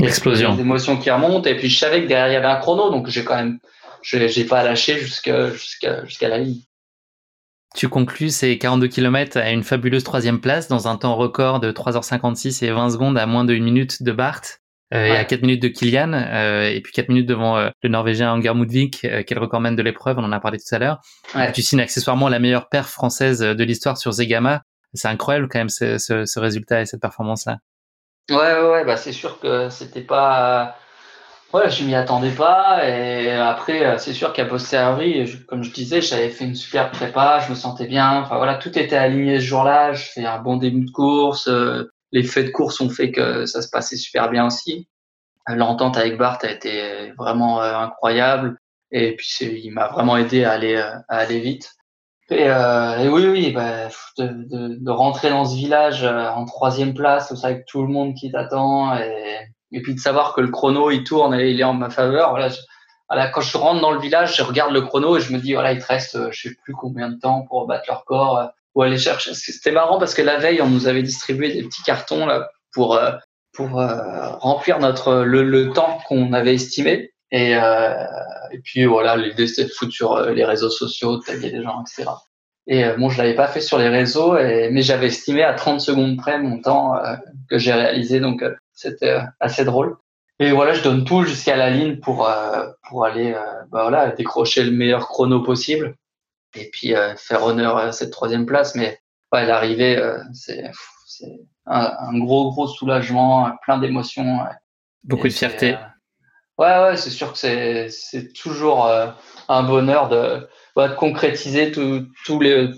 l'explosion. 0.00 0.54
Des 0.54 0.62
émotions 0.62 0.96
qui 0.96 1.10
remontent. 1.10 1.48
Et 1.48 1.56
puis, 1.56 1.68
je 1.68 1.78
savais 1.78 2.02
que 2.02 2.08
derrière, 2.08 2.28
il 2.28 2.34
y 2.34 2.36
avait 2.36 2.46
un 2.46 2.60
chrono, 2.60 2.90
donc 2.90 3.08
j'ai 3.08 3.24
quand 3.24 3.36
même 3.36 3.58
je 4.02 4.18
n'ai 4.18 4.44
pas 4.46 4.62
lâché 4.62 4.98
jusqu'à 4.98 5.50
jusqu'à 5.50 6.04
jusqu'à 6.04 6.28
la 6.28 6.38
ligne. 6.38 6.60
Tu 7.74 7.88
conclus 7.88 8.30
ces 8.30 8.56
42 8.56 8.88
km 8.88 9.36
à 9.36 9.50
une 9.50 9.62
fabuleuse 9.62 10.02
troisième 10.02 10.40
place 10.40 10.66
dans 10.66 10.88
un 10.88 10.96
temps 10.96 11.14
record 11.14 11.60
de 11.60 11.70
3h56 11.70 12.64
et 12.64 12.70
20 12.70 12.90
secondes 12.90 13.18
à 13.18 13.26
moins 13.26 13.44
de 13.44 13.54
1 13.54 13.60
minute 13.60 14.02
de 14.02 14.12
Bart 14.12 14.40
euh, 14.94 15.04
et 15.04 15.16
à 15.16 15.24
4 15.24 15.42
minutes 15.42 15.62
de 15.62 15.68
Kilian 15.68 16.12
euh, 16.14 16.70
et 16.70 16.80
puis 16.80 16.92
4 16.92 17.10
minutes 17.10 17.26
devant 17.26 17.58
euh, 17.58 17.68
le 17.82 17.90
Norvégien 17.90 18.32
Anger 18.32 18.54
Mudvik 18.54 19.04
euh, 19.04 19.22
qui 19.22 19.34
est 19.34 19.36
le 19.36 19.42
recordman 19.42 19.76
de 19.76 19.82
l'épreuve, 19.82 20.16
on 20.18 20.24
en 20.24 20.32
a 20.32 20.40
parlé 20.40 20.58
tout 20.58 20.74
à 20.74 20.78
l'heure. 20.78 21.00
Ouais. 21.34 21.52
Tu 21.52 21.60
signes 21.60 21.80
accessoirement 21.80 22.30
la 22.30 22.38
meilleure 22.38 22.70
perf 22.70 22.88
française 22.88 23.40
de 23.40 23.64
l'histoire 23.64 23.98
sur 23.98 24.12
Zegama. 24.12 24.62
C'est 24.94 25.08
incroyable 25.08 25.48
quand 25.50 25.58
même 25.58 25.68
ce, 25.68 25.98
ce, 25.98 26.24
ce 26.24 26.40
résultat 26.40 26.80
et 26.80 26.86
cette 26.86 27.02
performance-là. 27.02 27.58
Ouais, 28.30 28.36
ouais, 28.36 28.70
ouais 28.70 28.84
bah 28.84 28.96
c'est 28.96 29.12
sûr 29.12 29.38
que 29.38 29.68
c'était 29.68 30.00
pas. 30.00 30.76
Ouais, 31.52 31.70
je 31.70 31.84
m'y 31.84 31.94
attendais 31.94 32.32
pas. 32.32 32.88
Et 32.88 33.30
après, 33.32 33.98
c'est 33.98 34.12
sûr 34.12 34.32
qu'à 34.32 34.44
posteriori, 34.44 35.24
comme 35.46 35.62
je 35.62 35.72
disais, 35.72 36.00
j'avais 36.00 36.28
fait 36.28 36.44
une 36.44 36.54
super 36.54 36.90
prépa, 36.90 37.40
je 37.40 37.50
me 37.50 37.54
sentais 37.54 37.86
bien. 37.86 38.20
Enfin 38.20 38.36
voilà, 38.36 38.56
tout 38.56 38.76
était 38.78 38.96
aligné 38.96 39.40
ce 39.40 39.44
jour-là. 39.46 39.92
Je 39.92 40.04
fais 40.04 40.24
un 40.24 40.40
bon 40.40 40.56
début 40.56 40.84
de 40.84 40.90
course. 40.90 41.48
Les 42.12 42.22
faits 42.24 42.46
de 42.46 42.50
course 42.50 42.80
ont 42.80 42.90
fait 42.90 43.10
que 43.12 43.46
ça 43.46 43.62
se 43.62 43.68
passait 43.70 43.96
super 43.96 44.28
bien 44.30 44.46
aussi. 44.46 44.88
L'entente 45.48 45.96
avec 45.96 46.18
Bart 46.18 46.38
a 46.42 46.50
été 46.50 47.12
vraiment 47.16 47.60
incroyable. 47.60 48.58
Et 48.90 49.16
puis 49.16 49.60
il 49.64 49.70
m'a 49.70 49.88
vraiment 49.88 50.16
aidé 50.16 50.44
à 50.44 50.52
aller 50.52 50.76
à 50.76 51.02
aller 51.08 51.40
vite. 51.40 51.76
Et, 52.30 52.48
euh, 52.48 52.98
et 52.98 53.08
oui, 53.08 53.26
oui, 53.28 53.52
bah, 53.52 53.88
de, 54.18 54.26
de, 54.26 54.74
de, 54.80 54.90
rentrer 54.90 55.30
dans 55.30 55.44
ce 55.44 55.54
village 55.54 56.02
euh, 56.02 56.28
en 56.28 56.44
troisième 56.44 56.92
place, 56.92 57.32
ça 57.32 57.46
avec 57.46 57.66
tout 57.66 57.82
le 57.82 57.88
monde 57.88 58.14
qui 58.14 58.32
t'attend, 58.32 58.96
et, 58.96 59.46
et 59.72 59.82
puis 59.82 59.94
de 59.94 60.00
savoir 60.00 60.34
que 60.34 60.40
le 60.40 60.48
chrono 60.48 60.90
il 60.90 61.04
tourne 61.04 61.34
et 61.34 61.50
il 61.50 61.60
est 61.60 61.64
en 61.64 61.74
ma 61.74 61.90
faveur. 61.90 62.30
Voilà, 62.30 62.48
voilà, 63.08 63.28
quand 63.28 63.40
je 63.40 63.56
rentre 63.56 63.80
dans 63.80 63.92
le 63.92 64.00
village, 64.00 64.36
je 64.36 64.42
regarde 64.42 64.72
le 64.72 64.82
chrono 64.82 65.16
et 65.16 65.20
je 65.20 65.32
me 65.32 65.38
dis 65.38 65.54
voilà, 65.54 65.72
il 65.72 65.80
te 65.80 65.86
reste, 65.86 66.16
euh, 66.16 66.28
je 66.32 66.48
sais 66.48 66.54
plus 66.64 66.74
combien 66.74 67.08
de 67.10 67.18
temps 67.18 67.42
pour 67.42 67.66
battre 67.66 67.84
leur 67.88 68.04
corps 68.04 68.38
euh, 68.38 68.46
ou 68.74 68.82
aller 68.82 68.98
chercher. 68.98 69.34
C'était 69.34 69.72
marrant 69.72 69.98
parce 69.98 70.14
que 70.14 70.22
la 70.22 70.38
veille, 70.38 70.60
on 70.62 70.68
nous 70.68 70.86
avait 70.86 71.02
distribué 71.02 71.52
des 71.52 71.62
petits 71.62 71.82
cartons 71.82 72.26
là 72.26 72.50
pour 72.72 72.98
pour 73.52 73.70
remplir 73.70 74.78
notre 74.80 75.22
le, 75.24 75.42
le 75.42 75.72
temps 75.72 75.98
qu'on 76.06 76.34
avait 76.34 76.54
estimé. 76.54 77.12
Et, 77.30 77.56
euh, 77.56 78.04
et 78.52 78.58
puis 78.58 78.84
voilà, 78.84 79.16
l'idée 79.16 79.46
c'était 79.46 79.68
de 79.68 79.72
foutre 79.72 79.92
sur 79.92 80.20
les 80.20 80.44
réseaux 80.44 80.68
sociaux, 80.68 81.16
de 81.16 81.22
taguer 81.22 81.50
les 81.50 81.62
gens, 81.62 81.82
etc. 81.82 82.10
Et 82.66 82.84
euh, 82.84 82.96
bon, 82.96 83.08
je 83.08 83.18
l'avais 83.18 83.34
pas 83.34 83.46
fait 83.46 83.60
sur 83.60 83.78
les 83.78 83.88
réseaux, 83.88 84.36
et, 84.36 84.70
mais 84.70 84.82
j'avais 84.82 85.06
estimé 85.06 85.42
à 85.42 85.54
30 85.54 85.80
secondes 85.80 86.16
près 86.16 86.38
mon 86.38 86.60
temps 86.60 86.96
euh, 86.96 87.14
que 87.48 87.58
j'ai 87.58 87.72
réalisé, 87.72 88.20
donc 88.20 88.42
euh, 88.42 88.54
c'était 88.76 89.18
assez 89.40 89.64
drôle. 89.64 89.96
Et 90.38 90.52
voilà, 90.52 90.74
je 90.74 90.82
donne 90.82 91.04
tout 91.04 91.24
jusqu'à 91.24 91.56
la 91.56 91.70
ligne 91.70 91.96
pour 91.96 92.28
pour 92.88 93.04
aller 93.04 93.32
bah 93.70 93.82
voilà 93.82 94.10
décrocher 94.10 94.62
le 94.62 94.70
meilleur 94.70 95.08
chrono 95.08 95.42
possible, 95.42 95.96
et 96.54 96.70
puis 96.70 96.94
faire 97.16 97.42
honneur 97.42 97.78
à 97.78 97.92
cette 97.92 98.12
troisième 98.12 98.46
place. 98.46 98.74
Mais 98.74 99.00
ouais, 99.32 99.46
l'arrivée, 99.46 99.98
c'est 100.34 100.70
c'est 101.06 101.40
un, 101.64 101.92
un, 101.98 102.18
gros 102.18 102.52
gros 102.52 102.68
soulagement, 102.68 103.50
plein 103.62 103.78
d'émotions. 103.78 104.40
Beaucoup 105.04 105.28
de 105.28 105.32
fierté. 105.32 105.76
Ouais, 106.58 106.78
ouais, 106.78 106.96
c'est 106.96 107.10
sûr 107.10 107.32
que 107.32 107.38
c'est, 107.38 107.88
c'est 107.90 108.32
toujours 108.32 108.86
euh, 108.86 109.08
un 109.48 109.62
bonheur 109.62 110.08
de, 110.08 110.48
de 110.76 110.94
concrétiser 110.94 111.70
tout, 111.70 112.40
les, 112.40 112.70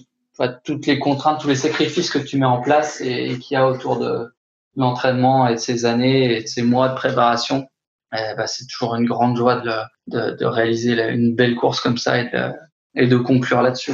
toutes 0.64 0.86
les 0.86 0.98
contraintes, 0.98 1.40
tous 1.40 1.48
les 1.48 1.54
sacrifices 1.54 2.10
que 2.10 2.18
tu 2.18 2.38
mets 2.38 2.46
en 2.46 2.60
place 2.60 3.00
et, 3.00 3.38
qu'il 3.38 3.54
y 3.54 3.56
a 3.56 3.68
autour 3.68 3.98
de 3.98 4.34
l'entraînement 4.78 5.46
et 5.46 5.54
de 5.54 5.60
ces 5.60 5.84
années 5.84 6.38
et 6.38 6.42
de 6.42 6.46
ces 6.46 6.62
mois 6.62 6.88
de 6.88 6.94
préparation. 6.94 7.66
bah, 8.12 8.46
c'est 8.46 8.66
toujours 8.66 8.94
une 8.94 9.04
grande 9.04 9.36
joie 9.36 9.56
de, 9.60 9.72
de, 10.06 10.36
de, 10.36 10.44
réaliser 10.46 10.94
une 11.10 11.34
belle 11.34 11.56
course 11.56 11.80
comme 11.80 11.98
ça 11.98 12.18
et 12.18 12.30
de, 12.30 12.52
et 12.94 13.06
de 13.06 13.16
conclure 13.16 13.60
là-dessus. 13.60 13.92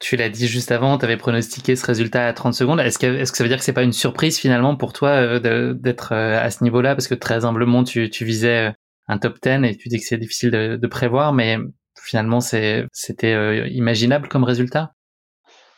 Tu 0.00 0.16
l'as 0.16 0.28
dit 0.28 0.48
juste 0.48 0.72
avant, 0.72 0.98
tu 0.98 1.04
avais 1.04 1.16
pronostiqué 1.16 1.76
ce 1.76 1.86
résultat 1.86 2.26
à 2.26 2.32
30 2.32 2.52
secondes. 2.52 2.80
Est-ce 2.80 2.98
que, 2.98 3.06
est-ce 3.06 3.32
que 3.32 3.38
ça 3.38 3.44
veut 3.44 3.48
dire 3.48 3.58
que 3.58 3.64
c'est 3.64 3.72
pas 3.72 3.84
une 3.84 3.92
surprise 3.92 4.38
finalement 4.38 4.76
pour 4.76 4.92
toi 4.92 5.10
euh, 5.10 5.72
d'être 5.72 6.12
euh, 6.12 6.38
à 6.38 6.50
ce 6.50 6.64
niveau-là? 6.64 6.94
Parce 6.94 7.08
que 7.08 7.14
très 7.14 7.44
humblement, 7.44 7.84
tu, 7.84 8.10
tu 8.10 8.24
visais 8.24 8.74
un 9.06 9.18
top 9.18 9.38
10 9.42 9.64
et 9.64 9.76
tu 9.76 9.88
dis 9.88 9.98
que 9.98 10.04
c'est 10.04 10.18
difficile 10.18 10.50
de, 10.50 10.76
de, 10.76 10.86
prévoir, 10.88 11.32
mais 11.32 11.56
finalement 12.02 12.40
c'était 12.40 12.86
euh, 13.32 13.66
imaginable 13.68 14.28
comme 14.28 14.44
résultat? 14.44 14.92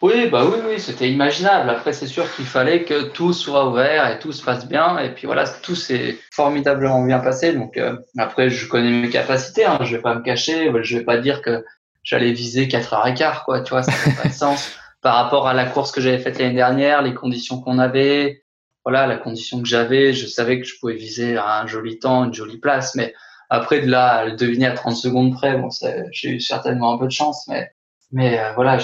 Oui, 0.03 0.28
bah 0.28 0.44
oui, 0.44 0.59
oui, 0.68 0.78
c'était 0.78 1.11
imaginable. 1.11 1.70
Après, 1.70 1.92
c'est 1.92 2.07
sûr 2.07 2.30
qu'il 2.34 2.44
fallait 2.44 2.84
que 2.84 3.05
tout 3.09 3.32
soit 3.32 3.68
ouvert 3.68 4.11
et 4.11 4.18
tout 4.18 4.32
se 4.32 4.44
passe 4.44 4.68
bien. 4.68 4.99
Et 4.99 5.14
puis 5.14 5.26
voilà, 5.26 5.49
tout 5.49 5.74
s'est 5.74 6.18
formidablement 6.32 7.03
bien 7.03 7.18
passé. 7.18 7.55
Donc 7.55 7.78
euh, 7.78 7.97
après, 8.18 8.51
je 8.51 8.68
connais 8.68 8.90
mes 8.90 9.09
capacités. 9.09 9.64
Hein, 9.64 9.78
je 9.82 9.97
vais 9.97 10.03
pas 10.03 10.14
me 10.14 10.22
cacher. 10.22 10.70
Je 10.82 10.99
vais 10.99 11.05
pas 11.05 11.16
dire 11.16 11.40
que 11.40 11.64
j'allais 12.03 12.32
viser 12.32 12.68
4 12.68 12.92
heures 12.92 13.07
et 13.07 13.14
quart, 13.14 13.44
quoi. 13.44 13.62
Tu 13.62 13.70
vois, 13.70 13.82
ça 13.82 13.92
n'a 13.92 14.22
pas 14.22 14.28
de 14.28 14.34
sens 14.34 14.70
par 15.03 15.14
rapport 15.16 15.47
à 15.49 15.55
la 15.55 15.66
course 15.66 15.92
que 15.92 16.01
j'avais 16.01 16.18
faite 16.18 16.38
l'année 16.38 16.55
dernière, 16.55 17.01
les 17.01 17.14
conditions 17.14 17.61
qu'on 17.61 17.78
avait, 17.78 18.42
voilà, 18.84 19.07
la 19.07 19.16
condition 19.16 19.62
que 19.62 19.68
j'avais, 19.68 20.12
je 20.12 20.26
savais 20.26 20.61
que 20.61 20.66
je 20.66 20.78
pouvais 20.80 20.94
viser 20.94 21.36
un 21.36 21.66
joli 21.66 21.99
temps, 21.99 22.24
une 22.24 22.34
jolie 22.34 22.59
place, 22.59 22.94
mais 22.97 23.14
après 23.51 23.80
de 23.80 23.90
là 23.90 24.14
à 24.14 24.24
le 24.24 24.32
deviner 24.32 24.66
à 24.66 24.72
30 24.72 24.97
secondes 24.97 25.32
près, 25.32 25.57
bon, 25.57 25.68
j'ai 26.11 26.30
eu 26.30 26.40
certainement 26.40 26.94
un 26.94 26.99
peu 26.99 27.07
de 27.07 27.12
chance, 27.12 27.47
mais 27.49 27.70
mais 28.12 28.38
euh, 28.38 28.52
voilà, 28.54 28.78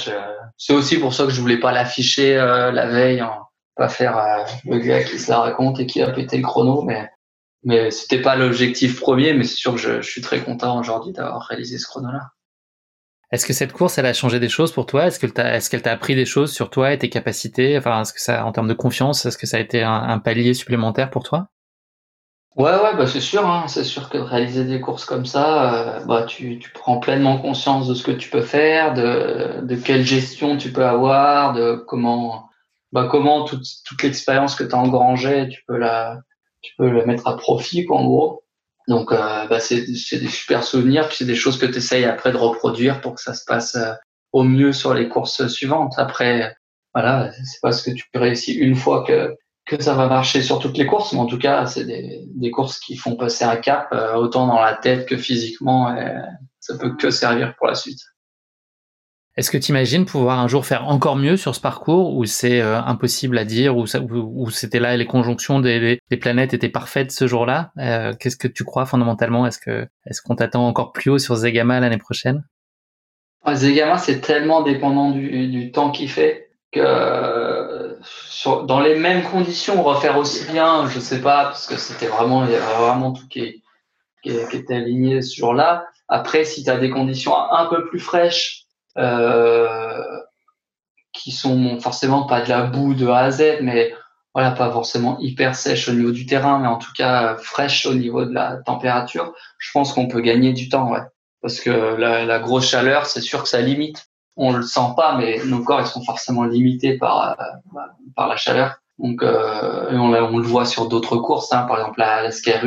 c'est 0.57 0.73
aussi 0.73 0.99
pour 0.99 1.14
ça 1.14 1.25
que 1.25 1.31
je 1.31 1.41
voulais 1.41 1.61
pas 1.61 1.73
l'afficher 1.73 2.37
euh, 2.37 2.70
la 2.73 2.87
veille, 2.87 3.20
hein, 3.20 3.39
pas 3.77 3.89
faire 3.89 4.18
euh, 4.18 4.45
le 4.64 4.79
gars 4.79 5.03
qui 5.03 5.18
se 5.18 5.31
la 5.31 5.41
raconte 5.41 5.81
et 5.81 5.87
qui 5.87 6.03
a 6.03 6.11
pété 6.11 6.37
le 6.37 6.43
chrono, 6.43 6.83
mais 6.83 7.09
mais 7.64 7.93
c'était 7.93 8.20
pas 8.20 8.35
l'objectif 8.35 8.99
premier, 9.01 9.35
mais 9.35 9.45
c'est 9.45 9.55
sûr 9.55 9.73
que 9.73 9.79
je, 9.79 10.03
je 10.03 10.11
suis 10.11 10.20
très 10.20 10.43
content 10.43 10.81
aujourd'hui 10.81 11.12
d'avoir 11.12 11.43
réalisé 11.43 11.79
ce 11.79 11.87
chrono-là. 11.87 12.33
Est-ce 13.33 13.47
que 13.47 13.55
cette 13.55 13.73
course, 13.73 13.97
elle 13.97 14.05
a 14.05 14.12
changé 14.12 14.41
des 14.41 14.51
choses 14.51 14.73
pour 14.73 14.85
toi? 14.85 15.07
Est-ce 15.07 15.18
qu'elle 15.18 15.33
t'a, 15.33 15.57
est-ce 15.57 15.89
appris 15.89 16.14
des 16.14 16.27
choses 16.27 16.53
sur 16.53 16.68
toi 16.68 16.93
et 16.93 16.99
tes 16.99 17.09
capacités? 17.09 17.79
Enfin, 17.79 18.03
est-ce 18.03 18.12
que 18.12 18.20
ça, 18.20 18.45
en 18.45 18.53
termes 18.53 18.68
de 18.68 18.75
confiance, 18.75 19.25
est-ce 19.25 19.39
que 19.39 19.47
ça 19.47 19.57
a 19.57 19.61
été 19.61 19.83
un, 19.83 20.18
palier 20.18 20.53
supplémentaire 20.53 21.09
pour 21.09 21.23
toi? 21.23 21.49
Ouais, 22.57 22.71
ouais, 22.71 22.95
bah 22.97 23.07
c'est 23.07 23.21
sûr. 23.21 23.47
Hein. 23.47 23.65
C'est 23.69 23.85
sûr 23.85 24.11
que 24.11 24.19
réaliser 24.19 24.65
des 24.65 24.81
courses 24.81 25.07
comme 25.07 25.25
ça, 25.25 25.99
euh, 26.01 26.05
bah 26.05 26.25
tu, 26.25 26.59
tu 26.59 26.71
prends 26.71 26.99
pleinement 26.99 27.39
conscience 27.39 27.89
de 27.89 27.95
ce 27.95 28.03
que 28.03 28.11
tu 28.11 28.29
peux 28.29 28.43
faire, 28.43 28.93
de, 28.93 29.61
de 29.63 29.75
quelle 29.77 30.05
gestion 30.05 30.59
tu 30.59 30.71
peux 30.71 30.85
avoir, 30.85 31.55
de 31.55 31.77
comment, 31.87 32.51
bah 32.93 33.09
comment 33.11 33.45
toute, 33.45 33.65
toute 33.87 34.03
l'expérience 34.03 34.55
que 34.55 34.65
tu 34.65 34.75
as 34.75 34.79
engrangée, 34.79 35.49
tu 35.49 35.63
peux 35.67 35.79
la, 35.79 36.21
tu 36.61 36.75
peux 36.77 36.91
la 36.91 37.07
mettre 37.07 37.27
à 37.27 37.37
profit, 37.39 37.87
quoi, 37.87 37.99
en 37.99 38.05
gros. 38.05 38.45
Donc, 38.89 39.13
euh, 39.13 39.47
bah, 39.49 39.61
c'est 39.61 39.87
des 39.87 40.29
super 40.29 40.63
souvenirs, 40.65 41.09
puis 41.09 41.19
c'est 41.19 41.25
des 41.25 41.37
choses 41.37 41.59
que 41.59 41.67
tu 41.67 41.79
essayes 41.79 42.05
après 42.05 42.33
de 42.33 42.37
reproduire 42.37 43.01
pour 43.01 43.15
que 43.15 43.23
ça 43.23 43.33
se 43.33 43.45
passe 43.47 43.77
euh, 43.77 43.93
au 44.33 44.43
mieux 44.45 44.73
sur 44.75 44.93
les 44.93 45.09
courses 45.09 45.47
suivantes. 45.49 45.95
Après, 45.97 46.55
voilà, 46.95 47.31
c'est 47.33 47.61
parce 47.63 47.81
que 47.83 47.93
tu 47.93 48.05
réussis 48.15 48.53
une 48.53 48.75
fois 48.77 49.05
que, 49.05 49.35
que 49.65 49.81
ça 49.83 49.95
va 49.95 50.09
marcher 50.09 50.43
sur 50.43 50.59
toutes 50.59 50.77
les 50.77 50.87
courses, 50.87 51.13
mais 51.13 51.21
en 51.21 51.27
tout 51.27 51.39
cas, 51.39 51.67
c'est 51.67 51.85
des, 51.85 52.25
des 52.35 52.51
courses 52.51 52.79
qui 52.81 52.97
font 52.97 53.17
passer 53.17 53.45
un 53.45 53.57
cap, 53.57 53.89
euh, 53.93 54.15
autant 54.15 54.47
dans 54.47 54.61
la 54.61 54.75
tête 54.75 55.07
que 55.07 55.17
physiquement, 55.17 55.97
et 55.97 56.15
ça 56.61 56.77
peut 56.79 56.97
que 56.97 57.11
servir 57.11 57.55
pour 57.57 57.69
la 57.69 57.75
suite. 57.75 58.01
Est-ce 59.35 59.51
que 59.51 59.57
tu 59.57 59.71
imagines 59.71 60.05
pouvoir 60.05 60.39
un 60.41 60.49
jour 60.49 60.67
faire 60.67 60.87
encore 60.87 61.17
mieux 61.17 61.39
sur 61.39 61.55
ce 61.55 61.61
parcours 61.61 62.15
ou 62.15 62.27
c'est 62.27 62.61
euh, 62.61 62.79
impossible 62.83 63.39
à 63.39 63.47
dire 63.47 63.77
ou, 63.79 63.87
ou, 64.13 64.51
c'était 64.51 64.79
là 64.79 64.95
les 64.99 65.07
conjonctions 65.07 65.59
des, 65.61 65.99
des, 66.11 66.17
planètes 66.19 66.53
étaient 66.53 66.69
parfaites 66.69 67.11
ce 67.13 67.27
jour-là? 67.27 67.73
Euh, 67.79 68.13
Qu'est-ce 68.19 68.37
que 68.37 68.47
tu 68.47 68.63
crois 68.63 68.85
fondamentalement? 68.85 69.47
Est-ce 69.47 69.59
que 69.59 69.89
est-ce 70.05 70.21
qu'on 70.21 70.37
t'attend 70.37 70.67
encore 70.67 70.93
plus 70.93 71.11
haut 71.11 71.19
sur 71.19 71.35
Zegama 71.35 71.81
l'année 71.81 71.97
prochaine? 71.97 72.45
Zegama 73.55 73.97
c'est 73.97 74.21
tellement 74.21 74.61
dépendant 74.63 75.13
du, 75.13 75.49
du 75.49 75.73
temps 75.73 75.91
qu'il 75.91 76.11
fait 76.11 76.51
que 76.71 76.81
sur, 78.05 78.65
dans 78.65 78.81
les 78.81 78.99
mêmes 78.99 79.23
conditions 79.23 79.83
refaire 79.83 80.19
aussi 80.19 80.45
bien, 80.51 80.89
je 80.89 81.01
sais 81.01 81.21
pas 81.21 81.45
parce 81.45 81.67
que 81.67 81.77
c'était 81.77 82.07
vraiment 82.07 82.45
il 82.45 82.53
y 82.53 82.55
avait 82.55 82.75
vraiment 82.75 83.13
tout 83.13 83.27
qui, 83.29 83.63
qui, 84.23 84.31
était 84.31 84.77
aligné 84.77 85.23
ce 85.23 85.37
jour-là. 85.37 85.87
Après 86.09 86.45
si 86.45 86.65
tu 86.65 86.71
as 86.71 86.79
des 86.79 86.91
conditions 86.91 87.35
un 87.37 87.67
peu 87.67 87.87
plus 87.89 88.01
fraîches 88.01 88.65
euh, 88.99 90.19
qui 91.13 91.33
sont 91.33 91.79
forcément 91.81 92.25
pas 92.25 92.41
de 92.41 92.49
la 92.49 92.63
boue 92.63 92.95
de 92.95 93.07
A 93.07 93.19
à 93.19 93.31
Z, 93.31 93.59
mais 93.63 93.95
voilà, 94.35 94.53
pas 94.53 94.71
forcément 94.71 95.19
hyper 95.21 95.55
sèche 95.55 95.89
au 95.89 95.93
niveau 95.93 96.11
du 96.11 96.27
terrain, 96.27 96.59
mais 96.59 96.69
en 96.69 96.79
tout 96.79 96.93
cas 96.97 97.37
fraîche 97.37 97.85
au 97.87 97.95
niveau 97.95 98.25
de 98.25 98.33
la 98.33 98.57
température, 98.57 99.35
je 99.59 99.71
pense 99.73 99.93
qu'on 99.93 100.09
peut 100.09 100.21
gagner 100.21 100.53
du 100.53 100.69
temps, 100.69 100.91
ouais. 100.91 101.03
Parce 101.43 101.61
que 101.61 101.71
la, 101.71 102.25
la 102.25 102.39
grosse 102.39 102.69
chaleur, 102.69 103.07
c'est 103.07 103.21
sûr 103.21 103.43
que 103.43 103.49
ça 103.49 103.61
limite. 103.61 104.12
On 104.37 104.53
le 104.53 104.62
sent 104.62 104.95
pas, 104.97 105.16
mais 105.16 105.41
nos 105.45 105.62
corps 105.62 105.80
ils 105.80 105.87
sont 105.87 106.03
forcément 106.03 106.45
limités 106.45 106.97
par 106.97 107.39
euh, 107.41 107.80
par 108.16 108.28
la 108.28 108.37
chaleur. 108.37 108.76
Donc 108.99 109.22
euh, 109.22 109.91
on, 109.93 110.39
le 110.39 110.45
voit 110.45 110.64
sur 110.64 110.89
d'autres 110.89 111.16
courses, 111.16 111.53
hein, 111.53 111.64
par 111.68 111.78
exemple 111.78 112.01
la, 112.01 112.22
la 112.22 112.30
Sker 112.30 112.61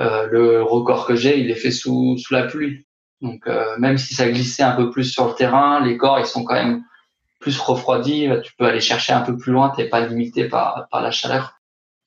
euh, 0.00 0.26
le 0.30 0.62
record 0.62 1.06
que 1.06 1.16
j'ai, 1.16 1.40
il 1.40 1.50
est 1.50 1.54
fait 1.54 1.70
sous 1.70 2.16
sous 2.18 2.34
la 2.34 2.44
pluie. 2.44 2.86
Donc 3.20 3.46
euh, 3.46 3.76
même 3.78 3.98
si 3.98 4.14
ça 4.14 4.28
glissait 4.28 4.62
un 4.62 4.76
peu 4.76 4.90
plus 4.90 5.04
sur 5.04 5.26
le 5.26 5.34
terrain, 5.34 5.80
les 5.84 5.96
corps 5.96 6.18
ils 6.20 6.26
sont 6.26 6.44
quand 6.44 6.54
même 6.54 6.82
plus 7.40 7.58
refroidis. 7.58 8.28
Tu 8.42 8.52
peux 8.58 8.66
aller 8.66 8.80
chercher 8.80 9.12
un 9.12 9.22
peu 9.22 9.36
plus 9.36 9.52
loin, 9.52 9.70
t'es 9.70 9.88
pas 9.88 10.00
limité 10.00 10.48
par 10.48 10.86
par 10.90 11.02
la 11.02 11.10
chaleur. 11.10 11.56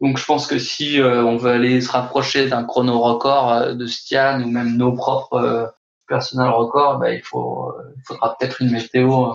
Donc 0.01 0.17
je 0.17 0.25
pense 0.25 0.47
que 0.47 0.59
si 0.59 1.01
euh, 1.01 1.23
on 1.23 1.37
veut 1.37 1.51
aller 1.51 1.81
se 1.81 1.91
rapprocher 1.91 2.47
d'un 2.47 2.63
chrono 2.63 2.99
record 2.99 3.51
euh, 3.51 3.73
de 3.73 3.85
Stian 3.85 4.41
ou 4.41 4.49
même 4.49 4.77
nos 4.77 4.93
propres 4.93 5.73
personnels 6.09 6.49
records, 6.49 6.99
bah, 6.99 7.13
il 7.13 7.21
faut 7.21 7.73
il 7.95 8.01
faudra 8.05 8.35
peut-être 8.37 8.61
une 8.61 8.71
météo 8.71 9.33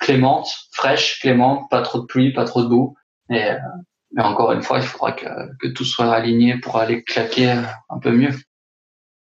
clémente, 0.00 0.48
fraîche, 0.72 1.20
clémente, 1.20 1.70
pas 1.70 1.82
trop 1.82 2.00
de 2.00 2.06
pluie, 2.06 2.32
pas 2.32 2.44
trop 2.44 2.62
de 2.62 2.68
boue. 2.68 2.96
Et, 3.30 3.50
mais 4.12 4.22
encore 4.22 4.52
une 4.52 4.62
fois, 4.62 4.78
il 4.78 4.84
faudra 4.84 5.12
que, 5.12 5.26
que 5.60 5.68
tout 5.68 5.84
soit 5.84 6.12
aligné 6.12 6.58
pour 6.58 6.76
aller 6.76 7.02
claquer 7.02 7.54
un 7.88 7.98
peu 7.98 8.10
mieux. 8.10 8.34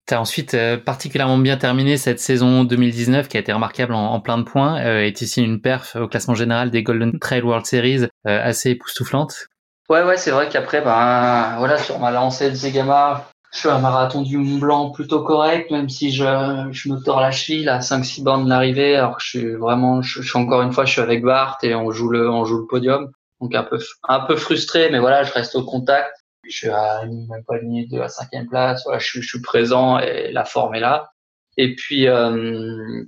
Tu 0.07 0.13
as 0.13 0.21
ensuite 0.21 0.53
euh, 0.53 0.77
particulièrement 0.77 1.39
bien 1.39 1.57
terminé 1.57 1.97
cette 1.97 2.21
saison 2.21 2.65
2019 2.65 3.27
qui 3.27 3.39
a 3.39 3.41
été 3.41 3.53
remarquable 3.55 3.95
en, 3.95 4.21
plein 4.21 4.37
de 4.37 4.43
points 4.43 4.79
euh, 4.85 5.01
et 5.01 5.15
ici 5.19 5.43
une 5.43 5.63
perf 5.63 5.97
au 5.97 6.09
classement 6.09 6.35
général 6.35 6.71
des 6.71 6.83
Golden 6.83 7.19
Trail 7.19 7.41
World 7.41 7.65
Series 7.65 8.03
euh, 8.03 8.09
assez 8.25 8.71
époustouflante. 8.71 9.49
Ouais, 9.89 10.03
ouais, 10.03 10.19
c'est 10.19 10.31
vrai 10.31 10.49
qu'après, 10.51 10.83
ben, 10.83 11.57
voilà, 11.59 11.79
sur 11.79 11.99
ma 11.99 12.11
lancée 12.11 12.51
de 12.51 12.55
Zegama, 12.55 13.31
je 13.55 13.61
fais 13.61 13.69
un 13.69 13.79
marathon 13.79 14.23
du 14.23 14.37
Mont 14.37 14.59
Blanc 14.59 14.91
plutôt 14.91 15.23
correct, 15.23 15.71
même 15.71 15.89
si 15.89 16.11
je, 16.11 16.25
je 16.73 16.89
me 16.89 17.01
tords 17.01 17.21
la 17.21 17.31
cheville 17.31 17.69
à 17.69 17.79
5-6 17.79 18.25
bornes 18.25 18.45
de 18.45 18.49
l'arrivée, 18.49 18.97
alors 18.97 19.17
que 19.17 19.23
je 19.23 19.29
suis 19.29 19.55
vraiment, 19.55 20.03
je, 20.03 20.23
suis 20.23 20.39
encore 20.39 20.63
une 20.63 20.73
fois, 20.73 20.85
je 20.85 20.93
suis 20.93 21.01
avec 21.01 21.23
Bart 21.23 21.59
et 21.63 21.73
on 21.75 21.93
joue 21.93 22.09
le, 22.09 22.29
on 22.29 22.45
joue 22.45 22.59
le 22.59 22.67
podium. 22.67 23.13
Donc 23.41 23.55
un 23.55 23.63
peu, 23.63 23.79
un 24.09 24.21
peu 24.21 24.35
frustré, 24.35 24.91
mais 24.91 24.99
voilà, 24.99 25.23
je 25.23 25.33
reste 25.33 25.55
au 25.55 25.63
contact. 25.63 26.11
Je 26.43 26.57
suis 26.57 26.69
à 26.69 27.05
même 27.07 27.45
pas 27.47 27.59
ligne 27.59 27.87
de 27.89 27.99
la 27.99 28.09
cinquième 28.09 28.49
place. 28.49 28.83
Voilà, 28.85 28.99
je, 28.99 29.21
je 29.21 29.27
suis 29.27 29.41
présent 29.41 30.01
et 30.01 30.33
la 30.33 30.45
forme 30.45 30.75
est 30.75 30.81
là. 30.81 31.13
Et 31.57 31.77
puis, 31.77 32.09
euh, 32.09 33.05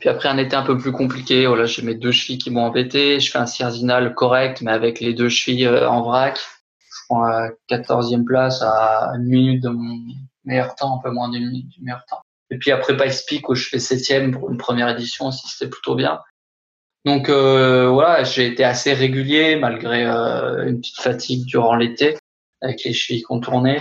puis 0.00 0.10
après 0.10 0.28
un 0.28 0.36
été 0.36 0.54
un 0.54 0.64
peu 0.64 0.76
plus 0.76 0.92
compliqué, 0.92 1.46
voilà, 1.46 1.64
j'ai 1.64 1.80
mes 1.80 1.94
deux 1.94 2.12
chevilles 2.12 2.38
qui 2.38 2.50
m'ont 2.50 2.64
embêté. 2.64 3.20
Je 3.20 3.30
fais 3.30 3.38
un 3.38 3.46
cierzinal 3.46 4.14
correct, 4.14 4.60
mais 4.60 4.70
avec 4.70 5.00
les 5.00 5.14
deux 5.14 5.30
chevilles 5.30 5.66
euh, 5.66 5.88
en 5.88 6.02
vrac. 6.02 6.38
Prends 7.08 7.22
la 7.22 7.50
quatorzième 7.66 8.24
place 8.24 8.62
à 8.62 9.12
une 9.16 9.24
minute 9.24 9.62
de 9.62 9.70
mon 9.70 9.98
meilleur 10.44 10.74
temps, 10.74 10.98
un 10.98 11.02
peu 11.02 11.10
moins 11.10 11.30
d'une 11.30 11.46
minute 11.48 11.68
du 11.68 11.82
meilleur 11.82 12.04
temps. 12.06 12.20
Et 12.50 12.58
puis 12.58 12.70
après 12.70 12.96
Pice 12.96 13.24
où 13.46 13.54
je 13.54 13.68
fais 13.68 13.78
septième 13.78 14.32
pour 14.32 14.50
une 14.50 14.56
première 14.56 14.88
édition 14.88 15.26
aussi, 15.26 15.46
c'était 15.48 15.70
plutôt 15.70 15.94
bien. 15.94 16.20
Donc 17.04 17.28
euh, 17.28 17.88
voilà, 17.88 18.24
j'ai 18.24 18.46
été 18.46 18.64
assez 18.64 18.92
régulier 18.92 19.56
malgré 19.56 20.04
euh, 20.04 20.66
une 20.66 20.80
petite 20.80 21.00
fatigue 21.00 21.44
durant 21.46 21.76
l'été 21.76 22.16
avec 22.60 22.82
les 22.84 22.92
chevilles 22.92 23.22
contournées. 23.22 23.80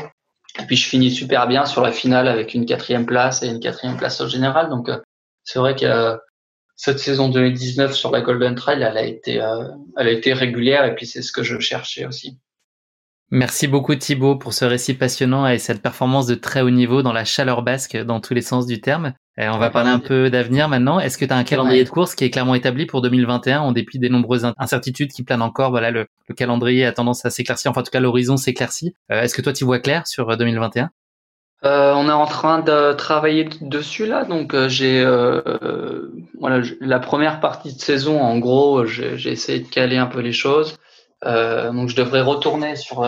Et 0.59 0.63
puis 0.63 0.75
je 0.75 0.87
finis 0.87 1.11
super 1.11 1.47
bien 1.47 1.65
sur 1.65 1.81
la 1.81 1.91
finale 1.91 2.27
avec 2.27 2.53
une 2.53 2.65
quatrième 2.65 3.05
place 3.05 3.43
et 3.43 3.47
une 3.47 3.59
quatrième 3.59 3.97
place 3.97 4.21
au 4.21 4.27
général. 4.27 4.69
Donc 4.69 4.89
euh, 4.89 4.99
c'est 5.43 5.59
vrai 5.59 5.75
que 5.75 5.85
euh, 5.85 6.17
cette 6.75 6.99
saison 6.99 7.29
2019 7.29 7.93
sur 7.93 8.11
la 8.11 8.21
Golden 8.21 8.55
Trail, 8.55 8.81
elle 8.83 8.97
a 8.97 9.03
été, 9.03 9.35
elle 9.97 10.07
a 10.07 10.11
été 10.11 10.31
régulière 10.33 10.85
et 10.85 10.93
puis 10.93 11.07
c'est 11.07 11.23
ce 11.23 11.31
que 11.31 11.41
je 11.41 11.59
cherchais 11.59 12.05
aussi. 12.05 12.37
Merci 13.29 13.67
beaucoup 13.67 13.93
Thibaut 13.93 14.37
pour 14.37 14.53
ce 14.53 14.63
récit 14.63 14.93
passionnant 14.93 15.47
et 15.47 15.59
cette 15.59 15.81
performance 15.81 16.27
de 16.27 16.35
très 16.35 16.61
haut 16.61 16.69
niveau 16.69 17.01
dans 17.01 17.11
la 17.11 17.25
chaleur 17.25 17.61
basque 17.61 17.97
dans 17.97 18.21
tous 18.21 18.33
les 18.33 18.41
sens 18.41 18.65
du 18.65 18.79
terme. 18.79 19.13
Et 19.37 19.49
on 19.49 19.59
va 19.59 19.69
parler 19.69 19.89
un 19.89 19.99
peu 19.99 20.29
d'avenir 20.29 20.69
maintenant. 20.69 20.99
Est-ce 20.99 21.17
que 21.17 21.25
tu 21.25 21.33
as 21.33 21.37
un 21.37 21.43
calendrier 21.43 21.83
de 21.83 21.89
course 21.89 22.15
qui 22.15 22.23
est 22.23 22.29
clairement 22.29 22.55
établi 22.55 22.85
pour 22.85 23.01
2021 23.01 23.59
en 23.59 23.71
dépit 23.73 23.99
des 23.99 24.09
nombreuses 24.09 24.51
incertitudes 24.57 25.11
qui 25.11 25.23
planent 25.23 25.41
encore 25.41 25.71
Voilà, 25.71 25.91
le, 25.91 26.07
calendrier 26.35 26.85
a 26.85 26.93
tendance 26.93 27.25
à 27.25 27.29
s'éclaircir, 27.29 27.69
enfin 27.71 27.81
en 27.81 27.83
tout 27.83 27.91
cas 27.91 27.99
l'horizon 27.99 28.37
s'éclaircit. 28.37 28.95
Euh, 29.11 29.21
est-ce 29.21 29.35
que 29.35 29.41
toi 29.41 29.53
tu 29.53 29.65
vois 29.65 29.79
clair 29.79 30.07
sur 30.07 30.35
2021 30.35 30.89
euh, 31.65 31.91
on 31.95 32.07
est 32.07 32.11
en 32.11 32.27
train 32.27 32.59
de 32.59 32.93
travailler 32.93 33.49
dessus 33.61 34.05
là, 34.05 34.25
donc 34.25 34.53
euh, 34.53 34.69
j'ai 34.69 35.01
euh, 35.03 36.11
voilà 36.39 36.61
la 36.81 36.99
première 36.99 37.39
partie 37.39 37.73
de 37.73 37.81
saison 37.81 38.21
en 38.21 38.37
gros 38.37 38.85
j'ai 38.85 39.31
essayé 39.31 39.61
de 39.61 39.67
caler 39.67 39.97
un 39.97 40.05
peu 40.05 40.19
les 40.19 40.33
choses, 40.33 40.77
donc 41.23 41.89
je 41.89 41.95
devrais 41.95 42.21
retourner 42.21 42.75
sur 42.75 43.07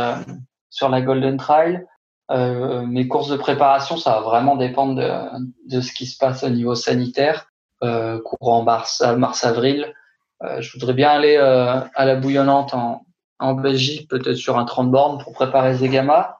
sur 0.69 0.89
la 0.89 1.01
Golden 1.01 1.37
Trail. 1.37 1.85
mes 2.29 3.07
courses 3.07 3.29
de 3.29 3.37
préparation 3.37 3.97
ça 3.97 4.11
va 4.15 4.21
vraiment 4.21 4.55
dépendre 4.55 4.95
de, 4.95 5.75
de 5.75 5.81
ce 5.81 5.91
qui 5.93 6.05
se 6.05 6.17
passe 6.17 6.43
au 6.43 6.49
niveau 6.49 6.75
sanitaire, 6.75 7.51
courant 8.23 8.63
mars 8.63 9.01
mars 9.17 9.43
avril. 9.43 9.93
je 10.41 10.71
voudrais 10.73 10.93
bien 10.93 11.09
aller 11.09 11.37
à 11.37 12.05
la 12.05 12.15
bouillonnante 12.15 12.73
en 12.73 13.05
en 13.39 13.53
Belgique 13.53 14.09
peut-être 14.09 14.35
sur 14.35 14.59
un 14.59 14.65
30 14.65 14.91
bornes 14.91 15.23
pour 15.23 15.33
préparer 15.33 15.73
Zegama. 15.75 16.39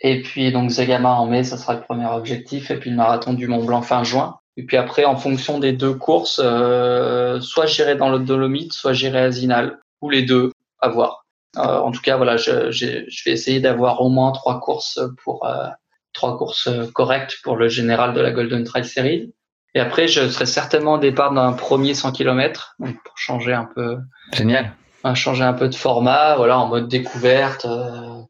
Et 0.00 0.22
puis 0.22 0.50
donc 0.50 0.70
Zegama 0.70 1.10
en 1.10 1.26
mai, 1.26 1.44
ça 1.44 1.56
sera 1.56 1.74
le 1.74 1.82
premier 1.82 2.06
objectif. 2.06 2.70
Et 2.70 2.78
puis 2.78 2.90
le 2.90 2.96
marathon 2.96 3.34
du 3.34 3.46
Mont 3.46 3.64
Blanc 3.64 3.82
fin 3.82 4.02
juin. 4.02 4.38
Et 4.56 4.64
puis 4.64 4.76
après, 4.76 5.04
en 5.04 5.16
fonction 5.16 5.58
des 5.58 5.72
deux 5.72 5.94
courses, 5.94 6.40
euh, 6.42 7.40
soit 7.40 7.66
j'irai 7.66 7.94
dans 7.94 8.10
le 8.10 8.18
Dolomite, 8.18 8.72
soit 8.72 8.92
j'irai 8.92 9.20
à 9.20 9.30
Zinal, 9.30 9.78
ou 10.02 10.10
les 10.10 10.22
deux, 10.22 10.52
à 10.80 10.88
voir. 10.88 11.24
Euh, 11.56 11.78
en 11.78 11.90
tout 11.90 12.00
cas, 12.00 12.16
voilà, 12.16 12.36
je, 12.36 12.70
je 12.70 13.24
vais 13.24 13.30
essayer 13.30 13.60
d'avoir 13.60 14.00
au 14.02 14.08
moins 14.08 14.32
trois 14.32 14.60
courses 14.60 15.00
pour 15.22 15.46
euh, 15.46 15.68
trois 16.12 16.36
courses 16.36 16.68
correctes 16.92 17.38
pour 17.42 17.56
le 17.56 17.68
général 17.68 18.14
de 18.14 18.20
la 18.20 18.30
Golden 18.30 18.64
Trail 18.64 18.84
Series. 18.84 19.32
Et 19.74 19.80
après, 19.80 20.06
je 20.06 20.28
serai 20.28 20.46
certainement 20.46 20.94
au 20.94 20.98
départ 20.98 21.32
d'un 21.32 21.52
premier 21.52 21.94
100 21.94 22.12
km, 22.12 22.74
donc 22.78 22.96
pour 23.04 23.16
changer 23.16 23.54
un 23.54 23.68
peu. 23.74 23.98
Génial. 24.32 24.72
Changer 25.14 25.42
un 25.42 25.54
peu 25.54 25.68
de 25.68 25.74
format, 25.74 26.36
voilà, 26.36 26.58
en 26.58 26.68
mode 26.68 26.88
découverte. 26.88 27.64
Euh, 27.64 28.22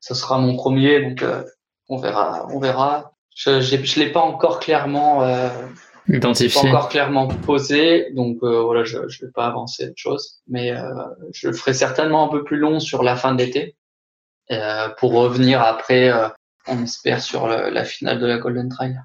ce 0.00 0.14
sera 0.14 0.38
mon 0.38 0.56
premier, 0.56 1.02
donc 1.02 1.22
euh, 1.22 1.42
on 1.88 1.98
verra, 1.98 2.46
on 2.50 2.60
verra. 2.60 3.12
Je 3.34 3.60
je 3.60 4.00
l'ai 4.00 4.10
pas 4.10 4.20
encore 4.20 4.60
clairement 4.60 5.22
euh, 5.22 5.48
identifié, 6.08 6.60
pas 6.60 6.68
encore 6.68 6.88
clairement 6.88 7.28
posé, 7.28 8.10
donc 8.12 8.38
euh, 8.42 8.62
voilà, 8.62 8.84
je 8.84 9.08
je 9.08 9.24
vais 9.24 9.32
pas 9.32 9.46
avancer 9.46 9.88
de 9.88 9.94
choses, 9.96 10.40
mais 10.46 10.72
euh, 10.72 10.92
je 11.32 11.48
le 11.48 11.54
ferai 11.54 11.74
certainement 11.74 12.28
un 12.28 12.28
peu 12.28 12.44
plus 12.44 12.58
long 12.58 12.80
sur 12.80 13.02
la 13.02 13.16
fin 13.16 13.34
de 13.34 13.42
l'été 13.42 13.76
euh, 14.50 14.88
pour 14.98 15.12
revenir 15.12 15.62
après, 15.62 16.12
on 16.66 16.82
espère 16.82 17.22
sur 17.22 17.46
le, 17.48 17.70
la 17.70 17.84
finale 17.84 18.20
de 18.20 18.26
la 18.26 18.38
Golden 18.38 18.68
Trail. 18.68 19.00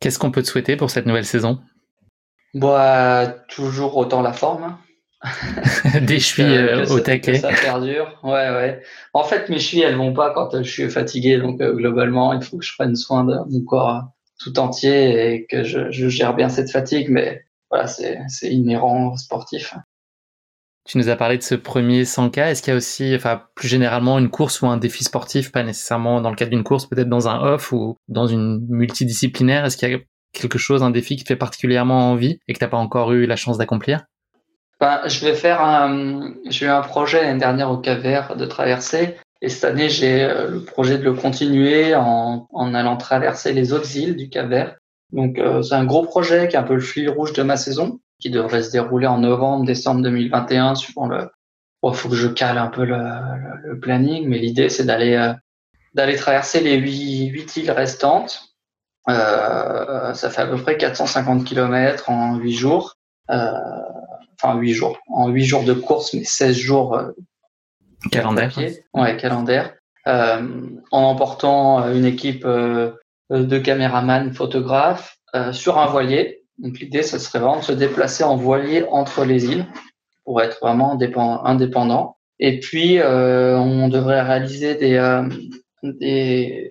Qu'est-ce 0.00 0.18
qu'on 0.18 0.30
peut 0.30 0.42
te 0.42 0.48
souhaiter 0.48 0.76
pour 0.76 0.90
cette 0.90 1.06
nouvelle 1.06 1.26
saison? 1.26 1.60
Bah 2.54 3.26
toujours 3.48 3.96
autant 3.96 4.22
la 4.22 4.32
forme. 4.32 4.62
Hein. 4.64 4.78
des 6.02 6.20
chevilles 6.20 6.56
euh, 6.56 6.86
au 6.86 7.00
taquet. 7.00 7.38
Ça 7.38 7.48
perdure. 7.48 8.18
Ouais, 8.22 8.50
ouais. 8.50 8.82
En 9.12 9.24
fait, 9.24 9.48
mes 9.48 9.58
chevilles, 9.58 9.84
elles 9.84 9.96
vont 9.96 10.12
pas 10.12 10.32
quand 10.34 10.50
je 10.62 10.70
suis 10.70 10.90
fatigué. 10.90 11.38
Donc, 11.38 11.60
euh, 11.60 11.72
globalement, 11.72 12.32
il 12.32 12.42
faut 12.42 12.58
que 12.58 12.64
je 12.64 12.74
prenne 12.74 12.96
soin 12.96 13.24
de 13.24 13.34
mon 13.48 13.64
corps 13.64 14.04
tout 14.38 14.58
entier 14.58 15.34
et 15.34 15.46
que 15.46 15.64
je, 15.64 15.90
je 15.90 16.08
gère 16.08 16.34
bien 16.34 16.48
cette 16.48 16.70
fatigue. 16.70 17.08
Mais 17.10 17.44
voilà, 17.70 17.86
c'est 17.86 18.50
inhérent 18.50 19.16
sportif. 19.16 19.74
Tu 20.86 20.98
nous 20.98 21.08
as 21.08 21.16
parlé 21.16 21.38
de 21.38 21.42
ce 21.42 21.54
premier 21.54 22.04
100K. 22.04 22.50
Est-ce 22.50 22.62
qu'il 22.62 22.72
y 22.72 22.74
a 22.74 22.76
aussi, 22.76 23.14
enfin, 23.16 23.42
plus 23.54 23.68
généralement, 23.68 24.18
une 24.18 24.28
course 24.28 24.60
ou 24.60 24.66
un 24.66 24.76
défi 24.76 25.02
sportif, 25.02 25.50
pas 25.50 25.62
nécessairement 25.62 26.20
dans 26.20 26.28
le 26.28 26.36
cadre 26.36 26.50
d'une 26.50 26.62
course, 26.62 26.86
peut-être 26.86 27.08
dans 27.08 27.26
un 27.26 27.40
off 27.40 27.72
ou 27.72 27.96
dans 28.08 28.26
une 28.26 28.66
multidisciplinaire? 28.68 29.64
Est-ce 29.64 29.78
qu'il 29.78 29.90
y 29.90 29.94
a 29.94 29.98
quelque 30.34 30.58
chose, 30.58 30.82
un 30.82 30.90
défi 30.90 31.16
qui 31.16 31.24
te 31.24 31.28
fait 31.28 31.36
particulièrement 31.36 32.10
envie 32.10 32.38
et 32.48 32.52
que 32.52 32.58
tu 32.58 32.64
n'as 32.64 32.68
pas 32.68 32.76
encore 32.76 33.12
eu 33.12 33.24
la 33.24 33.36
chance 33.36 33.56
d'accomplir? 33.56 34.04
Ben, 34.78 35.00
je 35.06 35.24
vais 35.24 35.34
faire 35.34 35.62
un, 35.62 36.34
j'ai 36.50 36.66
eu 36.66 36.68
un 36.68 36.82
projet 36.82 37.22
l'année 37.22 37.38
dernière 37.38 37.70
au 37.70 37.78
Cavert 37.78 38.36
de 38.36 38.44
traverser. 38.44 39.16
Et 39.44 39.50
cette 39.50 39.64
année, 39.64 39.90
j'ai 39.90 40.22
euh, 40.22 40.48
le 40.48 40.64
projet 40.64 40.96
de 40.96 41.04
le 41.04 41.12
continuer 41.12 41.94
en, 41.94 42.48
en 42.50 42.74
allant 42.74 42.96
traverser 42.96 43.52
les 43.52 43.74
autres 43.74 43.94
îles 43.94 44.16
du 44.16 44.30
Cavert. 44.30 44.76
Donc, 45.12 45.38
euh, 45.38 45.60
c'est 45.60 45.74
un 45.74 45.84
gros 45.84 46.02
projet 46.02 46.48
qui 46.48 46.56
est 46.56 46.58
un 46.58 46.62
peu 46.62 46.72
le 46.72 46.80
fil 46.80 47.10
rouge 47.10 47.34
de 47.34 47.42
ma 47.42 47.58
saison, 47.58 48.00
qui 48.18 48.30
devrait 48.30 48.62
se 48.62 48.70
dérouler 48.70 49.06
en 49.06 49.18
novembre, 49.18 49.66
décembre 49.66 50.00
2021, 50.00 50.76
suivant 50.76 51.08
le. 51.08 51.28
Il 51.82 51.92
faut 51.92 52.08
que 52.08 52.14
je 52.14 52.28
cale 52.28 52.56
un 52.56 52.68
peu 52.68 52.86
le, 52.86 52.96
le, 53.64 53.78
planning, 53.78 54.26
mais 54.26 54.38
l'idée, 54.38 54.70
c'est 54.70 54.84
d'aller 54.84 55.14
euh, 55.14 56.16
traverser 56.16 56.62
les 56.62 56.76
huit, 56.76 57.26
huit 57.26 57.54
îles 57.58 57.70
restantes. 57.70 58.54
Euh, 59.10 60.14
ça 60.14 60.30
fait 60.30 60.40
à 60.40 60.46
peu 60.46 60.56
près 60.56 60.78
450 60.78 61.44
km 61.44 62.08
en 62.08 62.36
huit 62.36 62.54
jours. 62.54 62.94
Euh, 63.30 63.52
enfin 64.40 64.56
8 64.56 64.72
jours, 64.72 64.98
en 65.08 65.28
8 65.28 65.44
jours 65.44 65.64
de 65.64 65.74
course, 65.74 66.14
mais 66.14 66.24
16 66.24 66.56
jours 66.56 66.98
euh, 68.06 68.10
calendaire. 68.10 68.52
Ouais, 68.92 69.16
calendaire. 69.16 69.74
Euh, 70.06 70.68
en 70.90 71.02
emportant 71.02 71.82
euh, 71.82 71.94
une 71.94 72.04
équipe 72.04 72.44
euh, 72.44 72.92
de 73.30 73.58
caméramans, 73.58 74.32
photographes 74.34 75.16
sur 75.50 75.78
un 75.78 75.86
voilier. 75.86 76.44
Donc 76.58 76.78
l'idée, 76.78 77.02
ce 77.02 77.18
serait 77.18 77.40
vraiment 77.40 77.58
de 77.58 77.64
se 77.64 77.72
déplacer 77.72 78.22
en 78.22 78.36
voilier 78.36 78.84
entre 78.88 79.24
les 79.24 79.46
îles 79.46 79.66
pour 80.24 80.40
être 80.40 80.58
vraiment 80.62 80.92
indépendant. 80.92 82.16
Et 82.38 82.60
puis, 82.60 83.00
on 83.02 83.88
devrait 83.88 84.22
réaliser 84.22 84.76
des, 84.76 85.24
des, 85.82 86.70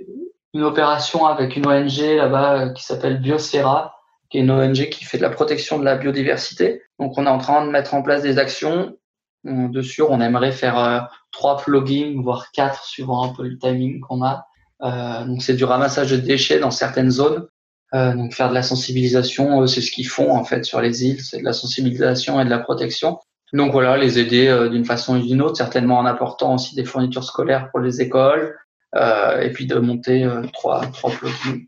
une 0.53 0.63
opération 0.63 1.25
avec 1.25 1.57
une 1.57 1.67
ONG 1.67 1.99
là-bas 2.15 2.69
qui 2.69 2.85
s'appelle 2.85 3.19
Biosphera, 3.19 3.97
qui 4.29 4.37
est 4.37 4.41
une 4.41 4.51
ONG 4.51 4.87
qui 4.89 5.03
fait 5.03 5.17
de 5.17 5.23
la 5.23 5.29
protection 5.29 5.77
de 5.77 5.83
la 5.83 5.97
biodiversité. 5.97 6.83
Donc, 6.99 7.17
on 7.17 7.25
est 7.25 7.29
en 7.29 7.39
train 7.39 7.65
de 7.65 7.69
mettre 7.69 7.93
en 7.95 8.01
place 8.01 8.21
des 8.21 8.37
actions. 8.37 8.95
Dessus, 9.43 10.01
on 10.01 10.21
aimerait 10.21 10.51
faire 10.51 10.77
euh, 10.79 10.99
trois 11.31 11.57
plugins, 11.57 12.21
voire 12.21 12.51
quatre, 12.51 12.85
suivant 12.85 13.23
un 13.23 13.33
peu 13.33 13.43
le 13.43 13.57
timing 13.57 13.99
qu'on 13.99 14.23
a. 14.23 14.45
Euh, 14.83 15.25
donc, 15.25 15.41
c'est 15.41 15.55
du 15.55 15.65
ramassage 15.65 16.11
de 16.11 16.17
déchets 16.17 16.59
dans 16.59 16.71
certaines 16.71 17.11
zones. 17.11 17.47
Euh, 17.93 18.13
donc, 18.13 18.33
faire 18.33 18.49
de 18.49 18.53
la 18.53 18.63
sensibilisation, 18.63 19.61
euh, 19.61 19.67
c'est 19.67 19.81
ce 19.81 19.91
qu'ils 19.91 20.07
font 20.07 20.31
en 20.31 20.43
fait 20.43 20.65
sur 20.65 20.81
les 20.81 21.05
îles, 21.05 21.21
c'est 21.21 21.39
de 21.39 21.43
la 21.43 21.53
sensibilisation 21.53 22.39
et 22.41 22.45
de 22.45 22.49
la 22.49 22.59
protection. 22.59 23.19
Donc 23.51 23.71
voilà, 23.71 23.97
les 23.97 24.17
aider 24.17 24.47
euh, 24.47 24.69
d'une 24.69 24.85
façon 24.85 25.17
ou 25.17 25.21
d'une 25.21 25.41
autre, 25.41 25.57
certainement 25.57 25.99
en 25.99 26.05
apportant 26.05 26.55
aussi 26.55 26.75
des 26.75 26.85
fournitures 26.85 27.23
scolaires 27.23 27.69
pour 27.69 27.81
les 27.81 28.01
écoles, 28.01 28.57
et 28.95 29.49
puis 29.51 29.65
de 29.65 29.79
monter 29.79 30.29
trois, 30.53 30.85
trois 30.85 31.09
plugins 31.09 31.61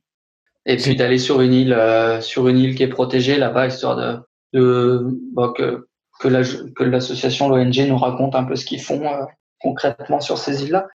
et 0.66 0.78
puis 0.78 0.96
d'aller 0.96 1.20
sur 1.20 1.42
une 1.42 1.54
île, 1.54 1.74
euh, 1.74 2.22
sur 2.22 2.48
une 2.48 2.58
île 2.58 2.76
qui 2.76 2.84
est 2.84 2.88
protégée 2.88 3.38
là-bas, 3.38 3.68
histoire 3.68 3.96
de, 3.96 4.18
de 4.54 5.06
bah, 5.34 5.54
que 5.56 5.88
que 6.20 6.84
l'association, 6.84 7.50
l'ONG 7.50 7.78
nous 7.88 7.98
raconte 7.98 8.36
un 8.36 8.44
peu 8.44 8.56
ce 8.56 8.66
qu'ils 8.66 8.82
font 8.82 9.06
euh, 9.06 9.26
concrètement 9.60 10.20
sur 10.20 10.38
ces 10.38 10.64
îles-là. 10.64 10.88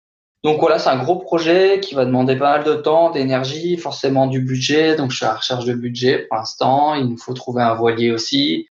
Donc 0.45 0.61
voilà, 0.61 0.79
c'est 0.79 0.91
un 0.91 1.03
gros 1.03 1.17
projet 1.17 1.81
qui 1.81 1.97
va 1.97 2.05
demander 2.05 2.37
pas 2.37 2.59
mal 2.59 2.65
de 2.65 2.75
temps, 2.75 3.11
d'énergie, 3.11 3.77
forcément 3.77 4.29
du 4.29 4.41
budget. 4.41 4.95
Donc 4.95 5.11
je 5.11 5.17
suis 5.17 5.27
à 5.27 5.31
la 5.31 5.35
recherche 5.35 5.65
de 5.65 5.75
budget 5.75 6.27
pour 6.29 6.37
l'instant. 6.37 6.95
Il 6.95 7.09
nous 7.09 7.19
faut 7.19 7.35
trouver 7.35 7.63
un 7.63 7.75
voilier 7.75 8.13
aussi. 8.13 8.69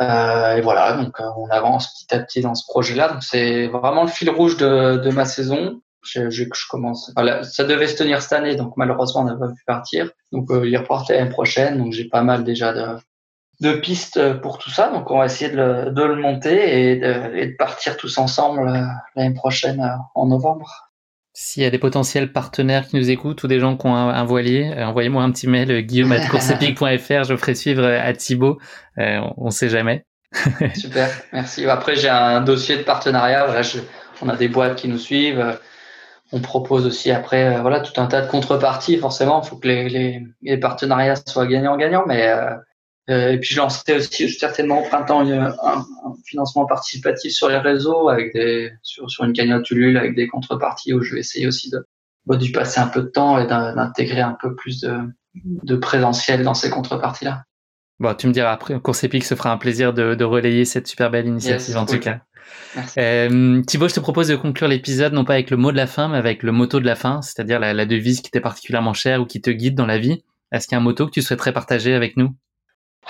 et 0.00 0.60
voilà, 0.62 0.94
donc 0.94 1.16
on 1.36 1.48
avance 1.48 1.94
petit 1.94 2.14
à 2.14 2.18
petit 2.18 2.40
dans 2.40 2.56
ce 2.56 2.64
projet-là. 2.66 3.08
Donc 3.12 3.22
c'est 3.22 3.68
vraiment 3.68 4.02
le 4.02 4.08
fil 4.08 4.30
rouge 4.30 4.56
de, 4.56 4.96
de 4.96 5.10
ma 5.10 5.26
saison. 5.26 5.80
Je, 6.02 6.28
je, 6.28 6.44
je 6.44 6.68
commence. 6.68 7.12
Voilà, 7.14 7.44
ça 7.44 7.62
devait 7.62 7.86
se 7.86 7.96
tenir 7.96 8.20
cette 8.20 8.32
année, 8.32 8.56
donc 8.56 8.76
malheureusement 8.76 9.20
on 9.20 9.24
n'a 9.24 9.36
pas 9.36 9.48
pu 9.48 9.62
partir. 9.64 10.10
Donc 10.32 10.48
il 10.50 10.76
reportait 10.76 11.18
l'année 11.18 11.30
prochaine. 11.30 11.78
Donc 11.78 11.92
j'ai 11.92 12.06
pas 12.08 12.22
mal 12.22 12.42
déjà 12.42 12.72
de, 12.72 12.98
de 13.60 13.72
pistes 13.72 14.40
pour 14.40 14.58
tout 14.58 14.70
ça. 14.70 14.90
Donc, 14.90 15.10
on 15.10 15.18
va 15.18 15.26
essayer 15.26 15.50
de 15.50 15.56
le, 15.56 15.90
de 15.90 16.02
le 16.02 16.16
monter 16.16 16.90
et 16.90 16.96
de, 16.96 17.34
et 17.34 17.46
de, 17.46 17.56
partir 17.56 17.96
tous 17.96 18.18
ensemble 18.18 18.68
euh, 18.68 18.82
l'année 19.14 19.34
prochaine 19.34 19.80
euh, 19.80 19.96
en 20.14 20.26
novembre. 20.26 20.90
S'il 21.32 21.62
y 21.62 21.66
a 21.66 21.70
des 21.70 21.78
potentiels 21.78 22.32
partenaires 22.32 22.86
qui 22.86 22.96
nous 22.96 23.10
écoutent 23.10 23.42
ou 23.42 23.46
des 23.46 23.60
gens 23.60 23.76
qui 23.76 23.86
ont 23.86 23.94
un, 23.94 24.08
un 24.08 24.24
voilier, 24.24 24.72
euh, 24.76 24.86
envoyez-moi 24.86 25.22
un 25.22 25.30
petit 25.30 25.46
mail 25.46 25.82
guillaume@courseepic.fr. 25.82 27.24
Je 27.24 27.36
ferai 27.36 27.54
suivre 27.54 27.84
à 27.84 28.12
Thibaut. 28.12 28.58
Euh, 28.98 29.20
on 29.36 29.46
ne 29.46 29.50
sait 29.50 29.68
jamais. 29.68 30.04
Super, 30.74 31.08
merci. 31.32 31.66
Après, 31.66 31.96
j'ai 31.96 32.08
un 32.08 32.42
dossier 32.42 32.76
de 32.76 32.82
partenariat. 32.82 33.46
Voilà, 33.46 33.62
je, 33.62 33.78
on 34.20 34.28
a 34.28 34.36
des 34.36 34.48
boîtes 34.48 34.76
qui 34.76 34.88
nous 34.88 34.98
suivent. 34.98 35.58
On 36.32 36.40
propose 36.40 36.86
aussi 36.86 37.10
après, 37.12 37.60
voilà, 37.60 37.80
tout 37.80 37.98
un 38.00 38.06
tas 38.06 38.20
de 38.20 38.28
contreparties. 38.28 38.98
Forcément, 38.98 39.40
il 39.42 39.48
faut 39.48 39.56
que 39.56 39.68
les, 39.68 39.88
les, 39.88 40.22
les 40.42 40.56
partenariats 40.56 41.14
soient 41.26 41.46
gagnants-gagnants, 41.46 42.04
mais 42.06 42.28
euh, 42.28 42.50
et 43.08 43.38
puis 43.38 43.54
je 43.54 43.60
lancerai 43.60 43.96
aussi 43.96 44.28
certainement 44.30 44.80
au 44.80 44.88
printemps 44.88 45.20
un, 45.20 45.46
un, 45.46 45.86
financement 46.24 46.66
participatif 46.66 47.32
sur 47.32 47.48
les 47.48 47.58
réseaux 47.58 48.08
avec 48.08 48.32
des 48.34 48.72
sur, 48.82 49.08
sur 49.08 49.24
une 49.24 49.32
cagnotte 49.32 49.70
Ulule 49.70 49.96
avec 49.96 50.16
des 50.16 50.26
contreparties 50.26 50.92
où 50.92 51.02
je 51.02 51.14
vais 51.14 51.20
essayer 51.20 51.46
aussi 51.46 51.70
de 51.70 51.86
bon, 52.26 52.36
d'y 52.36 52.50
passer 52.50 52.80
un 52.80 52.88
peu 52.88 53.02
de 53.02 53.08
temps 53.08 53.38
et 53.38 53.46
d'intégrer 53.46 54.20
un 54.20 54.36
peu 54.40 54.54
plus 54.54 54.80
de, 54.80 54.98
de 55.44 55.76
présentiel 55.76 56.42
dans 56.42 56.54
ces 56.54 56.70
contreparties-là. 56.70 57.44
Bon, 57.98 58.14
tu 58.14 58.26
me 58.26 58.32
diras 58.32 58.52
après, 58.52 58.78
Course 58.78 59.04
Épique 59.04 59.24
se 59.24 59.34
fera 59.34 59.50
un 59.50 59.56
plaisir 59.56 59.94
de, 59.94 60.14
de 60.14 60.24
relayer 60.24 60.64
cette 60.64 60.86
super 60.86 61.10
belle 61.10 61.26
initiative 61.26 61.68
yes, 61.68 61.76
en 61.76 61.86
tout 61.86 61.98
cas. 61.98 62.20
Euh, 62.98 63.62
Thibaut, 63.62 63.88
je 63.88 63.94
te 63.94 64.00
propose 64.00 64.28
de 64.28 64.36
conclure 64.36 64.68
l'épisode 64.68 65.12
non 65.12 65.24
pas 65.24 65.34
avec 65.34 65.50
le 65.50 65.56
mot 65.56 65.72
de 65.72 65.76
la 65.76 65.86
fin, 65.86 66.08
mais 66.08 66.18
avec 66.18 66.42
le 66.42 66.52
motto 66.52 66.78
de 66.78 66.86
la 66.86 66.94
fin, 66.94 67.22
c'est-à-dire 67.22 67.58
la, 67.58 67.72
la 67.72 67.86
devise 67.86 68.20
qui 68.20 68.30
t'est 68.30 68.40
particulièrement 68.40 68.92
chère 68.92 69.22
ou 69.22 69.24
qui 69.24 69.40
te 69.40 69.50
guide 69.50 69.74
dans 69.74 69.86
la 69.86 69.98
vie. 69.98 70.22
Est-ce 70.52 70.68
qu'il 70.68 70.76
y 70.76 70.78
a 70.78 70.80
un 70.80 70.84
motto 70.84 71.06
que 71.06 71.10
tu 71.10 71.22
souhaiterais 71.22 71.52
partager 71.52 71.94
avec 71.94 72.16
nous? 72.16 72.34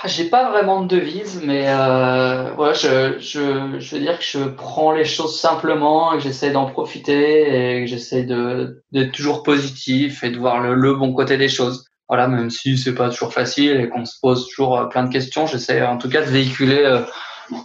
J'ai 0.05 0.29
pas 0.29 0.51
vraiment 0.51 0.81
de 0.81 0.95
devise, 0.95 1.41
mais 1.43 1.67
euh, 1.67 2.73
je, 2.73 3.17
je, 3.19 3.79
je 3.79 3.95
veux 3.95 4.01
dire 4.01 4.19
que 4.19 4.23
je 4.23 4.43
prends 4.43 4.91
les 4.91 5.05
choses 5.05 5.39
simplement 5.39 6.13
et 6.13 6.17
que 6.17 6.23
j'essaie 6.23 6.51
d'en 6.51 6.67
profiter 6.67 7.77
et 7.77 7.81
que 7.81 7.87
j'essaie 7.87 8.23
de 8.23 8.83
d'être 8.91 9.11
toujours 9.11 9.41
positif 9.41 10.23
et 10.23 10.29
de 10.29 10.37
voir 10.37 10.61
le, 10.61 10.75
le, 10.75 10.93
bon 10.95 11.13
côté 11.13 11.37
des 11.37 11.49
choses. 11.49 11.85
Voilà, 12.09 12.27
même 12.27 12.51
si 12.51 12.77
c'est 12.77 12.93
pas 12.93 13.09
toujours 13.09 13.33
facile 13.33 13.81
et 13.81 13.89
qu'on 13.89 14.05
se 14.05 14.19
pose 14.21 14.47
toujours 14.47 14.77
euh, 14.77 14.85
plein 14.85 15.03
de 15.03 15.11
questions, 15.11 15.47
j'essaie 15.47 15.81
en 15.81 15.97
tout 15.97 16.09
cas 16.09 16.21
de 16.21 16.29
véhiculer 16.29 16.83
euh, 16.83 17.01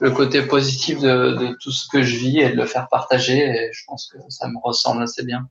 le 0.00 0.10
côté 0.10 0.42
positif 0.42 1.00
de, 1.00 1.34
de 1.34 1.56
tout 1.60 1.70
ce 1.70 1.86
que 1.88 2.02
je 2.02 2.16
vis 2.16 2.40
et 2.40 2.50
de 2.50 2.56
le 2.56 2.66
faire 2.66 2.88
partager. 2.90 3.38
Et 3.46 3.70
je 3.72 3.82
pense 3.86 4.10
que 4.10 4.18
ça 4.30 4.48
me 4.48 4.58
ressemble 4.64 5.02
assez 5.02 5.24
bien. 5.24 5.48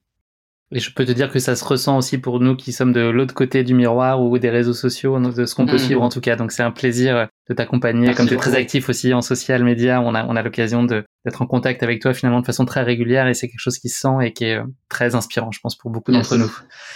Et 0.74 0.80
je 0.80 0.94
peux 0.94 1.06
te 1.06 1.12
dire 1.12 1.30
que 1.32 1.40
ça 1.40 1.56
se 1.56 1.66
ressent 1.66 1.98
aussi 1.98 2.18
pour 2.18 2.40
nous 2.40 2.56
qui 2.56 2.72
sommes 2.72 2.94
de 2.94 3.02
l'autre 3.02 3.34
côté 3.34 3.64
du 3.64 3.74
miroir 3.74 4.22
ou 4.22 4.38
des 4.40 4.50
réseaux 4.50 4.74
sociaux, 4.74 5.20
de 5.20 5.46
ce 5.46 5.54
qu'on 5.54 5.66
peut 5.66 5.76
mmh. 5.76 5.80
suivre 5.80 6.02
en 6.02 6.10
tout 6.10 6.22
cas. 6.22 6.36
Donc 6.36 6.52
c'est 6.52 6.64
un 6.64 6.72
plaisir 6.72 7.28
de 7.50 7.54
t'accompagner. 7.54 8.14
Comme 8.14 8.28
tu 8.28 8.36
es 8.36 8.38
très 8.38 8.56
actif 8.56 8.88
aussi 8.90 9.14
en 9.14 9.22
social 9.22 9.64
media, 9.64 10.02
on 10.02 10.16
a, 10.16 10.26
on 10.26 10.36
a 10.36 10.42
l'occasion 10.42 10.84
d'être 11.26 11.42
en 11.42 11.46
contact 11.46 11.84
avec 11.84 12.02
toi 12.02 12.14
finalement 12.14 12.42
de 12.42 12.46
façon 12.46 12.66
très 12.66 12.82
régulière 12.82 13.28
et 13.28 13.34
c'est 13.34 13.48
quelque 13.48 13.60
chose 13.60 13.78
qui 13.78 13.90
se 13.90 14.00
sent 14.00 14.26
et 14.26 14.34
qui 14.34 14.46
est 14.46 14.58
euh, 14.58 14.64
très 14.90 15.16
inspirant, 15.16 15.52
je 15.52 15.60
pense, 15.60 15.78
pour 15.78 15.92
beaucoup 15.92 16.12
d'entre 16.12 16.36
nous. 16.38 16.52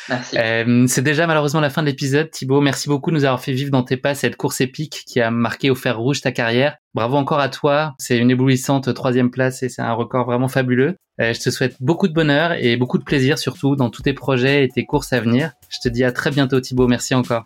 Merci. 0.10 0.38
Euh, 0.38 0.86
c'est 0.88 1.04
déjà 1.04 1.28
malheureusement 1.28 1.62
la 1.62 1.70
fin 1.70 1.82
de 1.82 1.88
l'épisode. 1.88 2.32
Thibaut, 2.32 2.62
merci 2.62 2.88
beaucoup 2.88 3.12
de 3.12 3.16
nous 3.16 3.26
avoir 3.26 3.40
fait 3.40 3.54
vivre 3.54 3.72
dans 3.72 3.84
tes 3.84 3.98
pas 3.98 4.16
cette 4.16 4.36
course 4.36 4.62
épique 4.62 5.04
qui 5.06 5.22
a 5.22 5.32
marqué 5.32 5.70
au 5.70 5.76
fer 5.76 5.98
rouge 5.98 6.22
ta 6.22 6.32
carrière. 6.32 6.78
Bravo 6.94 7.18
encore 7.18 7.40
à 7.40 7.50
toi. 7.50 7.94
C'est 8.00 8.18
une 8.18 8.32
éblouissante 8.32 8.94
troisième 8.94 9.30
place 9.30 9.62
et 9.64 9.70
c'est 9.70 9.82
un 9.82 9.94
record 9.94 10.26
vraiment 10.26 10.48
fabuleux. 10.48 10.96
Euh, 11.22 11.34
je 11.34 11.40
te 11.40 11.50
souhaite 11.50 11.76
beaucoup 11.80 12.08
de 12.08 12.14
bonheur 12.14 12.54
et 12.54 12.76
beaucoup 12.78 12.98
de 12.98 13.04
plaisir 13.04 13.38
surtout 13.38 13.76
dans 13.76 13.90
tous 13.90 14.02
tes 14.02 14.14
projets 14.14 14.64
et 14.66 14.70
tes 14.70 14.86
courses 14.86 15.14
à 15.14 15.20
venir. 15.20 15.52
Je 15.70 15.80
te 15.80 15.90
dis 15.90 16.04
à 16.04 16.12
très 16.12 16.32
bientôt 16.32 16.60
Thibaut. 16.60 16.88
Merci 16.88 17.16
encore. 17.16 17.46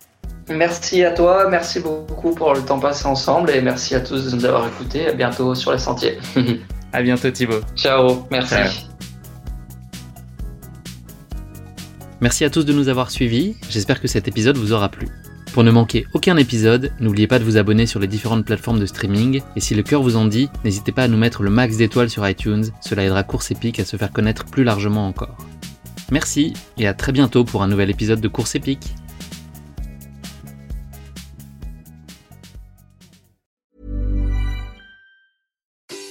Merci 0.50 1.04
à 1.04 1.12
toi, 1.12 1.48
merci 1.50 1.80
beaucoup 1.80 2.34
pour 2.34 2.54
le 2.54 2.62
temps 2.62 2.80
passé 2.80 3.06
ensemble 3.06 3.52
et 3.52 3.62
merci 3.62 3.94
à 3.94 4.00
tous 4.00 4.32
de 4.32 4.36
nous 4.36 4.46
avoir 4.46 4.68
écoutés. 4.68 5.08
À 5.08 5.14
bientôt 5.14 5.54
sur 5.54 5.72
les 5.72 5.78
sentiers. 5.78 6.18
à 6.94 7.02
bientôt 7.02 7.30
Thibaut. 7.30 7.62
Ciao, 7.76 8.26
merci. 8.32 8.56
Ciao. 8.56 8.90
Merci 12.22 12.44
à 12.44 12.50
tous 12.50 12.66
de 12.66 12.74
nous 12.74 12.90
avoir 12.90 13.12
suivis. 13.12 13.56
J'espère 13.70 14.02
que 14.02 14.08
cet 14.08 14.28
épisode 14.28 14.58
vous 14.58 14.74
aura 14.74 14.90
plu. 14.90 15.08
Pour 15.54 15.64
ne 15.64 15.72
manquer 15.72 16.06
aucun 16.14 16.38
épisode, 16.38 16.92
n'oubliez 17.00 17.28
pas 17.28 17.40
de 17.40 17.44
vous 17.44 17.58
abonner 17.58 17.86
sur 17.86 18.00
les 18.00 18.08
différentes 18.08 18.46
plateformes 18.46 18.80
de 18.80 18.86
streaming 18.86 19.42
et 19.56 19.60
si 19.60 19.74
le 19.74 19.84
cœur 19.84 20.02
vous 20.04 20.16
en 20.16 20.26
dit, 20.26 20.50
n'hésitez 20.64 20.92
pas 20.92 21.04
à 21.04 21.08
nous 21.08 21.18
mettre 21.18 21.44
le 21.44 21.50
max 21.50 21.78
d'étoiles 21.78 22.10
sur 22.10 22.28
iTunes, 22.28 22.66
cela 22.82 23.04
aidera 23.04 23.24
Course 23.24 23.52
Épique 23.52 23.80
à 23.80 23.86
se 23.86 23.98
faire 23.98 24.12
connaître 24.12 24.46
plus 24.46 24.64
largement 24.64 25.08
encore. 25.08 25.38
Merci 26.12 26.54
et 26.78 26.88
à 26.88 26.94
très 26.94 27.12
bientôt 27.12 27.44
pour 27.44 27.64
un 27.64 27.68
nouvel 27.68 27.90
épisode 27.90 28.22
de 28.22 28.28
Course 28.28 28.56
Épique. 28.56 28.94